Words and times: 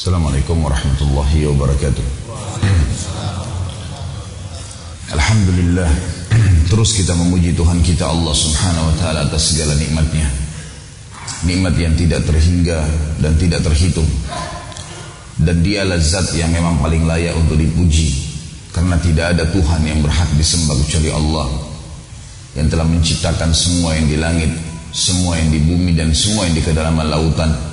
Assalamualaikum 0.00 0.64
warahmatullahi 0.64 1.44
wabarakatuh. 1.44 2.06
Alhamdulillah 5.12 5.92
Terus 6.72 6.96
kita 6.96 7.12
memuji 7.12 7.52
Tuhan 7.52 7.84
kita 7.84 8.08
Allah 8.08 8.32
subhanahu 8.32 8.88
wa 8.88 8.94
ta'ala 8.96 9.28
atas 9.28 9.52
segala 9.52 9.76
nikmatnya. 9.76 10.24
Nikmat 11.44 11.76
yang 11.76 11.92
tidak 12.00 12.24
terhingga 12.24 12.80
dan 13.20 13.36
tidak 13.36 13.60
terhitung. 13.60 14.08
Dan 15.36 15.60
dia 15.60 15.84
zat 16.00 16.32
yang 16.32 16.48
memang 16.48 16.80
paling 16.80 17.04
layak 17.04 17.36
untuk 17.36 17.60
dipuji 17.60 18.24
Karena 18.72 18.96
tidak 19.04 19.36
ada 19.36 19.52
Tuhan 19.52 19.84
yang 19.84 20.00
berhak 20.00 20.32
disembah 20.32 20.80
kecuali 20.80 21.12
Allah 21.12 21.48
Yang 22.56 22.72
telah 22.72 22.86
menciptakan 22.88 23.52
semua 23.52 24.00
yang 24.00 24.08
di 24.08 24.16
langit 24.16 24.48
Semua 24.96 25.36
yang 25.36 25.52
di 25.52 25.60
bumi 25.60 25.92
dan 25.92 26.16
semua 26.16 26.48
yang 26.48 26.56
di 26.56 26.64
kedalaman 26.64 27.04
lautan 27.04 27.69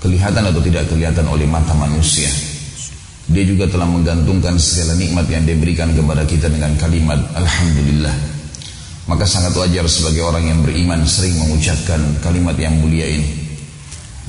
Kelihatan 0.00 0.44
atau 0.44 0.60
tidak 0.60 0.86
kelihatan 0.92 1.24
oleh 1.28 1.48
mata 1.48 1.72
manusia 1.72 2.28
dia 3.26 3.42
juga 3.42 3.66
telah 3.66 3.90
menggantungkan 3.90 4.54
segala 4.54 4.94
nikmat 4.94 5.26
yang 5.26 5.42
diberikan 5.42 5.90
kepada 5.90 6.22
kita 6.22 6.46
dengan 6.46 6.78
kalimat 6.78 7.18
Alhamdulillah. 7.34 8.14
Maka 9.10 9.26
sangat 9.26 9.54
wajar 9.58 9.86
sebagai 9.90 10.22
orang 10.22 10.46
yang 10.46 10.60
beriman 10.62 11.02
sering 11.06 11.34
mengucapkan 11.38 11.98
kalimat 12.22 12.54
yang 12.58 12.74
mulia 12.78 13.06
ini. 13.06 13.26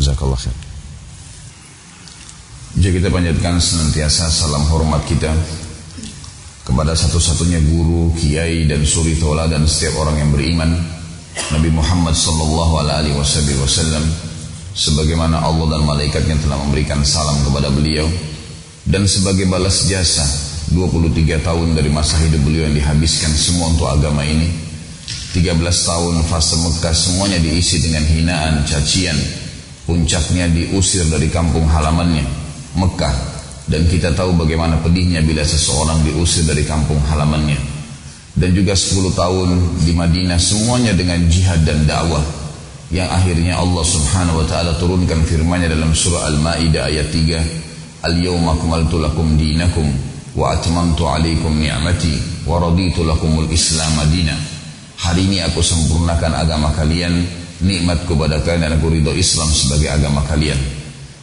Jazakallah 0.01 0.37
khair. 0.37 0.53
Jadi 2.77 3.01
kita 3.01 3.09
panjatkan 3.09 3.57
senantiasa 3.57 4.29
salam 4.29 4.65
hormat 4.69 5.01
kita 5.09 5.33
kepada 6.61 6.93
satu-satunya 6.93 7.57
guru, 7.65 8.13
kiai 8.17 8.69
dan 8.69 8.85
suri 8.85 9.17
tola 9.17 9.49
dan 9.49 9.65
setiap 9.65 9.97
orang 9.97 10.21
yang 10.21 10.29
beriman 10.29 10.77
Nabi 11.53 11.69
Muhammad 11.73 12.13
sallallahu 12.13 12.73
alaihi 12.81 13.17
wasallam 13.17 14.05
sebagaimana 14.77 15.41
Allah 15.41 15.73
dan 15.73 15.81
malaikatnya 15.89 16.37
telah 16.45 16.61
memberikan 16.61 17.01
salam 17.01 17.41
kepada 17.41 17.73
beliau. 17.73 18.05
Dan 18.87 19.03
sebagai 19.09 19.49
balas 19.49 19.89
jasa 19.89 20.23
23 20.71 21.43
tahun 21.43 21.75
dari 21.75 21.91
masa 21.91 22.15
hidup 22.23 22.39
beliau 22.45 22.69
yang 22.69 22.77
dihabiskan 22.77 23.33
semua 23.35 23.67
untuk 23.73 23.89
agama 23.91 24.23
ini 24.23 24.47
13 25.35 25.59
tahun 25.59 26.23
fase 26.23 26.55
Mekah 26.55 26.95
semuanya 26.95 27.37
diisi 27.43 27.83
dengan 27.83 28.05
hinaan, 28.07 28.63
cacian. 28.63 29.17
Puncaknya 29.83 30.51
diusir 30.51 31.07
dari 31.07 31.27
kampung 31.27 31.67
halamannya 31.67 32.23
Mekah. 32.79 33.15
Dan 33.67 33.83
kita 33.91 34.15
tahu 34.15 34.39
bagaimana 34.39 34.79
pedihnya 34.79 35.19
bila 35.19 35.43
seseorang 35.43 35.99
diusir 36.07 36.47
dari 36.47 36.63
kampung 36.63 36.99
halamannya. 37.11 37.59
Dan 38.33 38.55
juga 38.55 38.71
10 38.71 39.11
tahun 39.11 39.49
di 39.83 39.91
Madinah 39.91 40.39
semuanya 40.39 40.95
dengan 40.95 41.19
jihad 41.27 41.67
dan 41.67 41.83
dakwah 41.83 42.46
yang 42.87 43.11
akhirnya 43.11 43.59
Allah 43.59 43.83
subhanahu 43.83 44.43
wa 44.43 44.45
ta'ala 44.47 44.79
turunkan 44.79 45.27
firmannya 45.27 45.67
dalam 45.67 45.91
surah 45.91 46.31
Al-Ma'idah 46.31 46.87
ayat 46.87 47.11
3 47.11 47.67
Al-yawma 48.07 48.55
akmaltu 48.55 49.03
lakum 49.03 49.35
dinakum 49.35 49.89
wa 50.37 50.53
atmamtu 50.55 51.03
alaikum 51.09 51.51
ni'mati 51.57 52.45
wa 52.47 52.61
raditu 52.61 53.03
lakumul 53.03 53.49
Islam 53.51 53.89
madina. 53.97 54.37
Hari 54.97 55.27
ini 55.27 55.43
aku 55.43 55.59
sempurnakan 55.59 56.31
agama 56.31 56.71
kalian, 56.77 57.25
nikmat 57.59 58.07
kepada 58.07 58.39
kalian 58.45 58.69
dan 58.69 58.71
aku 58.79 58.93
ridho 58.93 59.11
Islam 59.11 59.49
sebagai 59.49 59.91
agama 59.91 60.23
kalian. 60.29 60.57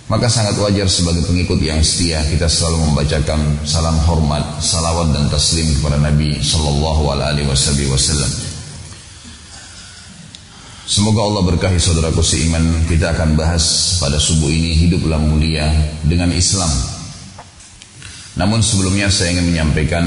Maka 0.04 0.28
sangat 0.28 0.60
wajar 0.60 0.84
sebagai 0.84 1.24
pengikut 1.24 1.56
yang 1.64 1.80
setia 1.80 2.20
kita 2.28 2.44
selalu 2.44 2.92
membacakan 2.92 3.40
salam 3.64 3.96
hormat, 4.04 4.60
salawat 4.60 5.16
dan 5.16 5.32
taslim 5.32 5.64
kepada 5.80 5.96
Nabi 5.96 6.44
sallallahu 6.44 7.02
alaihi 7.08 7.48
wasallam. 7.48 8.28
Semoga 10.84 11.24
Allah 11.24 11.42
berkahi 11.48 11.80
saudaraku 11.80 12.20
seiman. 12.20 12.84
Kita 12.84 13.16
akan 13.16 13.40
bahas 13.40 13.96
pada 13.96 14.20
subuh 14.20 14.52
ini 14.52 14.76
Hiduplah 14.76 15.16
mulia 15.16 15.64
dengan 16.04 16.28
Islam. 16.28 16.68
Namun 18.36 18.60
sebelumnya 18.60 19.08
saya 19.08 19.32
ingin 19.32 19.48
menyampaikan 19.48 20.04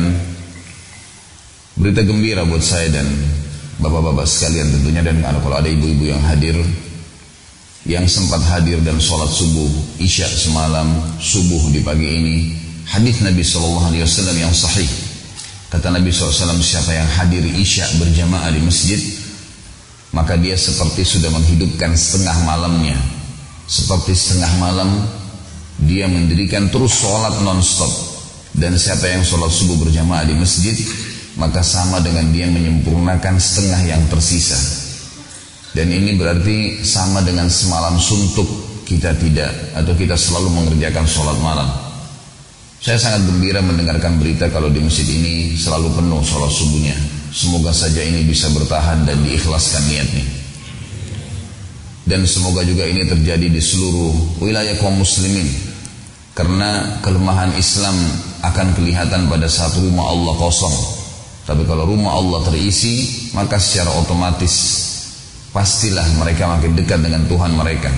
Berita 1.74 2.06
gembira 2.06 2.46
buat 2.46 2.62
saya 2.62 2.94
dan 2.94 3.10
Bapak-bapak 3.82 4.28
sekalian 4.28 4.68
tentunya 4.74 5.00
Dan 5.00 5.24
kalau 5.24 5.58
ada 5.58 5.70
ibu-ibu 5.72 6.12
yang 6.12 6.20
hadir 6.22 6.60
Yang 7.88 8.20
sempat 8.20 8.44
hadir 8.52 8.84
dan 8.84 9.00
sholat 9.00 9.32
subuh 9.32 9.72
Isya 9.98 10.28
semalam 10.28 11.00
Subuh 11.24 11.72
di 11.72 11.80
pagi 11.82 12.06
ini 12.06 12.38
Hadis 12.88 13.20
Nabi 13.20 13.44
SAW 13.44 13.92
yang 14.32 14.56
sahih. 14.56 14.88
Kata 15.68 15.92
Nabi 15.92 16.08
SAW 16.08 16.56
siapa 16.64 16.96
yang 16.96 17.08
hadir 17.20 17.44
Isya 17.44 17.84
berjamaah 18.00 18.48
di 18.56 18.64
masjid 18.64 19.27
maka 20.18 20.34
dia 20.34 20.58
seperti 20.58 21.06
sudah 21.06 21.30
menghidupkan 21.30 21.94
setengah 21.94 22.34
malamnya. 22.42 22.98
Seperti 23.70 24.18
setengah 24.18 24.50
malam 24.58 24.90
dia 25.86 26.10
mendirikan 26.10 26.74
terus 26.74 26.98
sholat 27.06 27.38
non-stop. 27.46 28.18
Dan 28.58 28.74
siapa 28.82 29.06
yang 29.14 29.22
sholat 29.22 29.54
subuh 29.54 29.78
berjamaah 29.78 30.26
di 30.26 30.34
masjid, 30.34 30.74
maka 31.38 31.62
sama 31.62 32.02
dengan 32.02 32.34
dia 32.34 32.50
menyempurnakan 32.50 33.38
setengah 33.38 33.86
yang 33.86 34.02
tersisa. 34.10 34.58
Dan 35.78 35.94
ini 35.94 36.18
berarti 36.18 36.82
sama 36.82 37.22
dengan 37.22 37.46
semalam 37.54 38.02
suntuk 38.02 38.50
kita 38.90 39.14
tidak 39.22 39.78
atau 39.78 39.94
kita 39.94 40.18
selalu 40.18 40.50
mengerjakan 40.50 41.06
sholat 41.06 41.38
malam. 41.46 41.70
Saya 42.82 42.98
sangat 42.98 43.30
gembira 43.30 43.62
mendengarkan 43.62 44.18
berita 44.18 44.50
kalau 44.50 44.74
di 44.74 44.82
masjid 44.82 45.06
ini 45.06 45.54
selalu 45.54 45.94
penuh 45.94 46.26
sholat 46.26 46.50
subuhnya. 46.50 47.17
Semoga 47.38 47.70
saja 47.70 48.02
ini 48.02 48.26
bisa 48.26 48.50
bertahan 48.50 49.06
dan 49.06 49.22
diikhlaskan 49.22 49.86
niatnya. 49.86 50.26
Dan 52.10 52.26
semoga 52.26 52.66
juga 52.66 52.90
ini 52.90 53.06
terjadi 53.06 53.46
di 53.46 53.62
seluruh 53.62 54.42
wilayah 54.42 54.74
kaum 54.82 54.98
muslimin. 54.98 55.46
Karena 56.34 56.98
kelemahan 57.06 57.54
Islam 57.54 57.94
akan 58.42 58.74
kelihatan 58.74 59.30
pada 59.30 59.46
saat 59.46 59.78
rumah 59.78 60.10
Allah 60.10 60.34
kosong. 60.34 60.74
Tapi 61.46 61.62
kalau 61.70 61.86
rumah 61.86 62.18
Allah 62.18 62.42
terisi, 62.50 63.30
maka 63.38 63.62
secara 63.62 63.94
otomatis 63.94 64.54
pastilah 65.54 66.10
mereka 66.18 66.50
makin 66.50 66.74
dekat 66.74 67.06
dengan 67.06 67.22
Tuhan 67.30 67.54
mereka. 67.54 67.94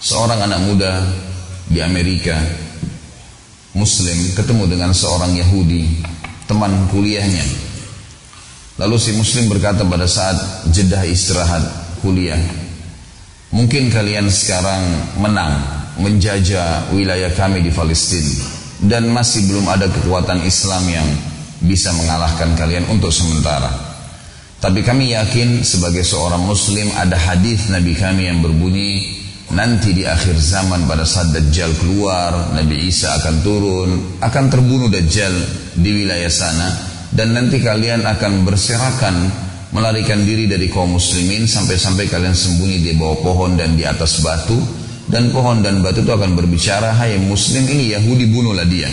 Seorang 0.00 0.40
anak 0.40 0.60
muda 0.64 1.04
di 1.68 1.84
Amerika, 1.84 2.40
Muslim, 3.76 4.32
ketemu 4.32 4.72
dengan 4.72 4.96
seorang 4.96 5.36
Yahudi, 5.36 6.00
teman 6.48 6.88
kuliahnya, 6.88 7.71
Lalu 8.80 8.96
si 8.96 9.12
muslim 9.12 9.52
berkata 9.52 9.84
pada 9.84 10.08
saat 10.08 10.68
jedah 10.72 11.04
istirahat 11.04 11.60
kuliah, 12.00 12.40
mungkin 13.52 13.92
kalian 13.92 14.32
sekarang 14.32 14.80
menang 15.20 15.60
menjajah 16.00 16.88
wilayah 16.96 17.28
kami 17.36 17.60
di 17.60 17.68
Palestina 17.68 18.48
dan 18.88 19.12
masih 19.12 19.44
belum 19.44 19.68
ada 19.68 19.92
kekuatan 19.92 20.40
Islam 20.48 20.88
yang 20.88 21.08
bisa 21.60 21.92
mengalahkan 21.92 22.56
kalian 22.56 22.88
untuk 22.88 23.12
sementara. 23.12 23.92
Tapi 24.56 24.80
kami 24.80 25.12
yakin 25.12 25.60
sebagai 25.66 26.06
seorang 26.06 26.40
muslim 26.40 26.88
ada 26.96 27.18
hadis 27.18 27.68
Nabi 27.68 27.92
kami 27.92 28.30
yang 28.30 28.40
berbunyi 28.40 29.20
nanti 29.52 29.92
di 29.92 30.08
akhir 30.08 30.38
zaman 30.38 30.88
pada 30.88 31.04
saat 31.04 31.34
Dajjal 31.34 31.76
keluar, 31.76 32.56
Nabi 32.56 32.88
Isa 32.88 33.20
akan 33.20 33.34
turun, 33.44 33.90
akan 34.22 34.44
terbunuh 34.48 34.88
Dajjal 34.88 35.34
di 35.76 35.90
wilayah 35.92 36.30
sana 36.32 36.91
dan 37.12 37.36
nanti 37.36 37.60
kalian 37.60 38.08
akan 38.08 38.48
berserakan 38.48 39.28
melarikan 39.72 40.24
diri 40.24 40.48
dari 40.48 40.72
kaum 40.72 40.96
muslimin 40.96 41.44
sampai-sampai 41.44 42.08
kalian 42.08 42.32
sembunyi 42.32 42.80
di 42.80 42.92
bawah 42.96 43.20
pohon 43.20 43.52
dan 43.56 43.76
di 43.76 43.84
atas 43.84 44.24
batu. 44.24 44.56
Dan 45.02 45.28
pohon 45.28 45.60
dan 45.60 45.84
batu 45.84 46.00
itu 46.00 46.08
akan 46.08 46.32
berbicara 46.32 46.96
hai 46.96 47.20
muslim 47.20 47.68
ini 47.68 47.92
Yahudi 47.92 48.32
bunuhlah 48.32 48.64
dia. 48.64 48.88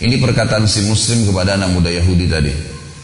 Ini 0.00 0.22
perkataan 0.22 0.70
si 0.70 0.86
muslim 0.86 1.26
kepada 1.26 1.58
anak 1.58 1.74
muda 1.74 1.90
Yahudi 1.90 2.30
tadi. 2.30 2.52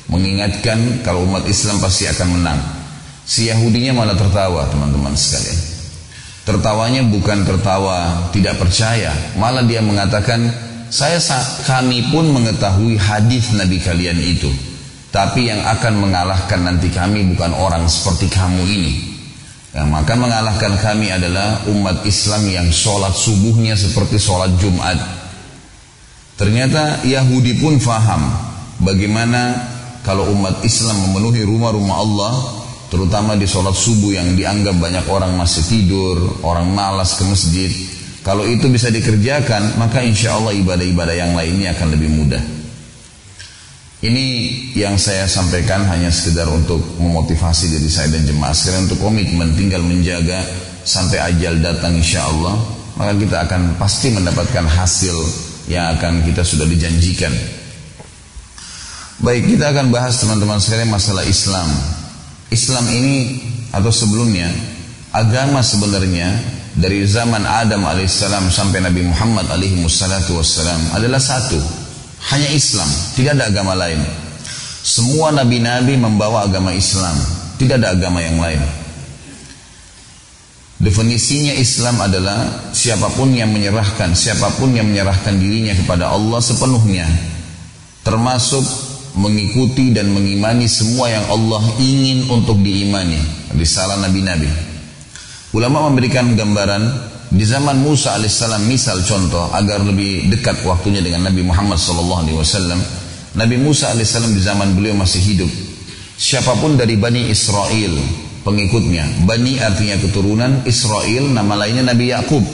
Mengingatkan 0.06 1.02
kalau 1.02 1.26
umat 1.26 1.42
Islam 1.50 1.82
pasti 1.82 2.06
akan 2.06 2.28
menang. 2.38 2.60
Si 3.26 3.50
Yahudinya 3.50 3.90
malah 3.90 4.14
tertawa 4.14 4.70
teman-teman 4.70 5.18
sekalian. 5.18 5.58
Tertawanya 6.46 7.02
bukan 7.10 7.42
tertawa 7.42 8.30
tidak 8.30 8.54
percaya. 8.62 9.10
Malah 9.34 9.66
dia 9.66 9.82
mengatakan 9.82 10.46
saya 10.96 11.20
kami 11.68 12.08
pun 12.08 12.32
mengetahui 12.32 12.96
hadis 12.96 13.52
Nabi 13.52 13.76
kalian 13.84 14.16
itu. 14.16 14.48
Tapi 15.12 15.52
yang 15.52 15.60
akan 15.60 16.00
mengalahkan 16.00 16.64
nanti 16.64 16.88
kami 16.88 17.36
bukan 17.36 17.52
orang 17.52 17.84
seperti 17.84 18.32
kamu 18.32 18.64
ini. 18.64 18.92
Yang 19.76 19.92
akan 19.92 20.18
mengalahkan 20.24 20.72
kami 20.80 21.12
adalah 21.12 21.68
umat 21.68 22.00
Islam 22.08 22.48
yang 22.48 22.68
sholat 22.72 23.12
subuhnya 23.12 23.76
seperti 23.76 24.16
sholat 24.16 24.56
Jumat. 24.56 24.96
Ternyata 26.40 27.04
Yahudi 27.04 27.60
pun 27.60 27.76
faham 27.76 28.32
bagaimana 28.80 29.52
kalau 30.00 30.32
umat 30.32 30.64
Islam 30.64 30.96
memenuhi 31.12 31.44
rumah-rumah 31.44 31.96
Allah 31.96 32.34
terutama 32.88 33.36
di 33.36 33.44
sholat 33.44 33.76
subuh 33.76 34.16
yang 34.16 34.32
dianggap 34.32 34.80
banyak 34.80 35.04
orang 35.12 35.36
masih 35.36 35.64
tidur, 35.68 36.40
orang 36.40 36.72
malas 36.72 37.20
ke 37.20 37.24
masjid, 37.28 37.72
kalau 38.26 38.42
itu 38.42 38.66
bisa 38.66 38.90
dikerjakan, 38.90 39.78
maka 39.78 40.02
insya 40.02 40.34
Allah 40.34 40.50
ibadah-ibadah 40.58 41.14
yang 41.14 41.38
lainnya 41.38 41.78
akan 41.78 41.94
lebih 41.94 42.10
mudah. 42.10 42.42
Ini 44.02 44.26
yang 44.74 44.98
saya 44.98 45.30
sampaikan 45.30 45.86
hanya 45.86 46.10
sekedar 46.10 46.50
untuk 46.50 46.82
memotivasi 46.98 47.70
diri 47.70 47.86
saya 47.86 48.10
dan 48.10 48.26
jemaah 48.26 48.50
sekalian 48.50 48.90
untuk 48.90 48.98
komitmen 48.98 49.54
tinggal 49.54 49.80
menjaga 49.80 50.42
sampai 50.82 51.22
ajal 51.22 51.62
datang 51.62 51.96
insya 51.96 52.26
Allah 52.26 52.58
maka 52.96 53.12
kita 53.14 53.36
akan 53.46 53.76
pasti 53.76 54.10
mendapatkan 54.10 54.64
hasil 54.64 55.16
yang 55.68 55.96
akan 55.96 56.24
kita 56.26 56.42
sudah 56.42 56.64
dijanjikan. 56.64 57.32
Baik, 59.22 59.56
kita 59.56 59.72
akan 59.72 59.88
bahas 59.88 60.20
teman-teman 60.20 60.60
sekalian 60.60 60.92
masalah 60.92 61.24
Islam. 61.24 61.68
Islam 62.52 62.84
ini 62.92 63.16
atau 63.72 63.88
sebelumnya 63.88 64.48
agama 65.12 65.64
sebenarnya 65.64 66.36
dari 66.76 67.08
zaman 67.08 67.48
Adam 67.48 67.88
alaihissalam 67.88 68.52
sampai 68.52 68.84
Nabi 68.84 69.08
Muhammad 69.08 69.48
alaihi 69.48 69.80
wassalam 69.80 70.92
adalah 70.92 71.16
satu, 71.16 71.56
hanya 72.36 72.52
Islam, 72.52 72.88
tidak 73.16 73.40
ada 73.40 73.48
agama 73.48 73.72
lain. 73.72 74.04
Semua 74.86 75.32
nabi-nabi 75.32 75.96
membawa 75.96 76.44
agama 76.44 76.76
Islam, 76.76 77.16
tidak 77.56 77.80
ada 77.80 77.96
agama 77.96 78.20
yang 78.20 78.36
lain. 78.36 78.60
Definisinya 80.76 81.56
Islam 81.56 81.96
adalah 82.04 82.70
siapa 82.76 83.08
pun 83.16 83.32
yang 83.32 83.48
menyerahkan, 83.48 84.12
siapa 84.12 84.52
pun 84.60 84.76
yang 84.76 84.92
menyerahkan 84.92 85.32
dirinya 85.40 85.72
kepada 85.72 86.12
Allah 86.12 86.38
sepenuhnya, 86.44 87.08
termasuk 88.04 88.62
mengikuti 89.16 89.96
dan 89.96 90.12
mengimani 90.12 90.68
semua 90.68 91.08
yang 91.08 91.24
Allah 91.32 91.64
ingin 91.80 92.28
untuk 92.28 92.60
diimani, 92.60 93.16
risalah 93.56 93.96
nabi-nabi. 93.96 94.75
Ulama 95.56 95.88
memberikan 95.88 96.36
gambaran 96.36 96.84
di 97.32 97.40
zaman 97.40 97.80
Musa 97.80 98.12
alaihissalam 98.12 98.68
misal 98.68 99.00
contoh 99.00 99.48
agar 99.56 99.80
lebih 99.88 100.28
dekat 100.28 100.60
waktunya 100.68 101.00
dengan 101.00 101.32
Nabi 101.32 101.40
Muhammad 101.48 101.80
sallallahu 101.80 102.28
alaihi 102.28 102.36
wasallam. 102.36 102.76
Nabi 103.40 103.56
Musa 103.56 103.88
alaihissalam 103.88 104.36
di 104.36 104.42
zaman 104.44 104.76
beliau 104.76 104.92
masih 104.92 105.24
hidup. 105.24 105.48
Siapa 106.12 106.60
pun 106.60 106.76
dari 106.76 107.00
Bani 107.00 107.32
Israel 107.32 107.96
pengikutnya. 108.44 109.24
Bani 109.24 109.56
artinya 109.56 109.96
keturunan, 109.96 110.60
Israel 110.68 111.24
nama 111.24 111.56
lainnya 111.56 111.88
Nabi 111.88 112.12
Yakub. 112.12 112.44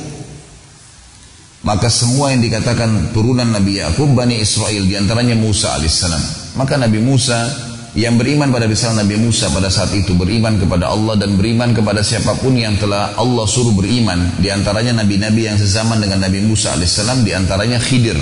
Maka 1.67 1.91
semua 1.91 2.31
yang 2.31 2.39
dikatakan 2.39 3.11
turunan 3.11 3.51
Nabi 3.51 3.83
Yakub 3.83 4.15
Bani 4.15 4.39
Israel 4.39 4.87
di 4.87 4.95
antaranya 4.95 5.35
Musa 5.35 5.75
alaihissalam. 5.75 6.55
Maka 6.55 6.79
Nabi 6.79 7.03
Musa 7.03 7.51
yang 7.93 8.17
beriman 8.17 8.49
pada 8.49 8.65
risalah 8.65 9.05
Nabi 9.05 9.21
Musa 9.21 9.53
pada 9.53 9.69
saat 9.69 9.93
itu 9.93 10.17
beriman 10.17 10.57
kepada 10.57 10.89
Allah 10.89 11.21
dan 11.21 11.37
beriman 11.37 11.77
kepada 11.77 12.01
siapa 12.01 12.41
pun 12.41 12.57
yang 12.57 12.81
telah 12.81 13.13
Allah 13.21 13.45
suruh 13.45 13.77
beriman 13.77 14.41
di 14.41 14.49
antaranya 14.49 15.05
nabi-nabi 15.05 15.45
yang 15.45 15.61
sezaman 15.61 16.01
dengan 16.01 16.25
Nabi 16.25 16.41
Musa 16.41 16.73
alaihissalam 16.73 17.21
di 17.21 17.37
antaranya 17.37 17.77
Khidir 17.77 18.17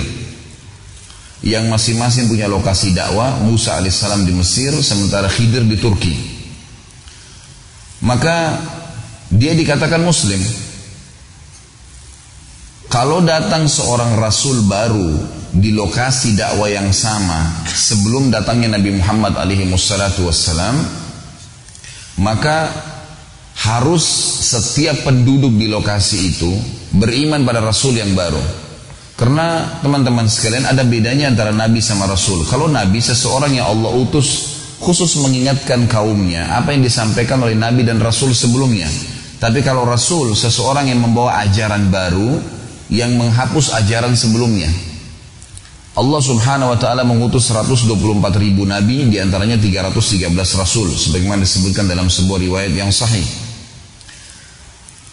yang 1.41 1.71
masing-masing 1.71 2.27
punya 2.27 2.51
lokasi 2.51 2.91
dakwah 2.91 3.39
Musa 3.47 3.79
alaihissalam 3.79 4.27
di 4.27 4.35
Mesir 4.35 4.75
sementara 4.83 5.31
Khidir 5.31 5.63
di 5.63 5.79
Turki 5.79 6.41
maka 8.01 8.57
dia 9.31 9.55
dikatakan 9.55 10.01
muslim. 10.03 10.41
Kalau 12.91 13.23
datang 13.23 13.71
seorang 13.71 14.19
rasul 14.19 14.67
baru 14.67 15.15
di 15.51 15.75
lokasi 15.75 16.39
dakwah 16.39 16.71
yang 16.71 16.95
sama 16.95 17.67
sebelum 17.67 18.31
datangnya 18.31 18.79
Nabi 18.79 18.95
Muhammad 18.95 19.35
alaihi 19.35 19.67
wassalam, 19.67 20.75
maka 22.23 22.71
harus 23.61 24.03
setiap 24.47 25.03
penduduk 25.03 25.53
di 25.59 25.67
lokasi 25.67 26.17
itu 26.31 26.51
beriman 26.95 27.43
pada 27.43 27.59
rasul 27.59 27.99
yang 27.99 28.15
baru. 28.15 28.41
Karena 29.19 29.77
teman-teman 29.85 30.25
sekalian 30.25 30.65
ada 30.65 30.81
bedanya 30.81 31.29
antara 31.29 31.53
nabi 31.53 31.77
sama 31.77 32.09
rasul. 32.09 32.41
Kalau 32.49 32.65
nabi 32.65 32.97
seseorang 32.97 33.53
yang 33.53 33.69
Allah 33.69 33.93
utus 33.93 34.57
khusus 34.81 35.21
mengingatkan 35.21 35.85
kaumnya 35.85 36.57
apa 36.57 36.73
yang 36.73 36.81
disampaikan 36.81 37.37
oleh 37.45 37.53
Nabi 37.53 37.85
dan 37.85 38.01
Rasul 38.01 38.33
sebelumnya. 38.33 38.89
Tapi 39.37 39.61
kalau 39.61 39.85
Rasul 39.85 40.33
seseorang 40.33 40.89
yang 40.89 41.05
membawa 41.05 41.37
ajaran 41.45 41.93
baru 41.93 42.41
yang 42.89 43.13
menghapus 43.13 43.77
ajaran 43.77 44.17
sebelumnya. 44.17 44.67
Allah 45.91 46.21
subhanahu 46.23 46.71
wa 46.71 46.79
ta'ala 46.79 47.03
mengutus 47.03 47.51
124 47.51 47.91
ribu 48.39 48.63
nabi 48.63 49.11
di 49.11 49.19
antaranya 49.19 49.59
313 49.59 50.31
rasul 50.55 50.87
sebagaimana 50.87 51.43
disebutkan 51.43 51.83
dalam 51.83 52.07
sebuah 52.07 52.39
riwayat 52.39 52.71
yang 52.71 52.91
sahih. 52.95 53.25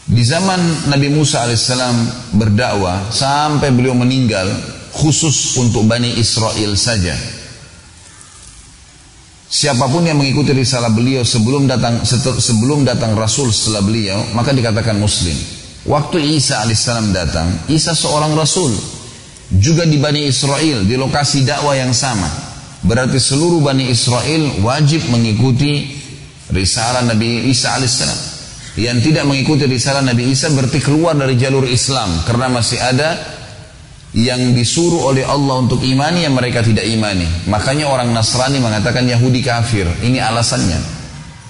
Di 0.09 0.25
zaman 0.25 0.89
Nabi 0.89 1.13
Musa 1.13 1.45
alaihissalam 1.45 1.97
berdakwah 2.41 3.13
sampai 3.13 3.75
beliau 3.75 3.93
meninggal 3.93 4.49
khusus 4.97 5.61
untuk 5.61 5.85
Bani 5.85 6.17
Israel 6.17 6.73
saja 6.81 7.13
Siapa 9.49 9.89
pun 9.89 10.05
yang 10.05 10.21
mengikuti 10.21 10.53
risalah 10.53 10.93
beliau 10.93 11.25
sebelum 11.25 11.65
datang 11.65 12.05
sebelum 12.05 12.85
datang 12.85 13.17
Rasul 13.17 13.49
setelah 13.49 13.81
beliau, 13.81 14.21
maka 14.37 14.53
dikatakan 14.53 15.01
Muslim. 15.01 15.33
Waktu 15.89 16.21
Isa 16.37 16.61
alaihissalam 16.61 17.17
datang, 17.17 17.49
Isa 17.73 17.97
seorang 17.97 18.37
Rasul, 18.37 18.77
juga 19.53 19.89
di 19.89 19.97
Bani 19.97 20.29
Israel 20.29 20.85
di 20.85 20.95
lokasi 20.97 21.45
dakwah 21.45 21.77
yang 21.77 21.97
sama. 21.97 22.29
Berarti 22.85 23.19
seluruh 23.19 23.65
Bani 23.65 23.89
Israel 23.91 24.63
wajib 24.63 25.09
mengikuti 25.11 25.99
risalah 26.53 27.05
Nabi 27.05 27.49
Isa 27.49 27.75
alaihissalam. 27.75 28.21
Yang 28.79 29.11
tidak 29.11 29.25
mengikuti 29.27 29.67
risalah 29.67 30.07
Nabi 30.07 30.31
Isa 30.31 30.55
berarti 30.55 30.79
keluar 30.79 31.19
dari 31.19 31.35
jalur 31.35 31.67
Islam 31.67 32.23
karena 32.23 32.47
masih 32.47 32.79
ada 32.79 33.19
yang 34.15 34.57
disuruh 34.57 35.13
oleh 35.13 35.27
Allah 35.27 35.61
untuk 35.61 35.83
imani 35.85 36.25
yang 36.25 36.33
mereka 36.39 36.65
tidak 36.65 36.87
imani. 36.87 37.27
Makanya 37.51 37.91
orang 37.91 38.15
Nasrani 38.15 38.63
mengatakan 38.63 39.05
Yahudi 39.05 39.45
kafir. 39.45 39.85
Ini 40.01 40.23
alasannya. 40.23 40.81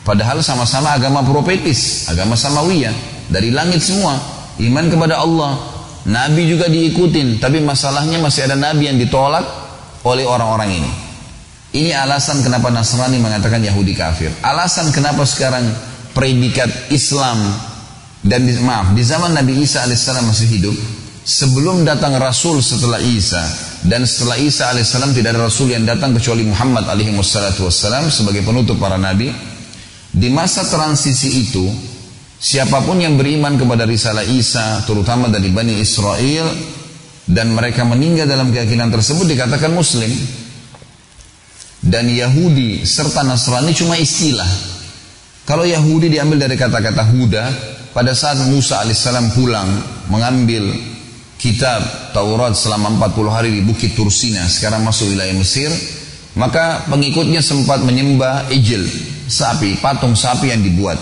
Padahal 0.03 0.41
sama-sama 0.41 0.97
agama 0.97 1.21
profetis, 1.23 2.09
agama 2.09 2.35
samawiyah. 2.35 2.95
Dari 3.29 3.53
langit 3.53 3.85
semua. 3.85 4.17
Iman 4.59 4.89
kepada 4.89 5.21
Allah. 5.21 5.78
Nabi 6.07 6.47
juga 6.47 6.71
diikutin. 6.71 7.43
Tapi 7.43 7.59
masalahnya 7.59 8.23
masih 8.23 8.47
ada 8.47 8.55
Nabi 8.55 8.87
yang 8.87 8.99
ditolak 9.01 9.43
oleh 10.07 10.23
orang-orang 10.23 10.71
ini. 10.85 10.91
Ini 11.69 11.93
alasan 11.93 12.41
kenapa 12.41 12.71
Nasrani 12.73 13.19
mengatakan 13.21 13.61
Yahudi 13.61 13.93
kafir. 13.93 14.33
Alasan 14.41 14.89
kenapa 14.95 15.27
sekarang 15.29 15.69
predikat 16.17 16.91
Islam 16.95 17.39
dan 18.25 18.43
di, 18.49 18.57
maaf 18.59 18.97
di 18.97 19.03
zaman 19.05 19.37
Nabi 19.37 19.63
Isa 19.63 19.87
alaihissalam 19.87 20.27
masih 20.27 20.49
hidup 20.49 20.77
sebelum 21.23 21.87
datang 21.87 22.17
Rasul 22.19 22.59
setelah 22.65 22.99
Isa 22.99 23.45
dan 23.87 24.03
setelah 24.09 24.41
Isa 24.41 24.73
alaihissalam 24.73 25.15
tidak 25.15 25.39
ada 25.39 25.47
Rasul 25.47 25.71
yang 25.71 25.87
datang 25.87 26.17
kecuali 26.17 26.43
Muhammad 26.43 26.91
alaihi 26.91 27.15
wassalam 27.15 28.11
sebagai 28.11 28.43
penutup 28.43 28.81
para 28.83 28.99
nabi 28.99 29.31
di 30.11 30.29
masa 30.33 30.67
transisi 30.67 31.47
itu 31.47 31.69
siapa 32.39 32.83
pun 32.87 33.03
yang 33.03 33.19
beriman 33.19 33.59
kepada 33.59 33.85
risalah 33.85 34.23
Isa 34.25 34.83
terutama 34.87 35.27
dari 35.29 35.51
Bani 35.51 35.79
Israel 35.83 36.47
dan 37.29 37.53
mereka 37.53 37.85
meninggal 37.85 38.25
dalam 38.25 38.55
keyakinan 38.55 38.89
tersebut 38.89 39.27
dikatakan 39.29 39.75
muslim 39.75 40.09
dan 41.83 42.09
Yahudi 42.09 42.87
serta 42.87 43.27
Nasrani 43.27 43.75
cuma 43.75 43.99
istilah 43.99 44.49
kalau 45.49 45.65
Yahudi 45.65 46.13
diambil 46.13 46.45
dari 46.45 46.61
kata-kata 46.61 47.09
Huda 47.09 47.45
pada 47.97 48.13
saat 48.13 48.37
Musa 48.45 48.85
alaihissalam 48.85 49.33
pulang 49.33 49.69
mengambil 50.13 50.77
kitab 51.41 52.13
Taurat 52.13 52.53
selama 52.53 52.93
40 53.09 53.33
hari 53.33 53.51
di 53.57 53.63
Bukit 53.65 53.95
Tursina, 53.95 54.45
sekarang 54.45 54.85
masuk 54.85 55.15
wilayah 55.15 55.33
Mesir, 55.33 55.71
maka 56.37 56.85
pengikutnya 56.91 57.41
sempat 57.41 57.81
menyembah 57.81 58.51
ijil, 58.53 58.85
sapi, 59.31 59.81
patung 59.81 60.13
sapi 60.13 60.53
yang 60.53 60.61
dibuat. 60.61 61.01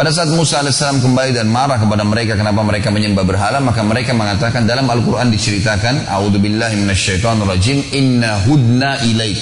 Pada 0.00 0.16
saat 0.16 0.32
Musa 0.32 0.64
AS 0.64 0.80
kembali 0.80 1.36
dan 1.36 1.52
marah 1.52 1.76
kepada 1.76 2.00
mereka 2.08 2.32
kenapa 2.32 2.64
mereka 2.64 2.88
menyembah 2.88 3.20
berhala, 3.20 3.60
maka 3.60 3.84
mereka 3.84 4.16
mengatakan 4.16 4.64
dalam 4.64 4.88
Al-Quran 4.88 5.28
diceritakan, 5.28 6.08
A'udzubillahi 6.08 6.88
rajim, 7.20 7.84
inna 7.92 8.40
hudna 8.48 8.96
ilaik. 9.04 9.36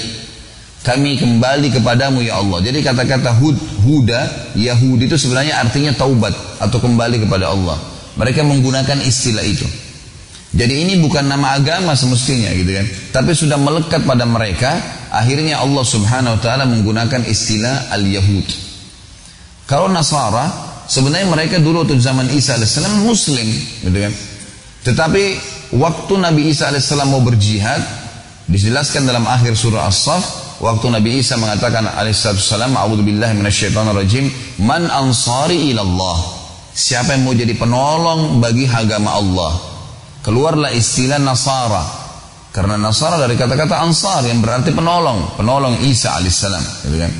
Kami 0.83 1.15
kembali 1.15 1.79
kepadamu 1.79 2.19
ya 2.27 2.43
Allah. 2.43 2.59
Jadi 2.59 2.83
kata-kata 2.83 3.39
hud, 3.39 3.55
huda, 3.87 4.51
Yahudi 4.59 5.07
itu 5.07 5.15
sebenarnya 5.15 5.63
artinya 5.63 5.95
taubat 5.95 6.35
atau 6.59 6.75
kembali 6.75 7.23
kepada 7.23 7.55
Allah. 7.55 7.79
Mereka 8.19 8.43
menggunakan 8.43 8.99
istilah 8.99 9.47
itu. 9.47 9.63
Jadi 10.51 10.75
ini 10.75 10.99
bukan 10.99 11.23
nama 11.23 11.55
agama 11.55 11.95
semestinya 11.95 12.51
gitu 12.51 12.75
kan. 12.75 12.83
Tapi 13.15 13.31
sudah 13.31 13.55
melekat 13.55 14.03
pada 14.03 14.27
mereka, 14.27 14.75
akhirnya 15.07 15.63
Allah 15.63 15.87
Subhanahu 15.87 16.35
wa 16.35 16.41
taala 16.43 16.67
menggunakan 16.67 17.23
istilah 17.31 17.95
al-yahud. 17.95 18.68
Kalau 19.69 19.85
Nasara, 19.85 20.49
sebenarnya 20.89 21.29
mereka 21.29 21.61
dulu 21.61 21.85
waktu 21.85 22.01
zaman 22.01 22.25
Isa 22.33 22.57
alaihissalam 22.57 23.05
muslim 23.05 23.45
gitu 23.85 23.97
kan. 24.01 24.13
Tetapi 24.89 25.23
waktu 25.77 26.13
Nabi 26.17 26.49
Isa 26.49 26.73
alaihissalam 26.73 27.05
mau 27.05 27.21
berjihad, 27.21 27.77
dijelaskan 28.49 29.05
dalam 29.05 29.29
akhir 29.29 29.53
surah 29.53 29.85
As-Saff, 29.85 30.57
waktu 30.57 30.89
Nabi 30.89 31.21
Isa 31.21 31.37
mengatakan 31.37 31.85
alaihissalam, 31.85 32.73
"A'udzubillahi 32.73 33.37
minasyaitonirrajim, 33.37 34.25
man 34.65 34.89
ansari 34.89 35.69
ilallah." 35.69 36.41
Siapa 36.73 37.13
yang 37.13 37.29
mau 37.29 37.37
jadi 37.37 37.53
penolong 37.53 38.41
bagi 38.41 38.65
agama 38.65 39.13
Allah? 39.13 39.69
keluarlah 40.23 40.71
istilah 40.75 41.19
Nasara 41.19 41.83
karena 42.51 42.75
Nasara 42.75 43.21
dari 43.21 43.39
kata-kata 43.39 43.79
Ansar 43.79 44.27
yang 44.27 44.43
berarti 44.43 44.75
penolong 44.75 45.39
penolong 45.39 45.79
Isa 45.87 46.17
alaihissalam 46.19 46.63
gitu 46.87 46.97
kan 46.99 47.11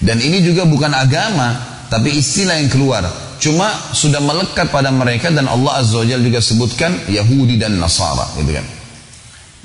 dan 0.00 0.16
ini 0.20 0.40
juga 0.44 0.64
bukan 0.64 0.92
agama 0.92 1.75
tapi 1.86 2.18
istilah 2.18 2.58
yang 2.58 2.70
keluar 2.70 3.02
cuma 3.36 3.68
sudah 3.92 4.18
melekat 4.18 4.72
pada 4.72 4.88
mereka 4.90 5.28
dan 5.30 5.46
Allah 5.46 5.84
Azza 5.84 6.00
wa 6.00 6.06
juga 6.06 6.40
sebutkan 6.40 7.06
Yahudi 7.06 7.60
dan 7.60 7.76
Nasara 7.78 8.26
gitu 8.40 8.50
kan. 8.50 8.66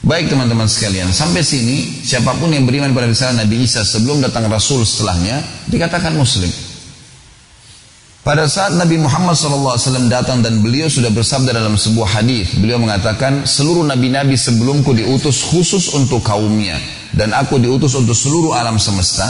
Baik 0.01 0.34
teman-teman 0.34 0.66
sekalian, 0.66 1.13
sampai 1.13 1.46
sini 1.46 2.01
siapa 2.01 2.34
pun 2.42 2.50
yang 2.50 2.66
beriman 2.66 2.90
pada 2.90 3.06
risalah 3.06 3.46
Nabi 3.46 3.62
Isa 3.62 3.86
sebelum 3.86 4.18
datang 4.18 4.50
Rasul 4.50 4.82
setelahnya 4.82 5.46
dikatakan 5.70 6.18
Muslim. 6.18 6.50
Pada 8.22 8.46
saat 8.46 8.78
Nabi 8.78 9.01
Muhammad 9.01 9.34
SAW 9.34 9.82
datang 10.06 10.46
dan 10.46 10.62
beliau 10.62 10.86
sudah 10.86 11.10
bersabda 11.10 11.58
dalam 11.58 11.74
sebuah 11.74 12.22
hadis, 12.22 12.54
beliau 12.54 12.78
mengatakan 12.78 13.50
seluruh 13.50 13.82
nabi-nabi 13.82 14.38
sebelumku 14.38 14.94
diutus 14.94 15.42
khusus 15.42 15.90
untuk 15.98 16.22
kaumnya 16.22 16.78
dan 17.18 17.34
aku 17.34 17.58
diutus 17.58 17.98
untuk 17.98 18.13
seluruh 18.13 18.54
alam 18.54 18.78
semesta. 18.78 19.25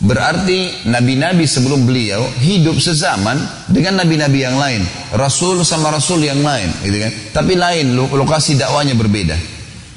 Berarti 0.00 0.88
nabi-nabi 0.88 1.44
sebelum 1.44 1.84
beliau 1.84 2.24
hidup 2.40 2.80
sezaman 2.80 3.36
dengan 3.68 4.00
nabi-nabi 4.00 4.38
yang 4.40 4.56
lain, 4.56 4.80
rasul 5.12 5.60
sama 5.60 5.92
rasul 5.92 6.24
yang 6.24 6.40
lain, 6.40 6.72
gitu 6.80 7.04
kan? 7.04 7.12
Tapi 7.36 7.52
lain 7.52 7.92
lokasi 7.92 8.56
dakwanya 8.56 8.96
berbeda. 8.96 9.36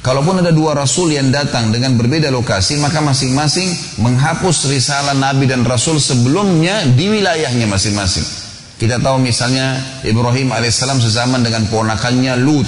Kalaupun 0.04 0.44
ada 0.44 0.52
dua 0.52 0.76
rasul 0.76 1.16
yang 1.16 1.32
datang 1.32 1.72
dengan 1.72 1.96
berbeda 1.96 2.28
lokasi, 2.28 2.76
maka 2.84 3.00
masing-masing 3.00 3.72
menghapus 4.04 4.68
risalah 4.68 5.16
nabi 5.16 5.48
dan 5.48 5.64
rasul 5.64 5.96
sebelumnya 5.96 6.84
di 6.92 7.08
wilayahnya 7.08 7.64
masing-masing. 7.72 8.28
Kita 8.76 9.00
tahu 9.00 9.24
misalnya 9.24 9.80
Ibrahim 10.04 10.52
alaihissalam 10.52 11.00
sezaman 11.00 11.40
dengan 11.40 11.64
ponakannya 11.72 12.36
Lut, 12.44 12.68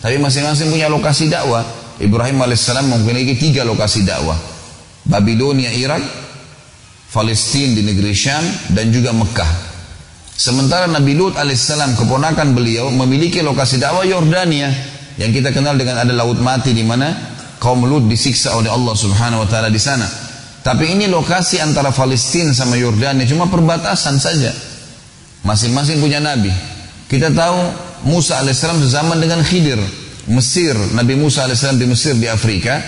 tapi 0.00 0.16
masing-masing 0.16 0.72
punya 0.72 0.88
lokasi 0.88 1.28
dakwah. 1.28 1.60
Ibrahim 2.00 2.40
alaihissalam 2.40 2.88
memiliki 2.88 3.36
tiga 3.36 3.68
lokasi 3.68 4.00
dakwah. 4.08 4.40
Babilonia 5.04 5.68
Irak, 5.76 6.00
Palestina 7.10 7.74
di 7.74 7.82
negeri 7.82 8.14
Syam, 8.14 8.42
dan 8.70 8.94
juga 8.94 9.10
Mekah. 9.10 9.70
Sementara 10.40 10.88
Nabi 10.88 11.12
Lut 11.18 11.36
alaihissalam 11.36 12.00
keponakan 12.00 12.56
beliau 12.56 12.88
memiliki 12.88 13.44
lokasi 13.44 13.76
dakwah 13.76 14.08
Yordania 14.08 14.72
yang 15.20 15.36
kita 15.36 15.52
kenal 15.52 15.76
dengan 15.76 16.00
ada 16.00 16.16
laut 16.16 16.40
mati 16.40 16.72
di 16.72 16.80
mana 16.80 17.12
kaum 17.60 17.84
Lut 17.84 18.08
disiksa 18.08 18.56
oleh 18.56 18.72
Allah 18.72 18.94
Subhanahu 18.96 19.44
wa 19.44 19.48
taala 19.50 19.68
di 19.68 19.76
sana. 19.76 20.08
Tapi 20.64 20.96
ini 20.96 21.12
lokasi 21.12 21.60
antara 21.60 21.92
Palestina 21.92 22.56
sama 22.56 22.80
Yordania 22.80 23.28
cuma 23.28 23.52
perbatasan 23.52 24.16
saja. 24.16 24.52
Masing-masing 25.44 26.00
punya 26.00 26.20
nabi. 26.24 26.52
Kita 27.08 27.32
tahu 27.32 27.58
Musa 28.08 28.40
alaihissalam 28.40 28.80
sezaman 28.80 29.20
dengan 29.20 29.44
Khidir. 29.44 29.80
Mesir, 30.30 30.76
Nabi 30.96 31.16
Musa 31.20 31.44
alaihissalam 31.44 31.80
di 31.80 31.84
Mesir 31.88 32.16
di 32.16 32.28
Afrika. 32.28 32.80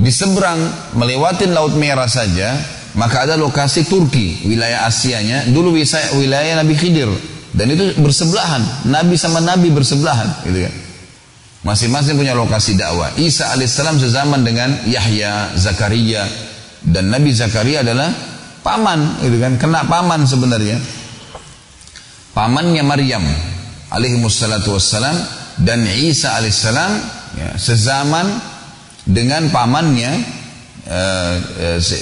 Di 0.00 0.08
seberang 0.08 0.60
melewati 0.96 1.44
Laut 1.52 1.76
Merah 1.76 2.08
saja, 2.08 2.56
maka 2.94 3.28
ada 3.28 3.34
lokasi 3.38 3.86
Turki, 3.86 4.46
wilayah 4.46 4.86
Asianya, 4.86 5.46
dulu 5.50 5.76
wilayah 6.16 6.62
Nabi 6.62 6.74
Khidir. 6.74 7.10
Dan 7.50 7.66
itu 7.66 7.98
bersebelahan, 7.98 8.62
Nabi 8.86 9.18
sama 9.18 9.42
Nabi 9.42 9.74
bersebelahan, 9.74 10.46
gitu 10.46 10.70
kan. 10.70 10.74
Masing-masing 11.60 12.16
punya 12.16 12.32
lokasi 12.32 12.78
dakwah. 12.78 13.10
Isa 13.20 13.52
alaihissalam 13.52 13.98
sezaman 14.00 14.46
dengan 14.46 14.70
Yahya, 14.86 15.52
Zakaria 15.58 16.24
dan 16.80 17.12
Nabi 17.12 17.34
Zakaria 17.34 17.82
adalah 17.82 18.08
paman, 18.62 19.20
gitu 19.26 19.36
kan? 19.42 19.58
Kena 19.58 19.84
paman 19.84 20.24
sebenarnya. 20.24 20.78
Pamannya 22.30 22.86
Maryam 22.86 23.26
alaihi 23.90 24.22
wassalam 24.22 25.18
dan 25.58 25.82
Isa 25.84 26.38
alaihissalam 26.38 26.92
ya, 27.34 27.48
sezaman 27.58 28.38
dengan 29.02 29.50
pamannya 29.50 30.39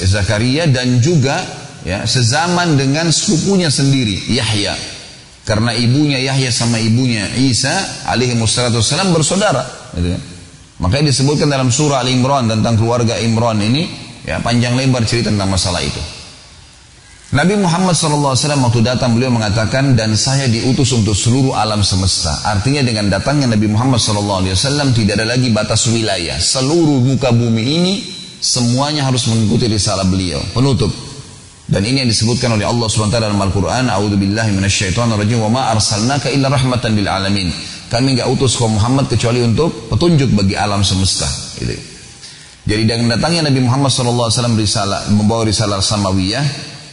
Zakaria 0.09 0.65
dan 0.73 1.05
juga 1.05 1.45
ya, 1.85 2.09
sezaman 2.09 2.81
dengan 2.81 3.13
sepupunya 3.13 3.69
sendiri 3.69 4.17
Yahya 4.33 4.73
karena 5.49 5.73
ibunya 5.73 6.21
Yahya 6.21 6.53
sama 6.53 6.77
ibunya 6.77 7.25
Isa 7.41 8.05
alaihi 8.05 8.37
wassalam 8.37 9.17
bersaudara. 9.17 9.65
Gitu 9.97 10.13
kan. 10.13 10.23
Makanya 10.79 11.11
disebutkan 11.11 11.49
dalam 11.49 11.73
surah 11.73 12.05
Al-Imran 12.05 12.53
tentang 12.53 12.77
keluarga 12.77 13.17
Imran 13.17 13.59
ini, 13.65 13.89
ya 14.29 14.39
panjang 14.45 14.77
lebar 14.77 15.09
cerita 15.09 15.33
tentang 15.33 15.51
masalah 15.51 15.81
itu. 15.81 15.99
Nabi 17.29 17.61
Muhammad 17.61 17.93
SAW 17.93 18.33
waktu 18.37 18.81
datang 18.81 19.13
beliau 19.13 19.29
mengatakan 19.29 19.93
dan 19.93 20.17
saya 20.17 20.49
diutus 20.49 20.97
untuk 20.97 21.13
seluruh 21.13 21.57
alam 21.57 21.85
semesta. 21.85 22.41
Artinya 22.45 22.81
dengan 22.81 23.13
datangnya 23.13 23.53
Nabi 23.53 23.69
Muhammad 23.69 24.01
SAW 24.01 24.45
tidak 24.97 25.21
ada 25.21 25.37
lagi 25.37 25.53
batas 25.53 25.93
wilayah. 25.93 26.41
Seluruh 26.41 27.05
muka 27.05 27.29
bumi 27.33 27.65
ini 27.65 27.95
semuanya 28.41 29.07
harus 29.07 29.27
mengikuti 29.29 29.67
risalah 29.67 30.07
beliau. 30.07 30.41
Penutup. 30.55 30.91
Dan 31.69 31.85
ini 31.85 32.01
yang 32.01 32.09
disebutkan 32.09 32.57
oleh 32.57 32.65
Allah 32.65 32.89
SWT 32.89 33.13
dalam 33.13 33.37
Al-Quran. 33.37 33.93
A'udzubillahi 33.93 34.57
minasyaitonirrajim. 34.57 35.39
Wa 35.45 35.51
ma 35.53 35.63
arsalnaka 35.75 36.33
illa 36.33 36.49
rahmatan 36.49 36.97
lil 36.97 37.05
alamin. 37.05 37.53
Kami 37.93 38.17
enggak 38.17 38.29
utus 38.33 38.57
kaum 38.57 38.77
Muhammad 38.77 39.09
kecuali 39.09 39.45
untuk 39.45 39.93
petunjuk 39.93 40.33
bagi 40.33 40.57
alam 40.57 40.81
semesta. 40.81 41.29
Gitu. 41.61 41.77
Jadi 42.69 42.85
dengan 42.85 43.17
datangnya 43.17 43.49
Nabi 43.49 43.65
Muhammad 43.65 43.89
SAW 43.89 44.29
risalah, 44.61 45.09
membawa 45.09 45.49
risalah 45.49 45.81
samawiyah 45.81 46.45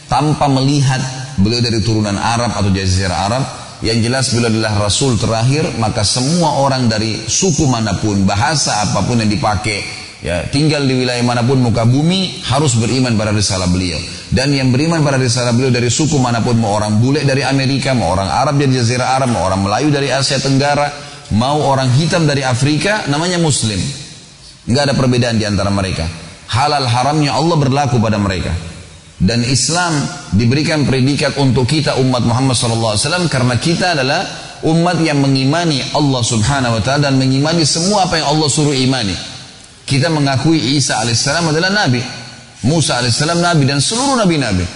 tanpa 0.08 0.48
melihat 0.48 1.04
beliau 1.36 1.60
dari 1.60 1.84
turunan 1.84 2.16
Arab 2.16 2.56
atau 2.56 2.72
jazirah 2.72 3.28
Arab, 3.28 3.44
yang 3.84 4.00
jelas 4.00 4.32
beliau 4.32 4.48
adalah 4.48 4.88
Rasul 4.88 5.20
terakhir, 5.20 5.76
maka 5.76 6.00
semua 6.00 6.64
orang 6.64 6.88
dari 6.88 7.28
suku 7.28 7.68
mana 7.68 7.92
pun, 8.00 8.24
bahasa 8.24 8.88
apa 8.88 9.04
pun 9.04 9.20
yang 9.20 9.28
dipakai, 9.28 9.84
ya 10.26 10.42
tinggal 10.50 10.82
di 10.82 10.98
wilayah 10.98 11.22
mana 11.22 11.46
pun 11.46 11.62
muka 11.62 11.86
bumi 11.86 12.42
harus 12.50 12.74
beriman 12.74 13.14
pada 13.14 13.30
risalah 13.30 13.70
beliau. 13.70 14.02
Dan 14.26 14.50
yang 14.50 14.74
beriman 14.74 15.06
pada 15.06 15.22
risalah 15.22 15.54
beliau 15.54 15.70
dari 15.70 15.86
suku 15.86 16.18
mana 16.18 16.42
pun 16.42 16.58
mau 16.58 16.74
orang 16.74 16.98
bule 16.98 17.22
dari 17.22 17.46
Amerika 17.46 17.94
mau 17.94 18.10
orang 18.10 18.26
Arab 18.26 18.58
dari 18.58 18.74
Jazirah 18.74 19.22
Arab 19.22 19.30
mau 19.30 19.46
orang 19.46 19.62
Melayu 19.62 19.94
dari 19.94 20.10
Asia 20.10 20.42
Tenggara 20.42 20.90
mau 21.38 21.62
orang 21.62 21.94
hitam 21.94 22.26
dari 22.26 22.42
Afrika 22.42 23.06
namanya 23.06 23.38
Muslim. 23.38 23.78
Nggak 24.66 24.82
ada 24.90 24.94
perbedaan 24.98 25.38
di 25.38 25.46
antara 25.46 25.70
mereka. 25.70 26.10
Halal 26.50 26.90
haramnya 26.90 27.30
Allah 27.30 27.54
berlaku 27.54 28.02
pada 28.02 28.18
mereka. 28.18 28.50
Dan 29.16 29.46
Islam 29.46 29.94
diberikan 30.34 30.84
predikat 30.84 31.38
untuk 31.38 31.64
kita 31.70 31.96
umat 32.02 32.20
Muhammad 32.26 32.52
SAW 32.52 33.30
karena 33.32 33.56
kita 33.56 33.96
adalah 33.96 34.26
umat 34.66 35.00
yang 35.00 35.22
mengimani 35.22 35.80
Allah 35.94 36.20
Subhanahu 36.20 36.76
Wa 36.76 36.82
Taala 36.82 37.08
dan 37.08 37.16
mengimani 37.16 37.62
semua 37.64 38.10
apa 38.10 38.20
yang 38.20 38.28
Allah 38.28 38.48
suruh 38.50 38.76
imani 38.76 39.35
kita 39.86 40.10
mengakui 40.10 40.58
Isa 40.76 40.98
alaihissalam 40.98 41.54
adalah 41.54 41.70
nabi. 41.70 42.02
Musa 42.66 42.98
alaihissalam 42.98 43.38
nabi 43.38 43.64
dan 43.70 43.78
seluruh 43.78 44.18
nabi-nabi. 44.18 44.66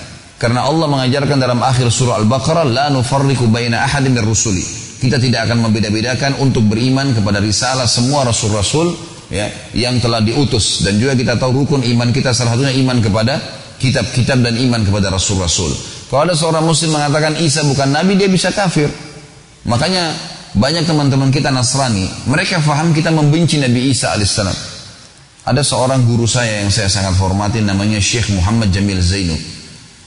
Karena 0.41 0.65
Allah 0.65 0.89
mengajarkan 0.89 1.37
dalam 1.37 1.61
akhir 1.61 1.91
surah 1.93 2.17
Al-Baqarah, 2.23 2.65
La 2.65 2.89
nufarriku 2.89 3.45
baina 3.51 3.85
ahadin 3.85 4.17
min 4.17 4.25
rusuli. 4.25 4.65
Kita 4.97 5.21
tidak 5.21 5.51
akan 5.51 5.69
membeda-bedakan 5.69 6.41
untuk 6.41 6.65
beriman 6.65 7.13
kepada 7.13 7.43
risalah 7.45 7.85
semua 7.85 8.25
rasul-rasul 8.25 8.97
ya, 9.29 9.51
yang 9.77 10.01
telah 10.01 10.25
diutus. 10.25 10.81
Dan 10.81 10.97
juga 10.97 11.13
kita 11.13 11.37
tahu 11.37 11.65
rukun 11.65 11.85
iman 11.85 12.09
kita 12.09 12.33
salah 12.33 12.57
satunya 12.57 12.73
iman 12.81 13.05
kepada 13.05 13.37
kitab-kitab 13.77 14.41
dan 14.41 14.57
iman 14.57 14.81
kepada 14.81 15.13
rasul-rasul. 15.13 15.73
Kalau 16.09 16.25
ada 16.25 16.33
seorang 16.33 16.65
muslim 16.65 16.97
mengatakan 16.97 17.37
Isa 17.37 17.61
bukan 17.67 17.93
nabi, 17.93 18.17
dia 18.17 18.29
bisa 18.31 18.49
kafir. 18.49 18.89
Makanya 19.69 20.17
banyak 20.57 20.89
teman-teman 20.89 21.29
kita 21.29 21.53
Nasrani, 21.53 22.09
mereka 22.27 22.65
faham 22.65 22.97
kita 22.97 23.13
membenci 23.13 23.61
Nabi 23.61 23.93
Isa 23.93 24.17
alaihissalam. 24.17 24.70
Ada 25.51 25.67
seorang 25.67 26.07
guru 26.07 26.31
saya 26.31 26.63
yang 26.63 26.71
saya 26.71 26.87
sangat 26.87 27.19
hormati 27.19 27.59
namanya 27.59 27.99
Syekh 27.99 28.31
Muhammad 28.39 28.71
Jamil 28.71 29.03
Zainu. 29.03 29.35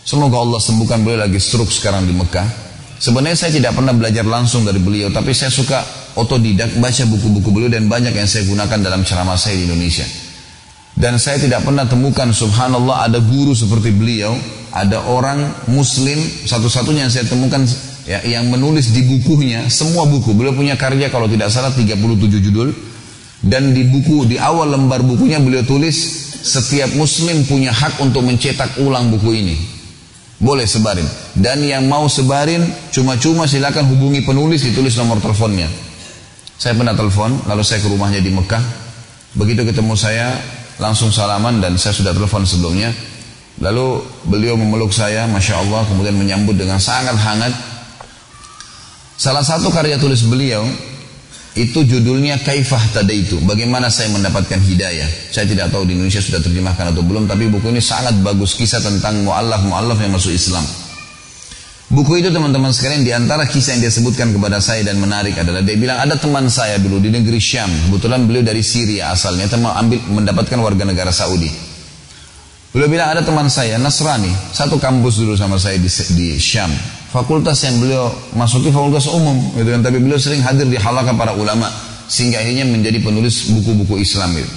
Semoga 0.08 0.40
Allah 0.40 0.56
sembuhkan 0.64 1.04
beliau 1.04 1.20
lagi 1.20 1.36
stroke 1.36 1.68
sekarang 1.68 2.08
di 2.08 2.16
Mekah. 2.16 2.48
Sebenarnya 2.96 3.36
saya 3.36 3.52
tidak 3.52 3.76
pernah 3.76 3.92
belajar 3.92 4.24
langsung 4.24 4.64
dari 4.64 4.80
beliau, 4.80 5.12
tapi 5.12 5.36
saya 5.36 5.52
suka 5.52 5.84
otodidak 6.16 6.80
baca 6.80 7.04
buku-buku 7.12 7.52
beliau 7.52 7.68
dan 7.68 7.92
banyak 7.92 8.16
yang 8.16 8.24
saya 8.24 8.48
gunakan 8.48 8.80
dalam 8.80 9.04
ceramah 9.04 9.36
saya 9.36 9.60
di 9.60 9.68
Indonesia. 9.68 10.08
Dan 10.96 11.20
saya 11.20 11.36
tidak 11.36 11.68
pernah 11.68 11.84
temukan 11.92 12.32
subhanallah 12.32 13.04
ada 13.12 13.20
guru 13.20 13.52
seperti 13.52 13.92
beliau, 13.92 14.32
ada 14.72 15.04
orang 15.12 15.68
muslim 15.68 16.24
satu-satunya 16.48 17.12
yang 17.12 17.12
saya 17.12 17.28
temukan 17.28 17.68
ya, 18.08 18.24
yang 18.24 18.48
menulis 18.48 18.96
di 18.96 19.04
bukunya, 19.12 19.68
semua 19.68 20.08
buku. 20.08 20.32
Beliau 20.32 20.56
punya 20.56 20.80
karya 20.80 21.12
kalau 21.12 21.28
tidak 21.28 21.52
salah 21.52 21.76
37 21.76 22.00
judul 22.32 22.93
dan 23.44 23.76
di 23.76 23.84
buku 23.84 24.24
di 24.24 24.40
awal 24.40 24.72
lembar 24.72 25.04
bukunya 25.04 25.36
beliau 25.44 25.68
tulis 25.68 25.96
setiap 26.44 26.96
muslim 26.96 27.44
punya 27.44 27.76
hak 27.76 28.00
untuk 28.00 28.24
mencetak 28.24 28.80
ulang 28.80 29.12
buku 29.12 29.32
ini. 29.36 29.56
Boleh 30.44 30.68
sebarin. 30.68 31.08
Dan 31.36 31.64
yang 31.64 31.88
mau 31.88 32.08
sebarin 32.12 32.64
cuma-cuma 32.92 33.48
silakan 33.48 33.88
hubungi 33.96 34.28
penulis 34.28 34.64
ditulis 34.68 34.96
nomor 35.00 35.24
teleponnya. 35.24 35.72
Saya 36.60 36.76
pernah 36.76 36.96
telepon, 36.96 37.48
lalu 37.48 37.64
saya 37.64 37.80
ke 37.80 37.88
rumahnya 37.88 38.20
di 38.20 38.32
Mekah. 38.32 38.64
Begitu 39.40 39.64
ketemu 39.64 39.96
saya, 39.96 40.36
langsung 40.80 41.12
salaman 41.12 41.64
dan 41.64 41.80
saya 41.80 41.96
sudah 41.96 42.12
telepon 42.12 42.44
sebelumnya. 42.44 42.92
Lalu 43.64 44.04
beliau 44.28 44.60
memeluk 44.60 44.92
saya, 44.92 45.24
Masya 45.28 45.64
Allah, 45.64 45.88
kemudian 45.88 46.16
menyambut 46.16 46.60
dengan 46.60 46.80
sangat 46.80 47.16
hangat. 47.16 47.56
Salah 49.16 49.48
satu 49.48 49.72
karya 49.72 49.96
tulis 49.96 50.28
beliau, 50.28 50.68
itu 51.54 51.86
judulnya 51.86 52.42
Kaifah 52.42 52.98
Tadaitu. 52.98 53.38
Bagaimana 53.46 53.94
saya 53.94 54.10
mendapatkan 54.10 54.58
hidayah. 54.58 55.06
Saya 55.30 55.46
tidak 55.46 55.70
tahu 55.70 55.86
di 55.86 55.94
Indonesia 55.94 56.18
sudah 56.18 56.42
terjemahkan 56.42 56.90
atau 56.90 57.06
belum. 57.06 57.30
Tapi 57.30 57.46
buku 57.46 57.70
ini 57.70 57.78
sangat 57.78 58.18
bagus. 58.26 58.58
Kisah 58.58 58.82
tentang 58.82 59.22
mu'allaf-mu'allaf 59.22 60.02
yang 60.02 60.18
masuk 60.18 60.34
Islam. 60.34 60.66
Buku 61.94 62.26
itu 62.26 62.34
teman-teman 62.34 62.74
sekalian 62.74 63.06
di 63.06 63.14
antara 63.14 63.46
kisah 63.46 63.78
yang 63.78 63.86
dia 63.86 63.94
sebutkan 63.94 64.34
kepada 64.34 64.58
saya 64.58 64.82
dan 64.82 64.98
menarik 64.98 65.38
adalah 65.38 65.62
dia 65.62 65.78
bilang 65.78 66.02
ada 66.02 66.18
teman 66.18 66.50
saya 66.50 66.82
dulu 66.82 66.98
di 66.98 67.14
negeri 67.14 67.38
Syam. 67.38 67.70
Kebetulan 67.70 68.26
beliau 68.26 68.42
dari 68.42 68.66
Syria 68.66 69.14
asalnya, 69.14 69.46
teman 69.46 69.78
ambil 69.78 70.02
mendapatkan 70.10 70.58
warga 70.58 70.90
negara 70.90 71.14
Saudi. 71.14 71.54
Beliau 72.74 72.90
bilang 72.90 73.14
ada 73.14 73.22
teman 73.22 73.46
saya 73.46 73.78
Nasrani, 73.78 74.34
satu 74.50 74.82
kampus 74.82 75.22
dulu 75.22 75.38
sama 75.38 75.62
saya 75.62 75.78
di, 75.78 75.86
di 76.18 76.42
Syam. 76.42 76.74
Fakultas 77.14 77.62
yang 77.62 77.78
beliau 77.78 78.10
masuki 78.34 78.74
fakultas 78.74 79.06
umum, 79.06 79.38
gitu 79.54 79.70
kan. 79.70 79.86
Tapi 79.86 80.02
beliau 80.02 80.18
sering 80.18 80.42
hadir 80.42 80.66
di 80.66 80.82
halaka 80.82 81.14
para 81.14 81.38
ulama 81.38 81.70
sehingga 82.10 82.42
akhirnya 82.42 82.66
menjadi 82.66 82.98
penulis 83.06 83.54
buku-buku 83.54 84.02
Islam 84.02 84.34
itu. 84.34 84.50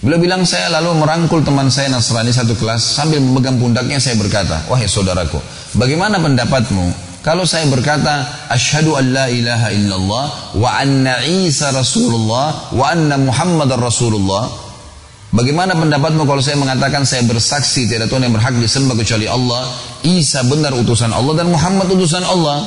Beliau 0.00 0.16
bilang 0.16 0.48
saya 0.48 0.72
lalu 0.80 0.96
merangkul 0.96 1.44
teman 1.44 1.68
saya 1.68 1.92
Nasrani 1.92 2.32
satu 2.32 2.56
kelas 2.56 2.80
sambil 2.80 3.20
memegang 3.20 3.60
pundaknya 3.60 4.00
saya 4.00 4.16
berkata, 4.16 4.64
wahai 4.72 4.88
saudaraku, 4.88 5.36
bagaimana 5.76 6.16
pendapatmu 6.16 7.12
kalau 7.20 7.44
saya 7.44 7.68
berkata 7.68 8.48
asyhadu 8.48 8.96
an 8.96 9.12
la 9.12 9.28
ilaha 9.28 9.68
illallah 9.68 10.24
wa 10.56 10.70
anna 10.72 11.20
Isa 11.28 11.68
Rasulullah 11.68 12.72
wa 12.72 12.84
anna 12.88 13.20
Muhammadar 13.20 13.76
Rasulullah 13.76 14.48
Bagaimana 15.30 15.78
pendapatmu 15.78 16.26
kalau 16.26 16.42
saya 16.42 16.58
mengatakan 16.58 17.06
saya 17.06 17.22
bersaksi 17.22 17.86
tidak 17.86 18.10
Tuhan 18.10 18.26
yang 18.26 18.34
berhak 18.34 18.50
disembah 18.58 18.98
kecuali 18.98 19.30
Allah 19.30 19.62
Isa 20.02 20.42
benar 20.42 20.74
utusan 20.74 21.14
Allah 21.14 21.38
dan 21.38 21.54
Muhammad 21.54 21.86
utusan 21.86 22.26
Allah? 22.26 22.66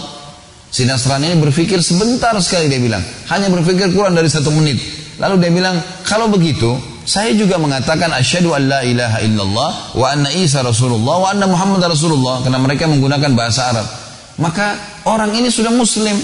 Si 0.72 0.88
Nasrani 0.88 1.30
ini 1.30 1.38
berpikir 1.44 1.84
sebentar 1.84 2.34
sekali 2.40 2.72
dia 2.72 2.80
bilang. 2.80 3.04
Hanya 3.30 3.52
berpikir 3.52 3.94
kurang 3.94 4.16
dari 4.16 4.32
satu 4.32 4.50
menit. 4.50 4.80
Lalu 5.20 5.44
dia 5.44 5.52
bilang 5.52 5.76
kalau 6.08 6.32
begitu 6.32 6.80
saya 7.04 7.36
juga 7.36 7.60
mengatakan 7.60 8.10
asyhadu 8.16 8.56
an 8.56 8.72
la 8.72 8.82
ilaha 8.82 9.20
illallah 9.22 9.70
wa 10.00 10.08
anna 10.08 10.32
Isa 10.32 10.64
Rasulullah 10.64 11.20
wa 11.20 11.28
anna 11.30 11.46
Muhammad 11.46 11.84
Rasulullah 11.84 12.42
karena 12.48 12.64
mereka 12.64 12.88
menggunakan 12.88 13.32
bahasa 13.36 13.76
Arab. 13.76 13.86
Maka 14.40 14.80
orang 15.04 15.36
ini 15.36 15.52
sudah 15.52 15.70
muslim. 15.70 16.16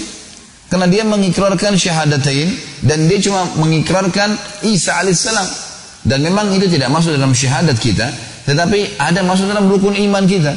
Karena 0.72 0.86
dia 0.86 1.02
mengikrarkan 1.02 1.74
syahadatain 1.76 2.48
dan 2.86 3.10
dia 3.10 3.18
cuma 3.20 3.44
mengikrarkan 3.58 4.38
Isa 4.64 5.02
alaihissalam 5.02 5.69
dan 6.06 6.24
memang 6.24 6.48
itu 6.56 6.64
tidak 6.68 6.88
masuk 6.88 7.16
dalam 7.16 7.36
syahadat 7.36 7.76
kita 7.76 8.08
tetapi 8.48 8.98
ada 8.98 9.20
masuk 9.22 9.46
dalam 9.46 9.68
rukun 9.68 9.94
iman 9.94 10.24
kita. 10.24 10.50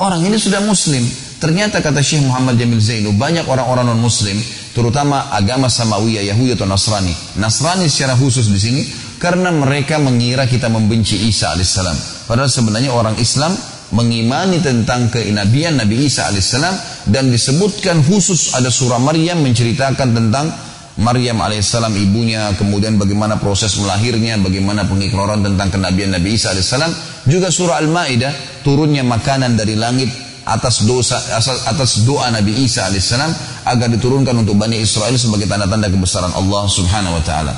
Orang 0.00 0.24
ini 0.24 0.36
sudah 0.36 0.62
muslim. 0.64 1.02
Ternyata 1.40 1.80
kata 1.80 2.04
Syekh 2.04 2.20
Muhammad 2.24 2.60
Jamil 2.60 2.84
Zainu 2.84 3.16
banyak 3.16 3.48
orang-orang 3.48 3.88
non 3.88 4.00
muslim 4.00 4.36
terutama 4.76 5.32
agama 5.32 5.72
Samawiyah 5.72 6.30
Yahudi 6.30 6.52
atau 6.52 6.68
Nasrani. 6.68 7.12
Nasrani 7.40 7.88
secara 7.88 8.12
khusus 8.12 8.52
di 8.52 8.60
sini 8.60 8.82
karena 9.16 9.48
mereka 9.48 9.96
mengira 9.96 10.44
kita 10.44 10.68
membenci 10.68 11.16
Isa 11.16 11.56
alaihissalam. 11.56 12.28
Padahal 12.28 12.52
sebenarnya 12.52 12.92
orang 12.92 13.16
Islam 13.16 13.56
mengimani 13.96 14.60
tentang 14.60 15.08
kenabian 15.08 15.80
Nabi 15.80 16.06
Isa 16.06 16.28
alaihissalam 16.28 17.08
dan 17.08 17.32
disebutkan 17.32 18.04
khusus 18.04 18.52
ada 18.52 18.68
surah 18.68 19.00
Maryam 19.00 19.40
menceritakan 19.40 20.12
tentang 20.12 20.52
Maryam 21.00 21.40
alaihissalam 21.40 21.96
ibunya, 21.96 22.52
kemudian 22.60 23.00
bagaimana 23.00 23.40
proses 23.40 23.72
melahirnya, 23.80 24.36
bagaimana 24.36 24.84
pengikraran 24.84 25.40
tentang 25.40 25.72
kenabian 25.72 26.12
Nabi 26.12 26.36
Isa 26.36 26.52
alaihissalam. 26.52 26.92
Juga 27.24 27.48
surah 27.48 27.80
Al-Maidah 27.80 28.60
turunnya 28.60 29.00
makanan 29.00 29.56
dari 29.56 29.80
langit 29.80 30.12
atas 30.44 30.84
dosa 30.84 31.20
atas 31.68 32.04
doa 32.04 32.28
Nabi 32.28 32.52
Isa 32.68 32.84
alaihissalam 32.84 33.32
agar 33.64 33.88
diturunkan 33.96 34.36
untuk 34.44 34.60
Bani 34.60 34.76
Israel 34.76 35.16
sebagai 35.16 35.48
tanda-tanda 35.48 35.88
kebesaran 35.88 36.36
Allah 36.36 36.68
subhanahu 36.68 37.16
wa 37.16 37.24
taala. 37.24 37.54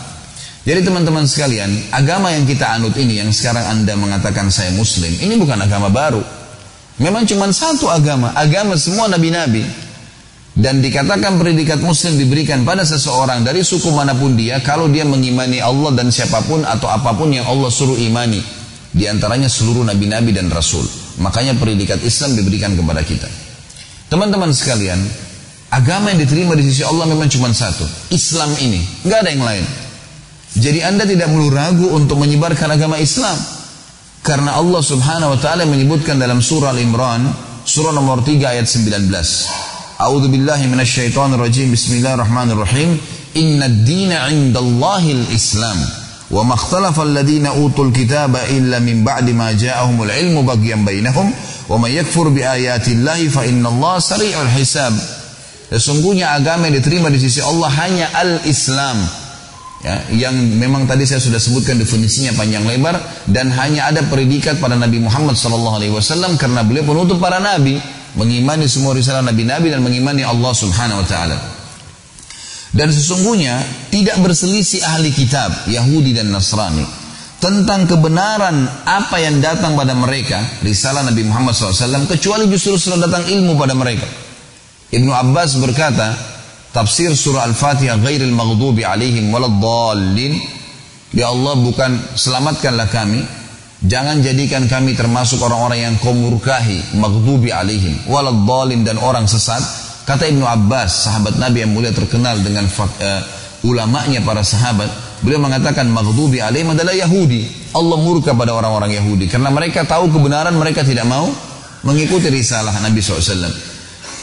Jadi 0.63 0.87
teman-teman 0.87 1.27
sekalian, 1.27 1.91
agama 1.91 2.31
yang 2.31 2.47
kita 2.47 2.71
anut 2.71 2.95
ini 2.95 3.19
yang 3.19 3.35
sekarang 3.35 3.67
Anda 3.67 3.99
mengatakan 3.99 4.47
saya 4.55 4.71
muslim, 4.71 5.11
ini 5.19 5.35
bukan 5.35 5.59
agama 5.59 5.91
baru. 5.91 6.23
Memang 7.03 7.27
cuma 7.27 7.51
satu 7.51 7.91
agama, 7.91 8.31
agama 8.39 8.79
semua 8.79 9.11
nabi-nabi. 9.11 9.67
Dan 10.53 10.85
dikatakan 10.85 11.41
predikat 11.41 11.81
muslim 11.81 12.21
diberikan 12.21 12.61
pada 12.61 12.85
seseorang 12.85 13.41
dari 13.41 13.65
suku 13.65 13.89
mana 13.89 14.13
pun 14.13 14.37
dia 14.37 14.61
kalau 14.61 14.85
dia 14.85 15.01
mengimani 15.01 15.65
Allah 15.65 15.97
dan 15.97 16.13
siapa 16.13 16.45
pun 16.45 16.61
atau 16.61 16.93
apa 16.93 17.17
pun 17.17 17.33
yang 17.33 17.49
Allah 17.49 17.73
suruh 17.73 17.97
imani. 17.97 18.45
Di 18.93 19.09
antaranya 19.09 19.49
seluruh 19.49 19.81
nabi-nabi 19.89 20.37
dan 20.37 20.53
rasul. 20.53 20.85
Makanya 21.25 21.57
predikat 21.57 22.05
Islam 22.05 22.37
diberikan 22.37 22.77
kepada 22.77 23.01
kita. 23.01 23.25
Teman-teman 24.13 24.53
sekalian, 24.53 25.01
agama 25.73 26.13
yang 26.13 26.21
diterima 26.21 26.53
di 26.53 26.69
sisi 26.69 26.85
Allah 26.85 27.09
memang 27.09 27.33
cuma 27.33 27.49
satu. 27.49 27.89
Islam 28.13 28.53
ini, 28.61 28.85
nggak 29.09 29.19
ada 29.25 29.31
yang 29.33 29.45
lain. 29.49 29.65
Jadi 30.53 30.85
anda 30.85 31.09
tidak 31.09 31.33
perlu 31.33 31.49
ragu 31.49 31.89
untuk 31.97 32.21
menyebarkan 32.21 32.77
agama 32.77 33.01
Islam. 33.01 33.41
Karena 34.21 34.61
Allah 34.61 34.85
subhanahu 34.85 35.33
wa 35.33 35.39
ta'ala 35.41 35.65
menyebutkan 35.65 36.21
dalam 36.21 36.45
surah 36.45 36.77
Al-Imran, 36.77 37.25
surah 37.65 37.97
nomor 37.97 38.21
3 38.21 38.53
ayat 38.53 38.69
19. 38.69 39.72
A'udhu 40.03 40.35
billahi 40.35 40.67
minasyaitonir 40.67 41.39
rajim, 41.39 41.71
bismillahirrahmanirrahim. 41.71 42.99
Inna 43.39 43.71
ad-dina 43.71 44.35
indallahil 44.35 45.31
islam. 45.31 45.79
Wa 46.27 46.43
makhtalafa 46.43 47.07
alladhina 47.07 47.55
utul 47.55 47.95
kitaba 47.95 48.43
illa 48.51 48.83
min 48.83 49.07
ba'di 49.07 49.31
ma 49.31 49.55
ja'ahumul 49.55 50.11
ilmu 50.11 50.43
bagian 50.43 50.83
bainahum. 50.83 51.31
Wa 51.71 51.79
man 51.79 51.95
yakfur 51.95 52.35
bi 52.35 52.43
ayatillahi 52.43 53.31
fa 53.31 53.47
inna 53.47 53.71
Allah 53.71 54.03
sari'ul 54.03 54.51
hisab. 54.59 54.91
Sesungguhnya 55.71 56.35
agama 56.35 56.67
yang 56.67 56.83
diterima 56.83 57.07
di 57.07 57.23
sisi 57.23 57.39
Allah 57.39 57.71
hanya 57.71 58.11
al-Islam 58.11 59.07
ya, 59.87 60.03
yang 60.15 60.35
memang 60.35 60.83
tadi 60.91 61.07
saya 61.07 61.23
sudah 61.23 61.39
sebutkan 61.39 61.79
definisinya 61.79 62.35
panjang 62.35 62.67
lebar 62.67 62.99
dan 63.31 63.55
hanya 63.55 63.91
ada 63.91 64.03
predikat 64.07 64.59
pada 64.59 64.75
Nabi 64.75 64.99
Muhammad 64.99 65.39
SAW 65.39 65.79
karena 66.39 66.67
beliau 66.67 66.87
penutup 66.87 67.23
para 67.23 67.39
nabi 67.43 67.79
mengimani 68.19 68.69
semua 68.69 68.93
risalah 68.97 69.25
nabi-nabi 69.25 69.73
dan 69.73 69.81
mengimani 69.81 70.27
Allah 70.27 70.53
Subhanahu 70.53 71.03
Wa 71.05 71.09
Taala. 71.09 71.39
Dan 72.73 72.89
sesungguhnya 72.89 73.61
tidak 73.93 74.17
berselisih 74.25 74.81
ahli 74.81 75.13
kitab 75.13 75.53
Yahudi 75.69 76.17
dan 76.17 76.33
Nasrani 76.33 76.85
tentang 77.37 77.85
kebenaran 77.85 78.65
apa 78.89 79.21
yang 79.21 79.45
datang 79.45 79.77
pada 79.77 79.93
mereka 79.93 80.41
risalah 80.65 81.05
Nabi 81.05 81.27
Muhammad 81.27 81.53
SAW 81.53 82.09
kecuali 82.09 82.49
justru 82.49 82.81
sudah 82.81 83.05
datang 83.05 83.29
ilmu 83.29 83.61
pada 83.61 83.77
mereka. 83.77 84.09
Ibnu 84.89 85.13
Abbas 85.13 85.61
berkata, 85.61 86.17
tafsir 86.73 87.13
surah 87.13 87.45
Al-Fatihah 87.45 88.01
ghairil 88.01 88.33
maghdubi 88.33 88.89
alaihim 88.89 89.29
waladdallin 89.29 90.41
Ya 91.13 91.29
Allah 91.29 91.61
bukan 91.61 92.17
selamatkanlah 92.17 92.89
kami 92.89 93.21
Jangan 93.83 94.23
jadikan 94.23 94.71
kami 94.71 94.95
termasuk 94.95 95.43
orang-orang 95.43 95.91
yang 95.91 95.95
kau 95.99 96.15
murkahi 96.15 96.95
Maghdubi 97.03 97.51
alaihim 97.51 98.07
Waladdallin 98.07 98.87
dan 98.87 98.95
orang 99.03 99.27
sesat 99.27 99.59
Kata 100.07 100.31
Ibnu 100.31 100.47
Abbas 100.47 101.11
sahabat 101.11 101.35
Nabi 101.35 101.67
yang 101.67 101.75
mulia 101.75 101.91
terkenal 101.91 102.39
dengan 102.39 102.71
uh, 102.71 103.23
ulamanya 103.67 104.23
para 104.23 104.47
sahabat 104.47 104.87
Beliau 105.27 105.43
mengatakan 105.43 105.91
maghdubi 105.91 106.39
alaihim 106.39 106.79
adalah 106.79 106.95
Yahudi 106.95 107.75
Allah 107.75 107.99
murka 107.99 108.39
pada 108.39 108.55
orang-orang 108.55 108.95
Yahudi 109.03 109.27
Karena 109.27 109.51
mereka 109.51 109.83
tahu 109.83 110.15
kebenaran 110.15 110.55
mereka 110.55 110.87
tidak 110.87 111.07
mau 111.11 111.27
Mengikuti 111.83 112.31
risalah 112.31 112.79
Nabi 112.79 113.03
SAW 113.03 113.75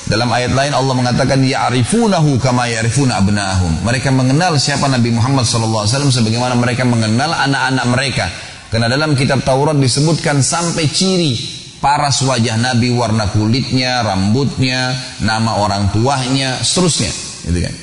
dalam 0.10 0.26
ayat 0.34 0.58
lain 0.58 0.74
Allah 0.74 0.98
mengatakan 0.98 1.38
ya'rifunahu 1.38 2.42
kama 2.42 2.66
ya'rifuna 2.66 3.22
abnahum. 3.22 3.86
Mereka 3.86 4.10
mengenal 4.10 4.58
siapa 4.58 4.90
Nabi 4.90 5.14
Muhammad 5.14 5.46
SAW 5.46 5.86
sebagaimana 5.86 6.58
mereka 6.58 6.82
mengenal 6.82 7.30
anak-anak 7.30 7.86
mereka. 7.86 8.26
Karena 8.70 8.86
dalam 8.86 9.18
kitab 9.18 9.42
Taurat 9.42 9.74
disebutkan 9.74 10.46
sampai 10.46 10.86
ciri 10.86 11.34
paras 11.82 12.22
wajah 12.22 12.60
Nabi, 12.60 12.94
warna 12.94 13.26
kulitnya, 13.34 14.06
rambutnya, 14.06 14.94
nama 15.26 15.58
orang 15.58 15.90
tuanya, 15.90 16.60
seterusnya. 16.62 17.10
Gitu 17.50 17.60
kan. 17.66 17.76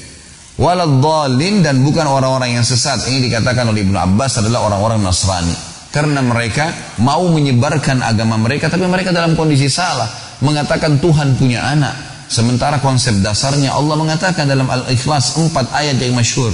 Waladhalin 0.56 1.60
dan 1.60 1.84
bukan 1.84 2.08
orang-orang 2.08 2.56
yang 2.56 2.64
sesat. 2.64 3.04
Ini 3.10 3.28
dikatakan 3.28 3.68
oleh 3.68 3.84
Ibnu 3.84 3.98
Abbas 3.98 4.40
adalah 4.40 4.64
orang-orang 4.64 5.04
Nasrani. 5.04 5.52
Karena 5.92 6.20
mereka 6.20 6.96
mau 7.00 7.24
menyebarkan 7.28 8.04
agama 8.04 8.36
mereka 8.36 8.68
tapi 8.68 8.84
mereka 8.84 9.12
dalam 9.12 9.36
kondisi 9.36 9.68
salah. 9.68 10.08
Mengatakan 10.44 11.00
Tuhan 11.00 11.36
punya 11.36 11.64
anak. 11.64 11.92
Sementara 12.26 12.82
konsep 12.82 13.22
dasarnya 13.22 13.72
Allah 13.72 13.96
mengatakan 13.96 14.48
dalam 14.50 14.66
Al-Ikhlas 14.66 15.38
empat 15.40 15.72
ayat 15.72 15.96
yang 16.00 16.16
masyhur. 16.16 16.52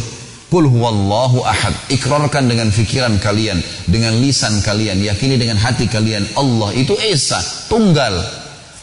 Qul 0.52 0.68
huwallahu 0.68 1.48
ahad. 1.48 1.72
Ikrarkan 1.88 2.44
dengan 2.44 2.68
fikiran 2.68 3.16
kalian, 3.16 3.56
dengan 3.88 4.12
lisan 4.20 4.60
kalian, 4.60 5.00
yakini 5.00 5.40
dengan 5.40 5.56
hati 5.56 5.88
kalian 5.88 6.28
Allah 6.36 6.76
itu 6.76 6.92
Esa, 7.00 7.40
tunggal. 7.72 8.12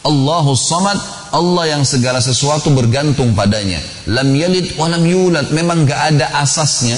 Allahu 0.02 0.58
samad, 0.58 0.98
Allah 1.30 1.78
yang 1.78 1.86
segala 1.86 2.18
sesuatu 2.18 2.74
bergantung 2.74 3.38
padanya. 3.38 3.78
Lam 4.10 4.34
yalid 4.34 4.74
wa 4.82 4.90
lam 4.90 5.06
yulad. 5.06 5.54
Memang 5.54 5.86
gak 5.86 6.18
ada 6.18 6.42
asasnya. 6.42 6.98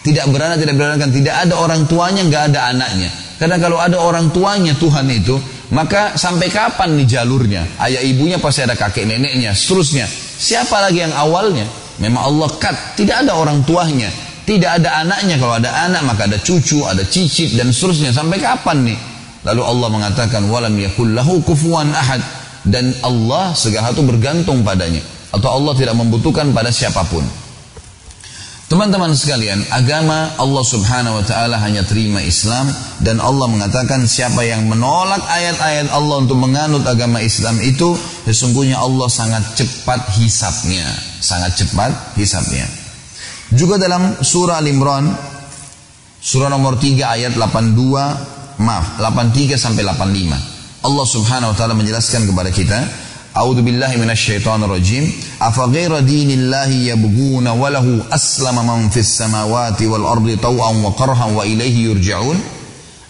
Tidak 0.00 0.24
beranak, 0.32 0.64
tidak 0.64 0.80
beranak. 0.80 1.12
Tidak 1.12 1.34
ada 1.36 1.54
orang 1.60 1.84
tuanya, 1.84 2.24
gak 2.24 2.56
ada 2.56 2.72
anaknya. 2.72 3.12
Karena 3.36 3.60
kalau 3.60 3.76
ada 3.76 4.00
orang 4.00 4.32
tuanya 4.32 4.72
Tuhan 4.80 5.12
itu, 5.12 5.36
maka 5.76 6.16
sampai 6.16 6.48
kapan 6.48 6.96
nih 6.96 7.20
jalurnya? 7.20 7.62
Ayah 7.84 8.00
ibunya 8.00 8.40
pasti 8.40 8.64
ada 8.64 8.72
kakek 8.72 9.04
neneknya, 9.04 9.52
seterusnya. 9.52 10.08
Siapa 10.40 10.80
lagi 10.80 11.04
yang 11.04 11.12
awalnya? 11.12 11.68
Memang 12.02 12.22
Allah 12.28 12.48
kat, 12.60 12.76
tidak 12.98 13.24
ada 13.24 13.36
orang 13.36 13.64
tuanya. 13.64 14.12
Tidak 14.46 14.78
ada 14.78 15.02
anaknya, 15.02 15.42
kalau 15.42 15.58
ada 15.58 15.90
anak 15.90 16.06
maka 16.06 16.30
ada 16.30 16.38
cucu, 16.38 16.86
ada 16.86 17.02
cicit 17.02 17.58
dan 17.58 17.74
seterusnya. 17.74 18.14
Sampai 18.14 18.38
kapan 18.38 18.94
nih? 18.94 18.98
Lalu 19.46 19.62
Allah 19.62 19.88
mengatakan 19.90 20.42
walam 20.50 20.74
yakul 20.74 21.14
lahu 21.14 21.38
kufuwan 21.42 21.90
ahad 21.94 22.18
dan 22.66 22.90
Allah 23.06 23.54
segala 23.54 23.94
itu 23.94 24.02
bergantung 24.02 24.66
padanya 24.66 24.98
atau 25.30 25.54
Allah 25.54 25.74
tidak 25.78 25.94
membutuhkan 25.94 26.50
pada 26.50 26.74
siapa 26.74 27.06
pun. 27.06 27.22
Teman-teman 28.66 29.14
sekalian, 29.14 29.62
agama 29.70 30.34
Allah 30.42 30.64
Subhanahu 30.66 31.22
wa 31.22 31.24
taala 31.24 31.54
hanya 31.62 31.86
terima 31.86 32.18
Islam 32.18 32.66
dan 32.98 33.22
Allah 33.22 33.46
mengatakan 33.46 34.02
siapa 34.10 34.42
yang 34.42 34.66
menolak 34.66 35.22
ayat-ayat 35.22 35.94
Allah 35.94 36.26
untuk 36.26 36.34
menganut 36.34 36.82
agama 36.82 37.22
Islam 37.22 37.62
itu 37.62 37.94
sesungguhnya 38.26 38.82
Allah 38.82 39.06
sangat 39.06 39.54
cepat 39.54 40.18
hisapnya, 40.18 40.82
sangat 41.22 41.62
cepat 41.62 41.94
hisapnya. 42.18 42.66
Juga 43.54 43.78
dalam 43.78 44.18
surah 44.18 44.58
Al-Imran 44.58 45.14
surah 46.18 46.50
nomor 46.50 46.74
3 46.82 47.06
ayat 47.06 47.38
82 47.38 47.70
maaf 48.66 48.98
83 48.98 49.54
sampai 49.54 49.86
85 49.86 50.82
Allah 50.82 51.06
Subhanahu 51.06 51.54
wa 51.54 51.56
taala 51.56 51.78
menjelaskan 51.78 52.26
kepada 52.26 52.50
kita 52.50 53.05
A'udzu 53.36 53.60
billahi 53.60 54.00
minasyaitonir 54.00 54.64
rajim. 54.64 55.12
Afa 55.44 55.68
ghaira 55.68 56.00
dinillahi 56.00 56.88
yabghuna 56.88 57.52
wa 57.52 57.68
lahu 57.68 58.00
aslama 58.08 58.64
man 58.64 58.88
fis 58.88 59.12
samawati 59.12 59.84
wal 59.84 60.08
ardi 60.08 60.40
taw'an 60.40 60.80
wa 60.80 60.96
qarhan 60.96 61.36
wa 61.36 61.44
ilaihi 61.44 61.84
yurja'un? 61.84 62.40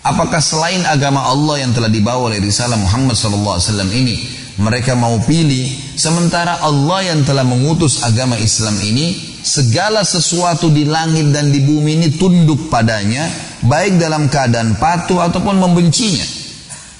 Apakah 0.02 0.42
selain 0.42 0.82
agama 0.82 1.22
Allah 1.30 1.62
yang 1.62 1.70
telah 1.70 1.86
dibawa 1.86 2.34
oleh 2.34 2.42
risalah 2.42 2.74
Muhammad 2.74 3.14
sallallahu 3.14 3.54
alaihi 3.54 3.66
wasallam 3.70 3.90
ini 3.94 4.16
mereka 4.58 4.98
mau 4.98 5.14
pilih 5.22 5.66
sementara 5.94 6.58
Allah 6.58 7.14
yang 7.14 7.22
telah 7.22 7.46
mengutus 7.46 8.02
agama 8.02 8.34
Islam 8.38 8.74
ini 8.82 9.14
segala 9.46 10.02
sesuatu 10.02 10.74
di 10.74 10.86
langit 10.90 11.30
dan 11.30 11.54
di 11.54 11.62
bumi 11.62 12.02
ini 12.02 12.08
tunduk 12.18 12.66
padanya 12.66 13.30
baik 13.62 13.98
dalam 13.98 14.26
keadaan 14.26 14.74
patuh 14.74 15.22
ataupun 15.22 15.54
membencinya. 15.54 16.26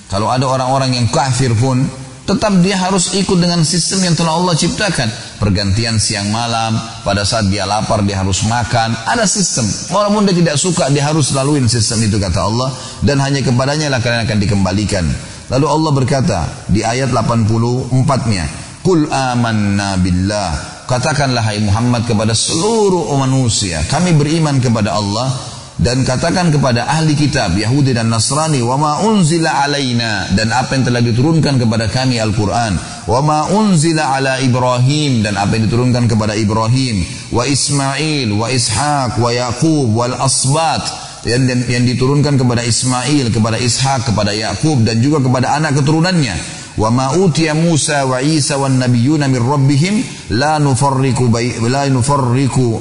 Kalau 0.07 0.31
ada 0.31 0.47
orang-orang 0.47 0.95
yang 0.95 1.11
kafir 1.11 1.51
pun 1.59 2.06
tetap 2.27 2.53
dia 2.59 2.75
harus 2.75 3.15
ikut 3.15 3.39
dengan 3.39 3.63
sistem 3.63 4.03
yang 4.11 4.15
telah 4.19 4.35
Allah 4.35 4.59
ciptakan. 4.59 5.09
Pergantian 5.39 6.03
siang 6.03 6.29
malam, 6.35 6.75
pada 7.07 7.23
saat 7.23 7.47
dia 7.47 7.63
lapar 7.65 8.03
dia 8.03 8.19
harus 8.19 8.43
makan, 8.45 8.93
ada 9.07 9.23
sistem. 9.25 9.63
Walaupun 9.95 10.27
dia 10.27 10.35
tidak 10.35 10.57
suka, 10.59 10.91
dia 10.91 11.07
harus 11.07 11.31
laluin 11.31 11.71
sistem 11.71 12.03
itu 12.03 12.19
kata 12.19 12.43
Allah 12.43 12.75
dan 13.07 13.23
hanya 13.23 13.47
kepadanya 13.47 13.89
lah 13.95 14.03
kalian 14.03 14.27
akan 14.27 14.39
dikembalikan. 14.43 15.07
Lalu 15.47 15.67
Allah 15.71 15.93
berkata 15.95 16.39
di 16.67 16.83
ayat 16.83 17.15
84-nya, 17.15 18.45
"Qul 18.83 19.07
amanna 19.07 19.95
billah." 19.95 20.75
Katakanlah 20.87 21.43
hai 21.43 21.59
Muhammad 21.63 22.07
kepada 22.07 22.31
seluruh 22.31 23.11
manusia, 23.19 23.83
kami 23.91 24.15
beriman 24.15 24.63
kepada 24.63 24.95
Allah 24.95 25.56
dan 25.77 26.09
katakan 26.09 26.49
kepada 26.49 26.89
ahli 26.89 27.13
kitab 27.13 27.53
Yahudi 27.53 27.93
dan 27.93 28.09
Nasrani 28.09 28.65
wa 28.65 28.81
ma 28.81 28.93
unzila 29.05 29.61
alaina? 29.61 30.25
Dan 30.33 30.49
apa 30.49 30.73
yang 30.73 30.89
telah 30.89 31.05
diturunkan 31.05 31.61
kepada 31.61 31.93
kami 31.93 32.17
Al-Qur'an 32.17 32.81
wa 33.05 33.21
ma 33.21 33.39
unzila 33.53 34.17
ala 34.17 34.41
Ibrahim? 34.41 35.21
Dan 35.21 35.37
apa 35.37 35.61
yang 35.61 35.69
diturunkan 35.69 36.09
kepada 36.09 36.33
Ibrahim 36.33 37.05
wa 37.29 37.45
Ismail 37.45 38.33
wa 38.33 38.49
Ishaq 38.49 39.21
wa 39.21 39.29
Yaqub 39.29 39.93
wal 39.93 40.17
asbat. 40.17 41.05
Yang, 41.27 41.43
yang, 41.45 41.63
yang 41.69 41.85
diturunkan 41.91 42.39
kepada 42.39 42.63
Ismail 42.63 43.35
kepada 43.35 43.59
Ishak 43.59 44.15
kepada 44.15 44.31
Yakub 44.31 44.87
dan 44.87 45.03
juga 45.03 45.19
kepada 45.19 45.59
anak 45.59 45.75
keturunannya 45.83 46.39
wa 46.79 46.87
ma 46.95 47.07
utiya 47.19 47.51
Musa 47.51 48.07
wa 48.07 48.23
Isa 48.23 48.55
wan 48.63 48.79
nabiyyuna 48.79 49.27
min 49.27 49.43
rabbihim 49.43 50.07
la 50.39 50.63
nufarriqu 50.63 51.27
la 51.67 51.91
nufarriqu 51.91 52.79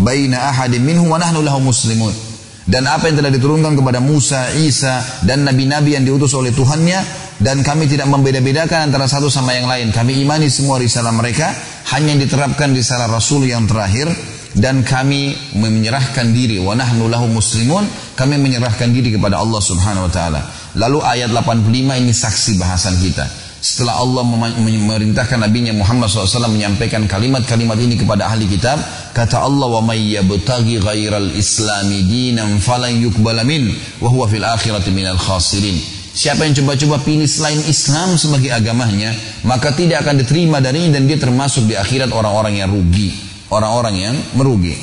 baina 0.00 0.48
ahadin 0.56 0.80
minhum 0.80 1.12
wa 1.12 1.20
nahnu 1.20 1.44
lahu 1.44 1.60
muslimun 1.60 2.31
dan 2.62 2.86
apa 2.86 3.10
yang 3.10 3.18
telah 3.18 3.32
diturunkan 3.34 3.74
kepada 3.74 3.98
Musa, 3.98 4.54
Isa 4.54 5.02
dan 5.26 5.42
nabi-nabi 5.42 5.98
yang 5.98 6.06
diutus 6.06 6.30
oleh 6.38 6.54
Tuhannya 6.54 7.02
dan 7.42 7.66
kami 7.66 7.90
tidak 7.90 8.06
membeda-bedakan 8.06 8.90
antara 8.90 9.10
satu 9.10 9.26
sama 9.26 9.50
yang 9.58 9.66
lain. 9.66 9.90
Kami 9.90 10.22
imani 10.22 10.46
semua 10.46 10.78
risalah 10.78 11.10
mereka 11.10 11.50
hanya 11.90 12.14
yang 12.14 12.22
diterapkan 12.22 12.70
risalah 12.70 13.10
Rasul 13.10 13.50
yang 13.50 13.66
terakhir 13.66 14.06
dan 14.54 14.86
kami 14.86 15.34
menyerahkan 15.58 16.30
diri 16.30 16.60
wa 16.60 16.76
nahnu 16.76 17.08
lahu 17.08 17.24
muslimun 17.26 17.88
kami 18.14 18.36
menyerahkan 18.36 18.92
diri 18.92 19.16
kepada 19.16 19.42
Allah 19.42 19.58
Subhanahu 19.58 20.06
wa 20.06 20.12
taala. 20.12 20.40
Lalu 20.78 21.02
ayat 21.02 21.34
85 21.34 21.66
ini 21.98 22.12
saksi 22.14 22.62
bahasan 22.62 22.94
kita 23.02 23.41
setelah 23.62 24.02
Allah 24.02 24.26
memerintahkan 24.58 25.38
Nabi 25.38 25.70
Muhammad 25.70 26.10
SAW 26.10 26.50
menyampaikan 26.50 27.06
kalimat-kalimat 27.06 27.78
ini 27.78 27.94
kepada 27.94 28.26
ahli 28.26 28.50
kitab 28.50 28.82
kata 29.14 29.38
Allah 29.38 29.70
wa 29.70 29.78
may 29.86 30.18
yabtaghi 30.18 30.82
ghairal 30.82 31.30
islami 31.38 32.02
dinan 32.02 32.58
falan 32.58 32.90
yuqbala 32.98 33.46
min 33.46 33.70
wa 34.02 34.10
huwa 34.10 34.26
fil 34.26 34.42
akhirati 34.42 34.90
minal 34.90 35.14
khasirin 35.14 36.02
Siapa 36.12 36.44
yang 36.44 36.52
coba-coba 36.52 37.00
pilih 37.00 37.24
selain 37.24 37.56
Islam 37.64 38.20
sebagai 38.20 38.52
agamanya, 38.52 39.16
maka 39.48 39.72
tidak 39.72 40.04
akan 40.04 40.20
diterima 40.20 40.60
darinya 40.60 41.00
dan 41.00 41.08
dia 41.08 41.16
termasuk 41.16 41.64
di 41.64 41.72
akhirat 41.72 42.12
orang-orang 42.12 42.60
yang 42.60 42.68
rugi, 42.68 43.16
orang-orang 43.48 43.94
yang 43.96 44.14
merugi. 44.36 44.76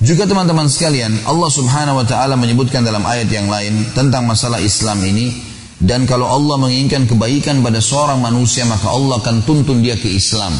Juga 0.00 0.24
teman-teman 0.24 0.72
sekalian, 0.72 1.28
Allah 1.28 1.50
Subhanahu 1.52 2.00
wa 2.00 2.06
taala 2.08 2.40
menyebutkan 2.40 2.88
dalam 2.88 3.04
ayat 3.04 3.28
yang 3.28 3.52
lain 3.52 3.92
tentang 3.92 4.24
masalah 4.24 4.64
Islam 4.64 4.96
ini 5.04 5.55
dan 5.76 6.08
kalau 6.08 6.24
Allah 6.24 6.56
menginginkan 6.56 7.04
kebaikan 7.04 7.60
pada 7.60 7.84
seorang 7.84 8.16
manusia 8.24 8.64
maka 8.64 8.88
Allah 8.88 9.20
akan 9.20 9.44
tuntun 9.44 9.84
dia 9.84 10.00
ke 10.00 10.08
Islam. 10.08 10.56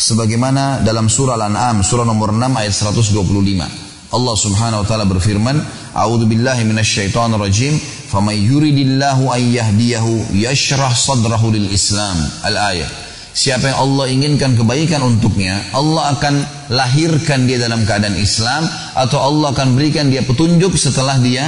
Sebagaimana 0.00 0.86
dalam 0.86 1.10
surah 1.10 1.34
Al-An'am 1.34 1.82
surah 1.82 2.06
nomor 2.06 2.30
6 2.30 2.54
ayat 2.54 2.72
125. 2.72 4.14
Allah 4.14 4.34
Subhanahu 4.38 4.82
wa 4.82 4.86
taala 4.86 5.06
berfirman, 5.10 5.58
"A'udzu 5.94 6.26
billahi 6.26 6.62
minasyaitonir 6.66 7.38
rajim, 7.42 7.74
faman 8.10 8.34
yuridillahu 8.38 9.34
yahdiyahu 9.34 10.38
yashrah 10.38 10.94
sadrahu 10.94 11.50
lil 11.50 11.66
Islam." 11.70 12.16
Al-ayat. 12.46 12.90
Siapa 13.30 13.74
yang 13.74 13.78
Allah 13.78 14.06
inginkan 14.10 14.58
kebaikan 14.58 15.02
untuknya, 15.02 15.62
Allah 15.74 16.14
akan 16.14 16.34
lahirkan 16.70 17.46
dia 17.46 17.58
dalam 17.62 17.86
keadaan 17.86 18.18
Islam 18.18 18.66
atau 18.94 19.18
Allah 19.18 19.50
akan 19.54 19.78
berikan 19.78 20.10
dia 20.10 20.22
petunjuk 20.26 20.74
setelah 20.74 21.18
dia 21.18 21.46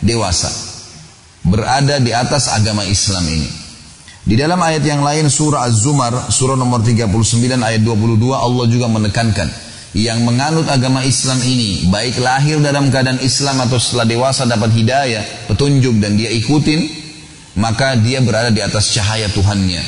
dewasa 0.00 0.67
berada 1.48 1.98
di 1.98 2.12
atas 2.12 2.52
agama 2.52 2.84
Islam 2.84 3.24
ini. 3.26 3.48
Di 4.28 4.36
dalam 4.36 4.60
ayat 4.60 4.84
yang 4.84 5.00
lain 5.00 5.32
surah 5.32 5.64
Az-Zumar 5.64 6.28
surah 6.28 6.52
nomor 6.52 6.84
39 6.84 7.08
ayat 7.64 7.80
22 7.80 8.28
Allah 8.36 8.66
juga 8.68 8.86
menekankan 8.92 9.48
yang 9.96 10.20
menganut 10.20 10.68
agama 10.68 11.00
Islam 11.00 11.40
ini 11.40 11.88
baik 11.88 12.20
lahir 12.20 12.60
dalam 12.60 12.92
keadaan 12.92 13.24
Islam 13.24 13.64
atau 13.64 13.80
setelah 13.80 14.04
dewasa 14.04 14.44
dapat 14.44 14.68
hidayah, 14.76 15.48
petunjuk 15.48 15.96
dan 15.96 16.20
dia 16.20 16.28
ikutin 16.28 17.08
maka 17.56 17.96
dia 17.96 18.20
berada 18.20 18.52
di 18.52 18.60
atas 18.60 18.92
cahaya 18.92 19.26
Tuhannya. 19.32 19.80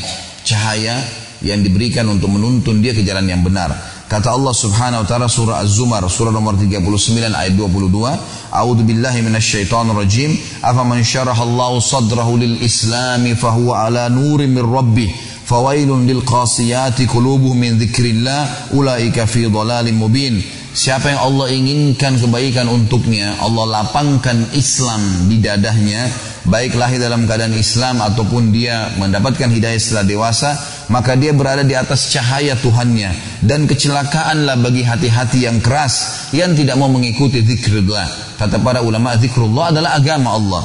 Cahaya 0.43 0.99
yang 1.45 1.61
diberikan 1.61 2.09
untuk 2.09 2.33
menuntun 2.33 2.81
dia 2.81 2.97
ke 2.97 3.05
jalan 3.05 3.29
yang 3.29 3.45
benar. 3.45 3.71
Kata 4.11 4.35
Allah 4.35 4.51
Subhanahu 4.51 5.03
wa 5.03 5.07
taala 5.07 5.31
surah 5.31 5.63
Az-Zumar 5.63 6.03
surah 6.11 6.35
nomor 6.35 6.59
39 6.59 7.31
ayat 7.31 7.55
22, 7.55 8.51
A'udzu 8.51 8.83
billahi 8.83 9.23
minasyaitonir 9.23 9.95
rajim. 9.95 10.35
Afaman 10.67 10.99
syaraha 11.07 11.47
Allah 11.47 11.79
sadrahu 11.79 12.35
lil 12.35 12.59
Islam 12.59 13.23
fahuwa 13.39 13.87
ala 13.87 14.11
nurin 14.11 14.51
min 14.51 14.67
rabbih. 14.67 15.15
Fawailun 15.47 16.11
lil 16.11 16.27
qasiyati 16.27 17.07
qulubuhum 17.07 17.55
min 17.55 17.79
dzikrillah 17.79 18.75
ulaika 18.75 19.31
fi 19.31 19.47
dhalalin 19.47 19.95
mubin. 19.95 20.43
Siapa 20.75 21.15
yang 21.15 21.23
Allah 21.31 21.47
inginkan 21.55 22.19
kebaikan 22.19 22.67
untuknya, 22.67 23.39
Allah 23.39 23.79
lapangkan 23.79 24.55
Islam 24.59 25.31
di 25.31 25.39
dadahnya, 25.43 26.11
baik 26.51 26.79
lahir 26.79 26.99
dalam 26.99 27.27
keadaan 27.27 27.55
Islam 27.59 27.99
ataupun 27.99 28.55
dia 28.55 28.91
mendapatkan 28.99 29.51
hidayah 29.51 29.79
setelah 29.79 30.07
dewasa, 30.07 30.55
maka 30.91 31.15
dia 31.15 31.31
berada 31.31 31.63
di 31.63 31.73
atas 31.79 32.11
cahaya 32.11 32.59
Tuhannya. 32.59 33.41
Dan 33.47 33.71
kecelakaanlah 33.71 34.59
bagi 34.59 34.83
hati-hati 34.83 35.47
yang 35.47 35.63
keras 35.63 36.27
yang 36.35 36.53
tidak 36.59 36.75
mau 36.77 36.91
mengikuti 36.91 37.41
zikrullah. 37.41 38.37
Kata 38.37 38.59
para 38.59 38.83
ulama 38.83 39.15
zikrullah 39.15 39.71
adalah 39.71 39.97
agama 39.97 40.35
Allah. 40.35 40.65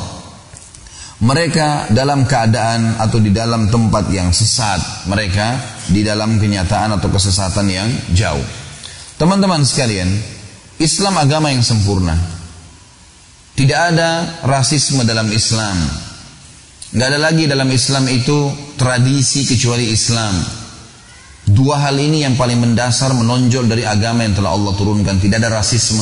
Mereka 1.16 1.96
dalam 1.96 2.28
keadaan 2.28 3.00
atau 3.00 3.22
di 3.22 3.32
dalam 3.32 3.70
tempat 3.72 4.10
yang 4.12 4.34
sesat. 4.34 5.08
Mereka 5.08 5.48
di 5.94 6.02
dalam 6.02 6.42
kenyataan 6.42 6.98
atau 6.98 7.08
kesesatan 7.08 7.66
yang 7.70 7.88
jauh. 8.12 8.44
Teman-teman 9.16 9.64
sekalian 9.64 10.10
Islam 10.82 11.16
agama 11.22 11.54
yang 11.54 11.64
sempurna. 11.64 12.18
Tidak 13.56 13.80
ada 13.96 14.44
rasisme 14.44 15.08
dalam 15.08 15.32
Islam 15.32 15.80
Nggak 16.96 17.08
ada 17.12 17.20
lagi 17.20 17.44
dalam 17.44 17.68
Islam 17.76 18.08
itu 18.08 18.48
tradisi 18.80 19.44
kecuali 19.44 19.92
Islam. 19.92 20.32
Dua 21.44 21.76
hal 21.84 22.00
ini 22.00 22.24
yang 22.24 22.40
paling 22.40 22.56
mendasar 22.56 23.12
menonjol 23.12 23.68
dari 23.68 23.84
agama 23.84 24.24
yang 24.24 24.32
telah 24.32 24.56
Allah 24.56 24.72
turunkan. 24.80 25.20
Tidak 25.20 25.36
ada 25.36 25.60
rasisme. 25.60 26.00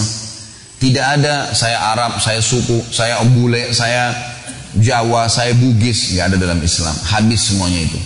Tidak 0.77 1.01
ada 1.01 1.49
saya 1.57 1.97
Arab, 1.97 2.21
saya 2.21 2.45
suku, 2.45 2.93
saya 2.93 3.17
bule, 3.25 3.73
saya 3.73 4.13
Jawa, 4.77 5.25
saya 5.33 5.57
Bugis. 5.57 6.13
Nggak 6.13 6.25
ada 6.29 6.37
dalam 6.37 6.61
Islam. 6.61 6.93
Habis 7.09 7.41
semuanya 7.41 7.89
itu. 7.89 7.97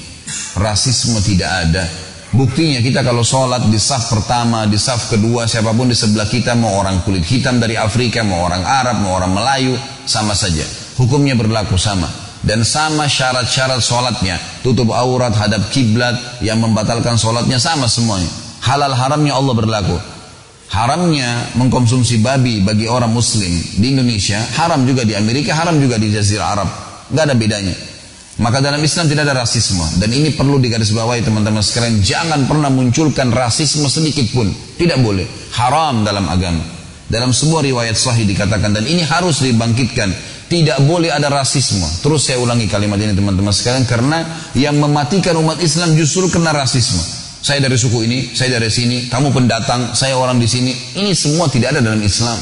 Rasisme 0.56 1.20
tidak 1.20 1.52
ada. 1.68 1.84
Buktinya 2.32 2.80
kita 2.80 3.04
kalau 3.04 3.20
sholat 3.20 3.68
di 3.68 3.80
saf 3.80 4.08
pertama, 4.08 4.64
di 4.64 4.80
saf 4.80 5.12
kedua, 5.12 5.44
siapa 5.44 5.76
pun 5.76 5.92
di 5.92 5.96
sebelah 5.96 6.28
kita, 6.28 6.56
mau 6.56 6.80
orang 6.80 7.04
kulit 7.04 7.28
hitam 7.28 7.60
dari 7.60 7.76
Afrika, 7.76 8.24
mau 8.24 8.48
orang 8.48 8.64
Arab, 8.64 9.04
mau 9.04 9.20
orang 9.20 9.36
Melayu, 9.36 9.76
sama 10.08 10.32
saja. 10.32 10.64
Hukumnya 10.96 11.36
berlaku 11.36 11.76
sama. 11.76 12.27
Dan 12.44 12.62
sama 12.62 13.10
syarat-syarat 13.10 13.82
sholatnya. 13.82 14.38
Tutup 14.62 14.94
aurat 14.94 15.34
hadap 15.34 15.70
kiblat 15.74 16.18
yang 16.44 16.62
membatalkan 16.62 17.18
sholatnya 17.18 17.58
sama 17.58 17.90
semuanya. 17.90 18.30
Halal 18.62 18.94
haramnya 18.94 19.34
Allah 19.34 19.56
berlaku. 19.56 19.98
Haramnya 20.68 21.56
mengkonsumsi 21.56 22.20
babi 22.20 22.60
bagi 22.60 22.92
orang 22.92 23.16
muslim 23.16 23.50
di 23.80 23.96
Indonesia 23.96 24.36
haram 24.60 24.84
juga 24.84 25.08
di 25.08 25.16
Amerika 25.16 25.56
haram 25.56 25.80
juga 25.80 25.96
di 25.96 26.12
Jazirah 26.12 26.48
Arab. 26.60 26.70
Nggak 27.08 27.24
ada 27.24 27.36
bedanya. 27.40 27.76
Maka 28.38 28.62
dalam 28.62 28.78
Islam 28.84 29.10
tidak 29.10 29.26
ada 29.26 29.42
rasisme. 29.42 29.82
Dan 29.98 30.14
ini 30.14 30.30
perlu 30.36 30.62
digarisbawahi 30.62 31.26
teman-teman 31.26 31.64
sekalian. 31.66 32.04
Jangan 32.06 32.46
pernah 32.46 32.70
munculkan 32.70 33.34
rasisme 33.34 33.90
sedikit 33.90 34.30
pun. 34.30 34.46
Tidak 34.78 35.02
boleh. 35.02 35.26
Haram 35.58 36.06
dalam 36.06 36.30
agama. 36.30 36.62
Dalam 37.08 37.32
sebuah 37.32 37.64
riwayat 37.64 37.96
sahih 37.96 38.28
dikatakan 38.28 38.76
dan 38.76 38.84
ini 38.84 39.02
harus 39.08 39.40
dibangkitkan 39.40 40.12
tidak 40.48 40.80
boleh 40.88 41.12
ada 41.12 41.28
rasisme. 41.28 41.84
Terus 42.04 42.28
saya 42.28 42.40
ulangi 42.40 42.68
kalimat 42.72 43.00
ini 43.00 43.14
teman-teman 43.16 43.52
sekalian 43.52 43.84
karena 43.84 44.24
yang 44.56 44.80
mematikan 44.80 45.36
umat 45.40 45.60
Islam 45.60 45.96
justru 45.96 46.28
kena 46.32 46.56
rasisme. 46.56 47.00
Saya 47.38 47.64
dari 47.64 47.80
suku 47.80 48.04
ini, 48.04 48.36
saya 48.36 48.60
dari 48.60 48.68
sini, 48.68 49.08
kamu 49.08 49.32
pendatang, 49.32 49.96
saya 49.96 50.18
orang 50.18 50.42
di 50.42 50.50
sini. 50.50 50.74
Ini 51.00 51.16
semua 51.16 51.48
tidak 51.48 51.78
ada 51.78 51.86
dalam 51.86 52.02
Islam. 52.02 52.36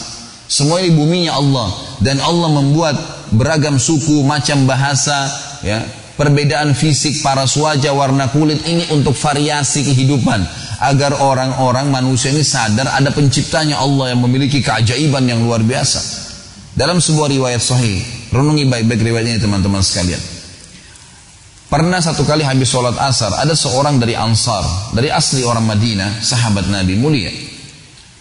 Semua 0.45 0.81
ini 0.81 0.93
buminya 0.93 1.35
Allah 1.35 1.69
dan 2.01 2.21
Allah 2.21 2.49
membuat 2.53 2.95
beragam 3.33 3.81
suku, 3.81 4.21
macam 4.21 4.65
bahasa, 4.69 5.29
ya, 5.65 5.81
perbedaan 6.15 6.73
fisik, 6.77 7.21
para 7.21 7.45
wajah, 7.45 7.93
warna 7.93 8.29
kulit 8.31 8.61
ini 8.65 8.87
untuk 8.93 9.13
variasi 9.13 9.83
kehidupan 9.83 10.41
agar 10.79 11.17
orang-orang 11.17 11.91
manusia 11.91 12.31
ini 12.31 12.43
sadar 12.43 12.87
ada 12.91 13.09
penciptanya 13.11 13.79
Allah 13.79 14.15
yang 14.15 14.21
memiliki 14.25 14.59
keajaiban 14.59 15.27
yang 15.27 15.43
luar 15.43 15.61
biasa. 15.61 16.24
Dalam 16.75 16.99
sebuah 16.99 17.31
riwayat 17.31 17.63
sahih, 17.63 18.03
renungi 18.35 18.67
baik-baik 18.67 18.99
riwayat 18.99 19.31
ini 19.31 19.39
teman-teman 19.39 19.79
sekalian. 19.79 20.19
Pernah 21.71 22.03
satu 22.03 22.27
kali 22.27 22.43
habis 22.43 22.67
sholat 22.67 22.99
asar, 22.99 23.31
ada 23.31 23.55
seorang 23.55 23.95
dari 23.95 24.11
Ansar, 24.11 24.91
dari 24.91 25.07
asli 25.07 25.47
orang 25.47 25.63
Madinah, 25.63 26.19
sahabat 26.19 26.67
Nabi 26.67 26.99
mulia. 26.99 27.31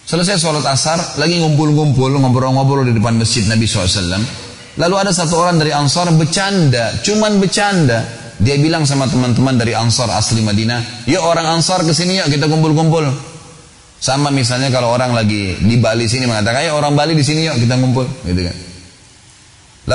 Selesai 0.07 0.39
sholat 0.39 0.63
asar, 0.71 1.19
lagi 1.19 1.43
ngumpul-ngumpul, 1.43 2.15
ngobrol-ngobrol 2.15 2.87
di 2.87 2.95
depan 2.95 3.19
masjid 3.19 3.43
Nabi 3.51 3.67
SAW. 3.67 4.23
Lalu 4.79 4.95
ada 5.03 5.11
satu 5.11 5.35
orang 5.35 5.59
dari 5.59 5.75
Ansar 5.75 6.15
bercanda, 6.15 6.95
cuman 7.03 7.43
bercanda. 7.43 8.07
Dia 8.39 8.55
bilang 8.55 8.87
sama 8.87 9.11
teman-teman 9.11 9.59
dari 9.59 9.75
Ansar 9.75 10.15
asli 10.15 10.39
Madinah, 10.47 11.11
yuk 11.11 11.27
orang 11.27 11.59
Ansar 11.59 11.83
ke 11.83 11.91
sini 11.91 12.23
yuk 12.23 12.31
kita 12.31 12.47
kumpul-kumpul. 12.47 13.34
Sama 14.05 14.29
misalnya 14.29 14.69
kalau 14.69 14.93
orang 14.93 15.17
lagi 15.17 15.57
di 15.65 15.81
Bali 15.81 16.05
sini 16.05 16.29
mengatakan, 16.29 16.69
ayo 16.69 16.77
orang 16.77 16.93
Bali 16.93 17.17
di 17.17 17.25
sini 17.25 17.49
yuk 17.49 17.57
kita 17.57 17.81
ngumpul, 17.81 18.05
gitu 18.29 18.45
kan. 18.45 18.57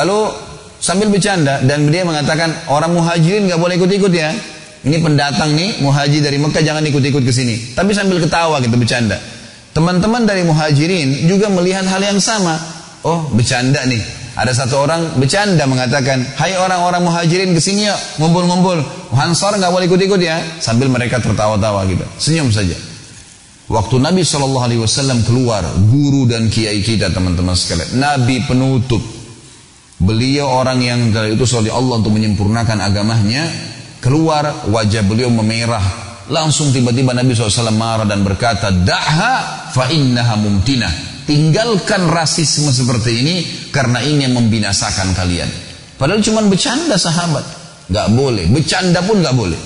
Lalu 0.02 0.34
sambil 0.82 1.14
bercanda 1.14 1.62
dan 1.62 1.94
dia 1.94 2.02
mengatakan 2.02 2.50
orang 2.74 2.98
muhajirin 2.98 3.46
nggak 3.46 3.62
boleh 3.62 3.78
ikut-ikut 3.78 4.10
ya. 4.10 4.34
Ini 4.82 4.98
pendatang 5.06 5.54
nih 5.54 5.86
muhajir 5.86 6.26
dari 6.26 6.42
Mekah 6.42 6.64
jangan 6.66 6.82
ikut-ikut 6.90 7.22
ke 7.22 7.30
sini. 7.30 7.78
Tapi 7.78 7.94
sambil 7.94 8.18
ketawa 8.18 8.58
gitu 8.66 8.74
bercanda. 8.82 9.22
Teman-teman 9.78 10.26
dari 10.26 10.42
muhajirin 10.42 11.30
juga 11.30 11.46
melihat 11.54 11.86
hal 11.86 12.02
yang 12.02 12.18
sama. 12.18 12.58
Oh 13.06 13.30
bercanda 13.30 13.86
nih. 13.86 14.02
Ada 14.34 14.66
satu 14.66 14.90
orang 14.90 15.22
bercanda 15.22 15.70
mengatakan, 15.70 16.26
Hai 16.34 16.58
orang-orang 16.58 17.06
muhajirin 17.06 17.54
ke 17.54 17.62
sini 17.62 17.86
yuk 17.86 18.00
ngumpul-ngumpul. 18.18 18.82
Hansar 19.14 19.54
nggak 19.54 19.70
boleh 19.70 19.86
ikut-ikut 19.86 20.18
ya. 20.18 20.42
Sambil 20.58 20.90
mereka 20.90 21.22
tertawa-tawa 21.22 21.86
gitu. 21.86 22.08
Senyum 22.18 22.50
saja. 22.50 22.89
Waktu 23.70 24.02
Nabi 24.02 24.26
Shallallahu 24.26 24.66
Alaihi 24.66 24.82
Wasallam 24.82 25.22
keluar, 25.22 25.62
guru 25.94 26.26
dan 26.26 26.50
kiai 26.50 26.82
kita 26.82 27.14
teman-teman 27.14 27.54
sekalian, 27.54 28.02
Nabi 28.02 28.42
penutup, 28.42 28.98
beliau 30.02 30.50
orang 30.50 30.82
yang 30.82 31.14
itu 31.14 31.46
oleh 31.54 31.70
Allah 31.70 32.02
untuk 32.02 32.18
menyempurnakan 32.18 32.82
agamanya, 32.82 33.46
keluar 34.02 34.66
wajah 34.74 35.06
beliau 35.06 35.30
memerah, 35.30 35.86
langsung 36.34 36.74
tiba-tiba 36.74 37.14
Nabi 37.14 37.38
SAW 37.38 37.70
marah 37.70 38.10
dan 38.10 38.26
berkata, 38.26 38.74
Da'ha 38.74 39.70
fa 39.70 39.86
innaha. 39.94 40.42
Tinggalkan 41.30 42.10
rasisme 42.10 42.74
seperti 42.74 43.22
ini 43.22 43.36
karena 43.70 44.02
ini 44.02 44.26
yang 44.26 44.34
membinasakan 44.34 45.14
kalian. 45.14 45.46
Padahal 45.94 46.26
cuma 46.26 46.42
bercanda 46.42 46.98
sahabat. 46.98 47.46
Gak 47.86 48.18
boleh. 48.18 48.50
Bercanda 48.50 49.06
pun 49.06 49.22
gak 49.22 49.38
boleh. 49.38 49.62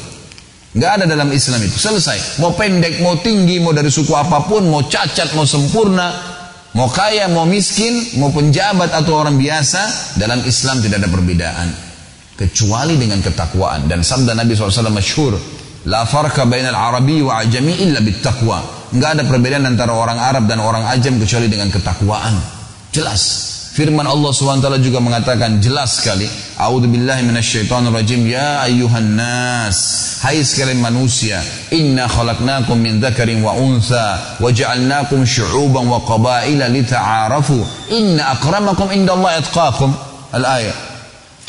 Nggak 0.74 0.92
ada 0.98 1.06
dalam 1.06 1.30
Islam 1.30 1.62
itu. 1.62 1.78
Selesai. 1.78 2.42
Mau 2.42 2.58
pendek, 2.58 2.98
mau 3.06 3.14
tinggi, 3.22 3.62
mau 3.62 3.74
dari 3.78 3.94
suku 3.94 4.10
apa 4.18 4.42
pun, 4.50 4.66
mau 4.66 4.82
cacat, 4.82 5.38
mau 5.38 5.46
sempurna, 5.46 6.10
mau 6.74 6.90
kaya, 6.90 7.30
mau 7.30 7.46
miskin, 7.46 8.18
mau 8.18 8.34
penjabat 8.34 8.90
atau 8.90 9.22
orang 9.22 9.38
biasa, 9.38 10.14
dalam 10.18 10.42
Islam 10.42 10.82
tidak 10.82 11.06
ada 11.06 11.10
perbedaan. 11.14 11.70
Kecuali 12.34 12.98
dengan 12.98 13.22
ketakwaan. 13.22 13.86
Dan 13.86 14.02
sabda 14.02 14.34
Nabi 14.34 14.58
SAW 14.58 14.90
masyhur, 14.90 15.38
La 15.84 16.08
farka 16.08 16.48
bainal 16.48 16.80
arabi 16.80 17.20
wa 17.22 17.44
ajami 17.44 17.76
illa 17.84 18.00
bittaqwa. 18.00 18.90
Nggak 18.96 19.10
ada 19.20 19.24
perbedaan 19.28 19.68
antara 19.68 19.92
orang 19.92 20.16
Arab 20.16 20.48
dan 20.48 20.64
orang 20.64 20.88
ajam 20.88 21.20
kecuali 21.20 21.52
dengan 21.52 21.68
ketakwaan. 21.68 22.40
Jelas. 22.90 23.52
Firman 23.74 24.06
Allah 24.06 24.30
SWT 24.30 24.70
juga 24.86 25.02
mengatakan 25.02 25.58
jelas 25.58 25.98
sekali. 25.98 26.30
A'udzubillahi 26.62 27.26
minasyaitonirrajim. 27.26 28.22
Ya 28.30 28.62
ayyuhan 28.62 29.18
nas. 29.18 29.78
Hai 30.22 30.46
sekalian 30.46 30.78
manusia. 30.78 31.42
Inna 31.74 32.06
khalaqnakum 32.06 32.78
min 32.78 33.02
dzakarin 33.02 33.42
wa 33.42 33.58
untha 33.58 34.38
wa 34.38 34.46
ja'alnakum 34.54 35.26
syu'uban 35.26 35.90
wa 35.90 36.06
qabaila 36.06 36.70
lita'arafu. 36.70 37.66
Inna 37.90 38.38
akramakum 38.38 38.94
indallahi 38.94 39.42
atqakum. 39.42 39.90
Al-ayat. 40.38 40.78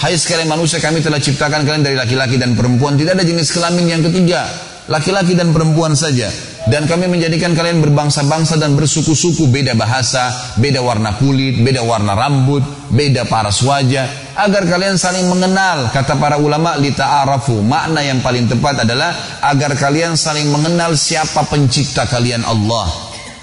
Hai 0.01 0.17
sekalian 0.17 0.49
manusia 0.49 0.81
kami 0.81 1.05
telah 1.05 1.21
ciptakan 1.21 1.69
kalian 1.69 1.85
dari 1.85 1.97
laki-laki 2.01 2.41
dan 2.41 2.57
perempuan. 2.57 2.97
Tidak 2.97 3.13
ada 3.13 3.21
jenis 3.21 3.53
kelamin 3.53 3.85
yang 3.85 4.01
ketiga. 4.01 4.49
Laki-laki 4.89 5.37
dan 5.37 5.53
perempuan 5.53 5.93
saja 5.93 6.33
dan 6.65 6.89
kami 6.89 7.13
menjadikan 7.13 7.53
kalian 7.53 7.85
berbangsa-bangsa 7.85 8.57
dan 8.57 8.73
bersuku-suku. 8.73 9.53
Beda 9.53 9.77
bahasa, 9.77 10.33
beda 10.57 10.81
warna 10.81 11.13
kulit, 11.21 11.61
beda 11.61 11.85
warna 11.85 12.17
rambut, 12.17 12.65
beda 12.89 13.29
paras 13.29 13.61
wajah 13.61 14.33
agar 14.35 14.65
kalian 14.67 14.97
saling 14.97 15.29
mengenal 15.29 15.93
kata 15.93 16.17
para 16.17 16.41
ulama 16.41 16.81
lita'arafu. 16.81 17.61
Makna 17.61 18.01
yang 18.01 18.25
paling 18.25 18.49
tepat 18.49 18.89
adalah 18.89 19.13
agar 19.45 19.77
kalian 19.77 20.17
saling 20.17 20.49
mengenal 20.49 20.97
siapa 20.97 21.45
pencipta 21.45 22.09
kalian 22.09 22.41
Allah. 22.49 22.89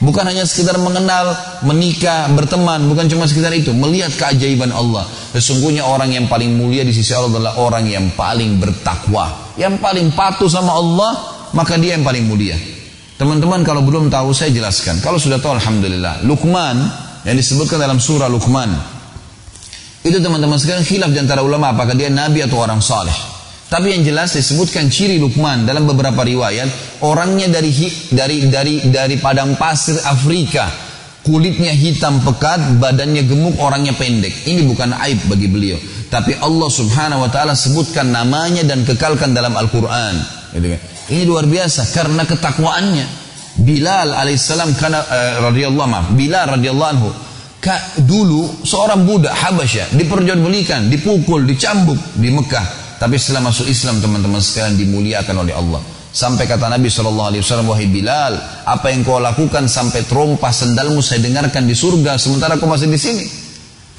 Bukan 0.01 0.25
hanya 0.25 0.49
sekedar 0.49 0.81
mengenal 0.81 1.37
menikah 1.61 2.25
berteman. 2.33 2.89
Bukan 2.89 3.05
cuma 3.05 3.29
sekedar 3.29 3.53
itu. 3.53 3.69
Melihat 3.69 4.09
keajaiban 4.17 4.73
Allah. 4.73 5.05
Sesungguhnya 5.37 5.85
orang 5.85 6.09
yang 6.09 6.25
paling 6.25 6.57
mulia 6.57 6.81
di 6.81 6.89
sisi 6.89 7.13
Allah 7.13 7.37
adalah 7.37 7.53
orang 7.61 7.85
yang 7.85 8.09
paling 8.17 8.57
bertakwa. 8.57 9.53
Yang 9.61 9.77
paling 9.77 10.09
patuh 10.17 10.49
sama 10.49 10.73
Allah 10.73 11.37
maka 11.53 11.75
dia 11.75 11.99
yang 11.99 12.03
paling 12.07 12.25
mulia 12.25 12.55
Teman-teman 13.21 13.61
kalau 13.61 13.85
belum 13.85 14.09
tahu 14.09 14.33
saya 14.33 14.49
jelaskan. 14.49 14.97
Kalau 14.97 15.21
sudah 15.21 15.37
tahu 15.37 15.53
Alhamdulillah. 15.53 16.25
Lukman 16.25 16.81
yang 17.21 17.37
disebutkan 17.37 17.77
dalam 17.77 18.01
surah 18.01 18.25
Lukman. 18.25 18.73
Itu 20.01 20.17
teman-teman 20.17 20.57
sekalian 20.57 20.81
khilaf 20.81 21.13
di 21.13 21.21
antara 21.21 21.45
ulama 21.45 21.69
apakah 21.69 21.93
dia 21.93 22.09
nabi 22.09 22.41
atau 22.41 22.57
orang 22.57 22.81
saleh. 22.81 23.13
Tapi 23.69 23.93
yang 23.93 24.01
jelas 24.01 24.33
disebutkan 24.33 24.89
ciri 24.89 25.21
Lukman 25.21 25.69
dalam 25.69 25.85
beberapa 25.85 26.25
riwayat 26.25 26.97
orangnya 27.05 27.45
dari 27.45 27.69
dari 28.09 28.49
dari 28.49 28.89
dari 28.89 29.15
padang 29.21 29.53
pasir 29.53 30.01
Afrika. 30.01 30.89
Kulitnya 31.21 31.77
hitam 31.77 32.25
pekat, 32.25 32.81
badannya 32.81 33.21
gemuk, 33.29 33.61
orangnya 33.61 33.93
pendek. 33.93 34.49
Ini 34.49 34.65
bukan 34.65 34.97
aib 34.97 35.29
bagi 35.29 35.45
beliau. 35.45 35.77
Tapi 36.09 36.41
Allah 36.41 36.69
subhanahu 36.73 37.21
wa 37.21 37.29
ta'ala 37.29 37.53
sebutkan 37.53 38.09
namanya 38.09 38.65
dan 38.65 38.81
kekalkan 38.81 39.29
dalam 39.29 39.53
Al-Quran. 39.53 40.40
Gitu 40.51 40.67
kan. 40.67 40.79
Ini 41.11 41.23
luar 41.27 41.45
biasa 41.47 41.91
karena 41.95 42.23
ketakwaannya. 42.27 43.05
Bilal 43.51 44.15
alaihissalam 44.15 44.71
karena 44.79 45.03
uh, 45.03 45.51
radhiyallahu 45.51 45.89
maaf, 45.91 46.07
Bilal 46.15 46.55
radhiyallahu 46.55 46.91
anhu 46.95 47.09
ka, 47.59 47.99
dulu 47.99 48.63
seorang 48.63 49.03
budak 49.03 49.35
Habasyah 49.35 49.91
diperjualbelikan, 49.91 50.87
dipukul, 50.87 51.43
dicambuk 51.43 51.99
di 52.15 52.31
Mekah. 52.31 52.95
Tapi 52.95 53.15
setelah 53.19 53.51
masuk 53.51 53.67
Islam 53.67 53.99
teman-teman 53.99 54.39
sekalian 54.39 54.79
dimuliakan 54.79 55.35
oleh 55.43 55.51
Allah. 55.51 55.83
Sampai 56.11 56.43
kata 56.43 56.67
Nabi 56.67 56.91
Shallallahu 56.91 57.29
Alaihi 57.31 57.43
Wasallam 57.43 57.67
wahai 57.71 57.87
Bilal, 57.87 58.35
apa 58.67 58.91
yang 58.91 59.03
kau 59.07 59.19
lakukan 59.19 59.67
sampai 59.67 60.03
terompah 60.03 60.51
sendalmu 60.51 60.99
saya 60.99 61.23
dengarkan 61.23 61.67
di 61.67 61.75
surga 61.75 62.19
sementara 62.19 62.59
kau 62.59 62.67
masih 62.67 62.91
di 62.91 62.99
sini. 62.99 63.25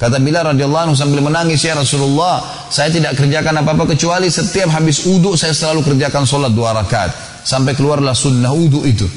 Kata 0.03 0.19
Bilal 0.19 0.51
radhiyallahu 0.51 0.91
anhu 0.91 0.95
sambil 0.99 1.23
menangis 1.23 1.63
ya 1.63 1.79
Rasulullah, 1.79 2.43
saya 2.67 2.91
tidak 2.91 3.15
kerjakan 3.15 3.63
apa-apa 3.63 3.95
kecuali 3.95 4.27
setiap 4.27 4.67
habis 4.75 5.07
uduk 5.07 5.39
saya 5.39 5.55
selalu 5.55 5.79
kerjakan 5.79 6.27
sholat 6.27 6.51
dua 6.51 6.75
rakaat 6.75 7.15
sampai 7.47 7.71
keluarlah 7.71 8.11
sunnah 8.11 8.51
uduk 8.51 8.83
itu. 8.83 9.07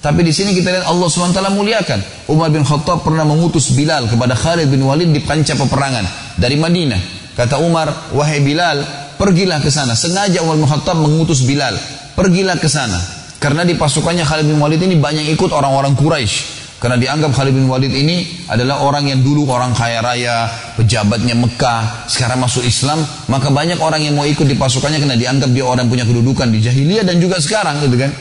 Tapi 0.00 0.24
di 0.24 0.32
sini 0.32 0.56
kita 0.56 0.72
lihat 0.72 0.88
Allah 0.88 1.12
SWT 1.12 1.44
muliakan. 1.52 2.00
Umar 2.32 2.48
bin 2.48 2.64
Khattab 2.64 3.04
pernah 3.04 3.28
mengutus 3.28 3.68
Bilal 3.76 4.08
kepada 4.08 4.32
Khalid 4.32 4.72
bin 4.72 4.80
Walid 4.80 5.12
di 5.12 5.20
panca 5.20 5.52
peperangan 5.52 6.08
dari 6.40 6.56
Madinah. 6.56 7.36
Kata 7.36 7.60
Umar, 7.60 8.08
wahai 8.16 8.40
Bilal, 8.40 8.80
pergilah 9.20 9.60
ke 9.60 9.68
sana. 9.68 9.92
Sengaja 9.92 10.40
Umar 10.40 10.56
bin 10.56 10.72
Khattab 10.72 10.96
mengutus 10.96 11.44
Bilal, 11.44 11.76
pergilah 12.16 12.56
ke 12.56 12.64
sana. 12.64 12.96
Karena 13.36 13.60
di 13.60 13.76
pasukannya 13.76 14.24
Khalid 14.24 14.48
bin 14.48 14.56
Walid 14.56 14.80
ini 14.80 14.96
banyak 14.96 15.28
ikut 15.36 15.52
orang-orang 15.52 15.92
Quraisy 15.92 16.57
Karena 16.78 16.94
dianggap 16.94 17.34
Khalid 17.34 17.58
bin 17.58 17.66
Walid 17.66 17.90
ini 17.90 18.46
adalah 18.46 18.86
orang 18.86 19.10
yang 19.10 19.18
dulu 19.18 19.50
orang 19.50 19.74
kaya 19.74 19.98
raya, 19.98 20.46
pejabatnya 20.78 21.34
Mekah, 21.34 22.06
sekarang 22.06 22.38
masuk 22.38 22.62
Islam, 22.62 23.02
maka 23.26 23.50
banyak 23.50 23.82
orang 23.82 23.98
yang 24.06 24.14
mau 24.14 24.22
ikut 24.22 24.46
di 24.46 24.54
pasukannya 24.54 25.02
karena 25.02 25.18
dianggap 25.18 25.50
dia 25.50 25.66
orang 25.66 25.90
punya 25.90 26.06
kedudukan 26.06 26.46
di 26.54 26.62
jahiliyah 26.62 27.02
dan 27.02 27.18
juga 27.18 27.42
sekarang 27.42 27.82
gitu 27.82 27.98
kan. 27.98 28.14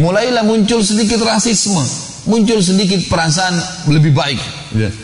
Mulailah 0.00 0.48
muncul 0.48 0.80
sedikit 0.80 1.20
rasisme, 1.20 1.84
muncul 2.24 2.64
sedikit 2.64 3.04
perasaan 3.04 3.60
lebih 3.92 4.16
baik. 4.16 4.40
Gitu. 4.72 4.96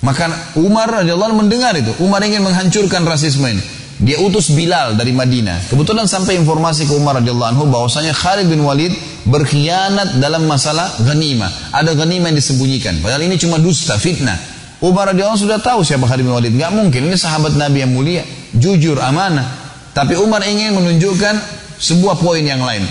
Maka 0.00 0.56
Umar 0.56 1.04
radhiyallahu 1.04 1.36
mendengar 1.36 1.76
itu, 1.76 1.92
Umar 2.00 2.24
ingin 2.24 2.40
menghancurkan 2.40 3.04
rasisme 3.04 3.44
ini. 3.44 3.62
Dia 4.02 4.18
utus 4.18 4.50
Bilal 4.50 4.98
dari 4.98 5.14
Madinah. 5.14 5.70
Kebetulan 5.70 6.10
sampai 6.10 6.34
informasi 6.40 6.90
ke 6.90 6.96
Umar 6.96 7.22
radhiyallahu 7.22 7.50
anhu 7.54 7.64
bahwasanya 7.70 8.10
Khalid 8.10 8.50
bin 8.50 8.64
Walid 8.66 8.90
berkhianat 9.26 10.18
dalam 10.18 10.46
masalah 10.46 10.90
ghanimah. 11.02 11.74
Ada 11.74 11.94
ghanimah 11.94 12.32
yang 12.32 12.38
disembunyikan. 12.38 12.98
Padahal 13.02 13.22
ini 13.26 13.38
cuma 13.38 13.58
dusta, 13.62 13.98
fitnah. 13.98 14.36
Umar 14.82 15.14
radhiyallahu 15.14 15.38
sudah 15.38 15.62
tahu 15.62 15.86
siapa 15.86 16.10
Khalid 16.10 16.26
bin 16.26 16.34
Walid. 16.34 16.54
Gak 16.58 16.74
mungkin. 16.74 17.06
Ini 17.06 17.14
sahabat 17.14 17.54
Nabi 17.54 17.86
yang 17.86 17.94
mulia, 17.94 18.26
jujur, 18.54 18.98
amanah. 18.98 19.46
Tapi 19.94 20.18
Umar 20.18 20.42
ingin 20.42 20.74
menunjukkan 20.74 21.34
sebuah 21.78 22.18
poin 22.18 22.42
yang 22.42 22.62
lain. 22.62 22.82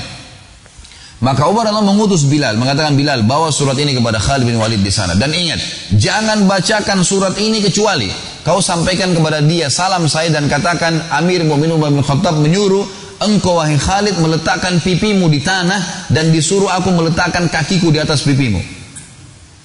Maka 1.22 1.46
Umar 1.46 1.70
Allah 1.70 1.86
mengutus 1.86 2.26
Bilal, 2.26 2.58
mengatakan 2.58 2.98
Bilal 2.98 3.22
bawa 3.22 3.54
surat 3.54 3.78
ini 3.78 3.94
kepada 3.94 4.17
Khalid 4.17 4.41
bin 4.41 4.58
Walid 4.58 4.82
di 4.82 4.89
sana. 4.89 5.13
Dan 5.13 5.30
ingat, 5.30 5.62
jangan 5.94 6.50
bacakan 6.50 7.06
surat 7.06 7.38
ini 7.38 7.62
kecuali 7.62 8.10
kau 8.41 8.58
sampaikan 8.58 9.13
kepada 9.13 9.38
dia 9.46 9.70
salam 9.70 10.10
saya 10.10 10.34
dan 10.34 10.50
katakan 10.50 10.98
Amir 11.13 11.46
Mu'minin 11.46 11.78
bin 11.78 12.02
Khattab 12.02 12.41
menyuruh 12.41 13.01
engkau 13.22 13.62
wahai 13.62 13.78
Khalid 13.78 14.18
meletakkan 14.18 14.82
pipimu 14.82 15.30
di 15.30 15.40
tanah 15.46 16.10
dan 16.10 16.34
disuruh 16.34 16.70
aku 16.74 16.90
meletakkan 16.90 17.48
kakiku 17.48 17.94
di 17.94 18.02
atas 18.02 18.26
pipimu. 18.26 18.60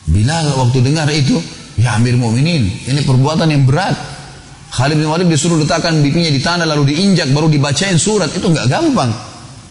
Bilal 0.07 0.55
waktu 0.55 0.85
dengar 0.85 1.09
itu, 1.11 1.41
ya 1.81 1.99
Amir 1.99 2.15
Mu'minin, 2.15 2.63
ini 2.87 3.01
perbuatan 3.03 3.49
yang 3.51 3.65
berat. 3.65 3.97
Khalid 4.71 5.01
bin 5.01 5.09
Walid 5.09 5.27
disuruh 5.33 5.57
letakkan 5.57 5.99
pipinya 6.05 6.29
di 6.29 6.39
tanah 6.39 6.69
lalu 6.69 6.93
diinjak 6.93 7.33
baru 7.33 7.49
dibacain 7.49 7.97
surat 7.97 8.29
itu 8.31 8.45
nggak 8.45 8.69
gampang. 8.69 9.11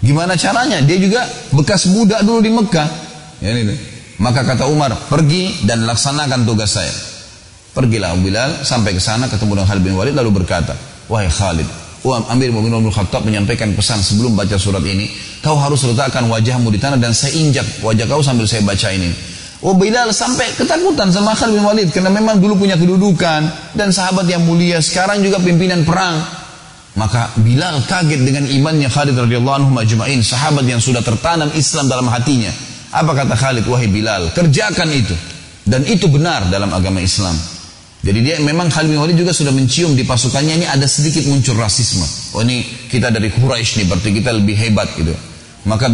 Gimana 0.01 0.33
caranya? 0.35 0.81
Dia 0.81 0.97
juga 0.97 1.21
bekas 1.53 1.87
budak 1.93 2.25
dulu 2.25 2.41
di 2.41 2.51
Mekah. 2.51 2.89
Ya, 3.41 3.53
ini. 3.53 3.75
Maka 4.17 4.47
kata 4.47 4.65
Umar, 4.71 4.95
pergi 5.11 5.67
dan 5.67 5.83
laksanakan 5.83 6.47
tugas 6.47 6.73
saya. 6.73 6.91
Pergilah 7.75 8.15
Bilal 8.15 8.63
sampai 8.63 8.95
ke 8.95 9.01
sana 9.03 9.27
ketemu 9.27 9.59
dengan 9.59 9.67
Khalid 9.67 9.83
bin 9.83 9.95
Walid 9.99 10.15
lalu 10.15 10.31
berkata, 10.41 10.71
wahai 11.11 11.27
Khalid, 11.27 11.67
Amir 12.13 12.53
bin 12.53 12.69
Khattab 12.93 13.25
menyampaikan 13.25 13.73
pesan 13.73 14.03
sebelum 14.05 14.37
baca 14.37 14.59
surat 14.61 14.85
ini, 14.85 15.09
kau 15.41 15.57
harus 15.57 15.81
letakkan 15.89 16.29
wajahmu 16.29 16.69
di 16.69 16.77
tanah 16.77 17.01
dan 17.01 17.15
saya 17.17 17.33
injak 17.33 17.65
wajah 17.81 18.05
kau 18.05 18.21
sambil 18.21 18.45
saya 18.45 18.61
baca 18.61 18.93
ini. 18.93 19.09
Oh 19.65 19.73
Bilal 19.73 20.13
sampai 20.13 20.53
ketakutan 20.53 21.09
sama 21.09 21.33
Khalid 21.33 21.57
bin 21.57 21.65
Walid 21.65 21.89
karena 21.89 22.13
memang 22.13 22.37
dulu 22.37 22.61
punya 22.61 22.77
kedudukan 22.77 23.73
dan 23.73 23.89
sahabat 23.89 24.29
yang 24.29 24.45
mulia 24.45 24.77
sekarang 24.77 25.25
juga 25.25 25.41
pimpinan 25.41 25.81
perang 25.81 26.21
maka 26.95 27.35
Bilal 27.43 27.83
kaget 27.83 28.23
dengan 28.23 28.47
imannya 28.47 28.87
Khalid 28.87 29.19
radhiyallahu 29.19 29.57
anhu 29.59 29.71
majma'in, 29.75 30.23
sahabat 30.23 30.63
yang 30.63 30.79
sudah 30.79 31.03
tertanam 31.03 31.51
Islam 31.51 31.91
dalam 31.91 32.07
hatinya. 32.07 32.49
Apa 32.95 33.11
kata 33.11 33.35
Khalid? 33.35 33.67
Wahai 33.67 33.91
Bilal, 33.91 34.31
kerjakan 34.31 34.87
itu. 34.95 35.11
Dan 35.67 35.83
itu 35.83 36.07
benar 36.07 36.47
dalam 36.47 36.71
agama 36.71 37.03
Islam. 37.03 37.35
Jadi 38.05 38.19
dia 38.21 38.37
memang 38.37 38.69
Khalid 38.69 38.93
bin 38.93 39.01
Walid 39.01 39.17
juga 39.17 39.33
sudah 39.33 39.49
mencium 39.49 39.97
di 39.97 40.05
pasukannya 40.05 40.61
ini 40.61 40.65
ada 40.69 40.85
sedikit 40.85 41.25
muncul 41.25 41.57
rasisme. 41.57 42.05
Oh 42.37 42.45
ini 42.45 42.61
kita 42.85 43.09
dari 43.09 43.33
Quraisy 43.33 43.81
nih 43.81 43.85
berarti 43.89 44.09
kita 44.13 44.29
lebih 44.29 44.53
hebat 44.53 44.93
gitu. 44.93 45.09
Maka 45.65 45.89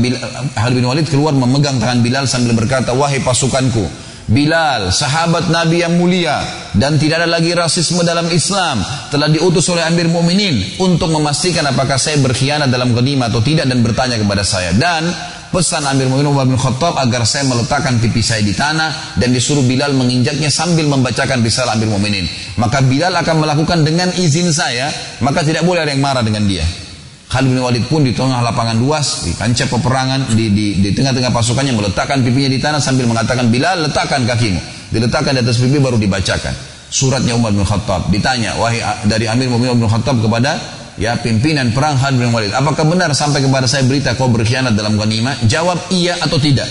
Khalid 0.60 0.76
bin 0.76 0.84
Walid 0.84 1.08
keluar 1.08 1.32
memegang 1.32 1.80
tangan 1.80 2.04
Bilal 2.04 2.28
sambil 2.28 2.52
berkata, 2.52 2.92
"Wahai 2.92 3.24
pasukanku, 3.24 3.88
Bilal, 4.28 4.92
sahabat 4.92 5.48
Nabi 5.48 5.88
yang 5.88 5.96
mulia 5.96 6.40
dan 6.76 6.96
tidak 6.96 7.24
ada 7.24 7.32
lagi 7.32 7.56
rasisme 7.56 8.00
dalam 8.04 8.28
Islam, 8.32 8.84
telah 9.12 9.32
diutus 9.32 9.68
oleh 9.72 9.84
Amir 9.84 10.08
Mu'minin 10.12 10.80
untuk 10.84 11.12
memastikan 11.12 11.68
apakah 11.68 11.96
saya 11.96 12.16
berkhianat 12.20 12.68
dalam 12.68 12.96
ghanimah 12.96 13.28
atau 13.28 13.40
tidak 13.40 13.68
dan 13.68 13.80
bertanya 13.84 14.16
kepada 14.16 14.44
saya. 14.44 14.72
Dan 14.76 15.08
pesan 15.52 15.84
Amir 15.84 16.08
Mu'minin 16.08 16.32
Umar 16.32 16.48
bin 16.48 16.56
Khattab 16.56 16.96
agar 16.96 17.28
saya 17.28 17.44
meletakkan 17.46 18.00
pipi 18.00 18.24
saya 18.24 18.40
di 18.42 18.56
tanah 18.56 19.20
dan 19.20 19.36
disuruh 19.36 19.62
Bilal 19.68 19.92
menginjaknya 19.94 20.48
sambil 20.48 20.88
membacakan 20.88 21.44
risalah 21.44 21.76
Amir 21.76 21.92
Mu'minin. 21.92 22.26
Maka 22.56 22.80
Bilal 22.82 23.12
akan 23.14 23.44
melakukan 23.44 23.84
dengan 23.84 24.10
izin 24.16 24.50
saya, 24.56 24.88
maka 25.20 25.44
tidak 25.44 25.68
boleh 25.68 25.84
ada 25.84 25.92
yang 25.92 26.02
marah 26.02 26.24
dengan 26.24 26.48
dia. 26.48 26.64
Khalid 27.32 27.48
bin 27.48 27.64
Walid 27.64 27.86
pun 27.88 28.04
di 28.04 28.12
tengah 28.12 28.44
lapangan 28.44 28.76
luas, 28.76 29.24
di 29.24 29.32
kancah 29.36 29.68
peperangan, 29.68 30.36
di, 30.36 30.52
di, 30.52 30.66
di 30.84 30.90
tengah-tengah 30.92 31.32
pasukannya 31.32 31.72
meletakkan 31.76 32.20
pipinya 32.24 32.52
di 32.52 32.60
tanah 32.60 32.80
sambil 32.84 33.08
mengatakan, 33.08 33.48
Bilal 33.48 33.88
letakkan 33.88 34.24
kakimu. 34.28 34.60
Diletakkan 34.92 35.36
di 35.36 35.40
atas 35.40 35.60
pipi 35.60 35.80
baru 35.80 35.96
dibacakan. 35.96 36.52
Suratnya 36.92 37.32
Umar 37.40 37.56
bin 37.56 37.64
Khattab. 37.64 38.12
Ditanya, 38.12 38.60
wahai 38.60 38.84
dari 39.08 39.32
Amir 39.32 39.48
Mu'min 39.48 39.80
bin 39.80 39.88
Khattab 39.88 40.20
kepada 40.20 40.81
ya 41.00 41.20
pimpinan 41.20 41.72
perang 41.76 42.00
Khalid 42.00 42.18
bin 42.18 42.32
Walid. 42.32 42.52
Apakah 42.56 42.88
benar 42.88 43.12
sampai 43.16 43.44
kepada 43.44 43.68
saya 43.68 43.84
berita 43.88 44.16
kau 44.16 44.32
berkhianat 44.32 44.76
dalam 44.76 44.96
ghanimah? 44.96 45.46
Jawab 45.46 45.92
iya 45.94 46.18
atau 46.20 46.40
tidak. 46.40 46.68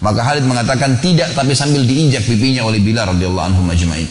Maka 0.00 0.20
Khalid 0.20 0.44
mengatakan 0.44 1.00
tidak 1.00 1.32
tapi 1.32 1.56
sambil 1.56 1.84
diinjak 1.84 2.24
pipinya 2.24 2.68
oleh 2.68 2.80
Bilal 2.80 3.16
radhiyallahu 3.16 3.46
anhu 3.52 3.62
majma'in. 3.64 4.08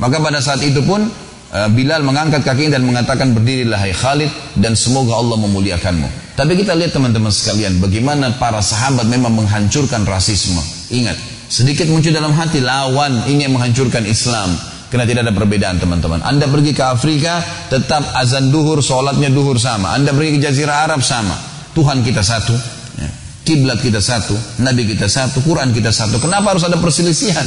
Maka 0.00 0.16
pada 0.18 0.40
saat 0.42 0.64
itu 0.64 0.82
pun 0.82 1.06
Eh, 1.50 1.68
Bilal 1.74 2.06
mengangkat 2.06 2.46
kakinya 2.46 2.78
dan 2.78 2.86
mengatakan 2.86 3.34
berdirilah 3.34 3.82
hai 3.82 3.90
Khalid 3.90 4.30
dan 4.62 4.78
semoga 4.78 5.18
Allah 5.18 5.34
memuliakanmu. 5.34 6.38
Tapi 6.38 6.54
kita 6.54 6.78
lihat 6.78 6.94
teman-teman 6.94 7.34
sekalian 7.34 7.82
bagaimana 7.82 8.38
para 8.38 8.62
sahabat 8.62 9.10
memang 9.10 9.34
menghancurkan 9.34 10.06
rasisme. 10.06 10.62
Ingat, 10.94 11.18
sedikit 11.50 11.90
muncul 11.90 12.14
dalam 12.14 12.30
hati 12.38 12.62
lawan 12.62 13.26
ini 13.26 13.50
yang 13.50 13.58
menghancurkan 13.58 14.06
Islam. 14.06 14.54
Karena 14.90 15.06
tidak 15.06 15.30
ada 15.30 15.34
perbedaan 15.34 15.78
teman-teman. 15.78 16.18
Anda 16.26 16.50
pergi 16.50 16.74
ke 16.74 16.82
Afrika 16.82 17.38
tetap 17.70 18.02
azan 18.18 18.50
duhur, 18.50 18.82
sholatnya 18.82 19.30
duhur 19.30 19.54
sama. 19.54 19.94
Anda 19.94 20.10
pergi 20.10 20.36
ke 20.36 20.50
Jazirah 20.50 20.90
Arab 20.90 21.00
sama. 21.06 21.38
Tuhan 21.70 22.02
kita 22.02 22.26
satu, 22.26 22.50
ya. 22.98 23.10
kiblat 23.46 23.78
kita 23.78 24.02
satu, 24.02 24.34
Nabi 24.58 24.90
kita 24.90 25.06
satu, 25.06 25.46
Quran 25.46 25.70
kita 25.70 25.94
satu. 25.94 26.18
Kenapa 26.18 26.58
harus 26.58 26.66
ada 26.66 26.74
perselisihan? 26.82 27.46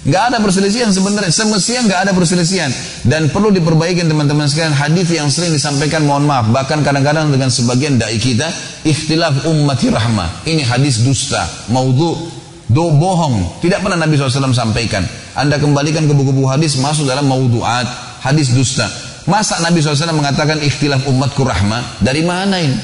Nggak 0.00 0.22
ada 0.32 0.38
perselisihan 0.40 0.88
sebenarnya. 0.88 1.28
Semestinya 1.28 1.80
nggak 1.84 2.00
ada 2.08 2.12
perselisihan. 2.16 2.72
Dan 3.04 3.28
perlu 3.28 3.52
diperbaiki 3.52 4.00
teman-teman 4.08 4.48
sekalian. 4.48 4.72
Hadis 4.72 5.12
yang 5.12 5.28
sering 5.28 5.52
disampaikan 5.52 6.08
mohon 6.08 6.24
maaf. 6.24 6.48
Bahkan 6.48 6.80
kadang-kadang 6.80 7.28
dengan 7.28 7.52
sebagian 7.52 8.00
dai 8.00 8.16
kita. 8.16 8.48
Ikhtilaf 8.88 9.44
ummati 9.44 9.92
rahmah. 9.92 10.48
Ini 10.48 10.64
hadis 10.64 11.04
dusta. 11.04 11.44
Maudhu. 11.68 12.39
Do 12.70 12.94
bohong. 12.94 13.58
Tidak 13.58 13.82
pernah 13.82 13.98
Nabi 13.98 14.14
SAW 14.14 14.54
sampaikan. 14.54 15.02
Anda 15.34 15.58
kembalikan 15.58 16.06
ke 16.06 16.14
buku-buku 16.14 16.46
hadis. 16.46 16.78
Masuk 16.78 17.10
dalam 17.10 17.26
maudhu'at. 17.26 17.86
Hadis 18.22 18.54
dusta. 18.54 18.86
Masa 19.26 19.58
Nabi 19.58 19.82
SAW 19.82 20.14
mengatakan 20.14 20.62
ikhtilaf 20.62 21.02
umatku 21.10 21.42
rahmah? 21.42 21.98
Dari 21.98 22.22
mana 22.22 22.62
ini? 22.62 22.78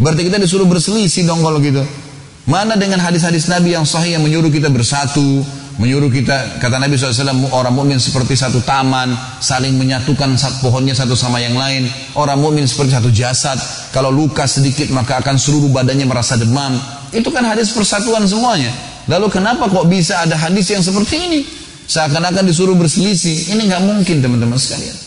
Berarti 0.00 0.24
kita 0.24 0.40
disuruh 0.40 0.64
berselisih 0.64 1.28
dong 1.28 1.44
kalau 1.44 1.60
gitu. 1.60 1.84
Mana 2.48 2.80
dengan 2.80 3.02
hadis-hadis 3.04 3.50
Nabi 3.52 3.76
yang 3.76 3.84
sahih 3.84 4.16
yang 4.16 4.22
menyuruh 4.24 4.48
kita 4.54 4.70
bersatu, 4.70 5.42
menyuruh 5.76 6.08
kita 6.08 6.56
kata 6.56 6.80
Nabi 6.80 6.96
SAW 6.96 7.52
orang 7.52 7.74
mukmin 7.76 8.00
seperti 8.00 8.32
satu 8.32 8.64
taman 8.64 9.12
saling 9.44 9.76
menyatukan 9.76 10.38
pohonnya 10.64 10.96
satu 10.96 11.12
sama 11.12 11.36
yang 11.36 11.52
lain 11.52 11.84
orang 12.16 12.40
mukmin 12.40 12.64
seperti 12.64 12.96
satu 12.96 13.12
jasad 13.12 13.60
kalau 13.92 14.08
luka 14.08 14.48
sedikit 14.48 14.88
maka 14.88 15.20
akan 15.20 15.36
seluruh 15.36 15.68
badannya 15.68 16.08
merasa 16.08 16.40
demam 16.40 16.80
itu 17.12 17.28
kan 17.28 17.44
hadis 17.44 17.76
persatuan 17.76 18.24
semuanya 18.24 18.72
lalu 19.06 19.26
kenapa 19.30 19.70
kok 19.70 19.86
bisa 19.86 20.22
ada 20.22 20.38
hadis 20.38 20.70
yang 20.70 20.82
seperti 20.82 21.16
ini? 21.18 21.40
Seakan-akan 21.86 22.42
disuruh 22.42 22.74
berselisih. 22.74 23.54
Ini 23.54 23.62
nggak 23.70 23.82
mungkin 23.86 24.18
teman-teman 24.18 24.58
sekalian. 24.58 25.06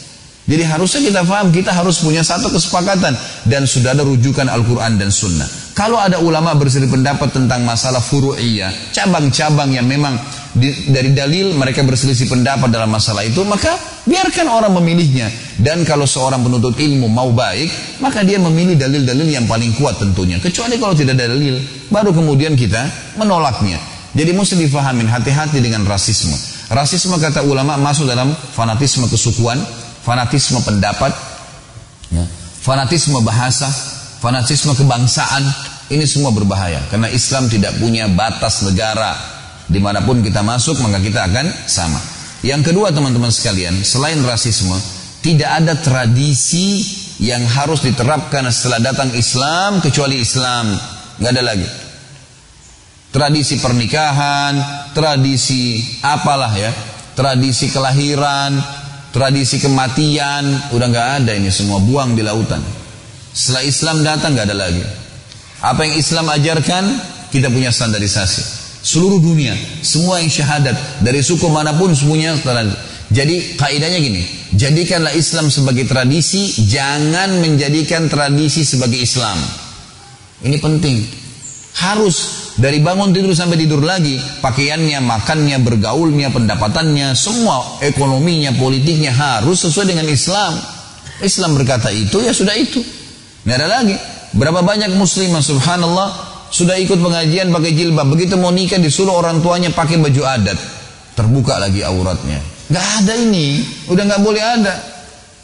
Jadi 0.49 0.63
harusnya 0.65 1.01
kita 1.05 1.21
paham 1.29 1.53
kita 1.53 1.69
harus 1.69 2.01
punya 2.01 2.25
satu 2.25 2.49
kesepakatan. 2.49 3.13
Dan 3.45 3.69
sudah 3.69 3.93
ada 3.93 4.01
rujukan 4.01 4.49
Al-Quran 4.49 4.97
dan 4.97 5.13
Sunnah. 5.13 5.45
Kalau 5.77 6.01
ada 6.01 6.17
ulama 6.19 6.57
berselisih 6.57 6.89
pendapat 6.91 7.31
tentang 7.31 7.63
masalah 7.63 8.01
furu'iyah, 8.01 8.91
cabang-cabang 8.91 9.71
yang 9.71 9.87
memang 9.87 10.17
di, 10.51 10.89
dari 10.89 11.13
dalil 11.13 11.53
mereka 11.53 11.85
berselisih 11.85 12.27
pendapat 12.27 12.67
dalam 12.73 12.89
masalah 12.89 13.21
itu 13.21 13.45
maka 13.45 13.77
biarkan 14.09 14.49
orang 14.49 14.73
memilihnya. 14.75 15.29
Dan 15.55 15.85
kalau 15.85 16.09
seorang 16.09 16.41
penuntut 16.41 16.75
ilmu 16.75 17.05
mau 17.07 17.29
baik 17.29 18.01
maka 18.01 18.25
dia 18.25 18.41
memilih 18.41 18.73
dalil-dalil 18.75 19.29
yang 19.29 19.45
paling 19.45 19.71
kuat 19.77 20.01
tentunya. 20.01 20.41
Kecuali 20.41 20.81
kalau 20.81 20.97
tidak 20.97 21.15
ada 21.15 21.31
dalil 21.31 21.61
baru 21.93 22.09
kemudian 22.11 22.57
kita 22.57 22.89
menolaknya 23.21 23.98
jadi 24.13 24.31
mesti 24.33 24.55
difahamin 24.57 25.05
hati-hati 25.09 25.61
dengan 25.61 25.85
rasisme 25.85 26.33
rasisme 26.69 27.15
kata 27.17 27.45
ulama 27.45 27.77
masuk 27.77 28.09
dalam 28.09 28.33
fanatisme 28.33 29.05
kesukuan 29.09 29.57
fanatisme 30.05 30.61
pendapat 30.61 31.13
ya, 32.13 32.25
fanatisme 32.61 33.21
bahasa 33.21 33.69
fanatisme 34.21 34.73
kebangsaan 34.73 35.43
ini 35.89 36.05
semua 36.05 36.29
berbahaya 36.29 36.81
karena 36.93 37.09
Islam 37.09 37.49
tidak 37.49 37.77
punya 37.81 38.05
batas 38.09 38.61
negara 38.61 39.39
Di 39.69 39.77
mana 39.77 40.01
pun 40.01 40.25
kita 40.25 40.41
masuk 40.41 40.81
maka 40.81 40.97
kita 40.97 41.29
akan 41.29 41.45
sama. 41.69 42.01
Yang 42.41 42.73
kedua 42.73 42.89
teman-teman 42.89 43.29
sekalian, 43.29 43.77
selain 43.85 44.17
rasisme, 44.25 44.73
tidak 45.21 45.61
ada 45.61 45.77
tradisi 45.77 46.81
yang 47.21 47.45
harus 47.45 47.85
diterapkan 47.85 48.49
setelah 48.49 48.89
datang 48.89 49.13
Islam 49.13 49.77
kecuali 49.77 50.25
Islam. 50.25 50.73
Nggak 51.21 51.31
ada 51.37 51.43
lagi. 51.45 51.67
Tradisi 53.09 53.57
pernikahan, 53.57 54.53
tradisi 54.93 55.81
apalah 56.05 56.53
ya, 56.53 56.69
tradisi 57.17 57.73
kelahiran, 57.73 58.53
tradisi 59.09 59.57
kematian, 59.57 60.69
udah 60.69 60.87
nggak 60.93 61.09
ada 61.25 61.31
ini 61.33 61.49
semua 61.49 61.81
buang 61.81 62.13
di 62.13 62.21
lautan. 62.21 62.61
Setelah 63.33 63.63
Islam 63.65 63.97
datang 64.05 64.37
nggak 64.37 64.47
ada 64.53 64.57
lagi. 64.57 64.85
Apa 65.65 65.89
yang 65.89 65.97
Islam 65.97 66.29
ajarkan, 66.29 66.83
kita 67.33 67.49
punya 67.49 67.73
standarisasi. 67.73 68.61
Seluruh 68.79 69.19
dunia, 69.19 69.57
semua 69.81 70.21
yang 70.21 70.29
syahadat 70.29 71.01
dari 71.01 71.19
suku 71.25 71.49
mana 71.49 71.73
pun 71.75 71.91
semuanya 71.91 72.37
jadi 73.09 73.57
kaidahnya 73.57 73.99
gini, 74.05 74.21
jadikanlah 74.53 75.17
Islam 75.17 75.49
sebagai 75.49 75.89
tradisi, 75.89 76.69
jangan 76.69 77.41
menjadikan 77.41 78.05
tradisi 78.05 78.61
sebagai 78.61 79.01
Islam. 79.01 79.41
Ini 80.45 80.61
penting. 80.61 81.09
Harus 81.73 82.38
dari 82.59 82.83
bangun 82.83 83.15
tidur 83.15 83.31
sampai 83.31 83.55
tidur 83.55 83.79
lagi, 83.79 84.19
pakaiannya, 84.43 84.99
makannya, 84.99 85.63
bergaulnya, 85.63 86.27
pendapatannya, 86.27 87.15
semua 87.15 87.79
ekonominya, 87.79 88.51
politiknya 88.59 89.15
harus 89.15 89.63
sesuai 89.63 89.95
dengan 89.95 90.03
Islam. 90.11 90.59
Islam 91.23 91.55
berkata 91.55 91.87
itu, 91.87 92.19
ya 92.19 92.35
sudah 92.35 92.55
itu. 92.59 92.83
Nggak 93.47 93.57
ada 93.63 93.67
lagi. 93.79 93.95
Berapa 94.35 94.59
banyak 94.59 94.91
muslimah 94.99 95.39
subhanallah 95.39 96.07
sudah 96.51 96.75
ikut 96.75 96.99
pengajian 96.99 97.47
pakai 97.47 97.71
jilbab. 97.71 98.11
Begitu 98.11 98.35
mau 98.35 98.51
nikah 98.51 98.77
disuruh 98.77 99.15
orang 99.15 99.39
tuanya 99.39 99.71
pakai 99.71 99.95
baju 99.95 100.21
adat. 100.27 100.59
Terbuka 101.15 101.63
lagi 101.63 101.79
auratnya. 101.87 102.43
Nggak 102.67 102.87
ada 103.03 103.13
ini. 103.23 103.63
Udah 103.87 104.03
nggak 104.03 104.21
boleh 104.21 104.43
ada. 104.43 104.75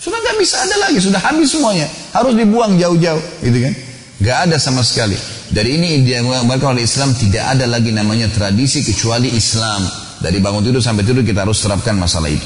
Sudah 0.04 0.20
nggak 0.20 0.38
bisa 0.38 0.60
ada 0.62 0.76
lagi. 0.84 1.00
Sudah 1.00 1.24
habis 1.24 1.48
semuanya. 1.48 1.88
Harus 2.12 2.36
dibuang 2.36 2.76
jauh-jauh. 2.76 3.24
Gitu 3.40 3.58
kan. 3.64 3.74
Nggak 4.22 4.38
ada 4.52 4.56
sama 4.60 4.84
sekali. 4.84 5.18
Dari 5.56 5.80
ini 5.80 6.04
diamalkan 6.04 6.76
oleh 6.76 6.84
Islam 6.84 7.16
tidak 7.16 7.56
ada 7.56 7.64
lagi 7.64 7.96
namanya 7.96 8.28
tradisi 8.28 8.84
kecuali 8.84 9.32
Islam. 9.32 9.88
Dari 10.20 10.44
bangun 10.44 10.68
tidur 10.68 10.84
sampai 10.84 11.08
tidur 11.08 11.24
kita 11.24 11.48
harus 11.48 11.64
terapkan 11.64 11.96
masalah 11.96 12.28
itu. 12.28 12.44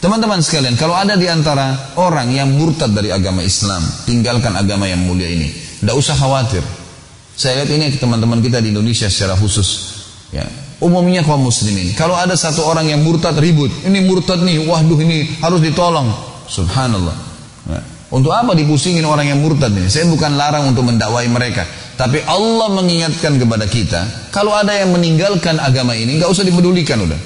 Teman-teman 0.00 0.40
sekalian, 0.40 0.72
kalau 0.80 0.96
ada 0.96 1.20
di 1.20 1.28
antara 1.28 1.92
orang 2.00 2.32
yang 2.32 2.48
murtad 2.56 2.96
dari 2.96 3.12
agama 3.12 3.44
Islam, 3.44 3.84
tinggalkan 4.08 4.56
agama 4.56 4.88
yang 4.88 5.04
mulia 5.04 5.28
ini. 5.28 5.52
Tidak 5.52 5.92
usah 5.92 6.16
khawatir. 6.16 6.64
Saya 7.36 7.60
lihat 7.60 7.76
ini 7.76 7.86
teman-teman 8.00 8.40
kita 8.40 8.64
di 8.64 8.72
Indonesia 8.72 9.12
secara 9.12 9.36
khusus. 9.36 10.00
Ya, 10.32 10.48
umumnya 10.80 11.20
kaum 11.28 11.44
muslimin. 11.44 11.92
Kalau 11.92 12.16
ada 12.16 12.40
satu 12.40 12.64
orang 12.64 12.88
yang 12.88 13.04
murtad 13.04 13.36
ribut, 13.36 13.68
ini 13.84 14.00
murtad 14.00 14.40
nih, 14.40 14.64
waduh 14.64 14.96
ini 15.04 15.28
harus 15.44 15.60
ditolong. 15.60 16.08
Subhanallah. 16.48 17.16
Ya. 17.68 17.80
Untuk 18.08 18.32
apa 18.32 18.56
dipusingin 18.56 19.04
orang 19.04 19.28
yang 19.28 19.44
murtad 19.44 19.76
ini? 19.76 19.92
Saya 19.92 20.08
bukan 20.08 20.40
larang 20.40 20.72
untuk 20.72 20.88
mendakwai 20.88 21.28
mereka. 21.28 21.68
Tapi 21.96 22.20
Allah 22.28 22.68
mengingatkan 22.76 23.40
kepada 23.40 23.64
kita, 23.64 24.28
kalau 24.28 24.52
ada 24.52 24.76
yang 24.76 24.92
meninggalkan 24.92 25.56
agama 25.56 25.96
ini, 25.96 26.20
nggak 26.20 26.28
usah 26.28 26.44
dipedulikan 26.44 27.00
udah. 27.00 27.16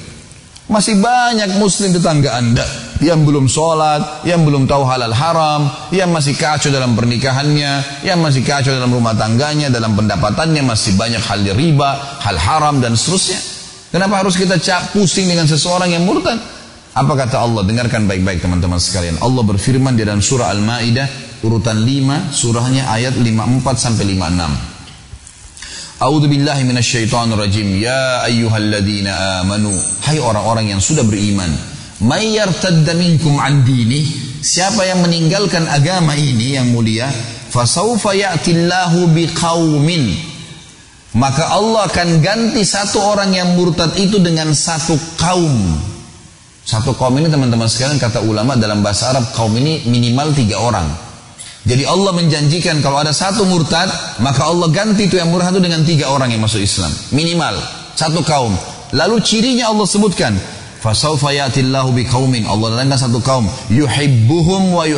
Masih 0.70 1.02
banyak 1.02 1.58
muslim 1.58 1.90
tetangga 1.90 2.38
anda 2.38 2.62
yang 3.02 3.26
belum 3.26 3.50
sholat, 3.50 4.22
yang 4.22 4.46
belum 4.46 4.70
tahu 4.70 4.86
halal 4.86 5.10
haram, 5.10 5.66
yang 5.90 6.14
masih 6.14 6.38
kacau 6.38 6.70
dalam 6.70 6.94
pernikahannya, 6.94 8.06
yang 8.06 8.22
masih 8.22 8.46
kacau 8.46 8.70
dalam 8.70 8.94
rumah 8.94 9.18
tangganya, 9.18 9.66
dalam 9.66 9.98
pendapatannya, 9.98 10.62
masih 10.62 10.94
banyak 10.94 11.18
hal 11.18 11.42
riba, 11.42 12.22
hal 12.22 12.38
haram 12.38 12.78
dan 12.78 12.94
seterusnya. 12.94 13.42
Kenapa 13.90 14.22
harus 14.22 14.38
kita 14.38 14.62
cap 14.62 14.94
pusing 14.94 15.26
dengan 15.26 15.50
seseorang 15.50 15.90
yang 15.90 16.06
murtad? 16.06 16.38
Apa 16.94 17.18
kata 17.18 17.42
Allah? 17.42 17.66
Dengarkan 17.66 18.06
baik-baik 18.06 18.38
teman-teman 18.38 18.78
sekalian. 18.78 19.18
Allah 19.18 19.42
berfirman 19.42 19.98
di 19.98 20.06
dalam 20.06 20.22
surah 20.22 20.54
Al-Maidah 20.54 21.29
urutan 21.45 21.82
5 21.84 22.32
surahnya 22.32 22.88
ayat 22.91 23.16
54 23.16 23.76
sampai 23.76 24.16
56. 24.16 24.80
A'udzu 26.01 26.32
billahi 26.32 26.64
minasyaitonir 26.64 27.36
rajim. 27.36 27.76
Ya 27.76 28.24
ayyuhalladzina 28.24 29.45
amanu. 29.45 29.68
Hai 30.01 30.16
orang-orang 30.16 30.72
yang 30.72 30.80
sudah 30.80 31.05
beriman. 31.05 31.53
May 32.01 32.41
yartadda 32.41 32.97
minkum 32.97 33.36
an 33.36 33.61
dini. 33.68 34.09
Siapa 34.41 34.88
yang 34.88 35.05
meninggalkan 35.05 35.68
agama 35.68 36.16
ini 36.16 36.57
yang 36.57 36.72
mulia, 36.72 37.12
fasaufa 37.53 38.16
ya'tillahu 38.16 39.12
biqaumin. 39.12 40.16
Maka 41.12 41.53
Allah 41.53 41.84
akan 41.93 42.24
ganti 42.24 42.64
satu 42.64 43.05
orang 43.05 43.36
yang 43.36 43.53
murtad 43.53 43.93
itu 44.01 44.16
dengan 44.16 44.57
satu 44.57 44.97
kaum. 45.20 45.76
Satu 46.64 46.97
kaum 46.97 47.12
ini 47.20 47.28
teman-teman 47.28 47.68
sekalian 47.68 48.01
kata 48.01 48.24
ulama 48.24 48.57
dalam 48.57 48.80
bahasa 48.80 49.12
Arab 49.12 49.28
kaum 49.36 49.53
ini 49.61 49.84
minimal 49.84 50.32
tiga 50.32 50.57
orang. 50.57 51.09
Jadi 51.61 51.84
Allah 51.84 52.16
menjanjikan 52.16 52.80
kalau 52.80 53.04
ada 53.04 53.12
satu 53.12 53.44
murtad, 53.44 53.92
maka 54.24 54.48
Allah 54.48 54.72
ganti 54.72 55.04
itu 55.04 55.20
yang 55.20 55.28
murtad 55.28 55.52
itu 55.52 55.61
dengan 55.61 55.84
tiga 55.84 56.08
orang 56.08 56.32
yang 56.32 56.40
masuk 56.40 56.64
Islam. 56.64 56.88
Minimal. 57.12 57.61
Satu 57.92 58.24
kaum. 58.24 58.56
Lalu 58.96 59.20
cirinya 59.20 59.68
Allah 59.68 59.84
sebutkan. 59.84 60.32
Fasawfa 60.80 61.36
ya'tillahu 61.36 61.92
biqaumin. 61.92 62.48
Allah 62.48 62.72
datangkan 62.72 62.96
satu 62.96 63.20
kaum. 63.20 63.44
Yuhibbuhum 63.68 64.72
wa. 64.72 64.88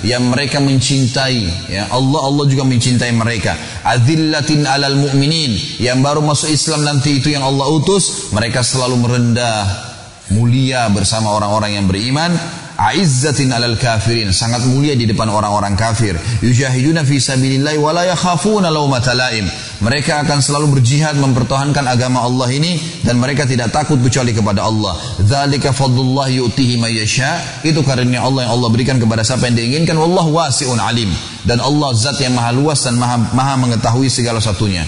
Yang 0.00 0.24
mereka 0.24 0.64
mencintai. 0.64 1.68
Ya, 1.68 1.92
Allah 1.92 2.20
Allah 2.24 2.44
juga 2.48 2.64
mencintai 2.64 3.12
mereka. 3.12 3.52
Azillatin 3.84 4.64
alal 4.64 4.96
mu'minin. 4.96 5.76
Yang 5.76 5.98
baru 6.00 6.24
masuk 6.24 6.48
Islam 6.48 6.88
nanti 6.88 7.20
itu 7.20 7.36
yang 7.36 7.44
Allah 7.44 7.68
utus. 7.68 8.32
Mereka 8.32 8.64
selalu 8.64 8.96
merendah. 8.96 9.92
Mulia 10.32 10.90
bersama 10.90 11.30
orang-orang 11.36 11.78
yang 11.78 11.86
beriman 11.86 12.34
aizzatin 12.76 13.52
alal 13.52 13.76
kafirin. 13.80 14.30
Sangat 14.32 14.64
mulia 14.68 14.92
di 14.92 15.08
depan 15.08 15.28
orang-orang 15.32 15.74
kafir. 15.74 16.16
Yujahiduna 16.44 17.02
fi 17.02 17.16
sabilillahi 17.16 17.78
wa 17.80 17.92
la 17.96 18.04
yakhafuna 18.12 18.68
laumata 18.68 19.16
laim. 19.16 19.48
Mereka 19.80 20.24
akan 20.24 20.38
selalu 20.44 20.80
berjihad 20.80 21.16
mempertahankan 21.16 21.84
agama 21.88 22.24
Allah 22.24 22.48
ini 22.52 22.76
dan 23.04 23.16
mereka 23.16 23.48
tidak 23.48 23.72
takut 23.72 24.00
kecuali 24.00 24.36
kepada 24.36 24.64
Allah. 24.64 24.96
Dzalika 25.20 25.72
fadlullah 25.72 26.28
yu'tihi 26.28 26.76
may 26.76 27.00
yasha. 27.00 27.40
Itu 27.64 27.80
karunia 27.80 28.24
Allah 28.24 28.48
yang 28.48 28.52
Allah 28.60 28.68
berikan 28.72 28.96
kepada 29.00 29.24
siapa 29.24 29.48
yang 29.48 29.56
diinginkan. 29.56 29.96
Wallahu 29.96 30.36
wasi'un 30.36 30.80
alim. 30.80 31.08
Dan 31.46 31.62
Allah 31.62 31.94
zat 31.96 32.20
yang 32.20 32.36
maha 32.36 32.52
luas 32.52 32.84
dan 32.84 33.00
maha, 33.00 33.16
maha 33.32 33.54
mengetahui 33.56 34.10
segala 34.10 34.42
satunya 34.42 34.84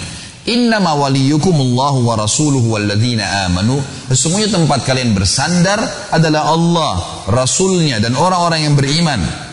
Innama 0.49 0.96
waliyukumullahu 0.96 2.09
wa 2.09 2.16
rasuluhu 2.16 2.72
walladzina 2.72 3.44
amanu. 3.44 3.84
Sesungguhnya 4.09 4.49
tempat 4.49 4.88
kalian 4.88 5.12
bersandar 5.12 5.76
adalah 6.09 6.49
Allah, 6.49 6.94
Rasulnya 7.28 8.01
dan 8.01 8.16
orang-orang 8.16 8.64
yang 8.64 8.74
beriman. 8.74 9.47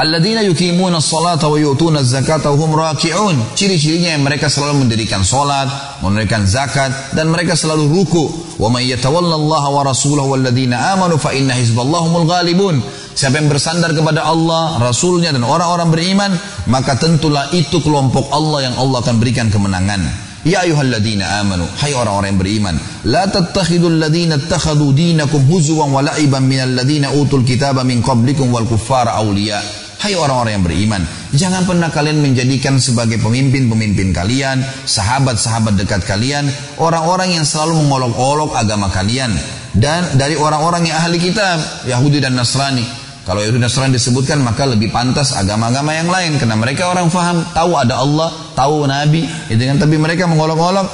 Alladzina 0.00 0.40
yukimuna 0.40 0.96
salata 0.96 1.44
wa 1.44 1.60
yu'tuna 1.60 2.00
zakata 2.00 2.48
hum 2.48 2.72
raki'un. 2.72 3.36
Ciri-cirinya 3.52 4.16
yang 4.16 4.24
mereka 4.24 4.48
selalu 4.48 4.80
mendirikan 4.80 5.20
salat, 5.20 5.68
menunaikan 6.00 6.48
zakat 6.48 7.12
dan 7.12 7.28
mereka 7.28 7.52
selalu 7.52 7.84
ruku. 7.84 8.32
Wa 8.56 8.72
may 8.72 8.88
yatawallallaha 8.88 9.68
wa 9.68 9.84
rasulahu 9.84 10.32
walladzina 10.32 10.96
amanu 10.96 11.20
fa 11.20 11.36
inna 11.36 11.52
hizballahumul 11.52 12.24
ghalibun. 12.24 12.80
Siapa 13.12 13.44
yang 13.44 13.52
bersandar 13.52 13.92
kepada 13.92 14.24
Allah, 14.24 14.80
Rasulnya 14.80 15.36
dan 15.36 15.44
orang-orang 15.44 15.92
beriman, 15.92 16.32
maka 16.64 16.96
tentulah 16.96 17.52
itu 17.52 17.84
kelompok 17.84 18.32
Allah 18.32 18.72
yang 18.72 18.80
Allah 18.80 19.04
akan 19.04 19.20
berikan 19.20 19.52
kemenangan. 19.52 20.00
Ya 20.48 20.64
ayuhalladzina 20.64 21.44
amanu, 21.44 21.68
hai 21.76 21.92
orang-orang 21.92 22.32
yang 22.32 22.40
beriman, 22.40 22.74
la 23.04 23.28
tattakhidul 23.28 24.00
ladzina 24.00 24.40
ittakhadhu 24.40 24.96
dinakum 24.96 25.44
huzwan 25.44 25.92
wa 25.92 26.00
la'iban 26.00 26.40
minal 26.40 26.72
ladzina 26.72 27.12
utul 27.12 27.44
kitaba 27.44 27.84
min 27.84 28.00
qablikum 28.00 28.48
wal 28.48 28.64
kuffara 28.64 29.20
awliya. 29.20 29.89
Hai 30.00 30.16
orang-orang 30.16 30.56
yang 30.56 30.64
beriman, 30.64 31.02
jangan 31.36 31.68
pernah 31.68 31.92
kalian 31.92 32.24
menjadikan 32.24 32.80
sebagai 32.80 33.20
pemimpin-pemimpin 33.20 34.16
kalian, 34.16 34.64
sahabat-sahabat 34.88 35.76
dekat 35.76 36.08
kalian, 36.08 36.48
orang-orang 36.80 37.36
yang 37.36 37.44
selalu 37.44 37.84
mengolok-olok 37.84 38.56
agama 38.56 38.88
kalian 38.88 39.28
dan 39.76 40.16
dari 40.16 40.40
orang-orang 40.40 40.88
yang 40.88 40.96
ahli 41.04 41.20
kitab, 41.20 41.60
Yahudi 41.84 42.16
dan 42.16 42.32
Nasrani. 42.32 42.80
Kalau 43.28 43.44
Yahudi 43.44 43.60
Nasrani 43.60 44.00
disebutkan 44.00 44.40
maka 44.40 44.64
lebih 44.64 44.88
pantas 44.88 45.36
agama-agama 45.36 45.92
yang 45.92 46.08
lain 46.08 46.40
karena 46.40 46.56
mereka 46.56 46.88
orang 46.88 47.12
faham, 47.12 47.44
tahu 47.52 47.76
ada 47.76 48.00
Allah, 48.00 48.32
tahu 48.56 48.88
Nabi, 48.88 49.28
itu 49.52 49.60
kan 49.60 49.84
tapi 49.84 50.00
mereka 50.00 50.24
mengolok-olok 50.24 50.88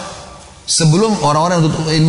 sebelum 0.67 1.23
orang-orang 1.23 1.63
eh, 1.95 2.03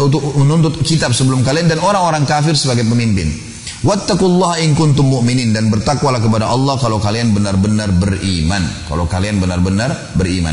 untuk 0.00 0.24
menuntut 0.40 0.80
kitab 0.88 1.12
sebelum 1.12 1.44
kalian 1.44 1.68
dan 1.68 1.84
orang-orang 1.84 2.24
kafir 2.24 2.56
sebagai 2.56 2.88
pemimpin. 2.88 3.49
Wattaqullaha 3.80 4.60
in 4.60 4.76
kuntum 4.76 5.08
mu'minin 5.08 5.56
dan 5.56 5.72
bertakwalah 5.72 6.20
kepada 6.20 6.52
Allah 6.52 6.76
kalau 6.76 7.00
kalian 7.00 7.32
benar-benar 7.32 7.88
beriman. 7.96 8.60
Kalau 8.84 9.08
kalian 9.08 9.40
benar-benar 9.40 10.12
beriman. 10.12 10.52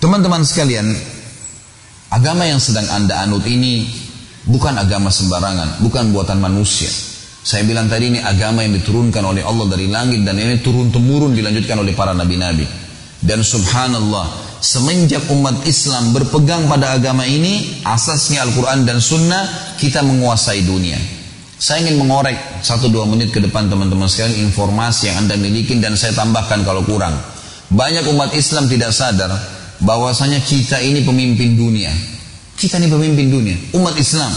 Teman-teman 0.00 0.40
sekalian, 0.48 0.88
agama 2.08 2.48
yang 2.48 2.56
sedang 2.56 2.88
Anda 2.88 3.20
anut 3.20 3.44
ini 3.44 3.84
bukan 4.48 4.80
agama 4.80 5.12
sembarangan, 5.12 5.84
bukan 5.84 6.16
buatan 6.16 6.40
manusia. 6.40 6.88
Saya 7.46 7.68
bilang 7.68 7.92
tadi 7.92 8.16
ini 8.16 8.20
agama 8.24 8.64
yang 8.64 8.72
diturunkan 8.72 9.20
oleh 9.20 9.44
Allah 9.44 9.68
dari 9.68 9.92
langit 9.92 10.24
dan 10.24 10.40
ini 10.40 10.64
turun 10.64 10.88
temurun 10.88 11.36
dilanjutkan 11.36 11.76
oleh 11.84 11.92
para 11.92 12.16
nabi-nabi. 12.16 12.64
Dan 13.20 13.44
subhanallah, 13.44 14.58
semenjak 14.64 15.28
umat 15.28 15.68
Islam 15.68 16.16
berpegang 16.16 16.64
pada 16.64 16.96
agama 16.96 17.28
ini, 17.28 17.84
asasnya 17.84 18.40
Al-Quran 18.40 18.88
dan 18.88 19.04
Sunnah, 19.04 19.76
kita 19.76 20.00
menguasai 20.00 20.64
dunia. 20.64 21.15
Saya 21.56 21.88
ingin 21.88 22.04
mengorek 22.04 22.36
satu 22.60 22.92
dua 22.92 23.08
menit 23.08 23.32
ke 23.32 23.40
depan 23.40 23.72
teman-teman 23.72 24.04
sekalian 24.04 24.44
informasi 24.44 25.08
yang 25.08 25.24
anda 25.24 25.40
miliki 25.40 25.72
dan 25.80 25.96
saya 25.96 26.12
tambahkan 26.12 26.60
kalau 26.68 26.84
kurang. 26.84 27.16
Banyak 27.72 28.12
umat 28.12 28.36
Islam 28.36 28.68
tidak 28.68 28.92
sadar 28.92 29.32
bahwasanya 29.80 30.44
kita 30.44 30.84
ini 30.84 31.00
pemimpin 31.00 31.56
dunia. 31.56 31.88
Kita 32.56 32.76
ini 32.76 32.92
pemimpin 32.92 33.32
dunia, 33.32 33.56
umat 33.76 33.96
Islam. 33.96 34.32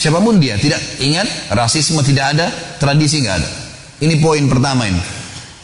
Siapa 0.00 0.20
pun 0.20 0.40
dia, 0.40 0.56
tidak 0.56 0.80
ingat 1.00 1.28
rasisme 1.52 2.00
tidak 2.04 2.36
ada, 2.36 2.48
tradisi 2.80 3.20
nggak 3.20 3.36
ada. 3.36 3.48
Ini 4.00 4.18
poin 4.18 4.44
pertama 4.48 4.88
ini. 4.88 5.00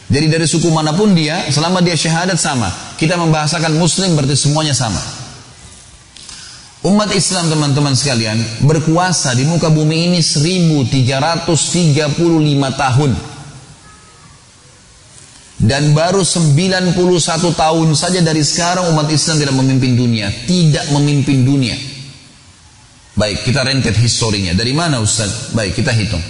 Jadi 0.09 0.25
dari 0.25 0.45
suku 0.45 0.69
mana 0.73 0.93
pun 0.93 1.13
dia, 1.13 1.49
selama 1.49 1.85
dia 1.85 1.93
syahadat 1.93 2.37
sama. 2.37 2.69
Kita 2.97 3.17
membahasakan 3.17 3.77
muslim 3.77 4.13
berarti 4.17 4.37
semuanya 4.37 4.73
sama. 4.73 5.18
Umat 6.79 7.11
Islam 7.11 7.51
teman-teman 7.51 7.91
sekalian 7.91 8.39
berkuasa 8.63 9.35
di 9.35 9.43
muka 9.43 9.67
bumi 9.67 10.07
ini 10.07 10.23
1335 10.23 10.87
tahun. 12.79 13.11
Dan 15.59 15.91
baru 15.91 16.23
91 16.23 16.95
tahun 17.51 17.87
saja 17.91 18.23
dari 18.23 18.47
sekarang 18.47 18.95
umat 18.95 19.11
Islam 19.11 19.43
tidak 19.43 19.59
memimpin 19.59 19.99
dunia. 19.99 20.31
Tidak 20.31 20.95
memimpin 20.95 21.43
dunia. 21.43 21.75
Baik, 23.19 23.43
kita 23.43 23.67
rentet 23.67 23.99
historinya. 23.99 24.55
Dari 24.55 24.71
mana 24.71 25.03
Ustaz? 25.03 25.51
Baik, 25.51 25.83
kita 25.83 25.91
hitung. 25.91 26.23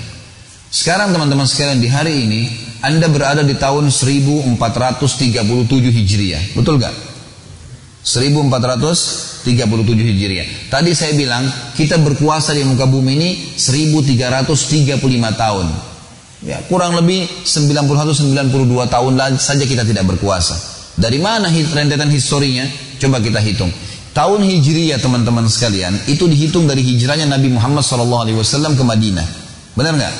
Sekarang 0.73 1.13
teman-teman 1.13 1.45
sekalian 1.45 1.77
di 1.77 1.85
hari 1.85 2.25
ini, 2.25 2.49
Anda 2.81 3.05
berada 3.05 3.45
di 3.45 3.53
tahun 3.53 3.93
1437 3.93 5.93
Hijriah. 5.93 6.57
Betul 6.57 6.81
gak? 6.81 7.08
1437 8.03 9.43
Hijriah. 9.83 10.71
Tadi 10.71 10.91
saya 10.95 11.13
bilang 11.13 11.43
kita 11.75 11.99
berkuasa 11.99 12.55
di 12.55 12.63
muka 12.63 12.87
bumi 12.87 13.11
ini 13.19 13.29
1335 13.59 14.99
tahun. 15.35 15.67
Ya, 16.39 16.55
kurang 16.71 16.95
lebih 16.95 17.27
91-92 17.43 18.87
tahun 18.87 19.11
saja 19.35 19.67
kita 19.67 19.83
tidak 19.83 20.07
berkuasa. 20.07 20.55
Dari 20.95 21.19
mana 21.19 21.51
rentetan 21.51 22.07
historinya? 22.07 22.63
Coba 22.99 23.19
kita 23.19 23.43
hitung. 23.43 23.71
Tahun 24.15 24.41
Hijriah 24.43 24.99
teman-teman 24.99 25.47
sekalian 25.47 25.95
itu 26.07 26.27
dihitung 26.27 26.67
dari 26.67 26.83
hijrahnya 26.83 27.27
Nabi 27.29 27.51
Muhammad 27.51 27.85
SAW 27.85 28.75
ke 28.75 28.83
Madinah. 28.83 29.27
Benar 29.75 29.95
nggak? 29.95 30.15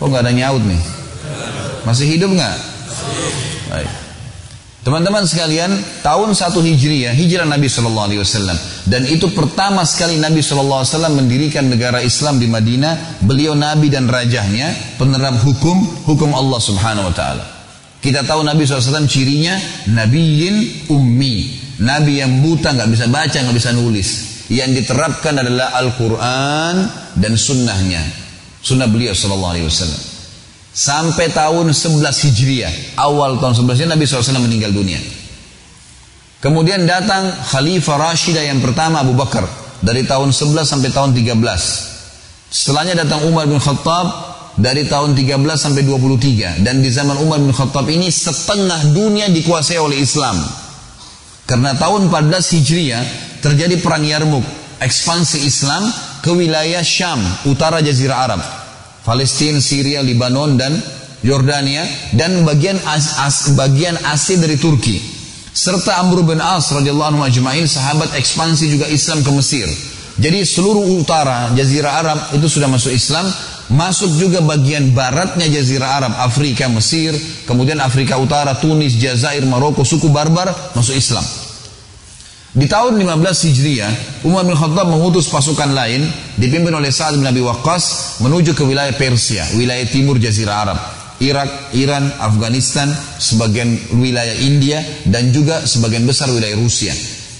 Kok 0.00 0.08
nggak 0.08 0.24
ada 0.24 0.32
nyaut 0.32 0.64
nih? 0.64 0.80
Masih 1.84 2.06
hidup 2.16 2.32
nggak? 2.32 2.56
Baik. 3.68 3.99
Teman-teman 4.90 5.22
sekalian, 5.22 5.70
tahun 6.02 6.34
1 6.34 6.50
Hijriah, 6.66 7.14
hijrah 7.14 7.46
Nabi 7.46 7.70
Shallallahu 7.70 8.10
Alaihi 8.10 8.26
Wasallam, 8.26 8.58
dan 8.90 9.06
itu 9.06 9.30
pertama 9.30 9.86
sekali 9.86 10.18
Nabi 10.18 10.42
Shallallahu 10.42 10.82
Alaihi 10.82 10.90
Wasallam 10.90 11.14
mendirikan 11.14 11.70
negara 11.70 12.02
Islam 12.02 12.42
di 12.42 12.50
Madinah. 12.50 13.22
Beliau 13.22 13.54
Nabi 13.54 13.86
dan 13.86 14.10
rajahnya 14.10 14.98
penerap 14.98 15.38
hukum 15.46 15.78
hukum 16.10 16.34
Allah 16.34 16.58
Subhanahu 16.58 17.06
Wa 17.06 17.14
Taala. 17.14 17.44
Kita 18.02 18.26
tahu 18.26 18.42
Nabi 18.42 18.66
SAW 18.66 19.06
cirinya 19.06 19.54
Nabiyin 19.94 20.90
ummi, 20.90 21.54
Nabi 21.86 22.18
yang 22.18 22.42
buta 22.42 22.74
nggak 22.74 22.90
bisa 22.90 23.06
baca 23.06 23.38
nggak 23.46 23.54
bisa 23.54 23.70
nulis. 23.70 24.42
Yang 24.50 24.82
diterapkan 24.82 25.38
adalah 25.38 25.70
Al-Quran 25.78 26.74
dan 27.14 27.38
sunnahnya, 27.38 28.02
sunnah 28.58 28.90
beliau 28.90 29.14
Wasallam. 29.14 30.09
Sampai 30.70 31.34
tahun 31.34 31.74
11 31.74 32.02
Hijriah. 32.30 32.74
Awal 32.94 33.42
tahun 33.42 33.66
11 33.66 33.90
Nabi 33.90 34.06
SAW 34.06 34.38
meninggal 34.38 34.70
dunia. 34.70 34.98
Kemudian 36.40 36.86
datang 36.86 37.28
Khalifah 37.30 37.98
Rashidah 38.00 38.46
yang 38.46 38.62
pertama 38.62 39.02
Abu 39.02 39.12
Bakar. 39.18 39.44
Dari 39.82 40.06
tahun 40.06 40.30
11 40.30 40.62
sampai 40.64 40.90
tahun 40.94 41.10
13. 41.12 41.36
Setelahnya 42.50 42.94
datang 43.02 43.26
Umar 43.26 43.50
bin 43.50 43.58
Khattab 43.58 44.06
dari 44.56 44.86
tahun 44.86 45.16
13 45.18 45.36
sampai 45.58 45.82
23. 45.82 46.62
Dan 46.62 46.84
di 46.84 46.90
zaman 46.92 47.18
Umar 47.18 47.42
bin 47.42 47.50
Khattab 47.50 47.88
ini 47.90 48.08
setengah 48.08 48.94
dunia 48.94 49.26
dikuasai 49.28 49.78
oleh 49.80 49.98
Islam. 49.98 50.38
Karena 51.50 51.74
tahun 51.74 52.06
14 52.08 52.54
Hijriah 52.56 53.04
terjadi 53.42 53.80
perang 53.82 54.06
Yarmuk. 54.06 54.46
Ekspansi 54.80 55.44
Islam 55.44 55.84
ke 56.24 56.32
wilayah 56.32 56.80
Syam, 56.80 57.20
utara 57.44 57.84
Jazirah 57.84 58.16
Arab. 58.16 58.59
Palestina, 59.04 59.60
Syria, 59.60 60.04
Lebanon 60.04 60.56
dan 60.60 60.76
Yordania 61.20 61.84
dan 62.16 62.44
bagian 62.48 62.80
as, 62.88 63.20
as, 63.20 63.52
bagian 63.52 63.96
Asia 64.08 64.40
dari 64.40 64.56
Turki 64.56 65.20
serta 65.50 66.00
Amr 66.00 66.24
bin 66.24 66.40
As 66.40 66.70
radhiyallahu 66.72 67.10
anhu 67.16 67.22
ajma'in 67.26 67.66
sahabat 67.66 68.14
ekspansi 68.16 68.70
juga 68.70 68.86
Islam 68.88 69.20
ke 69.20 69.30
Mesir. 69.34 69.68
Jadi 70.20 70.44
seluruh 70.44 71.00
utara 71.00 71.52
Jazirah 71.56 71.92
Arab 71.96 72.18
itu 72.36 72.46
sudah 72.48 72.68
masuk 72.68 72.92
Islam, 72.92 73.24
masuk 73.72 74.10
juga 74.20 74.44
bagian 74.44 74.92
baratnya 74.92 75.48
Jazirah 75.48 75.90
Arab, 76.00 76.12
Afrika, 76.20 76.68
Mesir, 76.68 77.16
kemudian 77.48 77.80
Afrika 77.80 78.20
Utara, 78.20 78.56
Tunis, 78.56 79.00
Jazair, 79.00 79.44
Maroko, 79.48 79.80
suku 79.80 80.12
Barbar 80.12 80.52
masuk 80.76 80.96
Islam. 80.96 81.24
Di 82.50 82.66
tahun 82.66 82.98
15 82.98 83.46
Hijriah, 83.46 83.92
Umar 84.26 84.42
bin 84.42 84.58
Khattab 84.58 84.90
mengutus 84.90 85.30
pasukan 85.30 85.70
lain 85.70 86.02
dipimpin 86.34 86.74
oleh 86.74 86.90
Sa'ad 86.90 87.14
bin 87.14 87.22
Abi 87.22 87.38
Waqqas 87.46 88.18
menuju 88.26 88.58
ke 88.58 88.66
wilayah 88.66 88.90
Persia, 88.98 89.46
wilayah 89.54 89.86
timur 89.86 90.18
Jazirah 90.18 90.56
Arab. 90.66 90.78
Irak, 91.22 91.46
Iran, 91.78 92.10
Afghanistan, 92.18 92.90
sebagian 93.22 93.70
wilayah 94.02 94.34
India 94.42 94.82
dan 95.06 95.30
juga 95.30 95.62
sebagian 95.62 96.02
besar 96.02 96.26
wilayah 96.34 96.58
Rusia. 96.58 96.90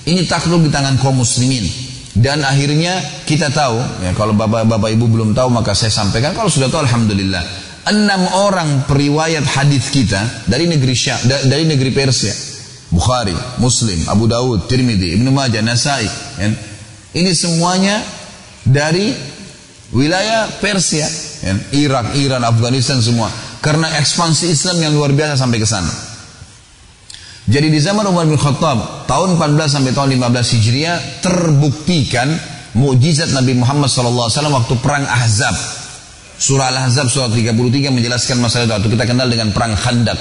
Ini 0.06 0.30
takluk 0.30 0.62
di 0.62 0.70
tangan 0.70 0.94
kaum 1.02 1.18
muslimin. 1.18 1.66
Dan 2.14 2.46
akhirnya 2.46 3.02
kita 3.26 3.50
tahu, 3.50 3.82
ya 4.06 4.14
kalau 4.14 4.36
bapak-bapak 4.38 4.94
ibu 4.94 5.10
belum 5.10 5.34
tahu 5.34 5.50
maka 5.50 5.74
saya 5.74 5.90
sampaikan. 5.90 6.38
Kalau 6.38 6.46
sudah 6.46 6.70
tahu 6.70 6.86
Alhamdulillah. 6.86 7.42
Enam 7.90 8.30
orang 8.46 8.86
periwayat 8.86 9.42
hadis 9.42 9.90
kita 9.90 10.22
dari 10.46 10.70
negeri 10.70 10.94
Syam, 10.94 11.18
dari 11.26 11.66
negeri 11.66 11.90
Persia 11.90 12.49
Bukhari, 12.90 13.34
Muslim, 13.62 14.02
Abu 14.10 14.26
Dawud, 14.26 14.66
Tirmidzi, 14.66 15.14
Ibnu 15.14 15.30
Majah, 15.30 15.62
Nasai. 15.62 16.10
Ya. 16.42 16.50
Ini 17.14 17.30
semuanya 17.30 18.02
dari 18.66 19.14
wilayah 19.94 20.50
Persia, 20.58 21.06
ya. 21.42 21.54
Irak, 21.78 22.18
Iran, 22.18 22.42
Afghanistan 22.42 22.98
semua. 22.98 23.30
Karena 23.62 23.86
ekspansi 23.94 24.50
Islam 24.50 24.82
yang 24.82 24.92
luar 24.98 25.14
biasa 25.14 25.38
sampai 25.38 25.58
ke 25.62 25.68
sana. 25.68 25.92
Jadi 27.50 27.66
di 27.70 27.78
zaman 27.82 28.06
Umar 28.06 28.26
bin 28.26 28.38
Khattab 28.38 29.06
tahun 29.06 29.38
14 29.38 29.74
sampai 29.74 29.92
tahun 29.94 30.10
15 30.18 30.54
Hijriah 30.54 30.96
terbuktikan 31.22 32.30
mukjizat 32.78 33.34
Nabi 33.34 33.58
Muhammad 33.58 33.90
SAW 33.90 34.30
waktu 34.30 34.74
perang 34.82 35.02
Ahzab. 35.06 35.54
Surah 36.40 36.72
Al-Ahzab 36.72 37.12
surah 37.12 37.28
33 37.28 37.92
menjelaskan 37.92 38.40
masalah 38.40 38.80
itu 38.80 38.88
kita 38.88 39.04
kenal 39.04 39.28
dengan 39.28 39.52
perang 39.52 39.76
Khandak 39.76 40.16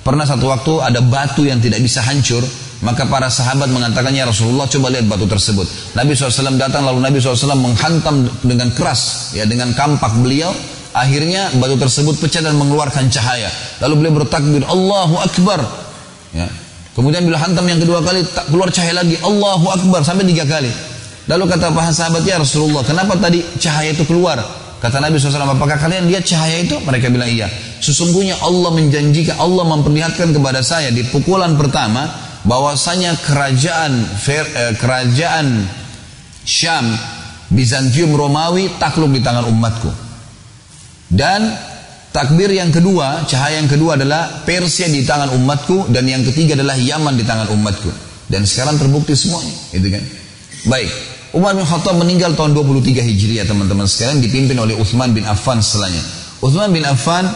Pernah 0.00 0.24
satu 0.24 0.48
waktu 0.48 0.72
ada 0.80 1.00
batu 1.04 1.44
yang 1.44 1.60
tidak 1.60 1.84
bisa 1.84 2.00
hancur, 2.00 2.40
maka 2.80 3.04
para 3.04 3.28
sahabat 3.28 3.68
mengatakannya 3.68 4.24
Rasulullah 4.24 4.64
coba 4.64 4.88
lihat 4.88 5.04
batu 5.04 5.28
tersebut. 5.28 5.68
Nabi 5.92 6.16
SAW 6.16 6.56
datang 6.56 6.88
lalu 6.88 7.04
Nabi 7.04 7.20
SAW 7.20 7.52
menghantam 7.60 8.24
dengan 8.40 8.72
keras, 8.72 9.32
ya 9.36 9.44
dengan 9.44 9.76
kampak 9.76 10.16
beliau. 10.16 10.48
Akhirnya 10.90 11.52
batu 11.60 11.78
tersebut 11.78 12.18
pecah 12.18 12.42
dan 12.42 12.56
mengeluarkan 12.56 13.12
cahaya. 13.12 13.52
Lalu 13.84 13.94
beliau 14.00 14.24
bertakbir, 14.24 14.64
Allahu 14.64 15.20
Akbar. 15.20 15.60
Ya. 16.34 16.48
Kemudian 16.96 17.22
bila 17.22 17.38
hantam 17.38 17.62
yang 17.68 17.78
kedua 17.78 18.02
kali 18.02 18.26
tak 18.26 18.50
keluar 18.50 18.72
cahaya 18.72 19.04
lagi, 19.04 19.14
Allahu 19.20 19.70
Akbar 19.70 20.00
sampai 20.02 20.26
tiga 20.26 20.48
kali. 20.48 20.72
Lalu 21.30 21.44
kata 21.46 21.70
para 21.70 21.94
sahabat 21.94 22.26
ya 22.26 22.40
Rasulullah, 22.40 22.82
kenapa 22.82 23.14
tadi 23.20 23.44
cahaya 23.60 23.94
itu 23.94 24.02
keluar? 24.08 24.40
Kata 24.80 24.96
Nabi 24.98 25.20
SAW, 25.20 25.44
apakah 25.44 25.76
kalian 25.76 26.08
lihat 26.08 26.24
cahaya 26.24 26.64
itu? 26.64 26.80
Mereka 26.80 27.12
bilang 27.12 27.28
iya. 27.28 27.46
Sesungguhnya 27.80 28.36
Allah 28.44 28.70
menjanjikan, 28.76 29.40
Allah 29.40 29.64
memperlihatkan 29.64 30.36
kepada 30.36 30.60
saya 30.60 30.92
di 30.92 31.00
pukulan 31.08 31.56
pertama, 31.56 32.06
bahwasanya 32.44 33.16
kerajaan 33.20 33.92
eh, 34.28 34.72
kerajaan 34.76 35.46
Syam, 36.44 36.86
Bizantium 37.52 38.16
Romawi 38.16 38.76
takluk 38.80 39.12
di 39.12 39.20
tangan 39.20 39.44
umatku. 39.48 39.90
Dan 41.10 41.50
takbir 42.14 42.48
yang 42.54 42.70
kedua, 42.70 43.26
cahaya 43.26 43.58
yang 43.58 43.68
kedua 43.68 43.98
adalah 43.98 44.46
Persia 44.46 44.86
di 44.86 45.02
tangan 45.02 45.34
umatku 45.34 45.90
dan 45.90 46.06
yang 46.06 46.22
ketiga 46.22 46.54
adalah 46.54 46.78
Yaman 46.78 47.18
di 47.18 47.24
tangan 47.26 47.50
umatku. 47.50 47.90
Dan 48.30 48.46
sekarang 48.46 48.78
terbukti 48.78 49.18
semuanya, 49.18 49.50
gitu 49.74 49.90
kan? 49.90 50.02
Baik, 50.70 50.90
Umar 51.34 51.58
bin 51.58 51.66
Khattab 51.66 51.98
meninggal 51.98 52.38
tahun 52.38 52.54
23 52.54 53.02
Hijriah 53.02 53.42
teman-teman 53.42 53.90
sekalian 53.90 54.22
dipimpin 54.22 54.54
oleh 54.54 54.78
Uthman 54.78 55.10
bin 55.10 55.26
Affan 55.26 55.58
setelahnya. 55.58 56.02
Uthman 56.38 56.70
bin 56.70 56.86
Affan 56.86 57.26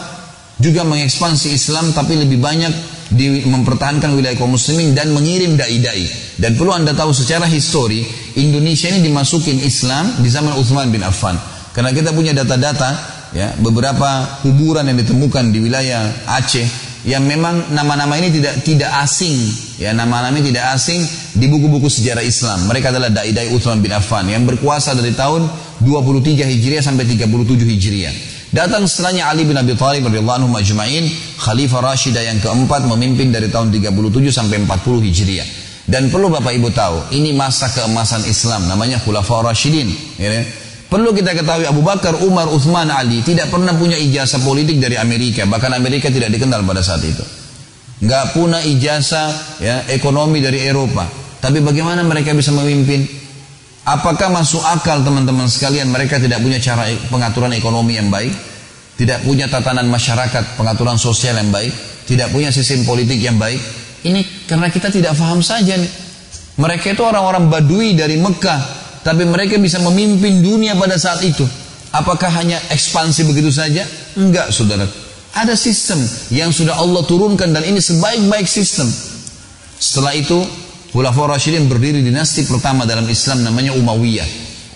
juga 0.59 0.87
mengekspansi 0.87 1.51
Islam 1.51 1.91
tapi 1.91 2.15
lebih 2.15 2.39
banyak 2.39 2.73
di, 3.11 3.43
mempertahankan 3.45 4.15
wilayah 4.15 4.35
kaum 4.39 4.55
muslimin 4.55 4.95
dan 4.95 5.11
mengirim 5.11 5.59
dai-dai. 5.59 6.07
Dan 6.39 6.55
perlu 6.59 6.75
anda 6.75 6.91
tahu 6.91 7.11
secara 7.15 7.47
histori 7.47 8.03
Indonesia 8.39 8.91
ini 8.91 9.03
dimasukin 9.05 9.61
Islam 9.61 10.19
di 10.19 10.29
zaman 10.31 10.55
Uthman 10.57 10.91
bin 10.91 11.03
Affan. 11.03 11.37
Karena 11.75 11.91
kita 11.91 12.15
punya 12.15 12.31
data-data 12.31 12.95
ya 13.35 13.51
beberapa 13.59 14.39
kuburan 14.43 14.87
yang 14.87 14.95
ditemukan 14.95 15.51
di 15.51 15.59
wilayah 15.59 16.07
Aceh 16.39 16.67
yang 17.05 17.21
memang 17.27 17.69
nama-nama 17.75 18.17
ini 18.17 18.33
tidak 18.33 18.65
tidak 18.65 18.91
asing 19.05 19.37
ya 19.77 19.93
nama-nama 19.93 20.33
ini 20.39 20.49
tidak 20.49 20.73
asing 20.73 21.05
di 21.37 21.45
buku-buku 21.45 21.85
sejarah 21.85 22.25
Islam 22.25 22.65
mereka 22.65 22.89
adalah 22.89 23.13
dai-dai 23.13 23.53
Uthman 23.53 23.77
bin 23.77 23.93
Affan 23.93 24.25
yang 24.25 24.41
berkuasa 24.47 24.97
dari 24.97 25.13
tahun 25.13 25.45
23 25.85 26.49
Hijriah 26.49 26.81
sampai 26.81 27.05
37 27.05 27.29
Hijriah 27.61 28.34
datang 28.55 28.87
setelahnya 28.87 29.27
Ali 29.27 29.43
bin 29.43 29.59
Abi 29.59 29.75
Thalib 29.75 30.07
radhiyallahu 30.07 30.47
anhu 30.47 30.49
majma'in 30.55 31.11
khalifah 31.43 31.83
Rashidah 31.83 32.23
yang 32.23 32.39
keempat 32.39 32.87
memimpin 32.87 33.35
dari 33.35 33.51
tahun 33.51 33.75
37 33.75 33.91
sampai 34.31 34.63
40 34.63 35.03
Hijriah 35.11 35.47
Dan 35.85 36.09
perlu 36.09 36.33
Bapak 36.33 36.49
Ibu 36.49 36.73
tahu, 36.73 37.13
ini 37.13 37.29
masa 37.29 37.69
keemasan 37.69 38.25
Islam, 38.25 38.65
namanya 38.65 38.97
Khulafaur 39.05 39.45
Rashidin. 39.45 39.85
Ya, 40.17 40.41
Perlu 40.89 41.13
kita 41.13 41.37
ketahui 41.37 41.69
Abu 41.69 41.85
Bakar, 41.85 42.17
Umar, 42.25 42.49
Uthman, 42.49 42.89
Ali 42.89 43.21
tidak 43.21 43.53
pernah 43.53 43.73
punya 43.77 43.93
ijazah 43.97 44.41
politik 44.41 44.81
dari 44.81 44.97
Amerika. 44.97 45.45
Bahkan 45.45 45.77
Amerika 45.77 46.09
tidak 46.09 46.33
dikenal 46.33 46.65
pada 46.65 46.81
saat 46.81 47.05
itu. 47.05 47.21
Nggak 48.05 48.33
punya 48.33 48.61
ijazah 48.65 49.29
ya, 49.61 49.75
ekonomi 49.93 50.41
dari 50.41 50.61
Eropa. 50.65 51.05
Tapi 51.41 51.61
bagaimana 51.61 52.01
mereka 52.01 52.33
bisa 52.33 52.49
memimpin? 52.53 53.24
Apakah 53.85 54.33
masuk 54.33 54.65
akal 54.65 55.05
teman-teman 55.05 55.45
sekalian 55.45 55.93
mereka 55.93 56.17
tidak 56.17 56.41
punya 56.41 56.57
cara 56.57 56.89
pengaturan 57.13 57.53
ekonomi 57.53 58.01
yang 58.01 58.09
baik? 58.09 58.33
Tidak 58.97 59.21
punya 59.21 59.45
tatanan 59.45 59.85
masyarakat, 59.85 60.57
pengaturan 60.57 60.97
sosial 60.97 61.37
yang 61.37 61.53
baik? 61.53 61.69
Tidak 62.09 62.33
punya 62.33 62.49
sistem 62.49 62.81
politik 62.81 63.21
yang 63.21 63.37
baik? 63.37 63.61
Ini 64.01 64.49
karena 64.49 64.73
kita 64.73 64.89
tidak 64.89 65.13
paham 65.13 65.45
saja 65.45 65.77
nih. 65.77 65.91
Mereka 66.57 66.97
itu 66.97 67.03
orang-orang 67.05 67.45
badui 67.45 67.93
dari 67.93 68.17
Mekah 68.17 68.85
tapi 69.05 69.21
mereka 69.21 69.61
bisa 69.61 69.77
memimpin 69.85 70.41
dunia 70.41 70.73
pada 70.73 70.97
saat 70.97 71.21
itu. 71.21 71.45
Apakah 71.93 72.41
hanya 72.41 72.57
ekspansi 72.73 73.29
begitu 73.29 73.53
saja? 73.53 73.85
Enggak, 74.17 74.49
saudara. 74.49 74.89
Ada 75.37 75.53
sistem 75.53 76.01
yang 76.33 76.49
sudah 76.49 76.73
Allah 76.73 77.05
turunkan 77.05 77.53
dan 77.53 77.61
ini 77.61 77.77
sebaik-baik 77.77 78.49
sistem. 78.49 78.89
Setelah 79.77 80.17
itu, 80.17 80.41
Khulafaur 80.95 81.27
Rasyidin 81.27 81.67
berdiri 81.67 81.99
dinasti 81.99 82.47
pertama 82.47 82.87
dalam 82.87 83.03
Islam 83.11 83.43
namanya 83.43 83.75
Umayyah. 83.75 84.23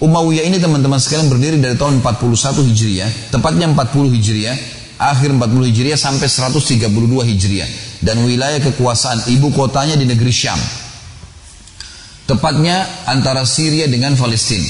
Umayyah 0.04 0.52
ini 0.52 0.60
teman-teman 0.60 1.00
sekalian 1.00 1.32
berdiri 1.32 1.64
dari 1.64 1.80
tahun 1.80 2.04
41 2.04 2.60
Hijriah, 2.60 3.32
tepatnya 3.32 3.72
40 3.72 4.12
Hijriah, 4.20 4.56
akhir 5.00 5.32
40 5.32 5.72
Hijriah 5.72 5.96
sampai 5.96 6.28
132 6.28 7.24
Hijriah. 7.24 7.72
Dan 8.04 8.28
wilayah 8.28 8.60
kekuasaan 8.60 9.32
ibu 9.32 9.48
kotanya 9.56 9.96
di 9.96 10.04
negeri 10.04 10.28
Syam. 10.28 10.60
Tepatnya 12.28 12.84
antara 13.08 13.48
Syria 13.48 13.88
dengan 13.88 14.20
Palestina. 14.20 14.68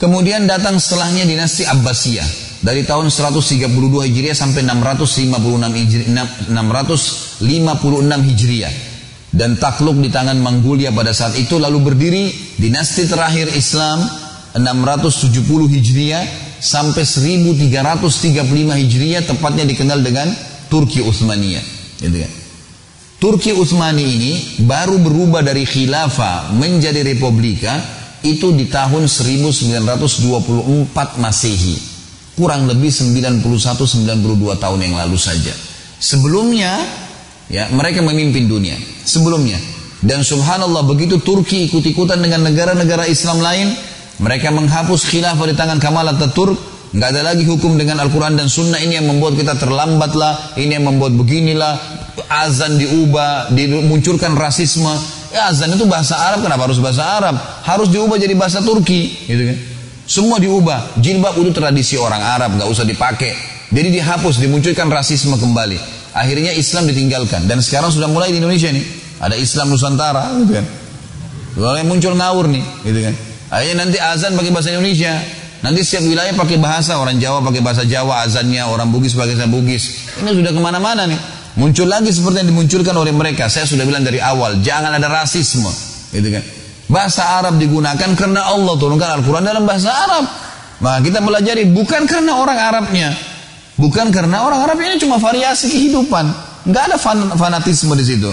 Kemudian 0.00 0.48
datang 0.48 0.80
setelahnya 0.80 1.28
dinasti 1.28 1.68
Abbasiyah 1.68 2.24
dari 2.64 2.88
tahun 2.88 3.12
132 3.12 3.68
Hijriah 4.08 4.32
sampai 4.32 4.64
656 4.64 5.28
Hijriah, 5.76 6.24
656 6.48 8.28
Hijriah 8.32 8.93
dan 9.34 9.58
takluk 9.58 9.98
di 9.98 10.08
tangan 10.14 10.38
Mongolia 10.38 10.94
pada 10.94 11.10
saat 11.10 11.34
itu 11.34 11.58
lalu 11.58 11.82
berdiri 11.82 12.30
dinasti 12.56 13.10
terakhir 13.10 13.50
Islam 13.50 14.06
670 14.54 15.34
Hijriah 15.74 16.24
sampai 16.62 17.02
1335 17.02 18.46
Hijriah 18.78 19.22
tepatnya 19.26 19.66
dikenal 19.66 19.98
dengan 20.06 20.30
Turki 20.70 21.02
Utsmaniyah 21.02 21.64
gitu 21.98 22.18
kan. 22.22 22.32
Turki 23.24 23.56
Utsmani 23.56 24.04
ini 24.04 24.32
baru 24.68 25.00
berubah 25.00 25.40
dari 25.40 25.64
khilafah 25.64 26.52
menjadi 26.52 27.00
republika 27.00 27.80
itu 28.20 28.52
di 28.52 28.68
tahun 28.68 29.08
1924 29.08 30.20
Masehi. 31.16 31.76
Kurang 32.36 32.68
lebih 32.68 32.92
91-92 32.92 34.60
tahun 34.60 34.78
yang 34.82 34.94
lalu 35.00 35.16
saja. 35.16 35.56
Sebelumnya 35.96 36.84
ya 37.48 37.68
mereka 37.72 38.00
memimpin 38.00 38.48
dunia. 38.48 38.76
Sebelumnya 39.04 39.56
dan 40.04 40.20
subhanallah 40.20 40.84
begitu 40.84 41.16
Turki 41.24 41.72
ikut-ikutan 41.72 42.20
dengan 42.20 42.44
negara-negara 42.44 43.08
Islam 43.08 43.40
lain, 43.40 43.72
mereka 44.20 44.52
menghapus 44.52 45.08
khilafah 45.08 45.48
di 45.48 45.56
tangan 45.56 45.80
Kamal 45.80 46.04
Ataturk, 46.12 46.60
nggak 46.92 47.08
ada 47.08 47.32
lagi 47.32 47.48
hukum 47.48 47.80
dengan 47.80 48.04
Al-Quran 48.04 48.36
dan 48.36 48.52
Sunnah 48.52 48.84
ini 48.84 49.00
yang 49.00 49.08
membuat 49.08 49.40
kita 49.40 49.56
terlambatlah, 49.56 50.60
ini 50.60 50.76
yang 50.76 50.84
membuat 50.84 51.16
beginilah, 51.16 51.80
azan 52.28 52.76
diubah, 52.76 53.48
dimunculkan 53.56 54.36
rasisme. 54.36 54.92
Ya 55.32 55.48
azan 55.50 55.72
itu 55.72 55.88
bahasa 55.88 56.14
Arab, 56.20 56.44
kenapa 56.44 56.68
harus 56.68 56.78
bahasa 56.78 57.02
Arab? 57.02 57.40
Harus 57.64 57.88
diubah 57.88 58.20
jadi 58.20 58.36
bahasa 58.36 58.60
Turki, 58.60 59.24
gitu 59.24 59.42
kan? 59.50 59.56
Semua 60.04 60.36
diubah. 60.36 61.00
Jilbab 61.00 61.40
itu 61.40 61.48
tradisi 61.48 61.96
orang 61.96 62.20
Arab, 62.20 62.60
nggak 62.60 62.68
usah 62.68 62.84
dipakai. 62.84 63.32
Jadi 63.72 63.88
dihapus, 63.88 64.36
dimunculkan 64.36 64.86
rasisme 64.92 65.34
kembali. 65.40 65.93
Akhirnya 66.14 66.54
Islam 66.54 66.86
ditinggalkan 66.86 67.50
dan 67.50 67.58
sekarang 67.58 67.90
sudah 67.90 68.06
mulai 68.06 68.30
di 68.30 68.38
Indonesia 68.38 68.70
nih. 68.70 69.02
Ada 69.18 69.34
Islam 69.34 69.74
Nusantara, 69.74 70.30
gitu 70.42 70.52
kan? 70.54 70.66
Mulai 71.58 71.82
muncul 71.86 72.14
ngawur 72.14 72.46
nih, 72.50 72.64
gitu 72.86 73.00
kan? 73.02 73.14
Akhirnya 73.50 73.86
nanti 73.86 73.98
azan 73.98 74.34
pakai 74.38 74.50
bahasa 74.54 74.70
Indonesia. 74.74 75.14
Nanti 75.64 75.80
setiap 75.80 76.04
wilayah 76.04 76.34
pakai 76.36 76.60
bahasa, 76.60 77.00
orang 77.00 77.16
Jawa 77.16 77.40
pakai 77.40 77.64
bahasa 77.64 77.88
Jawa 77.88 78.20
azannya, 78.26 78.68
orang 78.68 78.92
Bugis 78.92 79.16
pakai 79.16 79.32
bahasa 79.32 79.48
Bugis. 79.48 79.84
Ini 80.20 80.30
sudah 80.34 80.52
ke 80.52 80.60
mana-mana 80.60 81.08
nih. 81.08 81.16
Muncul 81.56 81.86
lagi 81.86 82.10
seperti 82.10 82.44
yang 82.44 82.50
dimunculkan 82.52 82.92
oleh 82.98 83.14
mereka. 83.14 83.46
Saya 83.46 83.64
sudah 83.64 83.86
bilang 83.86 84.04
dari 84.04 84.18
awal, 84.20 84.60
jangan 84.60 84.92
ada 84.92 85.06
rasisme. 85.08 85.70
Gitu 86.12 86.28
kan. 86.30 86.42
Bahasa 86.90 87.40
Arab 87.40 87.56
digunakan 87.56 88.10
karena 88.12 88.44
Allah 88.44 88.74
turunkan 88.76 89.08
Al-Quran 89.22 89.40
dalam 89.40 89.64
bahasa 89.64 89.88
Arab. 89.88 90.28
Maka 90.84 90.98
kita 91.00 91.24
pelajari 91.24 91.64
bukan 91.72 92.04
karena 92.04 92.36
orang 92.36 92.58
Arabnya. 92.60 93.08
Bukan 93.74 94.14
karena 94.14 94.46
orang 94.46 94.70
Arab 94.70 94.78
ini 94.82 94.98
cuma 95.02 95.18
variasi 95.18 95.66
kehidupan. 95.70 96.24
Nggak 96.70 96.84
ada 96.92 96.96
fan 96.96 97.18
fanatisme 97.34 97.92
di 97.98 98.04
situ. 98.06 98.30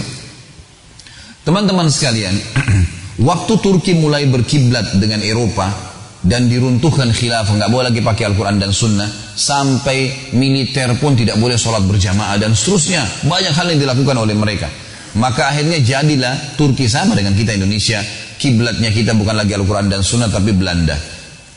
Teman-teman 1.42 1.90
sekalian, 1.90 2.32
waktu 3.28 3.52
Turki 3.58 3.98
mulai 3.98 4.30
berkiblat 4.30 4.94
dengan 5.02 5.18
Eropa, 5.18 5.92
dan 6.22 6.46
diruntuhkan 6.46 7.10
khilafah 7.10 7.58
nggak 7.58 7.70
boleh 7.70 7.90
lagi 7.90 7.98
pakai 7.98 8.30
Al-Quran 8.30 8.62
dan 8.62 8.70
Sunnah 8.70 9.10
sampai 9.34 10.30
militer 10.38 10.94
pun 11.02 11.18
tidak 11.18 11.34
boleh 11.42 11.58
sholat 11.58 11.82
berjamaah 11.82 12.38
dan 12.38 12.54
seterusnya 12.54 13.02
banyak 13.26 13.50
hal 13.50 13.66
yang 13.74 13.82
dilakukan 13.82 14.14
oleh 14.22 14.38
mereka 14.38 14.70
maka 15.18 15.50
akhirnya 15.50 15.82
jadilah 15.82 16.54
Turki 16.54 16.86
sama 16.86 17.18
dengan 17.18 17.34
kita 17.34 17.58
Indonesia 17.58 17.98
kiblatnya 18.38 18.94
kita 18.94 19.18
bukan 19.18 19.34
lagi 19.34 19.58
Al-Quran 19.58 19.90
dan 19.90 20.06
Sunnah 20.06 20.30
tapi 20.30 20.54
Belanda 20.54 20.94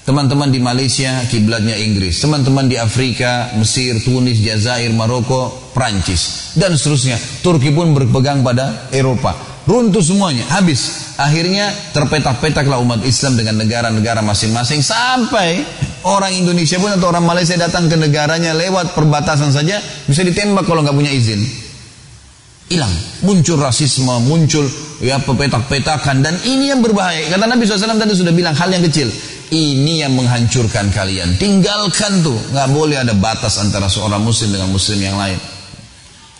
teman-teman 0.05 0.53
di 0.53 0.61
Malaysia 0.61 1.25
kiblatnya 1.25 1.73
Inggris 1.75 2.21
teman-teman 2.21 2.69
di 2.69 2.77
Afrika 2.77 3.51
Mesir 3.57 3.97
Tunis 4.05 4.37
Jazair 4.37 4.93
Maroko 4.93 5.73
Prancis 5.73 6.53
dan 6.53 6.77
seterusnya 6.77 7.17
Turki 7.41 7.73
pun 7.73 7.91
berpegang 7.91 8.45
pada 8.45 8.87
Eropa 8.93 9.55
runtuh 9.65 10.01
semuanya, 10.01 10.45
habis. 10.53 11.13
Akhirnya 11.15 11.71
terpetak-petaklah 11.95 12.79
umat 12.83 13.01
Islam 13.07 13.39
dengan 13.39 13.63
negara-negara 13.63 14.19
masing-masing 14.21 14.83
sampai 14.83 15.63
orang 16.05 16.35
Indonesia 16.35 16.75
pun 16.77 16.91
atau 16.91 17.07
orang 17.09 17.23
Malaysia 17.23 17.55
datang 17.55 17.87
ke 17.87 17.95
negaranya 17.95 18.51
lewat 18.51 18.93
perbatasan 18.93 19.49
saja 19.55 19.79
bisa 20.05 20.21
ditembak 20.21 20.67
kalau 20.67 20.83
nggak 20.83 20.95
punya 20.95 21.11
izin. 21.11 21.41
Hilang, 22.65 22.91
muncul 23.21 23.61
rasisme, 23.61 24.09
muncul 24.25 24.65
ya 24.99 25.21
pepetak-petakan 25.21 26.25
dan 26.25 26.35
ini 26.49 26.73
yang 26.73 26.81
berbahaya. 26.81 27.29
Kata 27.29 27.45
Nabi 27.45 27.61
SAW 27.63 27.95
tadi 27.95 28.13
sudah 28.17 28.33
bilang 28.33 28.57
hal 28.57 28.73
yang 28.73 28.83
kecil. 28.83 29.07
Ini 29.53 30.07
yang 30.07 30.17
menghancurkan 30.17 30.89
kalian. 30.89 31.37
Tinggalkan 31.37 32.25
tuh, 32.25 32.37
nggak 32.49 32.69
boleh 32.73 32.97
ada 32.97 33.13
batas 33.13 33.61
antara 33.61 33.85
seorang 33.85 34.21
Muslim 34.21 34.57
dengan 34.57 34.73
Muslim 34.73 34.97
yang 34.97 35.17
lain. 35.17 35.37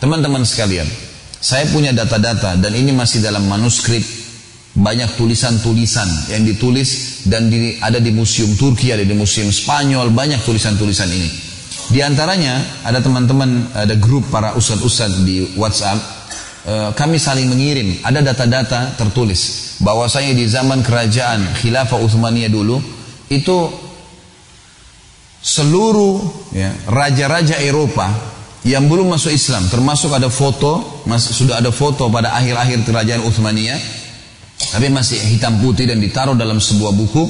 Teman-teman 0.01 0.41
sekalian, 0.41 0.89
saya 1.37 1.69
punya 1.69 1.93
data-data 1.93 2.57
dan 2.57 2.73
ini 2.73 2.89
masih 2.89 3.21
dalam 3.21 3.45
manuskrip 3.45 4.01
banyak 4.75 5.15
tulisan-tulisan 5.15 6.33
yang 6.35 6.43
ditulis 6.43 7.21
dan 7.29 7.47
di, 7.47 7.79
ada 7.79 8.01
di 8.01 8.11
museum 8.11 8.57
Turki, 8.59 8.91
ada 8.91 9.07
di 9.07 9.15
museum 9.15 9.47
Spanyol, 9.53 10.11
banyak 10.11 10.43
tulisan-tulisan 10.43 11.07
ini. 11.07 11.29
Di 11.85 12.01
antaranya 12.01 12.81
ada 12.81 12.99
teman-teman, 12.99 13.71
ada 13.71 13.93
grup 13.95 14.27
para 14.33 14.57
ustadz-ustadz 14.57 15.21
di 15.21 15.53
WhatsApp, 15.55 16.01
kami 16.97 17.21
saling 17.21 17.45
mengirim, 17.45 18.01
ada 18.01 18.25
data-data 18.25 18.97
tertulis 18.97 19.75
bahwasanya 19.85 20.33
di 20.33 20.49
zaman 20.49 20.81
kerajaan 20.81 21.61
Khilafah 21.61 22.01
Utsmaniyah 22.01 22.49
dulu 22.49 22.81
itu 23.29 23.57
seluruh 25.45 26.25
ya, 26.55 26.73
raja-raja 26.89 27.61
Eropa 27.61 28.09
yang 28.65 28.89
belum 28.89 29.13
masuk 29.13 29.29
Islam 29.29 29.69
termasuk 29.69 30.09
ada 30.09 30.25
foto 30.33 31.05
masih 31.05 31.37
sudah 31.37 31.61
ada 31.61 31.69
foto 31.69 32.09
pada 32.09 32.33
akhir-akhir 32.33 32.81
kerajaan 32.81 33.21
Utsmaniyah 33.29 33.77
tapi 34.55 34.87
masih 34.89 35.19
hitam 35.21 35.59
putih 35.59 35.85
dan 35.85 35.99
ditaruh 35.99 36.33
dalam 36.33 36.63
sebuah 36.63 36.95
buku. 36.95 37.23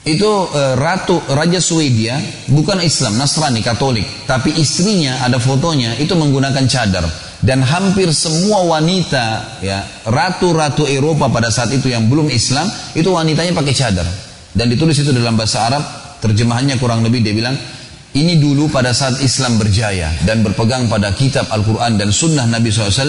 Itu 0.00 0.48
e, 0.48 0.80
ratu 0.80 1.20
raja 1.36 1.60
Swedia 1.60 2.16
bukan 2.48 2.80
Islam 2.80 3.20
Nasrani 3.20 3.60
Katolik 3.60 4.24
tapi 4.24 4.56
istrinya 4.56 5.20
ada 5.20 5.36
fotonya 5.36 5.92
itu 6.00 6.16
menggunakan 6.16 6.64
cadar 6.64 7.04
dan 7.40 7.64
hampir 7.64 8.12
semua 8.12 8.68
wanita 8.68 9.58
ya 9.64 9.80
ratu-ratu 10.04 10.84
Eropa 10.84 11.32
pada 11.32 11.48
saat 11.48 11.72
itu 11.72 11.88
yang 11.88 12.04
belum 12.08 12.28
Islam 12.28 12.68
itu 12.92 13.08
wanitanya 13.08 13.56
pakai 13.56 13.74
cadar. 13.74 14.08
Dan 14.50 14.66
ditulis 14.66 14.98
itu 14.98 15.14
dalam 15.14 15.38
bahasa 15.38 15.64
Arab 15.64 15.82
terjemahannya 16.20 16.76
kurang 16.76 17.00
lebih 17.00 17.24
dia 17.24 17.32
bilang 17.32 17.56
ini 18.10 18.42
dulu 18.42 18.66
pada 18.66 18.90
saat 18.90 19.22
Islam 19.22 19.54
berjaya 19.54 20.10
dan 20.26 20.42
berpegang 20.42 20.90
pada 20.90 21.14
kitab 21.14 21.46
Al-Quran 21.46 21.94
dan 21.94 22.10
sunnah 22.10 22.42
Nabi 22.42 22.66
SAW, 22.74 23.06